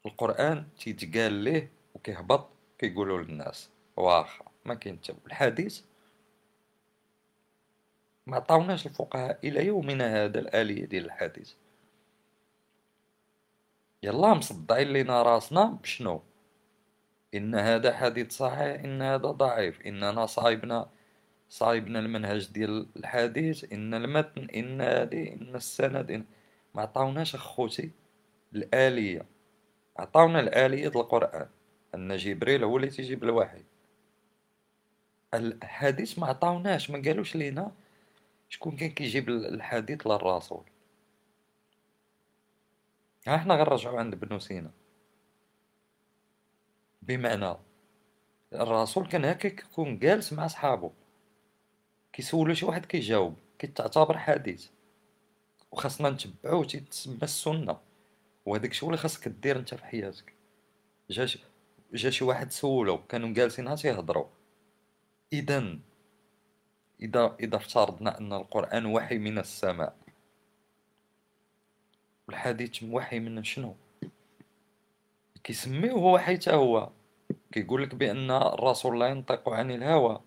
القرآن 0.07 0.67
تيتقال 0.79 1.33
ليه 1.33 1.71
وكيهبط 1.95 2.49
كيقولوا 2.79 3.23
للناس. 3.23 3.71
واخا 3.97 4.45
ما 4.65 4.75
كاين 4.75 4.99
حتى 4.99 5.15
الحديث 5.27 5.83
ما 8.27 8.37
عطاوناش 8.37 8.87
الفقهاء 8.87 9.39
إلى 9.45 9.67
يومنا 9.67 10.25
هذا 10.25 10.41
الآلية 10.41 10.85
ديال 10.85 11.05
الحديث. 11.05 11.53
يلا 14.03 14.35
مصدعين 14.35 14.93
لينا 14.93 15.23
راسنا 15.23 15.65
بشنو؟ 15.65 16.23
إن 17.35 17.55
هذا 17.55 17.97
حديث 17.97 18.33
صحيح 18.33 18.85
إن 18.85 19.03
هذا 19.03 19.31
ضعيف. 19.31 19.81
اننا 19.87 20.27
صايبنا 20.27 20.91
صايبنا 21.49 21.99
المنهج 21.99 22.53
ديال 22.53 22.87
الحديث 22.97 23.73
إن 23.73 23.95
المتن 23.95 24.51
إن 24.51 24.81
هذه 24.81 25.33
إن 25.33 25.55
السند 25.55 26.11
إن 26.11 26.25
ما 26.75 26.83
عطاوناش 26.83 27.35
أخوتي 27.35 27.91
الآلية. 28.55 29.27
عطاونا 29.97 30.41
الآلية 30.41 30.89
ديال 30.89 31.01
القرآن. 31.01 31.49
أن 31.95 32.17
جبريل 32.17 32.65
هو 32.65 32.77
اللي 32.77 32.89
تيجيب 32.89 33.25
الوحي. 33.25 33.63
الحديث 35.35 36.19
ما 36.19 36.27
عطاوناش 36.27 36.91
ما 36.91 37.03
قالوش 37.03 37.37
لينا 37.37 37.73
شكون 38.49 38.77
كان 38.77 38.91
كيجيب 38.91 39.29
الحديث 39.29 40.07
للرسول. 40.07 40.65
ها 43.27 43.37
إحنا 43.37 43.55
غنرجعو 43.55 43.97
عند 43.97 44.15
ابن 44.15 44.39
سينا. 44.39 44.71
بمعنى 47.03 47.57
الرسول 48.53 49.07
كان 49.07 49.25
هكا 49.25 49.49
كيكون 49.49 49.99
جالس 49.99 50.33
مع 50.33 50.47
صحابه 50.47 50.93
كيسولو 52.13 52.55
شي 52.55 52.67
واحد 52.67 52.87
كيجاوب 52.87 53.35
كيتعتبر 53.59 54.19
حديث 54.19 54.69
وخاصنا 55.73 56.11
نتبعو 56.11 56.65
تيتسمى 56.65 57.19
السنة. 57.23 57.81
وهداك 58.47 58.71
الشيء 58.71 58.89
اللي 58.89 58.99
خاصك 58.99 59.29
دير 59.29 59.59
انت 59.59 59.75
في 59.75 59.85
حياتك. 59.85 60.35
جا 61.11 61.27
جا 61.93 62.11
شي 62.11 62.25
واحد 62.25 62.51
سولو 62.53 63.07
كانوا 63.07 63.35
جالسين 63.35 63.69
ها 63.69 63.77
تيهضروا 63.77 64.27
اذا 65.33 65.79
اذا 67.03 67.37
إذا 67.41 67.57
افترضنا 67.57 68.19
أن 68.19 68.33
القرآن 68.33 68.87
وحي 68.87 69.19
من 69.19 69.39
السماء 69.39 69.97
الحديث 72.29 72.83
وحي 72.83 73.21
من 73.21 73.45
شنو؟ 73.45 73.77
كيسميوه 75.45 76.05
وحي 76.05 76.37
حتى 76.37 76.53
هو. 76.53 76.91
كيقول 77.53 77.83
لك 77.83 77.95
بأن 77.95 78.31
الرسول 78.31 79.01
لا 79.01 79.07
ينطق 79.07 79.49
عن 79.49 79.71
الهوى. 79.71 80.21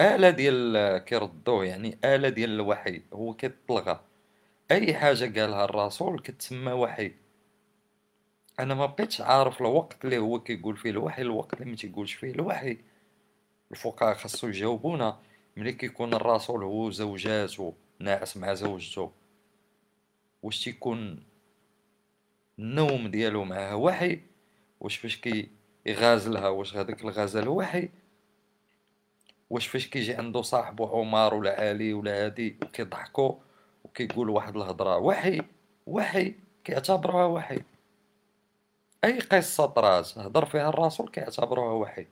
آلة 0.00 0.30
ديال 0.30 0.98
كيردوه 0.98 1.64
يعني 1.64 1.98
آلة 2.04 2.28
ديال 2.28 2.50
الوحي 2.50 3.02
هو 3.12 3.34
كيطلغى 3.34 4.00
أي 4.70 4.94
حاجة 4.94 5.40
قالها 5.40 5.64
الرسول 5.64 6.20
كتسمى 6.20 6.72
وحي. 6.72 7.12
أنا 8.60 8.74
ما 8.74 8.86
بقيتش 8.86 9.20
عارف 9.20 9.60
الوقت 9.60 10.04
اللي 10.04 10.18
هو 10.18 10.40
كيقول 10.40 10.76
فيه 10.76 10.90
الوحي 10.90 11.22
الوقت 11.22 11.54
اللي 11.54 11.70
ما 11.70 11.76
تيقولش 11.76 12.12
فيه 12.12 12.30
الوحي. 12.30 12.78
الفقهاء 13.70 14.14
خاصو 14.14 14.48
يجاوبونا. 14.48 15.18
ملي 15.56 15.72
كيكون 15.72 16.14
الرسول 16.14 16.64
هو 16.64 16.90
زوجاتو 16.90 17.72
ناعس 17.98 18.36
مع 18.36 18.54
زوجته 18.54 19.12
واش 20.42 20.64
تيكون 20.64 21.22
النوم 22.58 23.08
ديالو 23.08 23.44
معاه 23.44 23.76
وحي 23.76 24.20
واش 24.80 24.96
فاش 24.96 25.16
كي 25.16 25.50
يغازلها 25.86 26.48
واش 26.48 26.76
هذاك 26.76 27.02
الغزل 27.02 27.48
وحي 27.48 27.88
واش 29.50 29.66
فاش 29.66 29.88
كيجي 29.88 30.14
عنده 30.14 30.42
صاحبو 30.42 30.86
عمر 30.86 31.34
ولا 31.34 31.60
علي 31.60 31.92
ولا 31.92 32.24
هادي 32.24 32.50
كيضحكوا 32.50 33.34
وكيقول 33.84 34.30
واحد 34.30 34.56
الهضرة 34.56 34.96
وحي 34.96 35.42
وحي 35.86 36.34
كيعتبروها 36.64 37.24
وحي. 37.24 37.62
أي 39.04 39.18
قصة 39.18 39.66
طرات 39.66 40.18
هضر 40.18 40.44
فيها 40.46 40.68
الرسول 40.68 41.08
كيعتبروها 41.08 41.72
وحي. 41.72 42.06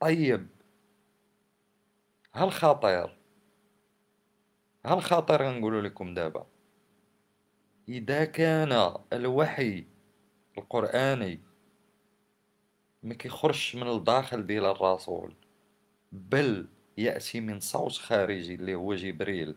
طيب 0.00 0.46
هل 2.32 2.52
خطير؟ 2.52 3.16
هل 4.86 5.02
خطير؟ 5.02 5.42
غنقولوا 5.42 5.82
لكم 5.82 6.14
دابا. 6.14 6.46
إذا 7.88 8.24
كان 8.24 8.94
الوحي 9.12 9.84
القرآني 10.58 11.40
ما 13.02 13.14
كيخرجش 13.14 13.76
من 13.76 13.88
الداخل 13.88 14.46
ديال 14.46 14.64
الرسول 14.64 15.34
بل 16.12 16.68
يأتي 16.98 17.40
من 17.40 17.60
صوت 17.60 17.92
خارجي 17.92 18.54
اللي 18.54 18.74
هو 18.74 18.94
جبريل. 18.94 19.56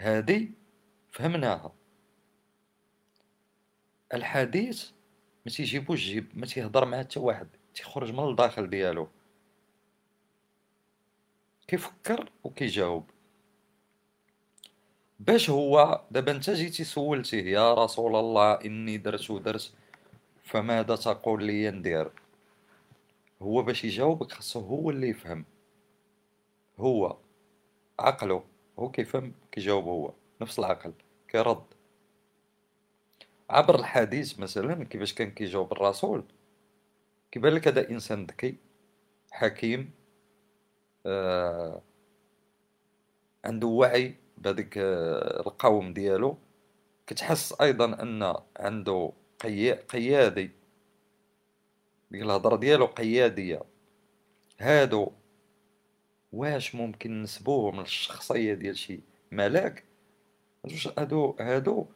هادي 0.00 0.52
فهمناها. 1.10 1.74
الحديث 4.14 4.90
ما 5.46 5.52
تيجيبوش 5.52 6.00
جيب 6.00 6.38
ما 6.38 6.46
تيهضر 6.46 6.84
مع 6.84 6.98
حتى 6.98 7.20
واحد 7.20 7.48
تيخرج 7.74 8.12
من 8.12 8.28
الداخل 8.28 8.70
ديالو. 8.70 9.08
كيفكر 11.68 12.32
وكيجاوب. 12.44 13.10
باش 15.26 15.50
هو 15.50 16.00
دابا 16.10 16.32
انت 16.32 16.50
جيتي 16.50 16.84
سولتيه 16.84 17.44
يا 17.52 17.74
رسول 17.74 18.16
الله 18.16 18.52
إني 18.54 18.96
درت 18.98 19.30
ودرت 19.30 19.72
فماذا 20.44 20.96
تقول 20.96 21.44
لي 21.44 21.70
ندير؟ 21.70 22.10
هو 23.42 23.62
باش 23.62 23.84
يجاوبك 23.84 24.32
خاصو 24.32 24.60
هو 24.60 24.90
اللي 24.90 25.08
يفهم. 25.08 25.44
هو 26.78 27.16
عقله 28.00 28.44
هو 28.78 28.90
كيفهم 28.90 29.32
كيجاوب 29.52 29.84
هو 29.84 30.12
نفس 30.40 30.58
العقل 30.58 30.92
كيرد. 31.28 31.64
عبر 33.50 33.74
الحديث 33.74 34.38
مثلا 34.38 34.84
كيفاش 34.84 35.14
كان 35.14 35.30
كيجاوب 35.30 35.72
الرسول 35.72 36.24
كيبان 37.32 37.52
لك 37.52 37.68
هذا 37.68 37.90
إنسان 37.90 38.26
ذكي 38.26 38.56
حكيم 39.30 39.90
آه 41.06 41.82
عنده 43.44 43.66
وعي 43.66 44.23
بهذيك 44.38 44.78
آه، 44.78 45.40
القوم 45.40 45.92
ديالو 45.92 46.38
كتحس 47.06 47.60
أيضا 47.60 48.02
أن 48.02 48.34
عنده 48.56 49.12
قي... 49.40 49.72
قيادي. 49.72 50.50
ديك 52.10 52.22
الهضرة 52.22 52.56
ديالو 52.56 52.86
قيادية. 52.86 53.62
هادو 54.60 55.12
واش 56.32 56.74
ممكن 56.74 57.22
نسبوهم 57.22 57.80
للشخصيه 57.80 58.54
ديال 58.54 58.78
شي 58.78 59.00
ملاك؟ 59.32 59.84
هادو 60.98 61.36
هادو 61.40 61.86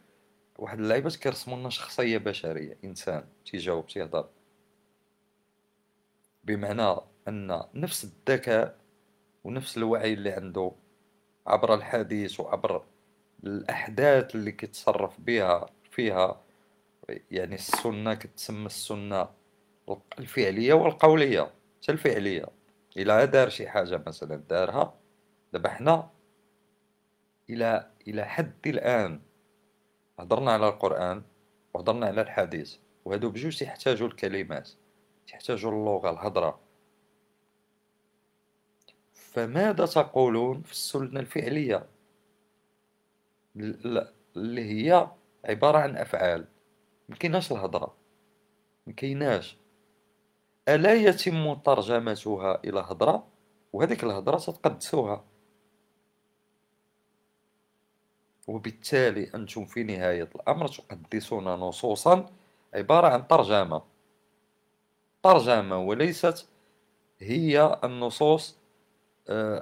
واحد 0.58 0.78
اللعيبات 0.80 1.16
كيرسموا 1.16 1.58
لنا 1.58 1.70
شخصية 1.70 2.18
بشرية 2.18 2.78
إنسان 2.84 3.24
تيجاوب 3.46 3.86
تيهضر. 3.86 4.28
بمعنى 6.44 6.96
أن 7.28 7.62
نفس 7.74 8.04
الذكاء 8.04 8.78
ونفس 9.44 9.76
الوعي 9.76 10.12
اللي 10.12 10.30
عنده 10.30 10.72
عبر 11.48 11.74
الحديث 11.74 12.40
وعبر 12.40 12.84
الأحداث 13.44 14.34
اللي 14.34 14.52
كيتصرف 14.52 15.20
بها 15.20 15.66
فيها 15.90 16.40
يعني 17.30 17.54
السنة 17.54 18.14
كتسمى 18.14 18.66
السنة 18.66 19.28
الفعلية 20.18 20.74
والقولية 20.74 21.50
حتى 21.82 21.92
الفعلية. 21.92 22.44
إلا 22.96 23.24
دار 23.24 23.48
شي 23.48 23.68
حاجة 23.68 24.02
مثلا 24.06 24.36
دارها 24.36 24.94
دابا 25.52 25.68
حنا 25.68 26.10
إلى 27.50 27.90
إلى 28.08 28.24
حد 28.24 28.66
الآن 28.66 29.20
هضرنا 30.18 30.52
على 30.52 30.68
القرآن 30.68 31.22
وهضرنا 31.74 32.06
على 32.06 32.20
الحديث 32.20 32.76
وهادو 33.04 33.30
بجوج 33.30 33.58
تيحتاجوا 33.58 34.08
الكلمات 34.08 34.70
تحتاجوا 35.26 35.72
اللغة 35.72 36.10
الهضرة. 36.10 36.60
فماذا 39.32 39.86
تقولون 39.86 40.62
في 40.62 40.72
السنة 40.72 41.20
الفعلية؟ 41.20 41.86
اللي 44.36 44.62
هي 44.64 45.08
عبارة 45.44 45.78
عن 45.78 45.96
أفعال 45.96 46.48
مكيناش 47.08 47.52
الهضرة؟ 47.52 47.94
مكيناش 48.86 49.56
ألا 50.68 50.94
يتم 50.94 51.54
ترجمتها 51.54 52.60
إلى 52.64 52.80
هضرة؟ 52.80 53.26
وهذيك 53.72 54.04
الهضرة 54.04 54.38
تتقدسوها 54.38 55.24
وبالتالي 58.46 59.34
أنتم 59.34 59.64
في 59.64 59.82
نهاية 59.82 60.28
الأمر 60.34 60.68
تقدسون 60.68 61.44
نصوصا 61.44 62.26
عبارة 62.74 63.06
عن 63.08 63.28
ترجمة. 63.28 63.82
ترجمة 65.22 65.78
وليست 65.78 66.48
هي 67.20 67.80
النصوص 67.84 68.57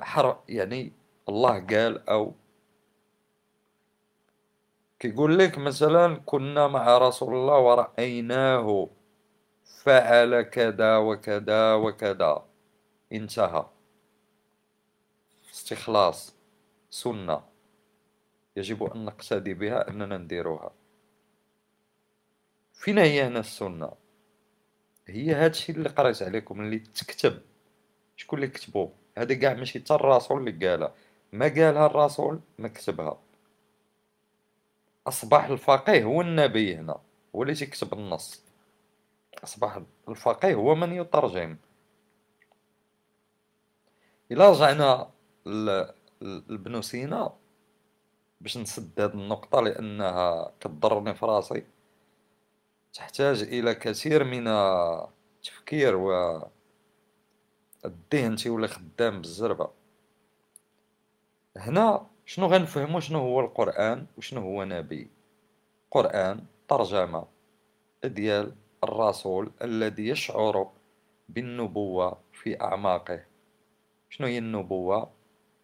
حر 0.01 0.43
يعني 0.49 0.93
الله 1.29 1.67
قال 1.67 2.09
أو 2.09 2.35
كيقول 4.99 5.39
لك 5.39 5.59
مثلا 5.59 6.15
كنا 6.27 6.69
مع 6.69 6.99
رسول 6.99 7.35
الله 7.35 7.59
ورأيناه 7.59 8.89
فعل 9.65 10.43
كذا 10.43 10.97
وكذا 10.97 11.75
وكذا. 11.75 12.47
انتهى. 13.13 13.67
استخلاص. 15.53 16.37
سنة. 16.91 17.45
يجب 18.57 18.83
أن 18.83 19.05
نقتدي 19.05 19.55
بها 19.55 19.89
أننا 19.89 20.19
نديروها. 20.19 20.73
فين 22.73 22.99
هي 22.99 23.23
هنا 23.23 23.41
السنة؟ 23.41 23.93
هي 25.07 25.33
هادشي 25.35 25.73
اللي 25.73 25.89
قريت 25.89 26.23
عليكم 26.23 26.61
اللي 26.61 26.79
تكتب. 26.79 27.43
شكون 28.17 28.39
اللي 28.39 28.51
كتبو؟ 28.51 28.91
هذا 29.19 29.35
كاع 29.35 29.55
ماشي 29.55 29.81
حتى 29.81 29.95
الرسول 29.95 30.49
اللي 30.49 30.69
قالها 30.69 30.95
ما 31.33 31.49
قالها 31.49 31.87
الرسول؟ 31.87 32.41
ما 32.59 32.69
كتبها 32.69 33.19
أصبح 35.07 35.45
الفقيه 35.45 36.05
هو 36.05 36.21
النبي 36.21 36.77
هنا 36.77 37.01
هو 37.37 37.43
اللي 37.43 37.55
تيكتب 37.55 37.93
النص. 37.93 38.43
أصبح 39.45 39.81
الفقيه 40.09 40.55
هو 40.55 40.75
من 40.75 40.93
يترجم. 40.93 41.57
إلا 44.33 44.51
رجعنا 44.51 45.11
لابن 46.21 46.83
سينا 46.83 47.33
باش 48.41 48.59
نسد 48.59 49.01
هاد 49.01 49.15
النقطة 49.15 49.61
لأنها 49.61 50.53
كتضرني 50.61 51.15
في 51.15 51.27
راسي. 51.27 51.65
تحتاج 52.93 53.43
إلى 53.43 53.75
كثير 53.75 54.25
من 54.25 54.49
التفكير 54.49 55.97
و 55.97 56.11
الذهن 57.87 58.37
تيولي 58.37 58.69
خدام 58.69 59.21
بالزربة. 59.21 59.71
هنا 61.57 62.07
شنو 62.27 62.47
غنفهمو 62.47 63.01
شنو 63.01 63.19
هو 63.19 63.41
القرآن 63.41 64.07
وشنو 64.19 64.41
هو 64.41 64.65
نبي؟ 64.65 65.11
قرآن 65.91 66.45
ترجمة 66.69 67.25
ديال 68.05 68.53
الرسول 68.85 69.51
الذي 69.63 70.09
يشعر 70.09 70.71
بالنبوة 71.29 72.19
في 72.33 72.61
أعماقه. 72.61 73.25
شنو 74.11 74.27
هي 74.27 74.39
النبوة؟ 74.39 75.11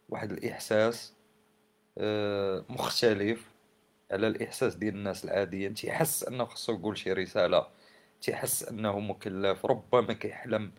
واحد 0.09 0.33
الإحساس 0.33 1.15
آه، 1.99 2.65
مختلف 2.69 3.51
على 4.11 4.27
الإحساس 4.27 4.75
ديال 4.75 4.95
الناس 4.95 5.25
العاديين. 5.25 5.75
تيحس 5.75 6.25
أنه 6.25 6.45
خصو 6.45 6.73
يقول 6.73 6.99
شي 6.99 7.13
رسالة 7.13 7.67
تيحس 8.23 8.63
أنه 8.63 9.01
مكلف 9.01 9.67
ربما 9.67 10.13
كيحلم 10.13 10.73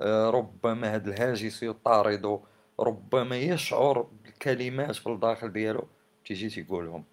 ربما 0.00 0.94
هاد 0.94 1.08
الهاجس 1.08 1.62
يطارده 1.62 2.40
ربما 2.80 3.36
يشعر 3.36 4.02
بالكلمات 4.24 4.96
في 4.96 5.06
الداخل 5.06 5.52
ديالو. 5.52 5.88
تيجي 6.24 6.48
تيقولهم. 6.48 7.04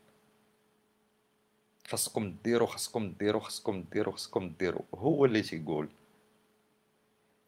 خاصكم 1.87 2.35
ديروا 2.43 2.67
خاصكم 2.67 3.13
ديروا 3.19 3.41
خاصكم 3.41 3.83
ديروا 3.91 4.13
خاصكم 4.13 4.53
ديروا 4.59 4.81
هو 4.95 5.25
اللي 5.25 5.41
تيقول. 5.41 5.89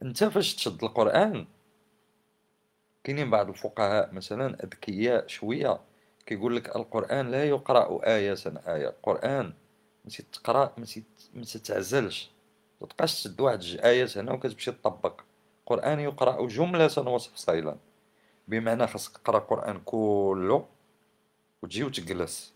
انت 0.02 0.24
فاش 0.24 0.56
تشد 0.56 0.84
القرآن؟ 0.84 1.48
كاينين 3.04 3.30
بعض 3.30 3.50
الفقهاء 3.50 4.14
مثلا 4.14 4.64
أذكياء 4.64 5.28
شوية 5.28 5.80
كيقول 6.26 6.56
لك 6.56 6.76
القرآن 6.76 7.32
لا 7.32 7.44
يقرأ 7.44 8.06
آية 8.06 8.36
آية. 8.68 8.90
القرآن 8.90 9.54
ما 10.06 10.12
تقرا 10.34 10.76
ما 11.34 11.44
تتعزلش. 11.44 12.32
تبقاش 12.82 13.24
تشد 13.24 13.42
واحد 13.42 13.64
آيات 13.84 14.18
هنا 14.18 14.34
وكتمشي 14.34 14.72
تطبق. 14.72 15.22
القرآن 15.62 16.00
يقرأ 16.00 16.48
جملة 16.48 16.86
وتفصيلا 16.98 17.76
بمعنى 18.48 18.88
خاصك 18.88 19.18
تقرأ 19.18 19.38
القرآن 19.38 19.80
كله 19.86 20.66
وتجي 21.62 21.84
وتجلس. 21.84 22.54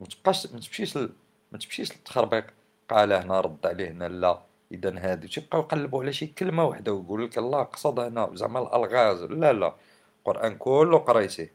ما 0.00 0.06
تبقاش 0.06 0.46
ما 0.46 0.60
تمشيش 0.60 0.96
ما 0.96 1.58
تمشيش 1.60 1.92
للتخربيق. 1.92 2.46
قال 2.90 3.12
هنا 3.12 3.40
رد 3.40 3.66
عليه 3.66 3.90
هنا 3.90 4.08
لا. 4.08 4.42
اذا 4.72 4.98
هادي 4.98 5.28
تيبقاو 5.28 5.60
يقلبوا 5.60 6.02
على 6.02 6.12
شي 6.12 6.26
كلمة 6.26 6.64
واحدة 6.64 6.92
ويقول 6.92 7.24
لك 7.24 7.38
الله 7.38 7.62
قصد 7.62 8.00
هنا 8.00 8.30
زعما 8.34 8.60
الألغاز. 8.60 9.22
لا 9.22 9.52
لا. 9.52 9.74
القران 10.18 10.56
كله 10.56 10.98
قريتيه 10.98 11.52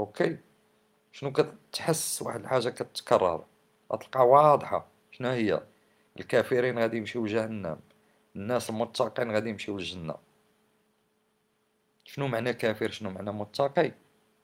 أوكي؟ 0.00 0.38
شنو 1.12 1.32
كتحس 1.32 2.22
واحد 2.22 2.40
الحاجة 2.40 2.68
كتكرر؟ 2.68 3.44
غتلقى 3.92 4.28
واضحة. 4.28 4.86
شنو 5.12 5.28
هي؟ 5.28 5.62
الكافرين 6.20 6.78
غادي 6.78 6.96
يمشيو 6.96 7.26
لجهنم. 7.26 7.80
الناس 8.36 8.70
المتقين 8.70 9.32
غادي 9.32 9.50
يمشيو 9.50 9.78
للجنة. 9.78 10.14
شنو 12.04 12.28
معنى 12.28 12.52
كافر 12.52 12.90
شنو 12.90 13.10
معنى 13.10 13.32
متقي؟ 13.32 13.92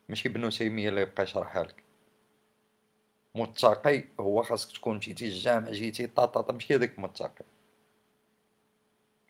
ماشي 0.09 0.29
ابن 0.29 0.51
تيمية 0.51 0.89
اللي 0.89 1.01
يبقى 1.01 1.23
يشرحها 1.23 1.63
لك. 1.63 1.83
متقي 3.35 4.05
هو 4.21 4.43
خاصك 4.43 4.77
تكون 4.77 4.97
مشيتي 4.97 5.25
الجامع 5.25 5.71
جيتي 5.71 6.07
طاطا 6.07 6.53
ماشي 6.53 6.75
هذاك 6.75 6.99
متقي. 6.99 7.45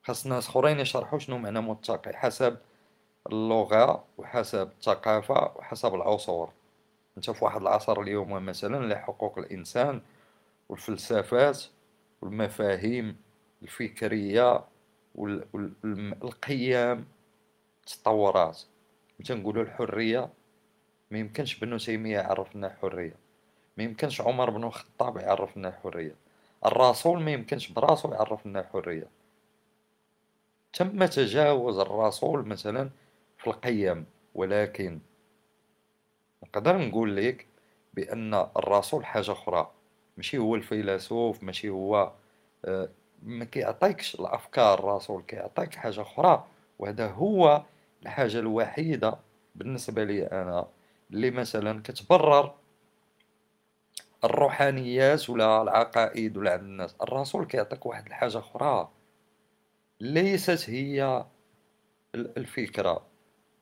خاص 0.02 0.26
ناس 0.26 0.48
أخرين 0.48 0.80
يشرحوا 0.80 1.18
شنو 1.18 1.38
معنى 1.38 1.60
متقي. 1.60 2.16
حسب 2.16 2.58
اللغة 3.26 4.04
وحسب 4.18 4.68
الثقافة 4.78 5.52
وحسب 5.56 5.94
العصور. 5.94 6.52
أنت 7.16 7.30
في 7.30 7.44
واحد 7.44 7.60
العصر 7.60 8.00
اليوم 8.00 8.46
مثلا 8.46 8.94
لحقوق 8.94 9.38
الإنسان 9.38 10.00
والفلسفات 10.68 11.64
والمفاهيم 12.24 13.16
الفكرية 13.62 14.64
والقيم 15.14 17.06
تطورات. 17.86 18.62
تنقولوا 19.24 19.62
الحرية؟ 19.62 20.28
ما 21.10 21.18
يمكنش 21.18 21.58
بنو 21.58 21.78
تيمية 21.78 22.18
يعرف 22.18 22.56
لنا 22.56 22.66
الحرية. 22.66 23.16
ما 23.76 23.84
يمكنش 23.84 24.20
عمر 24.20 24.50
بن 24.50 24.64
الخطاب 24.64 25.16
يعرف 25.16 25.56
لنا 25.56 25.68
الحرية. 25.68 26.14
الرسول 26.66 27.22
ما 27.22 27.32
يمكنش 27.32 27.68
براسو 27.68 28.12
يعرف 28.12 28.46
لنا 28.46 28.60
الحرية. 28.60 29.06
تم 30.72 31.04
تجاوز 31.04 31.78
الرسول 31.78 32.46
مثلا 32.48 32.90
في 33.38 33.46
القيم 33.46 34.06
ولكن 34.34 34.98
نقدر 36.42 36.78
نقول 36.78 37.16
لك 37.16 37.46
بأن 37.94 38.34
الرسول 38.34 39.06
حاجة 39.06 39.32
أخرى. 39.32 39.70
ماشي 40.16 40.38
هو 40.38 40.54
الفيلسوف 40.54 41.42
ماشي 41.42 41.68
هو 41.68 42.12
آه، 42.64 42.88
ما 43.22 43.44
كيعطيكش 43.44 44.14
الأفكار 44.14 44.78
الرسول 44.78 45.22
كيعطيك 45.22 45.74
حاجة 45.74 46.00
أخرى. 46.02 46.44
وهذا 46.78 47.06
هو 47.08 47.62
الحاجة 48.02 48.38
الوحيدة 48.38 49.16
بالنسبة 49.54 50.04
لي 50.04 50.26
أنا 50.26 50.66
اللي 51.10 51.30
مثلا 51.30 51.82
كتبرر 51.82 52.54
الروحانيات 54.24 55.30
ولا 55.30 55.62
العقائد 55.62 56.36
ولا 56.36 56.52
عند 56.52 56.62
الناس. 56.62 56.94
الرسول 57.02 57.46
كيعطيك 57.46 57.86
واحد 57.86 58.06
الحاجة 58.06 58.38
أخرى. 58.38 58.88
ليست 60.00 60.70
هي 60.70 61.24
الفكرة. 62.14 63.06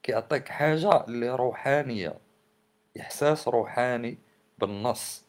كيعطيك 0.03 0.49
حاجة 0.49 1.05
اللي 1.05 1.31
روحانية 1.31 2.15
إحساس 3.01 3.49
روحاني 3.49 4.19
بالنص. 4.59 5.25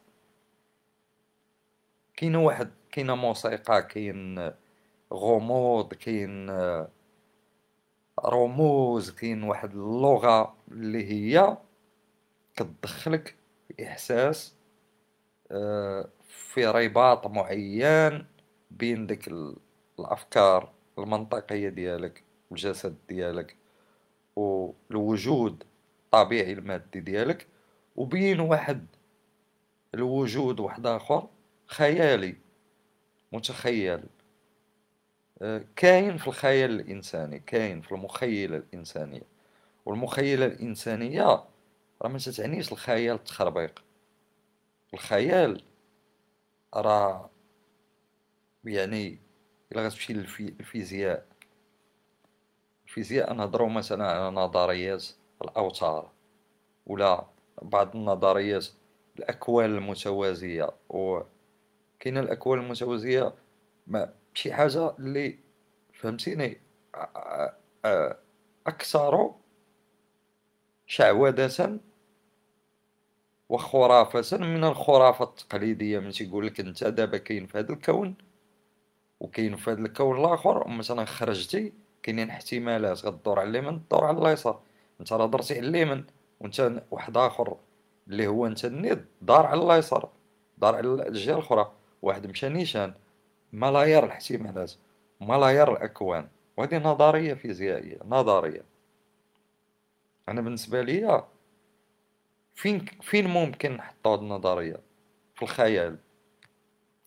كاين 2.17 2.35
واحد 2.35 2.71
كاينة 2.91 3.15
موسيقى 3.15 3.83
كاين 3.83 4.51
غموض 5.13 5.93
كاين 5.93 6.49
رموز 8.25 9.11
كاين 9.11 9.43
واحد 9.43 9.71
اللغة 9.71 10.55
اللي 10.71 11.05
هي 11.11 11.57
كتدخلك 12.55 13.35
في 13.67 13.87
إحساس 13.87 14.55
آه، 15.51 16.09
في 16.27 16.65
رباط 16.65 17.27
معين 17.27 18.25
بين 18.71 19.07
ديك 19.07 19.31
الأفكار 19.99 20.71
المنطقية 20.99 21.69
ديالك 21.69 22.23
والجسد 22.49 22.95
ديالك 23.09 23.55
والوجود 24.35 25.63
الطبيعي 26.05 26.53
المادي 26.53 26.99
ديالك 26.99 27.47
وبين 27.95 28.39
واحد 28.39 28.87
الوجود 29.95 30.59
واحد 30.59 30.87
آخر 30.87 31.27
خيالي 31.67 32.35
متخيل. 33.31 34.03
آه، 35.41 35.65
كاين 35.75 36.17
في 36.17 36.27
الخيال 36.27 36.71
الإنساني 36.79 37.39
كاين 37.39 37.81
في 37.81 37.91
المخيله 37.91 38.57
الانسانيه 38.57 39.21
والمخيله 39.85 40.45
الانسانيه 40.45 41.45
راه 42.01 42.09
ما 42.09 42.17
تعنيش 42.19 42.71
الخيال 42.71 43.15
التخربيق. 43.15 43.83
الخيال 44.93 45.63
راه 46.73 47.29
يعني 48.65 49.19
إلا 49.71 49.85
غتمشي 49.85 50.13
للفيزياء. 50.13 51.25
الفيزياء 52.87 53.33
نهضروا 53.33 53.69
مثلا 53.69 54.07
على 54.11 54.35
نظريات 54.35 55.05
الأوتار 55.41 56.11
ولا 56.85 57.25
بعض 57.61 57.95
النظريات 57.95 58.67
الأكوان 59.19 59.75
المتوازية 59.75 60.69
وكاين 62.03 62.17
الاكوان 62.17 62.59
المتوازيه 62.59 63.33
ما 63.87 64.13
شي 64.33 64.53
حاجة 64.53 64.95
اللي 64.99 65.39
فهمتيني؟ 65.93 66.61
أكثر 68.67 69.31
شعوذة 70.87 71.79
وخرافة 73.49 74.37
من 74.37 74.63
الخرافة 74.63 75.25
التقليدية. 75.25 75.99
من 75.99 76.09
تيقول 76.09 76.47
لك 76.47 76.59
أنت 76.59 76.83
دابا 76.83 77.17
كاين 77.17 77.47
في 77.47 77.57
هذا 77.59 77.73
الكون 77.73 78.15
وكاين 79.19 79.55
في 79.55 79.71
هذا 79.71 79.81
الكون 79.81 80.19
الآخر 80.19 80.67
مثلا 80.67 81.05
خرجتي 81.05 81.73
كاينين 82.03 82.29
احتمالات 82.29 83.05
غدور 83.05 83.39
على 83.39 83.49
اليمين 83.49 83.87
تدور 83.87 84.05
على 84.05 84.17
اليسار. 84.17 84.61
أنت 84.99 85.13
راه 85.13 85.25
درتي 85.25 85.57
على 85.57 85.67
اليمين 85.67 86.05
وأنت 86.39 86.83
واحد 86.91 87.17
آخر 87.17 87.57
اللي 88.07 88.27
هو 88.27 88.47
أنت 88.47 88.65
النيد 88.65 89.05
دار 89.21 89.45
على 89.45 89.61
اليسار 89.61 90.09
دار 90.57 90.75
على 90.75 91.07
الجهة 91.07 91.33
الأخرى. 91.33 91.71
واحد 92.03 92.27
مشى 92.27 92.49
نيشان 92.49 92.93
ملايير 93.53 94.05
الاحتمالات 94.05 94.71
ملايير 95.21 95.71
الاكوان 95.71 96.27
وهذه 96.57 96.77
نظرية 96.77 97.33
فيزيائية 97.33 97.97
نظرية. 98.05 98.61
أنا 100.29 100.41
بالنسبة 100.41 100.81
لي 100.81 101.23
فين 102.55 102.85
فين 103.01 103.27
ممكن 103.27 103.71
نحطو 103.71 104.13
هاد 104.13 104.19
النظرية؟ 104.19 104.79
في 105.35 105.43
الخيال. 105.43 105.97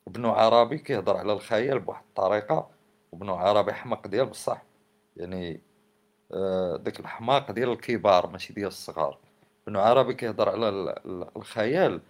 ابن 0.09 0.27
عربي 0.27 0.79
كيهضر 0.79 1.17
على 1.17 1.33
الخيال 1.33 1.79
بواحد 1.79 2.03
الطريقة 2.09 2.71
وابن 3.13 3.31
عربي 3.31 3.73
حمق 3.73 4.07
ديال 4.07 4.27
بصح. 4.27 4.63
يعني 5.17 5.61
آه، 6.33 6.77
داك 6.77 7.01
الحماق 7.01 7.51
ديال 7.51 7.69
الكبار 7.69 8.27
ماشي 8.27 8.53
ديال 8.53 8.67
الصغار. 8.67 9.19
ابن 9.69 9.77
عربي 9.77 10.15
كيهضر 10.15 10.49
على 10.49 10.95
الخيال. 11.37 12.01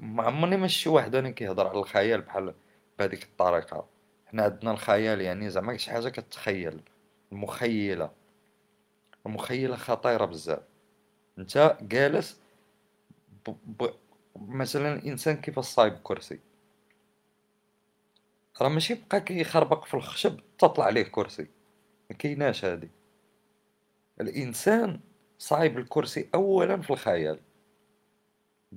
ما 0.00 0.22
عمرني 0.22 0.56
ما 0.56 0.66
شي 0.68 0.88
واحد 0.88 1.14
أنا 1.14 1.30
كيهضر 1.30 1.66
على 1.68 1.78
الخيال 1.78 2.20
بحال 2.20 2.54
بهذيك 2.98 3.22
الطريقة. 3.22 3.86
حنا 4.26 4.42
عندنا 4.42 4.70
الخيال 4.70 5.20
يعني 5.20 5.50
زعما 5.50 5.76
شي 5.76 5.90
حاجة 5.90 6.08
كتخيل 6.08 6.80
المخيلة. 7.32 8.10
المخيلة 9.26 9.76
خطيرة 9.76 10.24
بزاف. 10.24 10.62
أنت 11.38 11.76
جالس 11.82 12.40
ب... 13.46 13.50
ب... 13.82 13.90
مثلا 14.36 14.94
الانسان 14.94 15.36
كيف 15.36 15.58
صايب 15.58 15.98
كرسي؟ 16.02 16.40
راه 18.60 18.68
ماشي 18.68 18.94
بقى 18.94 19.20
كيخربق 19.20 19.84
في 19.84 19.94
الخشب 19.94 20.40
تطلع 20.58 20.84
عليه 20.84 21.02
كرسي. 21.02 21.46
ما 22.10 22.16
كايناش 22.16 22.64
هادي. 22.64 22.90
الإنسان 24.20 25.00
صايب 25.38 25.78
الكرسي 25.78 26.28
اولا 26.34 26.82
في 26.82 26.90
الخيال. 26.90 27.40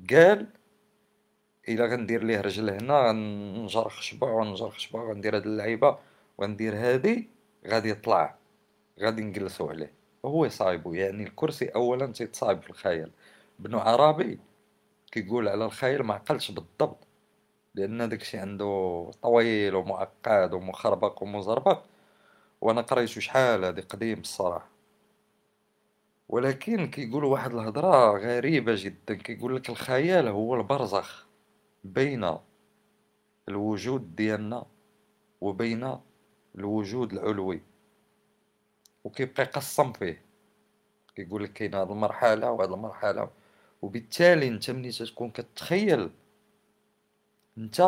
قال 0.10 0.48
إلا 1.70 1.86
غندير 1.86 2.24
ليه 2.24 2.42
رجل 2.42 2.70
هنا 2.70 3.08
غنجر 3.08 3.90
خشبه 3.90 4.28
ونجر 4.28 4.70
خشبه 4.70 5.00
وغندير 5.00 5.36
هاد 5.36 5.46
اللعيبة 5.46 5.98
وغندير 6.38 6.76
هادي 6.76 7.30
غادي 7.68 7.90
يطلع 7.90 8.36
غادي 9.00 9.22
نجلسو 9.22 9.70
عليه. 9.70 9.94
هو 10.26 10.46
يصايبو 10.46 10.94
يعني 10.94 11.24
الكرسي 11.24 11.66
اولا 11.66 12.06
تيتصايب 12.08 12.62
في 12.62 12.70
الخيال. 12.70 13.12
ابن 13.60 13.76
عربي 13.76 14.40
كيقول 15.12 15.48
على 15.48 15.66
الخيال 15.66 16.04
ما 16.04 16.14
عقلش 16.14 16.52
بالضبط 16.52 17.08
لأن 17.76 18.10
داكشي 18.10 18.38
عنده 18.38 19.12
طويل 19.22 19.76
ومعقد 19.76 20.54
ومخربق 20.54 21.24
ومزربق 21.24 21.84
وأنا 22.62 22.82
قريتو 22.82 23.20
شحال 23.20 23.64
هادي 23.64 23.82
قديم 23.82 24.20
الصراحة. 24.20 24.70
ولكن 26.30 26.90
كيقول 26.90 27.24
واحد 27.24 27.54
الهضرة 27.54 28.18
غريبة 28.18 28.76
جدا 28.78 29.14
كيقول 29.16 29.56
لك 29.56 29.70
الخيال 29.70 30.28
هو 30.28 30.56
البرزخ. 30.56 31.33
بين 31.84 32.38
الوجود 33.50 34.16
ديالنا 34.16 34.66
وبين 35.42 35.98
الوجود 36.56 37.14
العلوي. 37.14 37.62
وكيبقى 39.04 39.44
يقسم 39.44 39.94
فيه. 39.94 40.22
كيقول 41.16 41.44
لك 41.44 41.54
كاين 41.54 41.74
هاد 41.74 41.92
المرحله 41.92 42.52
وهاد 42.52 42.72
المرحله. 42.72 43.30
وبالتالي 43.82 44.48
انت 44.48 44.72
ملي 44.72 44.92
تكون 44.92 45.30
كتخيل 45.30 46.10
انت 47.58 47.82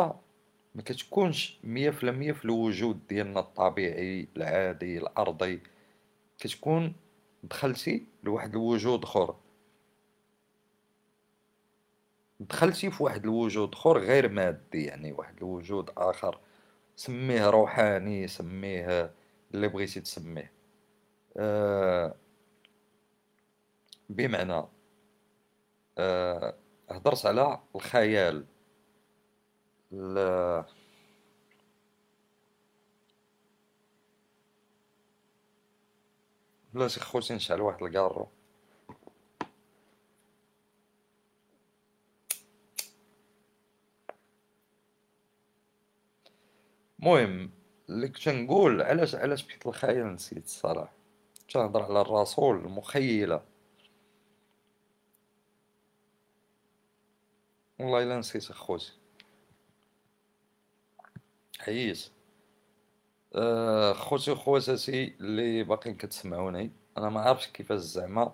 ما 0.74 0.82
كتكونش 0.82 1.58
مية 1.64 1.90
في 1.90 2.04
المية 2.10 2.32
في 2.32 2.44
الوجود 2.44 3.06
ديالنا 3.08 3.40
الطبيعي 3.40 4.28
العادي 4.36 4.98
الارضي. 4.98 5.60
كتكون 6.38 6.94
دخلتي 7.42 8.06
لواحد 8.24 8.50
الوجود 8.50 9.02
آخر. 9.02 9.36
دخلتي 12.40 12.90
في 12.90 13.02
واحد 13.02 13.24
الوجود 13.24 13.74
آخر 13.74 13.98
غير 13.98 14.28
مادي 14.28 14.84
يعني 14.84 15.12
واحد 15.12 15.36
الوجود 15.36 15.90
آخر 15.96 16.38
سميه 16.96 17.50
روحاني 17.50 18.28
سميه 18.28 19.14
اللي 19.54 19.68
بغيتي 19.68 20.00
تسميه. 20.00 20.52
آه 21.36 22.14
بمعنى 24.10 24.62
آه 25.98 26.54
هضرت 26.90 27.26
على 27.26 27.60
الخيال 27.76 28.46
لا 29.90 30.64
بلاتي 36.74 37.00
خوتي 37.00 37.34
نشعل 37.34 37.60
واحد 37.60 37.82
الكارو 37.82 38.28
المهم 47.00 47.50
اللي 47.88 48.08
كنت 48.08 48.28
نقول 48.28 48.82
علاش 48.82 49.14
علاش 49.14 49.46
مشيت 49.46 49.66
للخيال 49.66 50.14
نسيت 50.14 50.44
الصراحة؟ 50.44 50.92
كنت 51.40 51.56
نهضر 51.56 51.82
على 51.82 52.00
الرسول 52.00 52.56
المخيلة. 52.56 53.42
والله 57.80 58.02
إلا 58.02 58.18
نسيت 58.18 58.50
أخوتي. 58.50 58.92
حييت 61.58 62.10
آه، 63.34 63.92
خوتي 63.92 64.30
وخواتاتي 64.30 65.14
اللي 65.20 65.62
باقيين 65.64 65.96
كتسمعوني. 65.96 66.70
أنا 66.98 67.08
ما 67.08 67.20
عارفش 67.20 67.46
كيفاش 67.48 67.80
زعما 67.80 68.32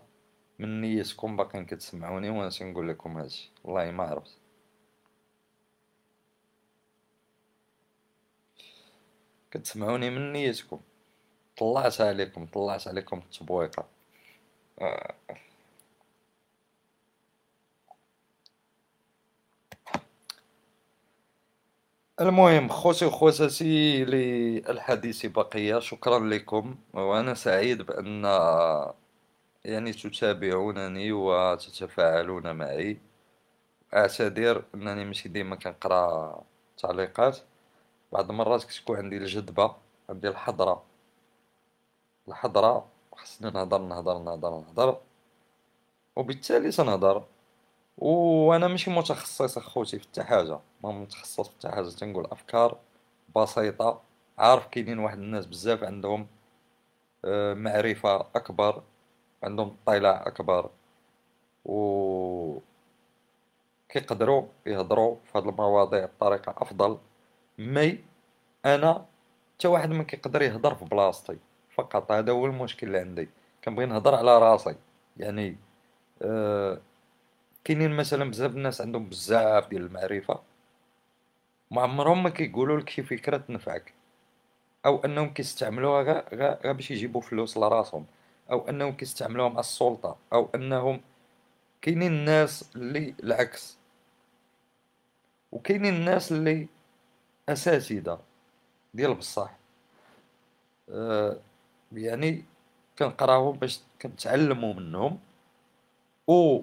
من 0.58 0.80
نيتكم 0.80 1.36
باقيين 1.36 1.66
كتسمعوني 1.66 2.30
وأنا 2.30 2.50
تنقول 2.50 2.88
لكم 2.88 3.18
هادشي. 3.18 3.52
والله 3.64 3.90
ما 3.90 4.04
عرفت. 4.04 4.41
كتسمعوني 9.52 10.10
من 10.10 10.32
نيتكم. 10.32 10.80
طلعت 11.58 12.00
عليكم 12.00 12.46
طلعت 12.46 12.88
عليكم 12.88 13.18
التبويقة 13.18 13.86
آه. 14.80 15.14
المهم 22.20 22.68
خوتي 22.68 23.04
وخواتاتي 23.06 24.04
للحديث 24.04 25.26
بقية 25.26 25.78
شكرا 25.78 26.18
لكم. 26.18 26.76
وأنا 26.94 27.34
سعيد 27.34 27.82
بأن 27.82 28.24
يعني 29.64 29.92
تتابعونني 29.92 31.12
وتتفاعلون 31.12 32.56
معي. 32.56 32.98
أعتذر 33.94 34.64
أنني 34.74 35.04
ماشي 35.04 35.28
ديما 35.28 35.56
كنقرأ 35.56 36.44
تعليقات. 36.78 37.38
بعض 38.12 38.30
المرات 38.30 38.64
كتكون 38.64 38.96
عندي 38.96 39.16
الجدبة 39.16 39.74
عندي 40.10 40.28
الحضرة. 40.28 40.82
الحضرة 42.28 42.86
خصني 43.12 43.50
نهضر 43.50 43.78
نهضر 43.82 44.18
نهضر 44.18 44.50
نهضر. 44.50 45.00
وبالتالي 46.16 46.70
سنهضر 46.72 47.24
وأنا 47.98 48.68
ماشي 48.68 48.90
متخصص 48.90 49.58
أخوتي 49.58 49.98
في 49.98 50.08
حتى 50.08 50.22
حاجة. 50.24 50.58
ما 50.84 50.92
متخصص 50.92 51.48
في 51.48 51.54
حتى 51.58 51.68
حاجة 51.68 51.88
تنقول 51.88 52.26
أفكار 52.32 52.78
بسيطة. 53.36 54.00
عارف 54.38 54.66
كاينين 54.66 54.98
واحد 54.98 55.18
الناس 55.18 55.46
بزاف 55.46 55.84
عندهم 55.84 56.26
آه، 57.24 57.54
معرفة 57.54 58.20
أكبر 58.20 58.82
عندهم 59.42 59.76
اطلاع 59.86 60.26
أكبر. 60.26 60.70
و 61.64 62.58
كيقدروا 63.88 64.46
يهضروا 64.66 65.16
في 65.24 65.38
هذه 65.38 65.48
المواضيع 65.48 66.04
بطريقة 66.06 66.54
أفضل. 66.58 66.98
مي 67.58 67.98
أنا 68.66 69.06
حتى 69.58 69.68
واحد 69.68 69.90
ما 69.90 70.02
كيقدر 70.02 70.42
يهضر 70.42 70.74
في 70.74 70.84
بلاصتي. 70.84 71.38
فقط 71.74 72.12
هذا 72.12 72.32
هو 72.32 72.46
المشكل 72.46 72.86
اللي 72.86 72.98
عندي. 72.98 73.28
كنبغي 73.64 73.86
نهضر 73.86 74.14
على 74.14 74.38
راسي. 74.38 74.76
يعني 75.16 75.56
أه 76.22 76.80
كاينين 77.64 77.90
مثلا 77.96 78.30
بزاف 78.30 78.50
الناس 78.56 78.80
عندهم 78.80 79.08
بزاف 79.08 79.68
ديال 79.68 79.82
المعرفة. 79.82 80.40
ما 81.70 81.82
عمرهم 81.82 82.22
ما 82.22 82.30
كيقولوا 82.30 82.80
لك 82.80 82.88
شي 82.88 83.02
فكرة 83.02 83.36
تنفعك. 83.36 83.92
أو 84.86 85.04
أنهم 85.04 85.34
كيستعملوها 85.34 86.02
غير 86.02 86.24
غير 86.64 86.72
باش 86.72 86.90
يجيبوا 86.90 87.20
فلوس 87.20 87.58
لراسهم. 87.58 88.06
أو 88.50 88.68
أنهم 88.68 88.92
كيستعملوها 88.92 89.48
مع 89.48 89.60
السلطة. 89.60 90.16
أو 90.32 90.48
أنهم 90.54 91.00
كاينين 91.82 92.12
الناس 92.12 92.70
اللي 92.76 93.14
العكس. 93.22 93.78
وكاينين 95.52 95.94
الناس 95.94 96.32
اللي 96.32 96.68
اساتذة 97.48 98.20
ديال 98.94 99.14
بصح 99.14 99.50
آه 100.90 101.36
يعني 101.92 102.44
كنقراوهم 102.98 103.58
باش 103.58 103.80
كنتعلموا 104.02 104.74
منهم. 104.74 105.20
و 106.26 106.62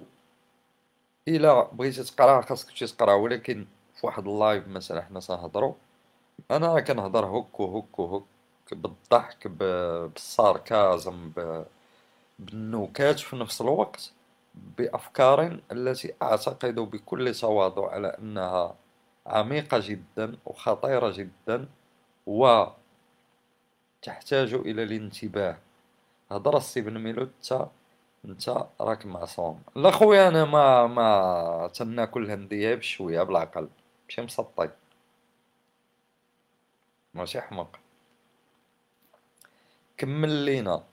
إلا 1.28 1.62
بغيتي 1.72 2.02
تقرأ 2.04 2.40
خاصك 2.42 2.68
تمشي 2.70 2.86
تقرأ 2.86 3.14
ولكن 3.14 3.66
في 3.94 4.06
واحد 4.06 4.26
اللايف 4.28 4.68
مثلا 4.68 5.02
حنا 5.02 5.20
سنهضرو 5.20 5.76
أنا 6.50 6.74
راه 6.74 6.80
كنهضر 6.80 7.26
هك 7.26 7.60
وهك 7.60 7.98
وهك 7.98 8.24
بالضحك 8.72 9.48
بالساركازم 9.48 11.32
بالنكات 12.38 13.18
في 13.20 13.36
نفس 13.36 13.60
الوقت 13.60 14.12
بأفكار 14.78 15.60
التي 15.72 16.14
أعتقد 16.22 16.74
بكل 16.74 17.34
تواضع 17.34 17.90
على 17.90 18.08
أنها 18.08 18.76
عميقة 19.26 19.78
جدا 19.82 20.36
وخطيرة 20.46 21.10
جدا 21.10 21.68
وتحتاج 22.26 22.76
إلى 24.54 24.82
الانتباه. 24.82 25.58
هضر 26.30 26.60
ستيفن 26.60 26.98
ميلوتا 26.98 27.70
أنت 28.24 28.66
راك 28.80 29.06
معصوم. 29.06 29.62
لا 29.76 29.90
خويا 29.90 30.28
أنا 30.28 30.44
ما 30.44 30.86
ما 30.86 31.70
تناكل 31.74 32.24
الهنديه 32.24 32.74
بشويه 32.74 33.22
بالعقل 33.22 33.68
ماشي 34.08 34.22
مسطي. 34.22 34.70
ماشي 37.14 37.40
حمق 37.40 37.76
كمل 39.96 40.28
لينا. 40.28 40.84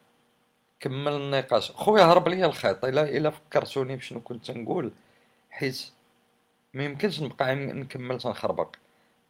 كمل 0.79 1.11
النقاش. 1.13 1.71
خويا 1.71 2.03
هرب 2.03 2.27
ليا 2.27 2.45
الخيط. 2.45 2.85
إلا 2.85 3.03
إلا 3.03 3.29
فكرتوني 3.29 3.95
بشنو 3.95 4.21
كنت 4.21 4.51
نقول. 4.51 4.91
حيت 5.49 5.91
ما 6.77 6.83
يمكنش 6.83 7.21
نبقى 7.21 7.55
نكمل 7.55 8.17
تنخربق. 8.19 8.75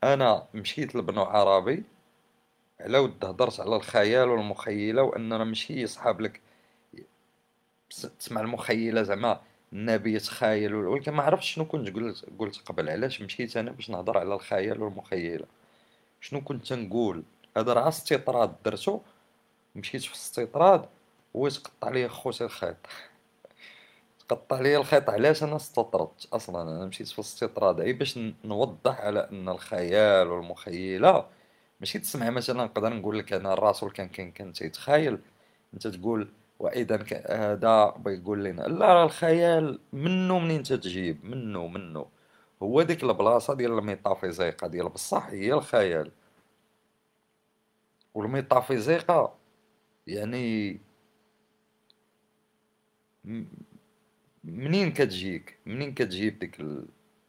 أنا 0.03 0.47
مشيت 0.53 0.95
لبنو 0.95 1.23
عربي 1.23 1.83
على 2.79 2.97
ود 2.97 3.25
هضرت 3.25 3.59
على 3.59 3.75
الخيال 3.75 4.29
والمخيلة 4.29 5.03
وأننا 5.03 5.43
ماشي 5.43 5.87
صحاب 5.87 6.21
لك. 6.21 6.41
تسمع 8.19 8.41
المخيلة 8.41 9.01
زعما 9.03 9.41
النبي 9.73 10.13
يتخايل 10.13 10.75
ولكن 10.75 11.11
ما 11.11 11.23
عرفتش 11.23 11.53
شنو 11.53 11.65
كنت 11.65 11.89
قلت 11.89 12.25
قلت 12.39 12.57
قبل. 12.57 12.89
علاش 12.89 13.21
مشيت 13.21 13.57
أنا 13.57 13.71
باش 13.71 13.89
نهضر 13.89 14.17
على 14.17 14.35
الخيال 14.35 14.83
والمخيلة؟ 14.83 15.45
شنو 16.21 16.41
كنت 16.41 16.73
نقول؟ 16.73 17.23
هذا 17.57 17.73
راه 17.73 17.87
استطراد 17.87 18.55
درتو 18.65 18.99
مشيت 19.75 20.01
في 20.01 20.09
الاستطراد 20.09 20.85
ويتقطع 21.33 21.89
لي 21.89 22.09
خوتي 22.09 22.43
الخيط. 22.43 22.77
تقطع 24.29 24.59
لي 24.59 24.77
الخيط. 24.77 25.09
علاش 25.09 25.43
أنا 25.43 25.55
استطردت 25.55 26.27
أصلا؟ 26.33 26.61
أنا 26.61 26.85
مشيت 26.85 27.07
في 27.07 27.19
الاستطراد 27.19 27.79
غير 27.81 27.95
باش 27.95 28.19
نوضح 28.45 29.01
على 29.01 29.19
أن 29.31 29.49
الخيال 29.49 30.27
والمخيلة 30.27 31.25
ماشي 31.79 31.99
تسمع. 31.99 32.29
مثلا 32.29 32.63
نقدر 32.63 32.93
نقول 32.93 33.19
لك 33.19 33.33
أنا 33.33 33.53
الرسول 33.53 33.91
كان 33.91 34.09
كان 34.09 34.31
كان 34.31 34.53
تيتخايل 34.53 35.19
أنت 35.73 35.87
تقول 35.87 36.29
وإذا 36.59 37.05
هذا 37.29 37.89
بيقول 37.97 38.43
لنا 38.43 38.61
لا 38.61 39.03
الخيال 39.03 39.79
منه 39.93 40.39
منين 40.39 40.63
تتجيب؟ 40.63 41.25
منه 41.25 41.67
منه 41.67 42.05
هو 42.63 42.81
ديك 42.81 43.03
البلاصة 43.03 43.53
ديال 43.53 43.71
الميتافيزيقا 43.79 44.67
ديال 44.67 44.89
بصح 44.89 45.27
هي 45.27 45.53
الخيال. 45.53 46.11
والميتافيزيقا 48.13 49.35
يعني 50.07 50.79
منين 54.47 54.91
كتجيك؟ 54.91 55.57
منين 55.65 55.93
كتجيب 55.93 56.39
ديك 56.39 56.61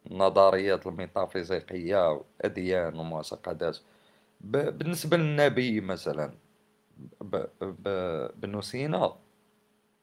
النظريات 0.06 0.86
الميتافيزيقية 0.86 2.12
والاديان 2.12 2.94
والمعتقدات 2.98 3.78
بالنسبة 4.40 5.16
للنبي 5.16 5.80
مثلا 5.80 6.32
بنو 8.36 8.60
سينا 8.60 9.16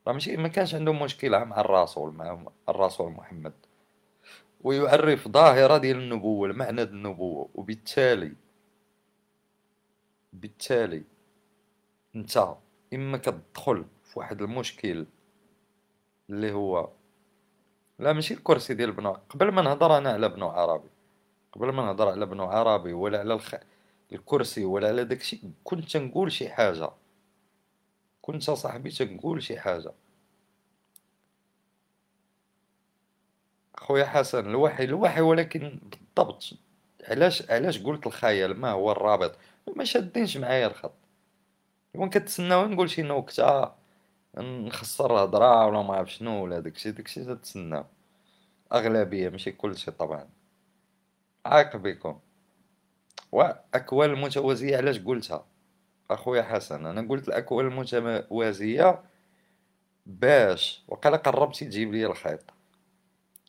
راه 0.07 0.13
ماشي 0.13 0.37
ما 0.37 0.47
كانش 0.47 0.75
عنده 0.75 0.93
مشكلة 0.93 1.43
مع 1.43 1.61
الرسول 1.61 2.13
مع 2.13 2.45
الرسول 2.69 3.11
محمد. 3.11 3.53
ويعرف 4.61 5.27
ظاهرة 5.27 5.77
ديال 5.77 5.97
النبوة 5.97 6.49
المعنى 6.49 6.85
ديال 6.85 6.95
النبوة. 6.95 7.49
وبالتالي 7.55 8.33
بالتالي 10.33 11.03
انت 12.15 12.55
إما 12.93 13.17
كتدخل 13.17 13.85
في 14.03 14.19
واحد 14.19 14.41
المشكل 14.41 15.05
اللي 16.29 16.51
هو 16.51 16.89
لا 17.99 18.13
ماشي 18.13 18.33
الكرسي 18.33 18.73
ديال 18.73 18.91
بنو 18.91 19.11
قبل 19.29 19.51
ما 19.51 19.61
نهضر 19.61 19.97
أنا 19.97 20.09
على 20.09 20.29
بنو 20.29 20.47
عربي 20.49 20.89
قبل 21.53 21.69
ما 21.69 21.85
نهضر 21.85 22.09
على 22.09 22.25
بنو 22.25 22.43
عربي 22.45 22.93
ولا 22.93 23.19
على 23.19 23.33
الخ... 23.33 23.55
الكرسي 24.13 24.65
ولا 24.65 24.87
على 24.87 25.03
داكشي 25.05 25.41
كنت 25.63 25.91
تنقول 25.91 26.31
شي 26.31 26.49
حاجة. 26.49 26.89
كنت 28.21 28.43
صاحبي 28.43 28.89
تنقول 28.91 29.43
شي 29.43 29.59
حاجة. 29.59 29.91
خويا 33.77 34.05
حسن 34.05 34.49
الوحي 34.49 34.83
الوحي 34.83 35.21
ولكن 35.21 35.79
بالضبط. 35.91 36.43
علاش 37.09 37.51
علاش 37.51 37.83
قلت 37.83 38.07
الخيال 38.07 38.59
ما 38.59 38.71
هو 38.71 38.91
الرابط؟ 38.91 39.35
ما 39.75 39.83
شادينش 39.83 40.37
معايا 40.37 40.67
الخط. 40.67 40.93
كون 41.93 42.09
كتسناو 42.09 42.65
نقول 42.65 42.89
شي 42.89 43.01
نكتة. 43.01 43.84
نخسر 44.37 45.15
الهضرة 45.15 45.65
ولا 45.67 45.81
ما 45.81 45.93
عرف 45.95 46.13
شنو 46.13 46.43
ولا 46.43 46.59
داكشي 46.59 46.91
داكشي 46.91 47.25
تتسناو 47.25 47.85
أغلبية 48.73 49.29
ماشي 49.29 49.51
كلشي 49.51 49.91
طبعا. 49.91 50.29
عاق 51.45 51.77
بكم. 51.77 52.19
وأكوان 53.31 54.09
المتوازية 54.11 54.77
علاش 54.77 54.99
قلتها؟ 54.99 55.45
أخويا 56.11 56.43
حسن 56.43 56.85
أنا 56.85 57.09
قلت 57.09 57.27
الأكوان 57.27 57.67
المتوازية 57.67 59.03
باش 60.05 60.83
وقال 60.87 61.15
قربتي 61.17 61.65
تجيب 61.65 61.93
لي 61.93 62.05
الخيط. 62.05 62.43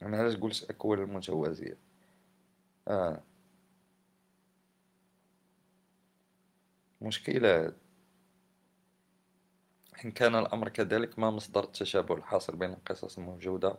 أنا 0.03 0.19
علاش 0.19 0.37
قلت 0.37 0.63
الأكوان 0.63 0.99
المتوازية؟ 1.03 1.79
آه. 2.89 3.23
مشكلة 7.01 7.73
إن 10.05 10.11
كان 10.11 10.35
الأمر 10.35 10.69
كذلك 10.69 11.19
ما 11.19 11.31
مصدر 11.31 11.65
التشابه 11.65 12.15
الحاصل 12.15 12.57
بين 12.57 12.73
القصص 12.73 13.19
الموجودة 13.19 13.71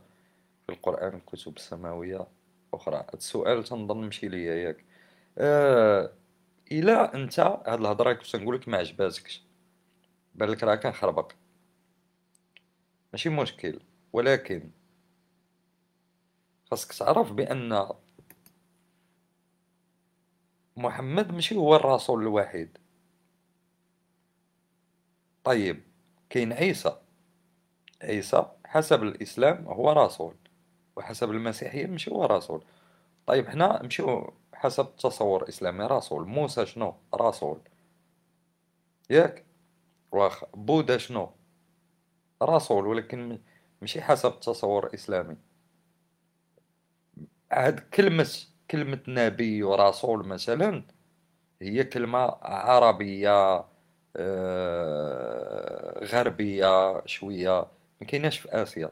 في 0.68 0.74
القرآن 0.74 1.14
والكتب 1.16 1.56
السماوية 1.58 2.28
أخرى 2.74 3.06
السؤال 3.14 3.64
تنظن 3.64 3.98
مشي 4.08 4.28
ليا 4.28 4.56
ياك. 4.56 4.86
آه 5.38 6.14
إلا 6.72 7.16
أنت 7.16 7.40
هاد 7.40 7.80
الهضرة 7.82 8.14
كنت 8.14 8.36
نقولك 8.36 8.68
ما 8.70 8.78
عجباتكش 8.78 9.44
بالك 10.36 10.64
راه 10.64 10.76
كنخربق 10.76 11.32
ماشي 13.14 13.30
مشكل 13.30 13.80
ولكن 14.14 14.72
خاصك 16.72 16.94
تعرف 16.94 17.32
بأن 17.34 17.88
محمد 20.78 21.32
ماشي 21.32 21.56
هو 21.56 21.76
الرسول 21.76 22.22
الوحيد. 22.22 22.78
طيب 25.44 25.87
كاين 26.30 26.54
عيسى. 26.54 26.98
عيسى 28.04 28.46
حسب 28.66 29.04
الإسلام 29.04 29.66
هو 29.68 29.92
رسول 29.92 30.36
وحسب 30.96 31.32
المسيحية 31.32 31.88
ماشي 31.88 32.12
هو 32.12 32.26
رسول. 32.26 32.64
طيب 33.28 33.48
حنا 33.48 33.84
نمشيو 33.84 34.34
حسب 34.54 34.86
التصور 34.86 35.44
الإسلامي 35.44 35.86
رسول. 35.86 36.28
موسى 36.28 36.66
شنو؟ 36.66 36.96
رسول. 37.16 37.60
ياك؟ 39.10 39.46
واخ 40.12 40.44
بوذا 40.56 40.98
شنو؟ 40.98 41.32
رسول 42.44 42.88
ولكن 42.88 43.40
ماشي 43.82 44.02
حسب 44.02 44.30
التصور 44.34 44.88
الإسلامي 44.88 45.38
عاد 47.52 47.80
كلمة 47.80 48.28
كلمة 48.72 49.00
نبي 49.08 49.64
ورسول 49.64 50.28
مثلا 50.28 50.84
هي 51.62 51.84
كلمة 51.84 52.20
عربية 52.42 53.66
آه، 54.16 55.87
غربية 56.04 57.06
شوية 57.06 57.68
ما 58.02 58.08
كايناش 58.08 58.40
في 58.40 58.50
آسيا. 58.52 58.92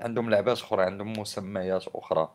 عندهم 0.00 0.30
لعبات 0.30 0.58
أخرى 0.58 0.82
عندهم 0.84 1.12
مسميات 1.12 1.84
أخرى. 1.88 2.34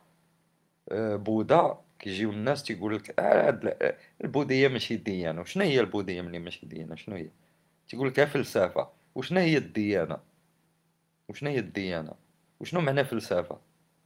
آه، 0.91 1.15
بوذا 1.15 1.79
كيجيو 1.99 2.31
الناس 2.31 2.63
تيقول 2.63 2.95
لك 2.95 3.19
آه 3.19 3.97
البوذية 4.23 4.67
ماشي 4.67 4.95
ديانة. 4.95 5.41
وشنو 5.41 5.63
هي 5.63 5.79
البوذية 5.79 6.21
ملي 6.21 6.39
ماشي 6.39 6.65
ديانة؟ 6.65 6.95
شنو 6.95 7.15
هي؟ 7.15 7.29
تيقول 7.89 8.07
لك 8.07 8.23
فلسفة. 8.23 8.89
وشنو 9.15 9.39
هي 9.39 9.57
الديانة؟ 9.57 10.17
وشنو 11.29 11.49
هي 11.49 11.59
الديانة؟ 11.59 12.13
وشنو 12.59 12.81
معنى 12.81 13.03
فلسفة؟ 13.05 13.59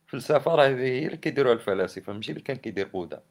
فلسفة 0.08 0.56
راه 0.56 0.68
هي 0.68 1.06
اللي 1.06 1.18
كيديروها 1.18 1.54
الفلاسفة 1.54 2.14
ماشي 2.14 2.32
اللي 2.32 2.44
كان 2.44 2.56
كيدير 2.58 2.88
بوذا 2.88 3.24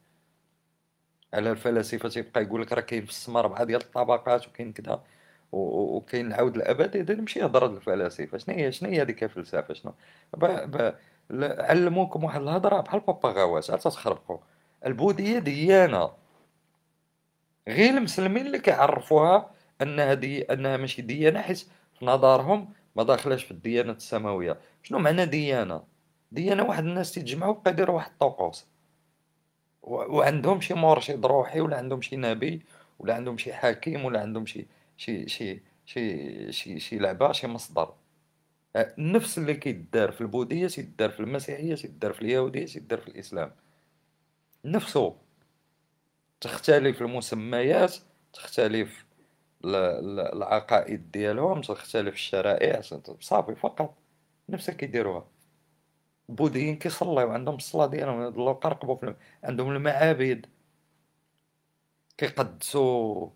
على 1.34 1.50
الفلاسفة 1.50 2.08
تيبقى 2.08 2.42
يقول 2.42 2.62
لك 2.62 2.72
راه 2.72 2.80
كاين 2.80 3.04
في 3.04 3.10
السما 3.10 3.40
ربعة 3.40 3.64
ديال 3.64 3.80
الطبقات 3.80 4.48
وكاين 4.48 4.72
كذا 4.72 5.04
وكاين 5.52 6.26
العود 6.26 6.56
الابدي 6.56 7.00
هذا 7.00 7.14
ماشي 7.14 7.44
هضره 7.44 7.66
الفلاسفة. 7.66 8.38
شنو 8.38 8.54
هي 8.54 8.72
شنو 8.72 8.90
هي 8.90 9.02
هذيك 9.02 9.24
الفلسفه 9.24 9.74
شنو. 9.74 9.94
علموكم 11.58 12.24
واحد 12.24 12.40
الهضرة 12.40 12.80
بحال 12.80 13.00
باباغاوات 13.00 13.70
عاد 13.70 13.78
تخربقوا 13.78 14.38
البوذية 14.86 15.38
ديانه 15.38 16.10
غير 17.68 17.96
المسلمين 17.98 18.46
اللي 18.46 18.58
كيعرفوها 18.58 19.50
انها 19.82 20.14
دي 20.14 20.42
أنها 20.42 20.76
ماشي 20.76 21.02
ديانة 21.02 21.40
حيت 21.42 21.58
في 21.98 22.06
نظرهم 22.06 22.68
ما 22.96 23.02
داخلاش 23.02 23.44
في 23.44 23.50
الديانات 23.50 23.96
السماوية. 23.96 24.58
شنو 24.82 24.98
معنى 24.98 25.26
ديانة؟ 25.26 25.82
ديانة 26.32 26.62
واحد 26.64 26.84
الناس 26.84 27.12
تيتجمعوا 27.12 27.54
بقى 27.54 27.70
يديروا 27.70 27.96
واحد 27.96 28.10
الطقوس. 28.10 28.66
وعندهم 29.82 30.60
شي 30.60 30.74
مرشد 30.74 31.26
روحي 31.26 31.60
ولا 31.60 31.76
عندهم 31.76 32.00
شي 32.02 32.16
نبي 32.16 32.62
ولا 32.98 33.14
عندهم 33.14 33.38
شي 33.38 33.52
حكيم 33.52 34.04
ولا 34.04 34.20
عندهم 34.20 34.46
شي 34.46 34.66
شي 34.96 35.28
شي 35.28 35.62
شي 35.84 36.52
شي 36.52 36.80
شي 36.80 36.98
لعبة 36.98 37.32
شي 37.32 37.46
مصدر. 37.46 37.94
أه، 38.76 38.94
نفس 38.98 39.38
اللي 39.38 39.54
كيدار 39.54 40.12
في 40.12 40.20
البوذية 40.20 40.66
تيدار 40.68 41.10
في 41.10 41.20
المسيحية 41.20 41.74
تيدار 41.74 42.12
في 42.12 42.22
اليهودية 42.22 42.66
تيدار 42.66 43.00
في 43.00 43.08
الإسلام. 43.08 43.52
نفسه 44.64 45.16
تختلف 46.40 47.02
المسميات 47.02 47.96
تختلف 48.32 49.06
العقائد 49.64 51.10
ديالهم 51.12 51.60
تختلف 51.60 52.14
الشرائع 52.14 52.80
صافي 53.20 53.54
فقط 53.54 53.94
نفسها 54.48 54.74
كيديروها. 54.74 55.26
البوذيين 56.30 56.76
كيصليو 56.76 57.30
عندهم 57.30 57.54
الصلاة 57.56 57.86
ديالهم 57.86 58.22
الله 58.22 58.52
قرقبوا 58.52 59.12
عندهم 59.44 59.70
المعابد. 59.72 60.46
كيقدسوا 62.18 63.26
آه، 63.26 63.32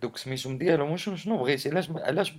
دوك 0.00 0.16
سميتهم 0.16 0.58
ديالهم 0.58 0.96
شنو 0.96 1.16
شنو 1.16 1.38
بغيتي 1.38 1.68
علاش 1.70 1.90
علاش 1.90 2.34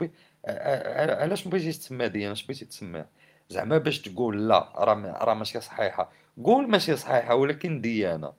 علاش 1.10 1.48
بغيتي 1.48 1.72
تسمى 1.72 2.10
ديالهم 2.10 2.32
اش 2.32 2.44
بغيتي 2.44 2.66
تسمى؟ 2.66 3.06
زعما 3.50 3.78
باش 3.78 4.02
تقول 4.02 4.48
لا 4.50 4.70
راه 4.76 5.24
راه 5.24 5.34
ماشي 5.34 5.62
صحيحة. 5.62 6.12
قول 6.44 6.68
ماشي 6.70 6.96
صحيحة 6.96 7.36
ولكن 7.36 7.82
ديانة. 7.82 8.34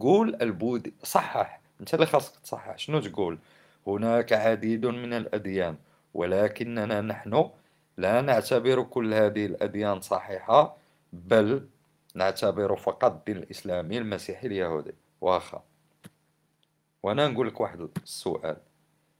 قول 0.00 0.36
البوذ 0.42 0.82
صحح. 1.02 1.60
انت 1.80 1.94
اللي 1.94 2.06
خاصك 2.06 2.40
تصحح. 2.40 2.78
شنو 2.78 3.00
تقول؟ 3.00 3.38
هناك 3.86 4.32
عديد 4.32 4.86
من 4.86 5.12
الأديان 5.12 5.76
ولكننا 6.14 7.00
نحن 7.00 7.50
لا 7.98 8.20
نعتبر 8.20 8.82
كل 8.82 9.14
هذه 9.14 9.46
الأديان 9.46 10.00
صحيحة 10.00 10.76
بل 11.12 11.66
نعتبر 12.14 12.76
فقط 12.76 13.12
الدين 13.12 13.36
الاسلامي 13.36 13.98
المسيحي 13.98 14.46
اليهودي. 14.46 14.94
واخا. 15.20 15.62
وأنا 17.02 17.28
نقول 17.28 17.46
لك 17.48 17.60
واحد 17.60 17.88
السؤال. 18.02 18.56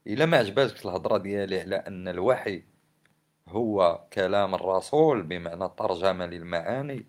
إلا 0.07 0.25
ما 0.25 0.37
عجباتك 0.37 0.85
الهضرة 0.85 1.17
ديالي 1.17 1.59
على 1.61 1.75
أن 1.75 2.07
الوحي 2.07 2.63
هو 3.47 4.05
كلام 4.13 4.55
الرسول 4.55 5.23
بمعنى 5.23 5.69
ترجمة 5.77 6.25
للمعاني 6.25 7.05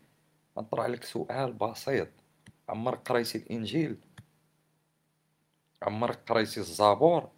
نطرح 0.58 0.86
لك 0.86 1.04
سؤال 1.04 1.52
بسيط. 1.52 2.08
عمرك 2.68 3.08
قريتي 3.08 3.38
الإنجيل؟ 3.38 3.96
عمرك 5.82 6.18
قريتي 6.28 6.60
الزبور 6.60 7.30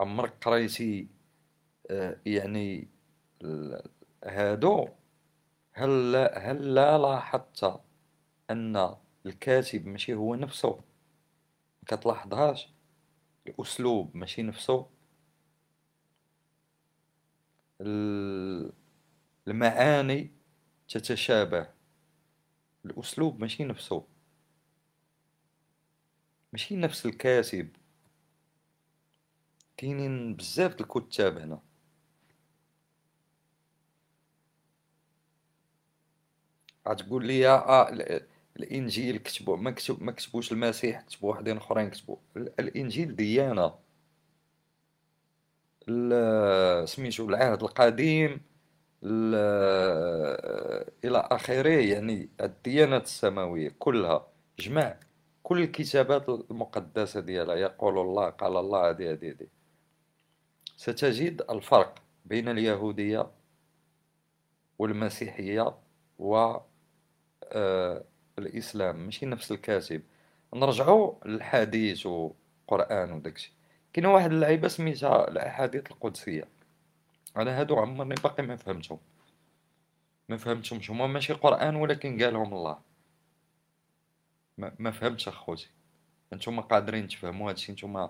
عمرك 0.00 0.32
قريتي 0.44 1.08
آه 1.90 2.16
يعني 2.26 2.88
هادو؟ 4.24 4.88
هل 5.72 6.16
هل 6.34 6.74
لا 6.74 6.98
لاحظت 6.98 7.80
أن 8.50 8.96
الكاتب 9.26 9.86
ماشي 9.86 10.14
هو 10.14 10.34
نفسه؟ 10.34 10.80
كتلاحظهاش. 11.90 12.68
الأسلوب 13.46 14.16
ماشي 14.16 14.42
نفسه. 14.42 14.86
المعاني 19.48 20.30
تتشابه. 20.88 21.70
الأسلوب 22.84 23.40
ماشي 23.40 23.64
نفسه. 23.64 24.06
ماشي 26.52 26.76
نفس 26.76 27.06
الكاتب 27.06 27.76
كاينين 29.76 30.36
بزاف 30.36 30.80
الكتاب 30.80 31.38
هنا. 31.38 31.62
غتقول 36.88 37.26
لي 37.26 37.48
آه 37.48 37.90
الإنجيل 38.56 39.16
كتبوا 39.16 39.56
ما 39.56 39.70
كتب 39.70 40.02
ما 40.02 40.12
كتبوش 40.12 40.52
المسيح 40.52 41.00
كتبوا 41.00 41.30
وحدين 41.30 41.56
أخرين 41.56 41.90
كتبوا 41.90 42.16
الإنجيل 42.36 43.16
ديانة. 43.16 43.74
سميتو 46.84 47.28
العهد 47.28 47.62
القديم. 47.62 48.40
إلى 51.04 51.18
آخره 51.30 51.68
يعني 51.68 52.28
الديانات 52.40 53.04
السماوية 53.04 53.74
كلها. 53.78 54.26
جمع 54.58 54.96
كل 55.42 55.62
الكتابات 55.62 56.28
المقدسة 56.28 57.20
ديالها 57.20 57.54
يقول 57.56 57.98
الله 57.98 58.30
قال 58.30 58.56
الله 58.56 58.90
هذه 58.90 59.12
هذه 59.12 59.28
هذه. 59.30 59.46
ستجد 60.76 61.42
الفرق 61.50 62.02
بين 62.24 62.48
اليهودية 62.48 63.30
والمسيحية 64.78 65.74
و 66.18 66.56
آه، 67.52 68.04
الإسلام 68.40 69.04
ماشي 69.04 69.26
نفس 69.26 69.52
الكاتب. 69.52 70.02
نرجعوا 70.54 71.14
للحديث 71.24 72.06
والقران 72.06 73.12
وداكشي 73.12 73.52
كاين 73.92 74.06
واحد 74.06 74.32
اللعيبة 74.32 74.68
سميتها 74.68 75.28
الأحاديث 75.28 75.90
القدسية. 75.90 76.44
أنا 77.36 77.60
هادو 77.60 77.76
عمرني 77.76 78.14
باقي 78.14 78.42
ما 78.42 78.56
فهمتهم. 78.56 78.98
ما 80.28 80.36
فهمتهمش. 80.36 80.90
هما 80.90 81.06
ماشي 81.06 81.32
قرآن 81.32 81.76
ولكن 81.76 82.22
قالهم 82.22 82.54
الله. 82.54 82.78
ما, 84.58 84.72
ما 84.78 84.90
فهمتش 84.90 85.28
أخوتي. 85.28 85.70
أنتم 86.32 86.60
قادرين 86.60 87.08
تفهموا 87.08 87.50
هادشي 87.50 87.72
أنتم 87.72 88.08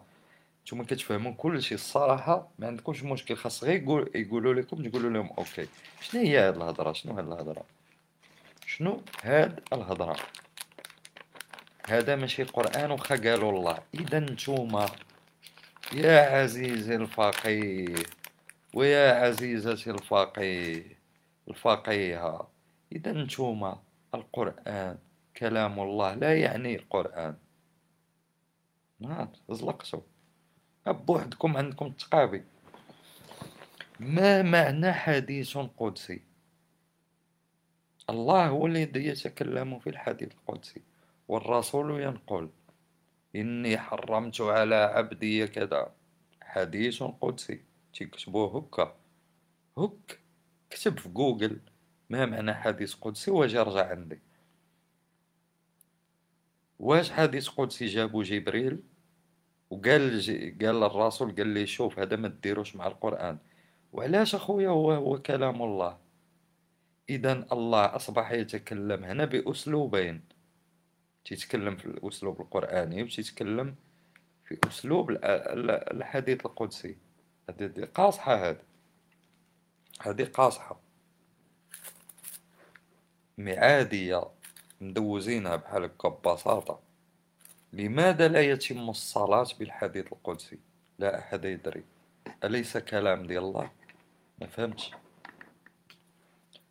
نتوما 0.63 0.85
كتفهموا 0.85 1.33
كلشي. 1.33 1.75
الصراحة 1.75 2.49
ما 2.59 2.67
عندكمش 2.67 3.03
مشكل. 3.03 3.37
خاص 3.37 3.65
غير 3.65 3.83
يقول 3.83 4.11
يقولوا 4.15 4.55
لكم 4.55 4.89
تقولوا 4.89 5.11
لهم 5.11 5.31
أوكي. 5.39 5.69
شنو 6.01 6.21
هي 6.23 6.39
هاد 6.39 6.57
الهضرة؟ 6.57 6.93
شنو 6.93 7.13
هاد 7.15 7.27
الهضرة؟ 7.27 7.65
شنو؟ 8.71 9.03
هاد 9.23 9.61
الهضرة. 9.73 10.17
هذا 11.87 12.17
ماشي 12.17 12.43
قرآن 12.43 12.91
وخا 12.91 13.17
قالوا 13.17 13.53
الله. 13.53 13.79
إذا 13.95 14.21
نتوما 14.21 14.87
يا 15.93 16.21
عزيزي 16.21 16.95
الفقيه 16.95 17.95
ويا 18.75 19.25
عزيزتي 19.25 19.91
الفقيه 19.91 20.99
الفقيهة 21.49 22.51
إذا 22.93 23.13
نتوما 23.13 23.83
القرآن 24.15 24.99
كلام 25.37 25.81
الله 25.81 26.15
لا 26.15 26.41
يعني 26.41 26.77
القرآن. 26.77 27.37
نعم 29.01 29.29
زلقتو 29.51 30.01
بوحدكم 30.87 31.57
عندكم 31.57 31.87
التقابي 31.87 32.45
ما 34.01 34.43
معنى 34.43 34.93
حديث 34.93 35.59
قدسي؟ 35.59 36.30
الله 38.11 38.49
هو 38.49 38.67
الذي 38.67 39.07
يتكلم 39.07 39.79
في 39.79 39.91
الحديث 39.91 40.33
القدسي 40.33 40.83
والرسول 41.29 42.01
ينقل 42.01 42.51
إني 43.37 43.79
حرمت 43.79 44.41
على 44.41 44.75
عبدي 44.75 45.47
كذا. 45.47 45.93
حديث 46.43 47.03
قدسي 47.03 47.61
تكتبوه 47.95 48.59
هكا. 48.59 48.97
هك 49.79 50.21
كتب 50.71 50.99
في 50.99 51.09
جوجل 51.09 51.61
ما 52.11 52.27
معنى 52.27 52.55
حديث 52.55 52.95
قدسي 52.95 53.31
واجي 53.31 53.59
رجع 53.59 53.91
عندي؟ 53.91 54.19
واش 56.79 57.11
حديث 57.11 57.49
قدسي 57.49 57.87
جابو 57.87 58.23
جبريل؟ 58.23 58.83
وقال 59.71 60.23
قال 60.63 60.83
الرسول 60.83 61.35
قال 61.35 61.47
لي 61.47 61.67
شوف 61.67 61.99
هذا 61.99 62.17
ما 62.17 62.29
ديروش 62.29 62.77
مع 62.77 62.87
القرآن. 62.87 63.39
وعلاش 63.93 64.35
أخويا 64.35 64.69
هو 64.69 64.93
هو 64.93 65.19
كلام 65.23 65.63
الله؟ 65.63 66.10
إذا 67.11 67.47
الله 67.53 67.97
أصبح 67.97 68.33
يتكلم 68.33 69.05
هنا 69.05 69.25
بأسلوبين. 69.25 70.21
تيتكلم 71.25 71.77
في 71.77 71.87
الأسلوب 71.87 72.41
القرآني 72.41 73.03
وتيتكلم 73.03 73.75
في 74.45 74.59
أسلوب 74.69 75.11
الحديث 75.21 76.47
القدسي. 76.47 76.97
هذه 77.49 77.89
قاصحة 77.95 78.51
هذه. 78.51 78.63
هذه 80.01 80.25
قاصحة. 80.25 80.81
معادية 83.39 84.25
مدوزينها 84.81 85.57
بحال 85.57 85.85
هكا 85.85 86.09
ببساطة. 86.09 86.81
لماذا 87.73 88.29
لا 88.29 88.41
يتم 88.41 88.91
الصلاة 88.91 89.47
بالحديث 89.59 90.07
القدسي؟ 90.13 90.59
لا 90.99 91.19
أحد 91.19 91.45
يدري. 91.45 91.85
أليس 92.45 92.77
كلام 92.77 93.27
ديال 93.27 93.43
الله؟ 93.43 93.71
ما 94.41 94.47
فهمتش. 94.47 94.91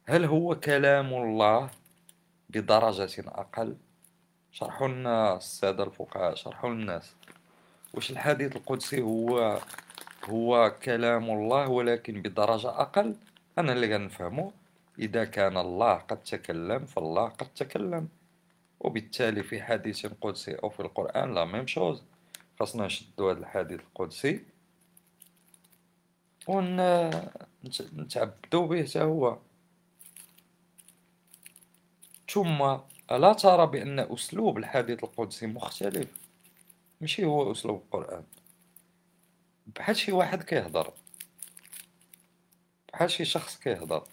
هل 0.10 0.26
هو 0.26 0.56
كلام 0.56 1.14
الله 1.14 1.69
بدرجة 2.49 3.23
أقل؟ 3.27 3.76
شرحوا 4.52 4.88
لنا 4.88 5.38
السادة 5.38 5.84
الفقهاء 5.84 6.36
شرحوا 6.36 6.69
للناس 6.69 7.15
واش 7.94 8.11
الحديث 8.11 8.56
القدسي؟ 8.56 9.02
هو 9.02 9.60
هو 10.26 10.76
كلام 10.84 11.30
الله 11.30 11.69
ولكن 11.69 12.22
بدرجة 12.22 12.69
أقل؟ 12.69 13.15
أنا 13.57 13.73
اللي 13.73 13.95
غنفهمه 13.95 14.52
إذا 14.99 15.26
كان 15.26 15.57
الله 15.57 15.94
قد 15.94 16.23
تكلم 16.23 16.86
فالله 16.86 17.30
قد 17.30 17.48
تكلم. 17.56 18.07
وبالتالي 18.80 19.44
في 19.44 19.61
حديث 19.61 20.06
قدسي 20.22 20.56
أو 20.56 20.69
في 20.69 20.80
القرآن 20.80 21.36
لا 21.36 21.45
ميم 21.45 21.68
شوز 21.68 22.03
خاصنا 22.60 22.86
نشدو 22.86 23.30
هذا 23.30 23.40
الحديث 23.40 23.80
القدسي. 23.80 24.44
ونتعبدو 26.48 28.68
به 28.68 28.84
حتى 28.84 29.02
هو. 29.02 29.38
ثم 32.30 32.77
ألا 33.11 33.34
ترى 33.34 33.68
بأن 33.68 33.99
أسلوب 33.99 34.57
الحديث 34.57 35.03
القدسي 35.03 35.47
مختلف. 35.47 36.07
ماشي 37.01 37.26
هو 37.26 37.51
أسلوب 37.51 37.81
القرآن. 37.85 38.23
بحال 39.68 39.97
شي 39.97 40.11
واحد 40.11 40.43
كيهضر. 40.43 40.93
بحال 42.93 43.11
شي 43.11 43.26
شخص 43.26 43.57
كيهضر. 43.57 44.03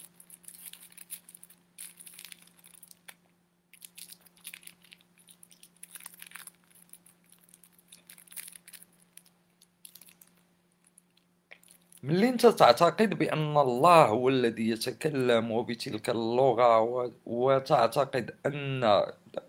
ملي 12.07 12.29
انت 12.29 12.47
تعتقد 12.47 13.19
بأن 13.19 13.57
الله 13.57 14.07
هو 14.07 14.29
الذي 14.29 14.69
يتكلم 14.71 15.63
بتلك 15.63 16.11
اللغة 16.11 16.81
وتعتقد 17.27 18.35
أن 18.47 18.85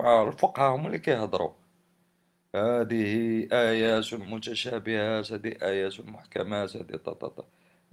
الفقهاء 0.01 0.75
هم 0.75 0.85
اللي 0.88 0.99
كيهضروا؟ 0.99 1.51
هذه 2.55 3.47
آيات 3.51 4.13
متشابهات 4.13 5.31
هذه 5.31 5.53
آيات 5.61 5.99
محكمات 5.99 6.77
هذه 6.77 6.95
طاطا 7.05 7.45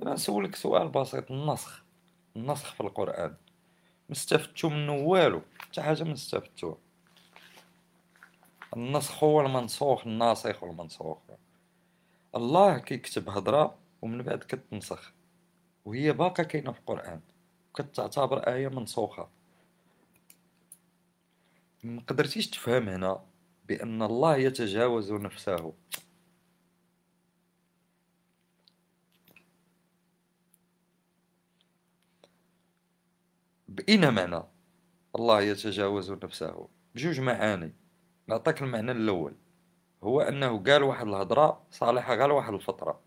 أنا 0.02 0.14
نسولك 0.14 0.56
سؤال 0.56 0.88
بسيط 0.88 1.30
النسخ 1.30 1.82
النسخ 2.36 2.74
في 2.74 2.80
القرآن. 2.80 3.34
مستفدتو 4.10 4.68
منه 4.68 4.92
والو 4.92 5.42
حتى 5.58 5.82
حاجة 5.82 6.04
ما 6.04 6.12
استفدتوها 6.12 6.76
النسخ 8.76 9.24
هو 9.24 9.40
المنسوخ 9.40 10.06
الناسخ 10.06 10.62
والمنسوخ 10.62 11.18
الله 12.34 12.78
كيكتب 12.78 13.28
هضرة 13.30 13.83
ومن 14.04 14.22
بعد 14.22 14.38
كتنسخ. 14.38 15.12
وهي 15.84 16.12
باقا 16.12 16.42
كاينة 16.42 16.72
في 16.72 16.78
القرآن. 16.78 17.20
كتعتبر 17.76 18.38
آية 18.38 18.68
منسوخة. 18.68 19.28
ما 21.82 22.02
قدرتيش 22.02 22.50
تفهم 22.50 22.88
هنا 22.88 23.24
بأن 23.68 24.02
الله 24.02 24.36
يتجاوز 24.36 25.12
نفسه. 25.12 25.72
بأين 33.68 34.14
معنى 34.14 34.42
الله 35.16 35.40
يتجاوز 35.40 36.12
نفسه؟ 36.12 36.68
بجوج 36.94 37.20
معاني. 37.20 37.72
نعطيك 38.26 38.62
المعنى 38.62 38.92
الأول. 38.92 39.34
هو 40.02 40.20
أنه 40.20 40.64
قال 40.64 40.82
واحد 40.82 41.06
الهضرة 41.06 41.66
صالحة 41.70 42.16
قال 42.16 42.30
واحد 42.30 42.52
الفترة 42.54 43.03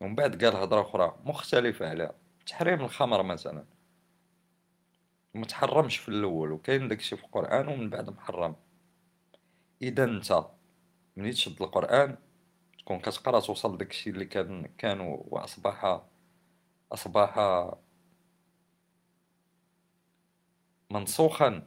ومن 0.00 0.14
بعد 0.14 0.44
قال 0.44 0.56
هضرة 0.56 0.80
أخرى 0.80 1.16
مختلفة 1.24 1.88
عليها 1.88 2.14
تحريم 2.46 2.80
الخمر 2.80 3.22
مثلا. 3.22 3.64
متحرمش 5.34 5.96
في 5.98 6.08
الأول 6.08 6.52
وكاين 6.52 6.88
داكشي 6.88 7.16
في 7.16 7.24
القرآن 7.24 7.68
ومن 7.68 7.90
بعد 7.90 8.10
محرم. 8.10 8.56
إذا 9.82 10.04
أنت 10.04 10.44
ملي 11.16 11.32
تشد 11.32 11.62
القرآن؟ 11.62 12.16
تكون 12.78 13.00
كتقرأ 13.00 13.40
توصل 13.40 13.78
داكشي 13.78 14.10
اللي 14.10 14.24
كان 14.24 14.66
كان 14.78 15.00
وأصبح 15.00 16.00
أصبح 16.92 17.38
منسوخا. 20.90 21.66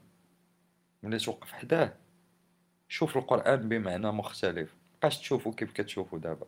ملي 1.03 1.17
توقف 1.17 1.51
حداه؟ 1.51 1.97
شوف 2.87 3.17
القرآن 3.17 3.69
بمعنى 3.69 4.11
مختلف. 4.11 4.75
مبقاش 4.95 5.17
تشوفو 5.19 5.51
كيف 5.51 5.71
كتشوفو 5.73 6.17
دابا. 6.17 6.47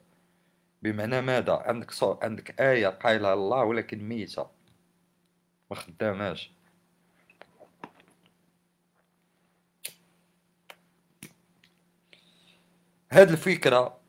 بمعنى 0.85 1.21
ماذا؟ 1.21 1.53
عندك 1.53 1.91
صو... 1.91 2.19
عندك 2.21 2.61
آية 2.61 2.87
قايلها 2.87 3.33
الله 3.33 3.63
ولكن 3.63 3.99
ميتة. 4.03 4.49
ما 5.71 5.75
خداماش. 5.75 6.51
هاد 13.11 13.31
الفكرة 13.31 13.99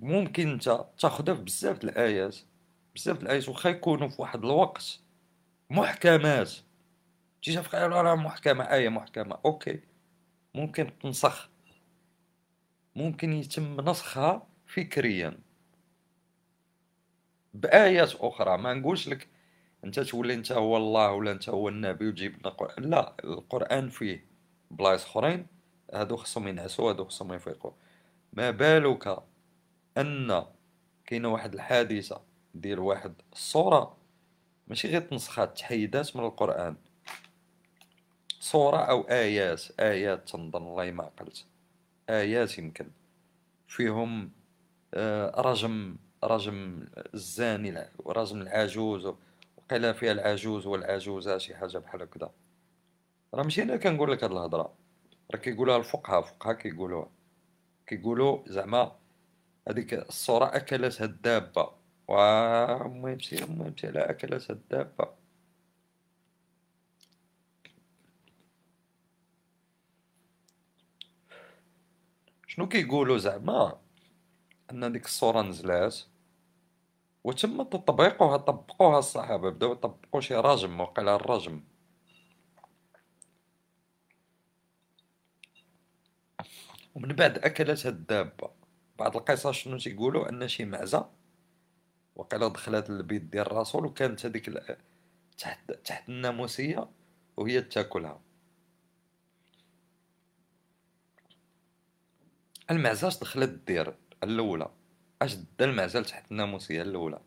ممكن 0.00 0.48
انت 0.48 0.84
تاخدها 0.98 1.34
في 1.34 1.42
بزاف 1.42 1.84
الآيات. 1.84 2.36
بزاف 2.94 3.22
الآيات 3.22 3.48
واخا 3.48 3.70
يكونوا 3.70 4.08
في 4.08 4.22
واحد 4.22 4.44
الوقت 4.44 5.00
محكمات. 5.70 6.52
تيجي 7.42 7.62
في 7.62 7.76
راه 7.76 8.14
محكمة 8.14 8.64
آية 8.64 8.88
محكمة. 8.88 9.38
أوكي. 9.44 9.80
ممكن 10.54 10.98
تنسخ. 11.02 11.48
ممكن 12.96 13.32
يتم 13.32 13.80
نسخها 13.80 14.46
فكريا. 14.66 15.45
بآيات 17.56 18.14
أخرى. 18.14 18.58
ما 18.58 18.74
نقولش 18.74 19.08
لك 19.08 19.28
أنت 19.84 20.00
تولي 20.00 20.34
أنت 20.34 20.52
هو 20.52 20.76
الله 20.76 21.12
ولا 21.12 21.32
أنت 21.32 21.48
هو 21.48 21.68
النبي 21.68 22.08
وتجيب 22.08 22.38
لنا 22.38 22.48
القرآن 22.48 22.84
لا 22.84 23.14
القرآن 23.24 23.88
فيه 23.88 24.26
بلايص 24.70 25.04
أخرين. 25.04 25.46
هادو 25.94 26.16
خصهم 26.16 26.48
ينعسوا 26.48 26.90
هادو 26.90 27.04
خصهم 27.04 27.32
يفيقوا. 27.32 27.70
ما 28.32 28.50
بالك 28.50 29.22
أن 29.98 30.44
كاينة 31.06 31.28
واحد 31.28 31.54
الحادثة 31.54 32.20
دير 32.54 32.80
واحد 32.80 33.14
الصورة 33.32 33.96
ماشي 34.68 34.88
غير 34.88 35.00
تنسخات 35.00 35.58
تحيدات 35.58 36.16
من 36.16 36.24
القرآن. 36.24 36.76
صورة 38.40 38.76
أو 38.78 39.00
آيات 39.00 39.80
آيات 39.80 40.28
تنظن 40.28 40.66
الله 40.66 40.90
ما 40.90 41.04
عقلت. 41.04 41.44
آيات 42.10 42.58
يمكن. 42.58 42.90
فيهم 43.68 44.30
آه، 44.94 45.40
رجم 45.40 45.96
رجم 46.24 46.86
الزاني 47.14 47.90
ورجم 47.98 48.42
العجوز 48.42 49.06
وقيل 49.56 49.94
فيها 49.94 50.12
العجوز 50.12 50.66
والعجوزة 50.66 51.38
شي 51.38 51.54
حاجة 51.56 51.78
بحال 51.78 52.02
هكذا. 52.02 52.30
راه 53.34 53.42
ماشي 53.42 53.62
أنا 53.62 53.76
كنقول 53.76 54.12
لك 54.12 54.24
هاد 54.24 54.32
الهضرة. 54.32 54.74
راه 55.34 55.38
كيقولوها 55.38 55.76
الفقهاء 55.76 56.18
الفقهاء 56.18 56.54
كيقولوها. 56.54 57.10
كيقولوا 57.86 58.42
زعما 58.48 58.96
هذيك 59.68 59.94
الصورة 59.94 60.56
أكلتها 60.56 61.04
الدابة. 61.04 61.72
وما 62.08 63.10
يمشي 63.12 63.36
ما 63.46 63.66
يمشي 63.66 63.86
على 63.86 64.00
أكلتها 64.00 64.54
الدابة. 64.54 65.08
شنو 72.46 72.68
كيقولوا 72.68 73.18
زعما؟ 73.18 73.85
أن 74.70 74.92
ديك 74.92 75.04
الصورة 75.04 75.42
نزلات. 75.42 75.96
وتم 77.24 77.62
تطبيقها 77.62 78.36
طبقوها 78.36 78.98
الصحابة 78.98 79.50
بداو 79.50 79.72
يطبقوا 79.72 80.20
شي 80.20 80.34
رجم 80.34 80.80
وقيل 80.80 81.08
الرجم. 81.08 81.64
ومن 86.94 87.08
بعد 87.08 87.38
أكلتها 87.38 87.88
الدابة 87.88 88.50
بعض 88.98 89.16
القصص 89.16 89.50
شنو 89.50 89.78
تيقولوا؟ 89.78 90.28
أن 90.28 90.48
شي 90.48 90.64
معزة 90.64 91.10
وقيلا 92.16 92.48
دخلت 92.48 92.90
للبيت 92.90 93.22
ديال 93.22 93.46
الرسول 93.46 93.86
وكانت 93.86 94.26
هذيك 94.26 94.50
تحت 95.38 95.72
تحت 95.72 96.08
الناموسية 96.08 96.88
وهي 97.36 97.62
تاكلها. 97.62 98.20
المعزة 102.70 103.08
دخلت 103.08 103.50
الدير 103.50 103.96
الأولى. 104.24 104.68
اش 105.22 105.34
دا 105.34 105.64
المعزة 105.64 106.02
تحت 106.02 106.32
الناموسية 106.32 106.82
الأولى. 106.82 107.20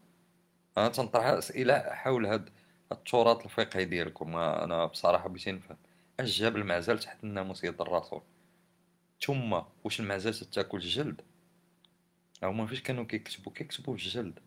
أنا 0.78 0.90
تنطرح 0.90 1.26
أسئلة 1.26 1.80
حول 1.80 2.26
هاد 2.26 2.50
التراث 2.92 3.46
الفقهي 3.46 3.86
ديالكم. 3.86 4.36
أنا 4.38 4.86
بصراحة 4.86 5.30
بغيت 5.30 5.50
نفهم. 5.50 5.78
اش 6.20 6.40
جاب 6.40 6.56
المعزة 6.56 6.96
تحت 6.96 7.24
الناموسية 7.24 7.70
ديال 7.70 7.82
الرسول. 7.82 8.22
ثم 9.22 9.62
واش 9.84 10.00
المعزة 10.00 10.46
تاكل 10.52 10.78
الجلد 10.78 11.22
هما 12.44 12.66
فاش 12.66 12.82
كانوا 12.82 13.04
كيكتبوا 13.04 13.52
كيكتبوا 13.52 13.94
بالجلد 13.94 14.40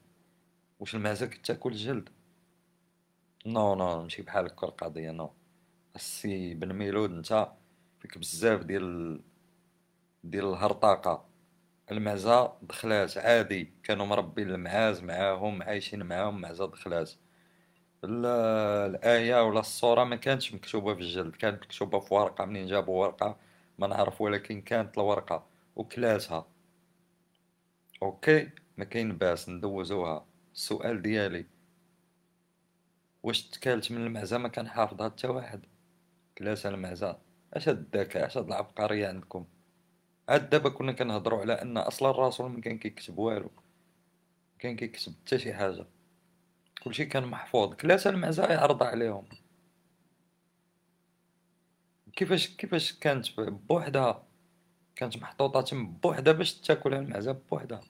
واش 0.81 0.95
المعزة 0.95 1.27
كتاكل 1.27 1.73
الجلد 1.73 2.09
non 3.47 3.75
non 3.75 4.03
ماشي 4.03 4.23
بحال 4.23 4.47
هكا 4.47 4.67
القضية 4.67 5.11
non. 5.11 5.31
السي 5.97 6.55
بن 6.55 6.73
ميلود 6.73 7.11
نتا 7.11 7.57
فيك 8.01 8.19
بزاف 8.19 8.63
ديال 8.63 9.21
ديال 10.25 10.45
الهرطقة 10.45 11.25
المعزة 11.93 12.53
دخلات 12.63 13.19
عادي 13.19 13.73
كانوا 13.83 14.07
مربين 14.07 14.51
المعاز 14.51 15.01
معاهم 15.03 15.63
عايشين 15.63 16.03
معاهم 16.03 16.41
معزة 16.41 16.67
دخلات 16.67 17.11
الآية 18.05 19.47
ولا 19.47 19.61
الصورة 19.61 20.05
ما 20.05 20.17
كانتش 20.17 20.55
مكتوبة 20.55 20.95
في 20.95 21.01
الجلد 21.01 21.37
كانت 21.37 21.65
مكتوبة 21.65 22.01
في 22.01 22.15
ورقة 22.15 22.45
منين 22.45 22.67
جابوا 22.67 23.01
ورقة؟ 23.03 23.37
ما 23.79 23.87
نعرف 23.87 24.21
ولكن 24.21 24.61
كانت 24.61 24.99
الورقة 24.99 25.47
وكلاتها 25.77 26.47
OK 28.03 28.51
ما 28.77 28.85
كاين 28.85 29.19
باس 29.19 29.49
ندوزوها. 29.49 30.27
السؤال 30.55 31.03
ديالي 31.03 31.47
واش 33.23 33.43
تكالت 33.51 33.93
من 33.93 34.07
المعزة 34.07 34.39
ما 34.39 34.49
كان 34.49 34.69
حافظها 34.69 35.09
حتى 35.09 35.27
واحد؟ 35.27 35.67
كلاتها 36.39 36.69
المعزة. 36.71 37.19
أش 37.55 37.69
هاد 37.69 37.79
الذكاء؟ 37.79 38.27
أش 38.27 38.39
هاد 38.39 38.47
العبقرية 38.47 39.09
عندكم؟ 39.09 39.47
عاد 40.29 40.51
دابا 40.51 40.69
كنا 40.71 40.93
كنهضروا 40.93 41.41
على 41.41 41.53
أن 41.53 41.79
أصلا 41.79 42.11
الرسول 42.11 42.51
ما 42.51 42.61
كان 42.61 42.79
كيكتب 42.79 43.19
والو. 43.19 43.51
كان 44.59 44.77
كيكتب 44.77 45.13
حتى 45.27 45.39
شي 45.39 45.55
حاجة. 45.55 45.87
كلشي 46.85 47.05
كان 47.07 47.25
محفوظ. 47.25 47.75
كلاس 47.75 48.07
المعزة 48.07 48.47
يعرض 48.47 48.83
عليهم. 48.83 49.25
كيفاش 52.17 52.49
كيفاش 52.57 52.93
كانت 52.93 53.41
بوحدها؟ 53.41 54.27
كانت 54.97 55.17
محطوطة 55.17 55.61
تم 55.61 55.93
بوحدها 55.93 56.33
باش 56.33 56.55
تاكلها 56.55 56.99
المعزة 56.99 57.33
بوحدها. 57.33 57.81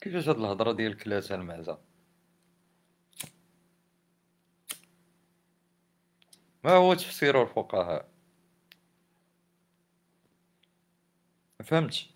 كيفاش 0.00 0.28
هاد 0.28 0.36
الهضرة 0.36 0.72
ديال 0.72 0.96
كلاسة 0.96 1.34
المعزة 1.34 1.78
ما 6.64 6.72
هو 6.72 6.94
تفسير 6.94 7.42
الفقهاء؟ 7.42 8.08
فهمت 11.64 12.06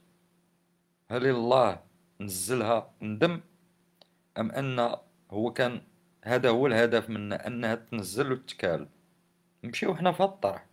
هل 1.11 1.27
الله 1.27 1.81
نزلها 2.21 2.93
ندم 3.03 3.41
أم 4.39 4.51
أن 4.51 4.97
هو 5.31 5.53
كان 5.53 5.83
هذا 6.25 6.51
هو 6.51 6.67
الهدف 6.67 7.11
منها 7.11 7.47
أنها 7.47 7.75
تنزل 7.75 8.33
وتكال 8.33 8.89
نمشيو 9.65 9.95
حنا 9.95 10.13
في 10.13 10.23
الطرح. 10.23 10.67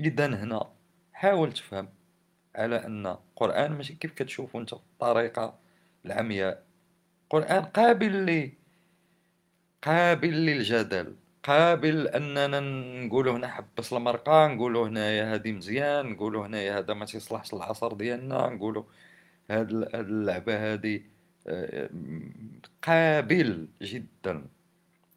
إذا 0.00 0.26
هنا 0.26 0.72
حاول 1.12 1.52
تفهم 1.52 1.88
على 2.54 2.86
أن 2.86 3.06
القرآن 3.06 3.72
ماشي 3.72 3.94
كيف 3.94 4.12
كتشوفو 4.12 4.60
أنت 4.60 4.74
بالطريقة 4.74 5.58
العمياء. 6.06 6.66
القرآن 7.24 7.64
قابل 7.64 8.24
لي 8.24 8.52
قابل 9.82 10.32
للجدل. 10.32 11.16
قابل 11.44 12.08
أننا 12.08 12.60
نقولوا 13.06 13.36
هنا 13.36 13.48
حبس 13.48 13.92
المرقة 13.92 14.46
نقولوا 14.46 14.88
هنايا 14.88 15.34
هادي 15.34 15.52
مزيان 15.52 16.06
نقولوا 16.06 16.46
هنايا 16.46 16.78
هذا 16.78 16.94
ما 16.94 17.04
تيصلحش 17.04 17.54
العصر 17.54 17.92
ديالنا 17.92 18.48
نقولوا 18.48 18.84
هاد 19.50 19.70
اللعبة 19.94 20.72
هادي 20.72 21.04
آه، 21.46 21.90
قابل 22.82 23.68
جدا. 23.82 24.46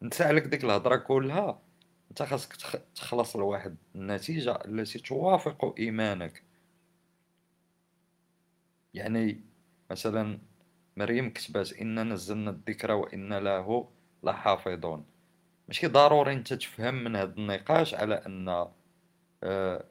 نسألك 0.02 0.42
ديك 0.42 0.64
الهضرة 0.64 0.96
كلها 0.96 1.62
أنت 2.10 2.22
خاصك 2.22 2.56
تخلص 2.94 3.36
لواحد 3.36 3.76
النتيجة 3.94 4.58
التي 4.64 4.98
توافق 4.98 5.74
إيمانك. 5.78 6.42
يعني 8.94 9.40
مثلا 9.90 10.38
مريم 10.96 11.30
كتبات 11.30 11.72
إنا 11.72 12.04
نزلنا 12.04 12.50
الذكر 12.50 12.90
وإنا 12.92 13.40
له 13.40 13.88
لحافظون 14.22 15.04
ماشي 15.68 15.86
ضروري 15.86 16.32
أنت 16.32 16.52
تفهم 16.52 16.94
من 16.94 17.16
هذا 17.16 17.32
النقاش 17.32 17.94
على 17.94 18.14
أن 18.14 18.66
آه، 19.42 19.84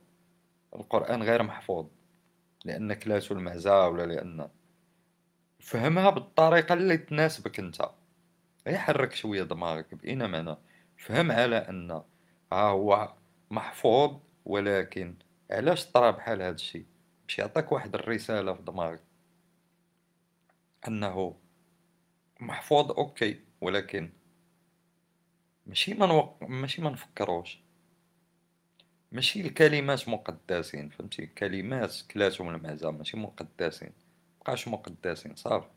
القرآن 0.76 1.24
غير 1.24 1.44
محفوظ 1.44 1.88
لأنك 2.66 3.08
لا 3.08 3.22
المعزة 3.32 3.88
ولا 3.88 4.06
لأن. 4.06 4.50
فهمها 5.60 6.10
بالطريقة 6.10 6.74
اللي 6.74 6.98
تناسبك 6.98 7.60
أنت. 7.60 7.90
يحرك 8.68 9.14
شوية 9.14 9.44
دماغك 9.44 9.96
بأين 9.96 10.30
معنى. 10.30 10.58
فهم 10.98 11.32
على 11.32 11.58
أن 11.58 11.92
ها 12.52 12.70
هو 12.70 13.14
محفوظ 13.52 14.20
ولكن 14.46 15.16
علاش 15.52 15.86
طرا 15.92 16.12
بحال 16.12 16.42
هذا 16.42 16.56
الشيء؟ 16.56 16.86
باش 17.24 17.40
يعطيك 17.40 17.72
واحد 17.72 17.96
الرسالة 17.96 18.54
في 18.54 18.62
دماغك. 18.62 19.02
أنه 20.88 21.38
محفوظ 22.40 22.92
أوكي 22.92 23.40
ولكن 23.62 24.10
ماشي 25.66 25.94
ما 25.94 26.06
نوق... 26.06 26.44
ماشي 26.44 26.82
ما 26.82 26.90
نفكروش. 26.90 27.60
ماشي 29.12 29.42
الكلمات 29.42 30.10
مقدسين 30.10 30.90
فهمتي؟ 30.90 31.26
كلمات 31.28 32.02
كلاتهم 32.12 32.50
المعزة 32.56 32.92
ماشي 32.92 33.18
مقدسين. 33.18 33.94
مبقاش 34.38 34.68
مقدسين 34.68 35.36
صافي. 35.36 35.68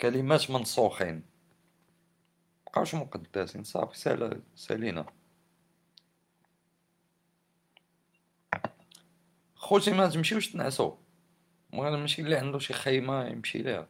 كلمات 0.00 0.50
منسوخين. 0.50 1.22
مبقاوش 2.66 2.94
مقدسين 2.94 3.64
صافي. 3.64 3.98
سال 3.98 4.42
سالينا. 4.56 5.06
خوتي 9.56 9.92
ما 9.92 10.08
تمشيوش 10.08 10.52
تنعسو. 10.52 10.96
ماشي 11.72 12.22
اللي 12.22 12.36
عنده 12.36 12.58
شي 12.58 12.72
خيمة 12.72 13.26
يمشي 13.26 13.58
ليها. 13.58 13.88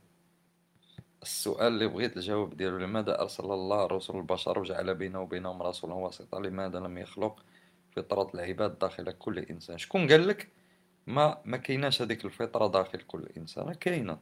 السؤال 1.23 1.67
اللي 1.73 1.87
بغيت 1.87 2.17
الجواب 2.17 2.57
ديالو 2.57 2.79
لماذا 2.79 3.21
أرسل 3.21 3.45
الله 3.45 3.87
رسل 3.87 4.17
البشر 4.17 4.59
وجعل 4.59 4.95
بينه 4.95 5.21
وبينهم 5.21 5.63
رسولا 5.63 5.95
وسيطا 5.95 6.41
لماذا 6.41 6.79
لم 6.79 6.99
يخلق 6.99 7.43
فطرة 7.97 8.31
العباد 8.35 8.79
داخل 8.79 9.13
كل 9.13 9.39
إنسان؟ 9.39 9.79
شكون 9.79 10.09
قال 10.09 10.29
لك 10.29 10.49
ما 11.07 11.39
ما 11.45 11.57
كايناش 11.57 12.03
هذيك 12.03 12.25
الفطرة 12.25 12.67
داخل 12.67 12.99
كل 13.01 13.29
إنسان؟ 13.37 13.65
راه 13.65 13.73
كاينة. 13.73 14.19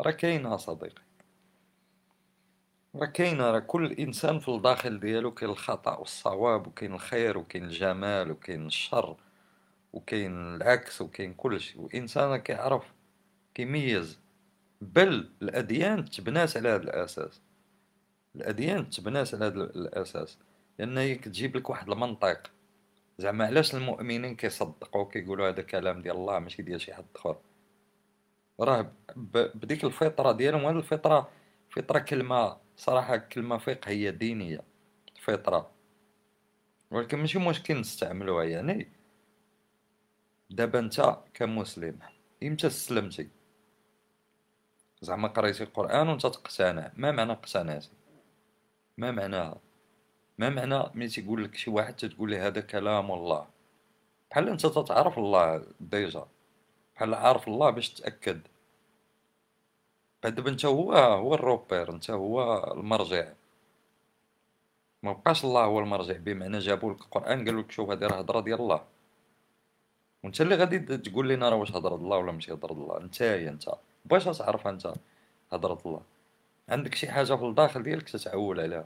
راه 0.00 0.10
كاينة 0.10 0.56
صديقي. 0.56 1.02
راه 2.94 3.06
كاينة 3.06 3.50
راه 3.50 3.58
كل 3.58 3.92
إنسان 3.92 4.38
في 4.38 4.48
الداخل 4.48 5.00
ديالو 5.00 5.34
كاين 5.34 5.50
الخطأ 5.50 5.96
والصواب 5.96 6.66
وكاين 6.66 6.94
الخير 6.94 7.38
وكاين 7.38 7.64
الجمال 7.64 8.30
وكاين 8.30 8.66
الشر 8.66 9.16
وكاين 9.92 10.54
العكس 10.56 11.02
وكاين 11.02 11.34
كلشي 11.34 11.78
وإنسان 11.78 12.36
كيعرف 12.36 12.94
كيميز 13.54 14.18
بل 14.80 15.30
الأديان 15.42 16.04
تبنات 16.04 16.56
على 16.56 16.68
هذا 16.68 16.82
الأساس. 16.82 17.40
الأديان 18.36 18.90
تبنات 18.90 19.34
على 19.34 19.44
هذا 19.44 19.62
الأساس. 19.62 20.38
لأن 20.78 20.98
هي 20.98 21.14
كتجيب 21.14 21.56
لك 21.56 21.70
واحد 21.70 21.90
المنطق. 21.90 22.50
زعما 23.18 23.46
علاش 23.46 23.74
المؤمنين 23.74 24.36
كيصدقوا 24.36 25.10
كيقولوا 25.10 25.48
هذا 25.48 25.62
كلام 25.62 26.02
ديال 26.02 26.16
الله 26.16 26.38
ماشي 26.38 26.62
ديال 26.62 26.80
شي 26.80 26.94
حد 26.94 27.04
آخر؟ 27.16 27.38
راه 28.60 28.92
بديك 29.54 29.84
الفطرة 29.84 30.32
ديالهم 30.32 30.64
هذه 30.66 30.76
الفطرة 30.76 31.30
فطرة 31.70 31.98
كلمة 31.98 32.56
صراحة 32.76 33.16
كلمة 33.16 33.58
فقهيه 33.58 34.10
دينية. 34.10 34.60
فطرة. 35.22 35.70
ولكن 36.90 37.18
ماشي 37.18 37.38
مشكل 37.38 37.80
نستعملوها 37.80 38.44
يعني. 38.44 38.88
دابا 40.50 40.78
أنت 40.78 41.16
كمسلم 41.34 41.98
إمتى 42.42 42.66
استسلمتي 42.66 43.28
زعما 45.00 45.28
قريتي 45.28 45.62
القرآن 45.64 46.08
وأنت 46.08 46.26
تقتنع 46.26 46.92
ما 46.96 47.12
معنى 47.12 47.32
اقتنعتي 47.32 47.90
ما 48.98 49.10
معناها 49.10 49.60
ما 50.38 50.48
معنى 50.50 50.90
ملي 50.94 51.08
تيقول 51.08 51.44
لك 51.44 51.54
شي 51.54 51.70
واحد 51.70 51.96
تتقول 51.96 52.30
له 52.30 52.46
هذا 52.46 52.60
كلام 52.60 53.10
الله؟ 53.12 53.46
بحال 54.30 54.48
أنت 54.48 54.66
تتعرف 54.66 55.18
الله 55.18 55.66
ديجا. 55.80 56.26
بحال 56.94 57.14
عارف 57.14 57.48
الله 57.48 57.70
باش 57.70 57.90
تأكد. 57.90 58.40
بعد 60.22 60.48
أنت 60.48 60.64
هو 60.64 60.92
هو 60.92 61.34
الروبير 61.34 61.92
أنت 61.92 62.10
هو 62.10 62.64
المرجع. 62.72 63.32
ما 65.02 65.12
بقاش 65.12 65.44
الله 65.44 65.64
هو 65.64 65.78
المرجع 65.80 66.16
بمعنى 66.16 66.58
جابوا 66.58 66.92
لك 66.92 67.00
القرآن 67.00 67.44
قالوا 67.44 67.62
لك 67.62 67.70
شوف 67.70 67.90
هذه 67.90 68.06
راه 68.06 68.18
هضرة 68.18 68.40
ديال 68.40 68.60
الله. 68.60 68.84
وأنت 70.24 70.40
اللي 70.40 70.54
غادي 70.56 70.78
تقول 70.98 71.28
لنا 71.28 71.48
راه 71.48 71.56
واش 71.56 71.72
هضرة 71.72 71.94
الله 71.94 72.16
ولا 72.18 72.32
ماشي 72.32 72.52
هضرة 72.52 72.72
الله؟ 72.72 73.00
أنت 73.00 73.22
هي 73.22 73.48
أنت. 73.48 73.68
باش 74.10 74.24
تعرف 74.24 74.66
انت 74.66 74.92
هضرة 75.52 75.78
الله. 75.86 76.02
عندك 76.68 76.94
شي 76.94 77.10
حاجة 77.10 77.34
في 77.34 77.44
الداخل 77.44 77.82
ديالك 77.82 78.08
تتعول 78.10 78.60
عليها. 78.60 78.84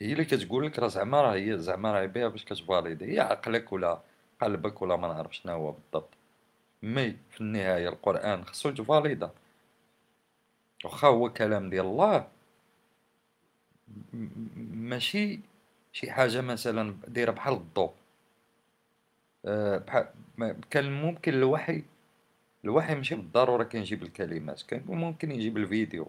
هي 0.00 0.12
اللي 0.12 0.24
كتقول 0.24 0.66
لك 0.66 0.78
راه 0.78 0.88
زعما 0.88 1.22
راه 1.22 1.34
هي 1.34 1.58
زعما 1.58 1.92
راه 1.92 2.06
بها 2.06 2.28
باش 2.28 2.44
كتفاليدي 2.44 3.14
هي 3.14 3.20
عقلك 3.20 3.72
ولا 3.72 4.00
قلبك 4.42 4.82
ولا 4.82 4.96
ما 4.96 5.08
نعرف 5.08 5.36
شنو 5.36 5.52
هو 5.52 5.72
بالضبط. 5.72 6.08
مي 6.82 7.16
في 7.30 7.40
النهاية 7.40 7.88
القرآن 7.88 8.44
خصو 8.44 8.68
يتفاليدا 8.68 9.30
واخا 10.84 11.08
هو 11.08 11.32
كلام 11.32 11.70
ديال 11.70 11.86
الله 11.86 12.28
ماشي 14.72 15.40
شي 15.92 16.10
حاجة 16.10 16.40
مثلا 16.40 16.94
دايره 17.08 17.30
بحال 17.30 17.54
الضوء 17.54 17.92
بحال 19.44 20.06
كان 20.70 21.02
ممكن 21.02 21.34
الوحي 21.34 21.82
الوحي 22.64 22.94
ماشي 22.94 23.14
بالضرورة 23.14 23.64
كيجيب 23.64 24.02
الكلمات 24.02 24.62
كان 24.62 24.82
ممكن 24.86 25.30
يجيب 25.30 25.56
الفيديو. 25.56 26.08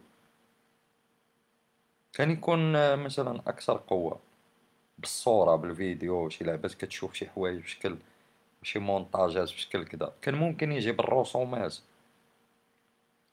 كان 2.13 2.31
يكون 2.31 2.75
آه، 2.75 2.95
مثلا 2.95 3.39
أكثر 3.47 3.77
قوة 3.87 4.19
بالصورة 4.97 5.55
بالفيديو 5.55 6.29
شي 6.29 6.43
لعبات 6.43 6.73
كتشوف 6.73 7.13
شي 7.13 7.29
حوايج 7.29 7.59
بشكل 7.61 7.97
شي 8.63 8.79
مونتاجات 8.79 9.49
بشكل 9.49 9.85
كذا 9.85 10.13
كان 10.21 10.35
ممكن 10.35 10.71
يجي 10.71 10.91
بالرسومات. 10.91 11.77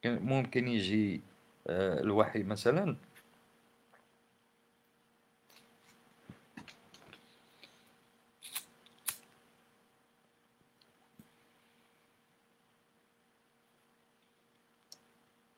كان 0.03 0.23
ممكن 0.23 0.69
يجي 0.69 1.21
آه، 1.67 2.01
الوحي 2.01 2.43
مثلا 2.43 2.97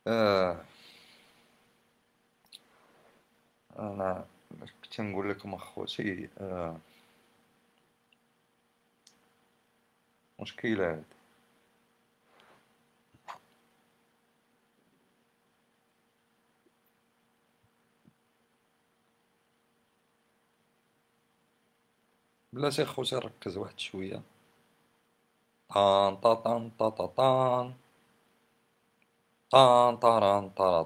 أنا 0.07 0.65
كنت 4.83 5.01
نقول 5.01 5.31
لكم 5.31 5.55
اخوتي 5.55 6.29
آه 6.39 6.77
مشكلة. 10.41 10.91
هاد 10.91 11.05
بلاتي 22.53 22.83
اخوتي 22.83 23.17
ركز 23.17 23.57
واحد 23.57 23.79
شوية. 23.79 24.23
طان 25.73 26.17
طان 26.17 26.71
طان 26.79 26.91
طان. 27.17 27.75
طان 29.55 29.97
طان 29.97 30.51
طان 30.51 30.85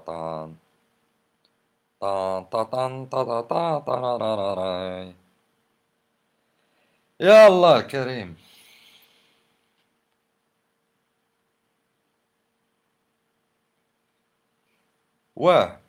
طان 2.00 2.44
طان 2.44 3.06
طان 3.06 3.82
طان 3.82 5.14
يا 7.20 7.46
الله 7.46 7.76
الكريم 7.78 8.36
واه 15.36 15.80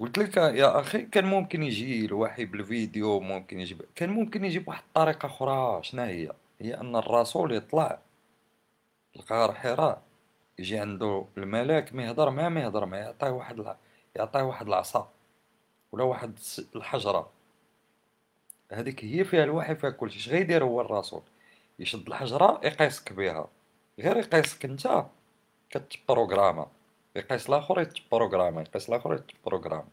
قلت 0.00 0.18
لك 0.18 0.36
يا 0.36 0.80
أخي 0.80 1.02
كان 1.02 1.24
ممكن 1.24 1.62
يجي 1.62 2.06
الوحي 2.06 2.44
بالفيديو 2.44 3.20
ممكن 3.20 3.60
يجيب 3.60 3.82
كان 3.94 4.10
ممكن 4.10 4.44
يجيب 4.44 4.68
واحد 4.68 4.82
الطريقة 4.88 5.26
أخرى 5.26 5.82
شنو 5.82 6.02
هي 6.02 6.32
هي 6.60 6.74
ان 6.80 6.96
الرسول 6.96 7.54
يطلع 7.54 7.98
القار 9.16 9.54
حراء 9.54 10.05
يجي 10.58 10.78
عنده 10.78 11.26
الملاك 11.38 11.94
ما 11.94 12.04
يهضر 12.04 12.30
معاه 12.30 12.48
ما 12.48 12.60
يهضر 12.60 12.86
معاه 12.86 13.00
يعطيه 13.00 13.30
واحد 13.30 13.76
يعطيه 14.16 14.42
واحد 14.42 14.66
العصا 14.68 15.12
ولا 15.92 16.04
واحد 16.04 16.38
الحجرة. 16.76 17.30
هذيك 18.72 19.04
هي 19.04 19.24
فيها 19.24 19.44
الوحي 19.44 19.74
فيها 19.74 19.90
كلشي. 19.90 20.18
اش 20.18 20.28
غيدير 20.28 20.64
هو 20.64 20.80
الرسول؟ 20.80 21.22
يشد 21.78 22.06
الحجرة 22.08 22.60
يقيسك 22.64 23.12
بها. 23.12 23.48
غير 23.98 24.16
يقيسك 24.16 24.64
انت 24.64 25.04
كتبروغراما 25.70 26.66
يقيس 27.16 27.48
الآخر 27.48 27.80
يتبروغراما 27.80 28.62
يقيس 28.62 28.88
الآخر 28.88 29.14
يتبروغراما 29.14 29.88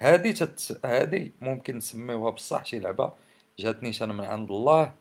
هادي 0.00 0.32
تت... 0.32 0.80
هادي 0.84 1.32
ممكن 1.40 1.76
نسميوها 1.76 2.30
بصح 2.30 2.64
شي 2.64 2.78
لعبة. 2.78 3.12
جاتني 3.58 3.92
أنا 4.02 4.12
من 4.12 4.24
عند 4.24 4.50
الله 4.50 4.92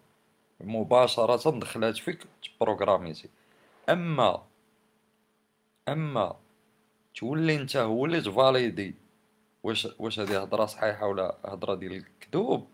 مباشرة 0.61 1.60
دخلات 1.60 1.98
فيك 1.98 2.24
تبروغراميتي 2.44 3.30
أما 3.90 4.44
أما 5.88 6.35
تولي 7.16 7.56
أنت 7.56 7.77
هو 7.77 8.06
اللي 8.06 8.22
تفاليدي 8.22 8.95
واش 9.64 9.88
واش 9.99 10.19
هذه 10.19 10.41
هضره 10.41 10.66
صحيحة 10.66 11.07
ولا 11.07 11.38
هضره 11.45 11.75
ديال 11.75 11.91
الكذوب 11.91 12.67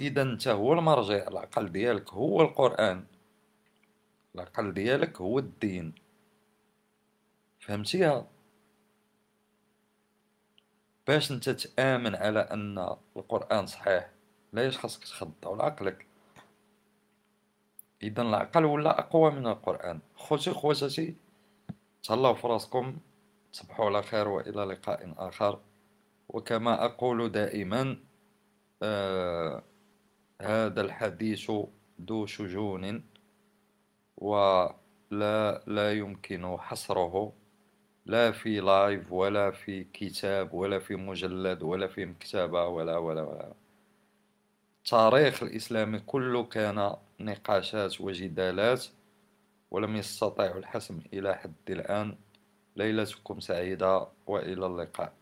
إذا 0.00 0.22
أنت 0.22 0.48
هو 0.48 0.72
المرجع 0.72 1.28
العقل 1.28 1.72
ديالك 1.72 2.10
هو 2.10 2.42
القرآن. 2.42 3.04
العقل 4.34 4.74
ديالك 4.74 5.20
هو 5.20 5.38
الدين. 5.38 5.94
فهمتيها؟ 7.60 8.26
باش 11.06 11.32
أنت 11.32 11.50
تآمن 11.50 12.14
على 12.14 12.40
أن 12.40 12.96
القرآن 13.16 13.66
صحيح 13.66 14.10
لا 14.52 14.70
خاصك 14.70 15.04
تخضع 15.04 15.56
لعقلك. 15.56 16.06
إذا 18.02 18.22
العقل 18.22 18.64
ولا 18.64 18.98
أقوى 18.98 19.30
من 19.30 19.46
القرآن. 19.46 20.00
خوتي 20.16 20.50
خواتاتي 20.50 21.16
تهلاو 22.02 22.34
في 22.34 22.46
راسكم 22.46 22.96
تصبحوا 23.52 23.86
على 23.86 24.02
خير 24.02 24.28
وإلى 24.28 24.64
لقاء 24.64 25.14
آخر. 25.18 25.60
وكما 26.28 26.84
أقول 26.84 27.32
دائما 27.32 27.96
آه 28.82 29.62
هذا 30.42 30.80
الحديث 30.80 31.50
ذو 32.02 32.26
شجون 32.26 33.04
ولا 34.16 35.64
لا 35.66 35.92
يمكن 35.92 36.56
حصره 36.58 37.32
لا 38.06 38.32
في 38.32 38.60
لايف 38.60 39.12
ولا 39.12 39.50
في 39.50 39.84
كتاب 39.84 40.54
ولا 40.54 40.78
في 40.78 40.96
مجلد 40.96 41.62
ولا 41.62 41.86
في 41.86 42.06
مكتبة 42.06 42.66
ولا 42.66 42.96
ولا 42.98 43.22
ولا. 43.22 43.54
التاريخ 44.84 45.42
الإسلامي 45.42 45.98
كله 46.00 46.44
كان 46.44 46.96
نقاشات 47.20 48.00
وجدالات. 48.00 48.86
ولم 49.72 49.96
يستطيعوا 49.96 50.58
الحسم 50.58 51.00
إلى 51.12 51.34
حد 51.34 51.70
الآن. 51.70 52.16
ليلتكم 52.76 53.40
سعيدة 53.40 54.06
وإلى 54.26 54.66
اللقاء. 54.66 55.12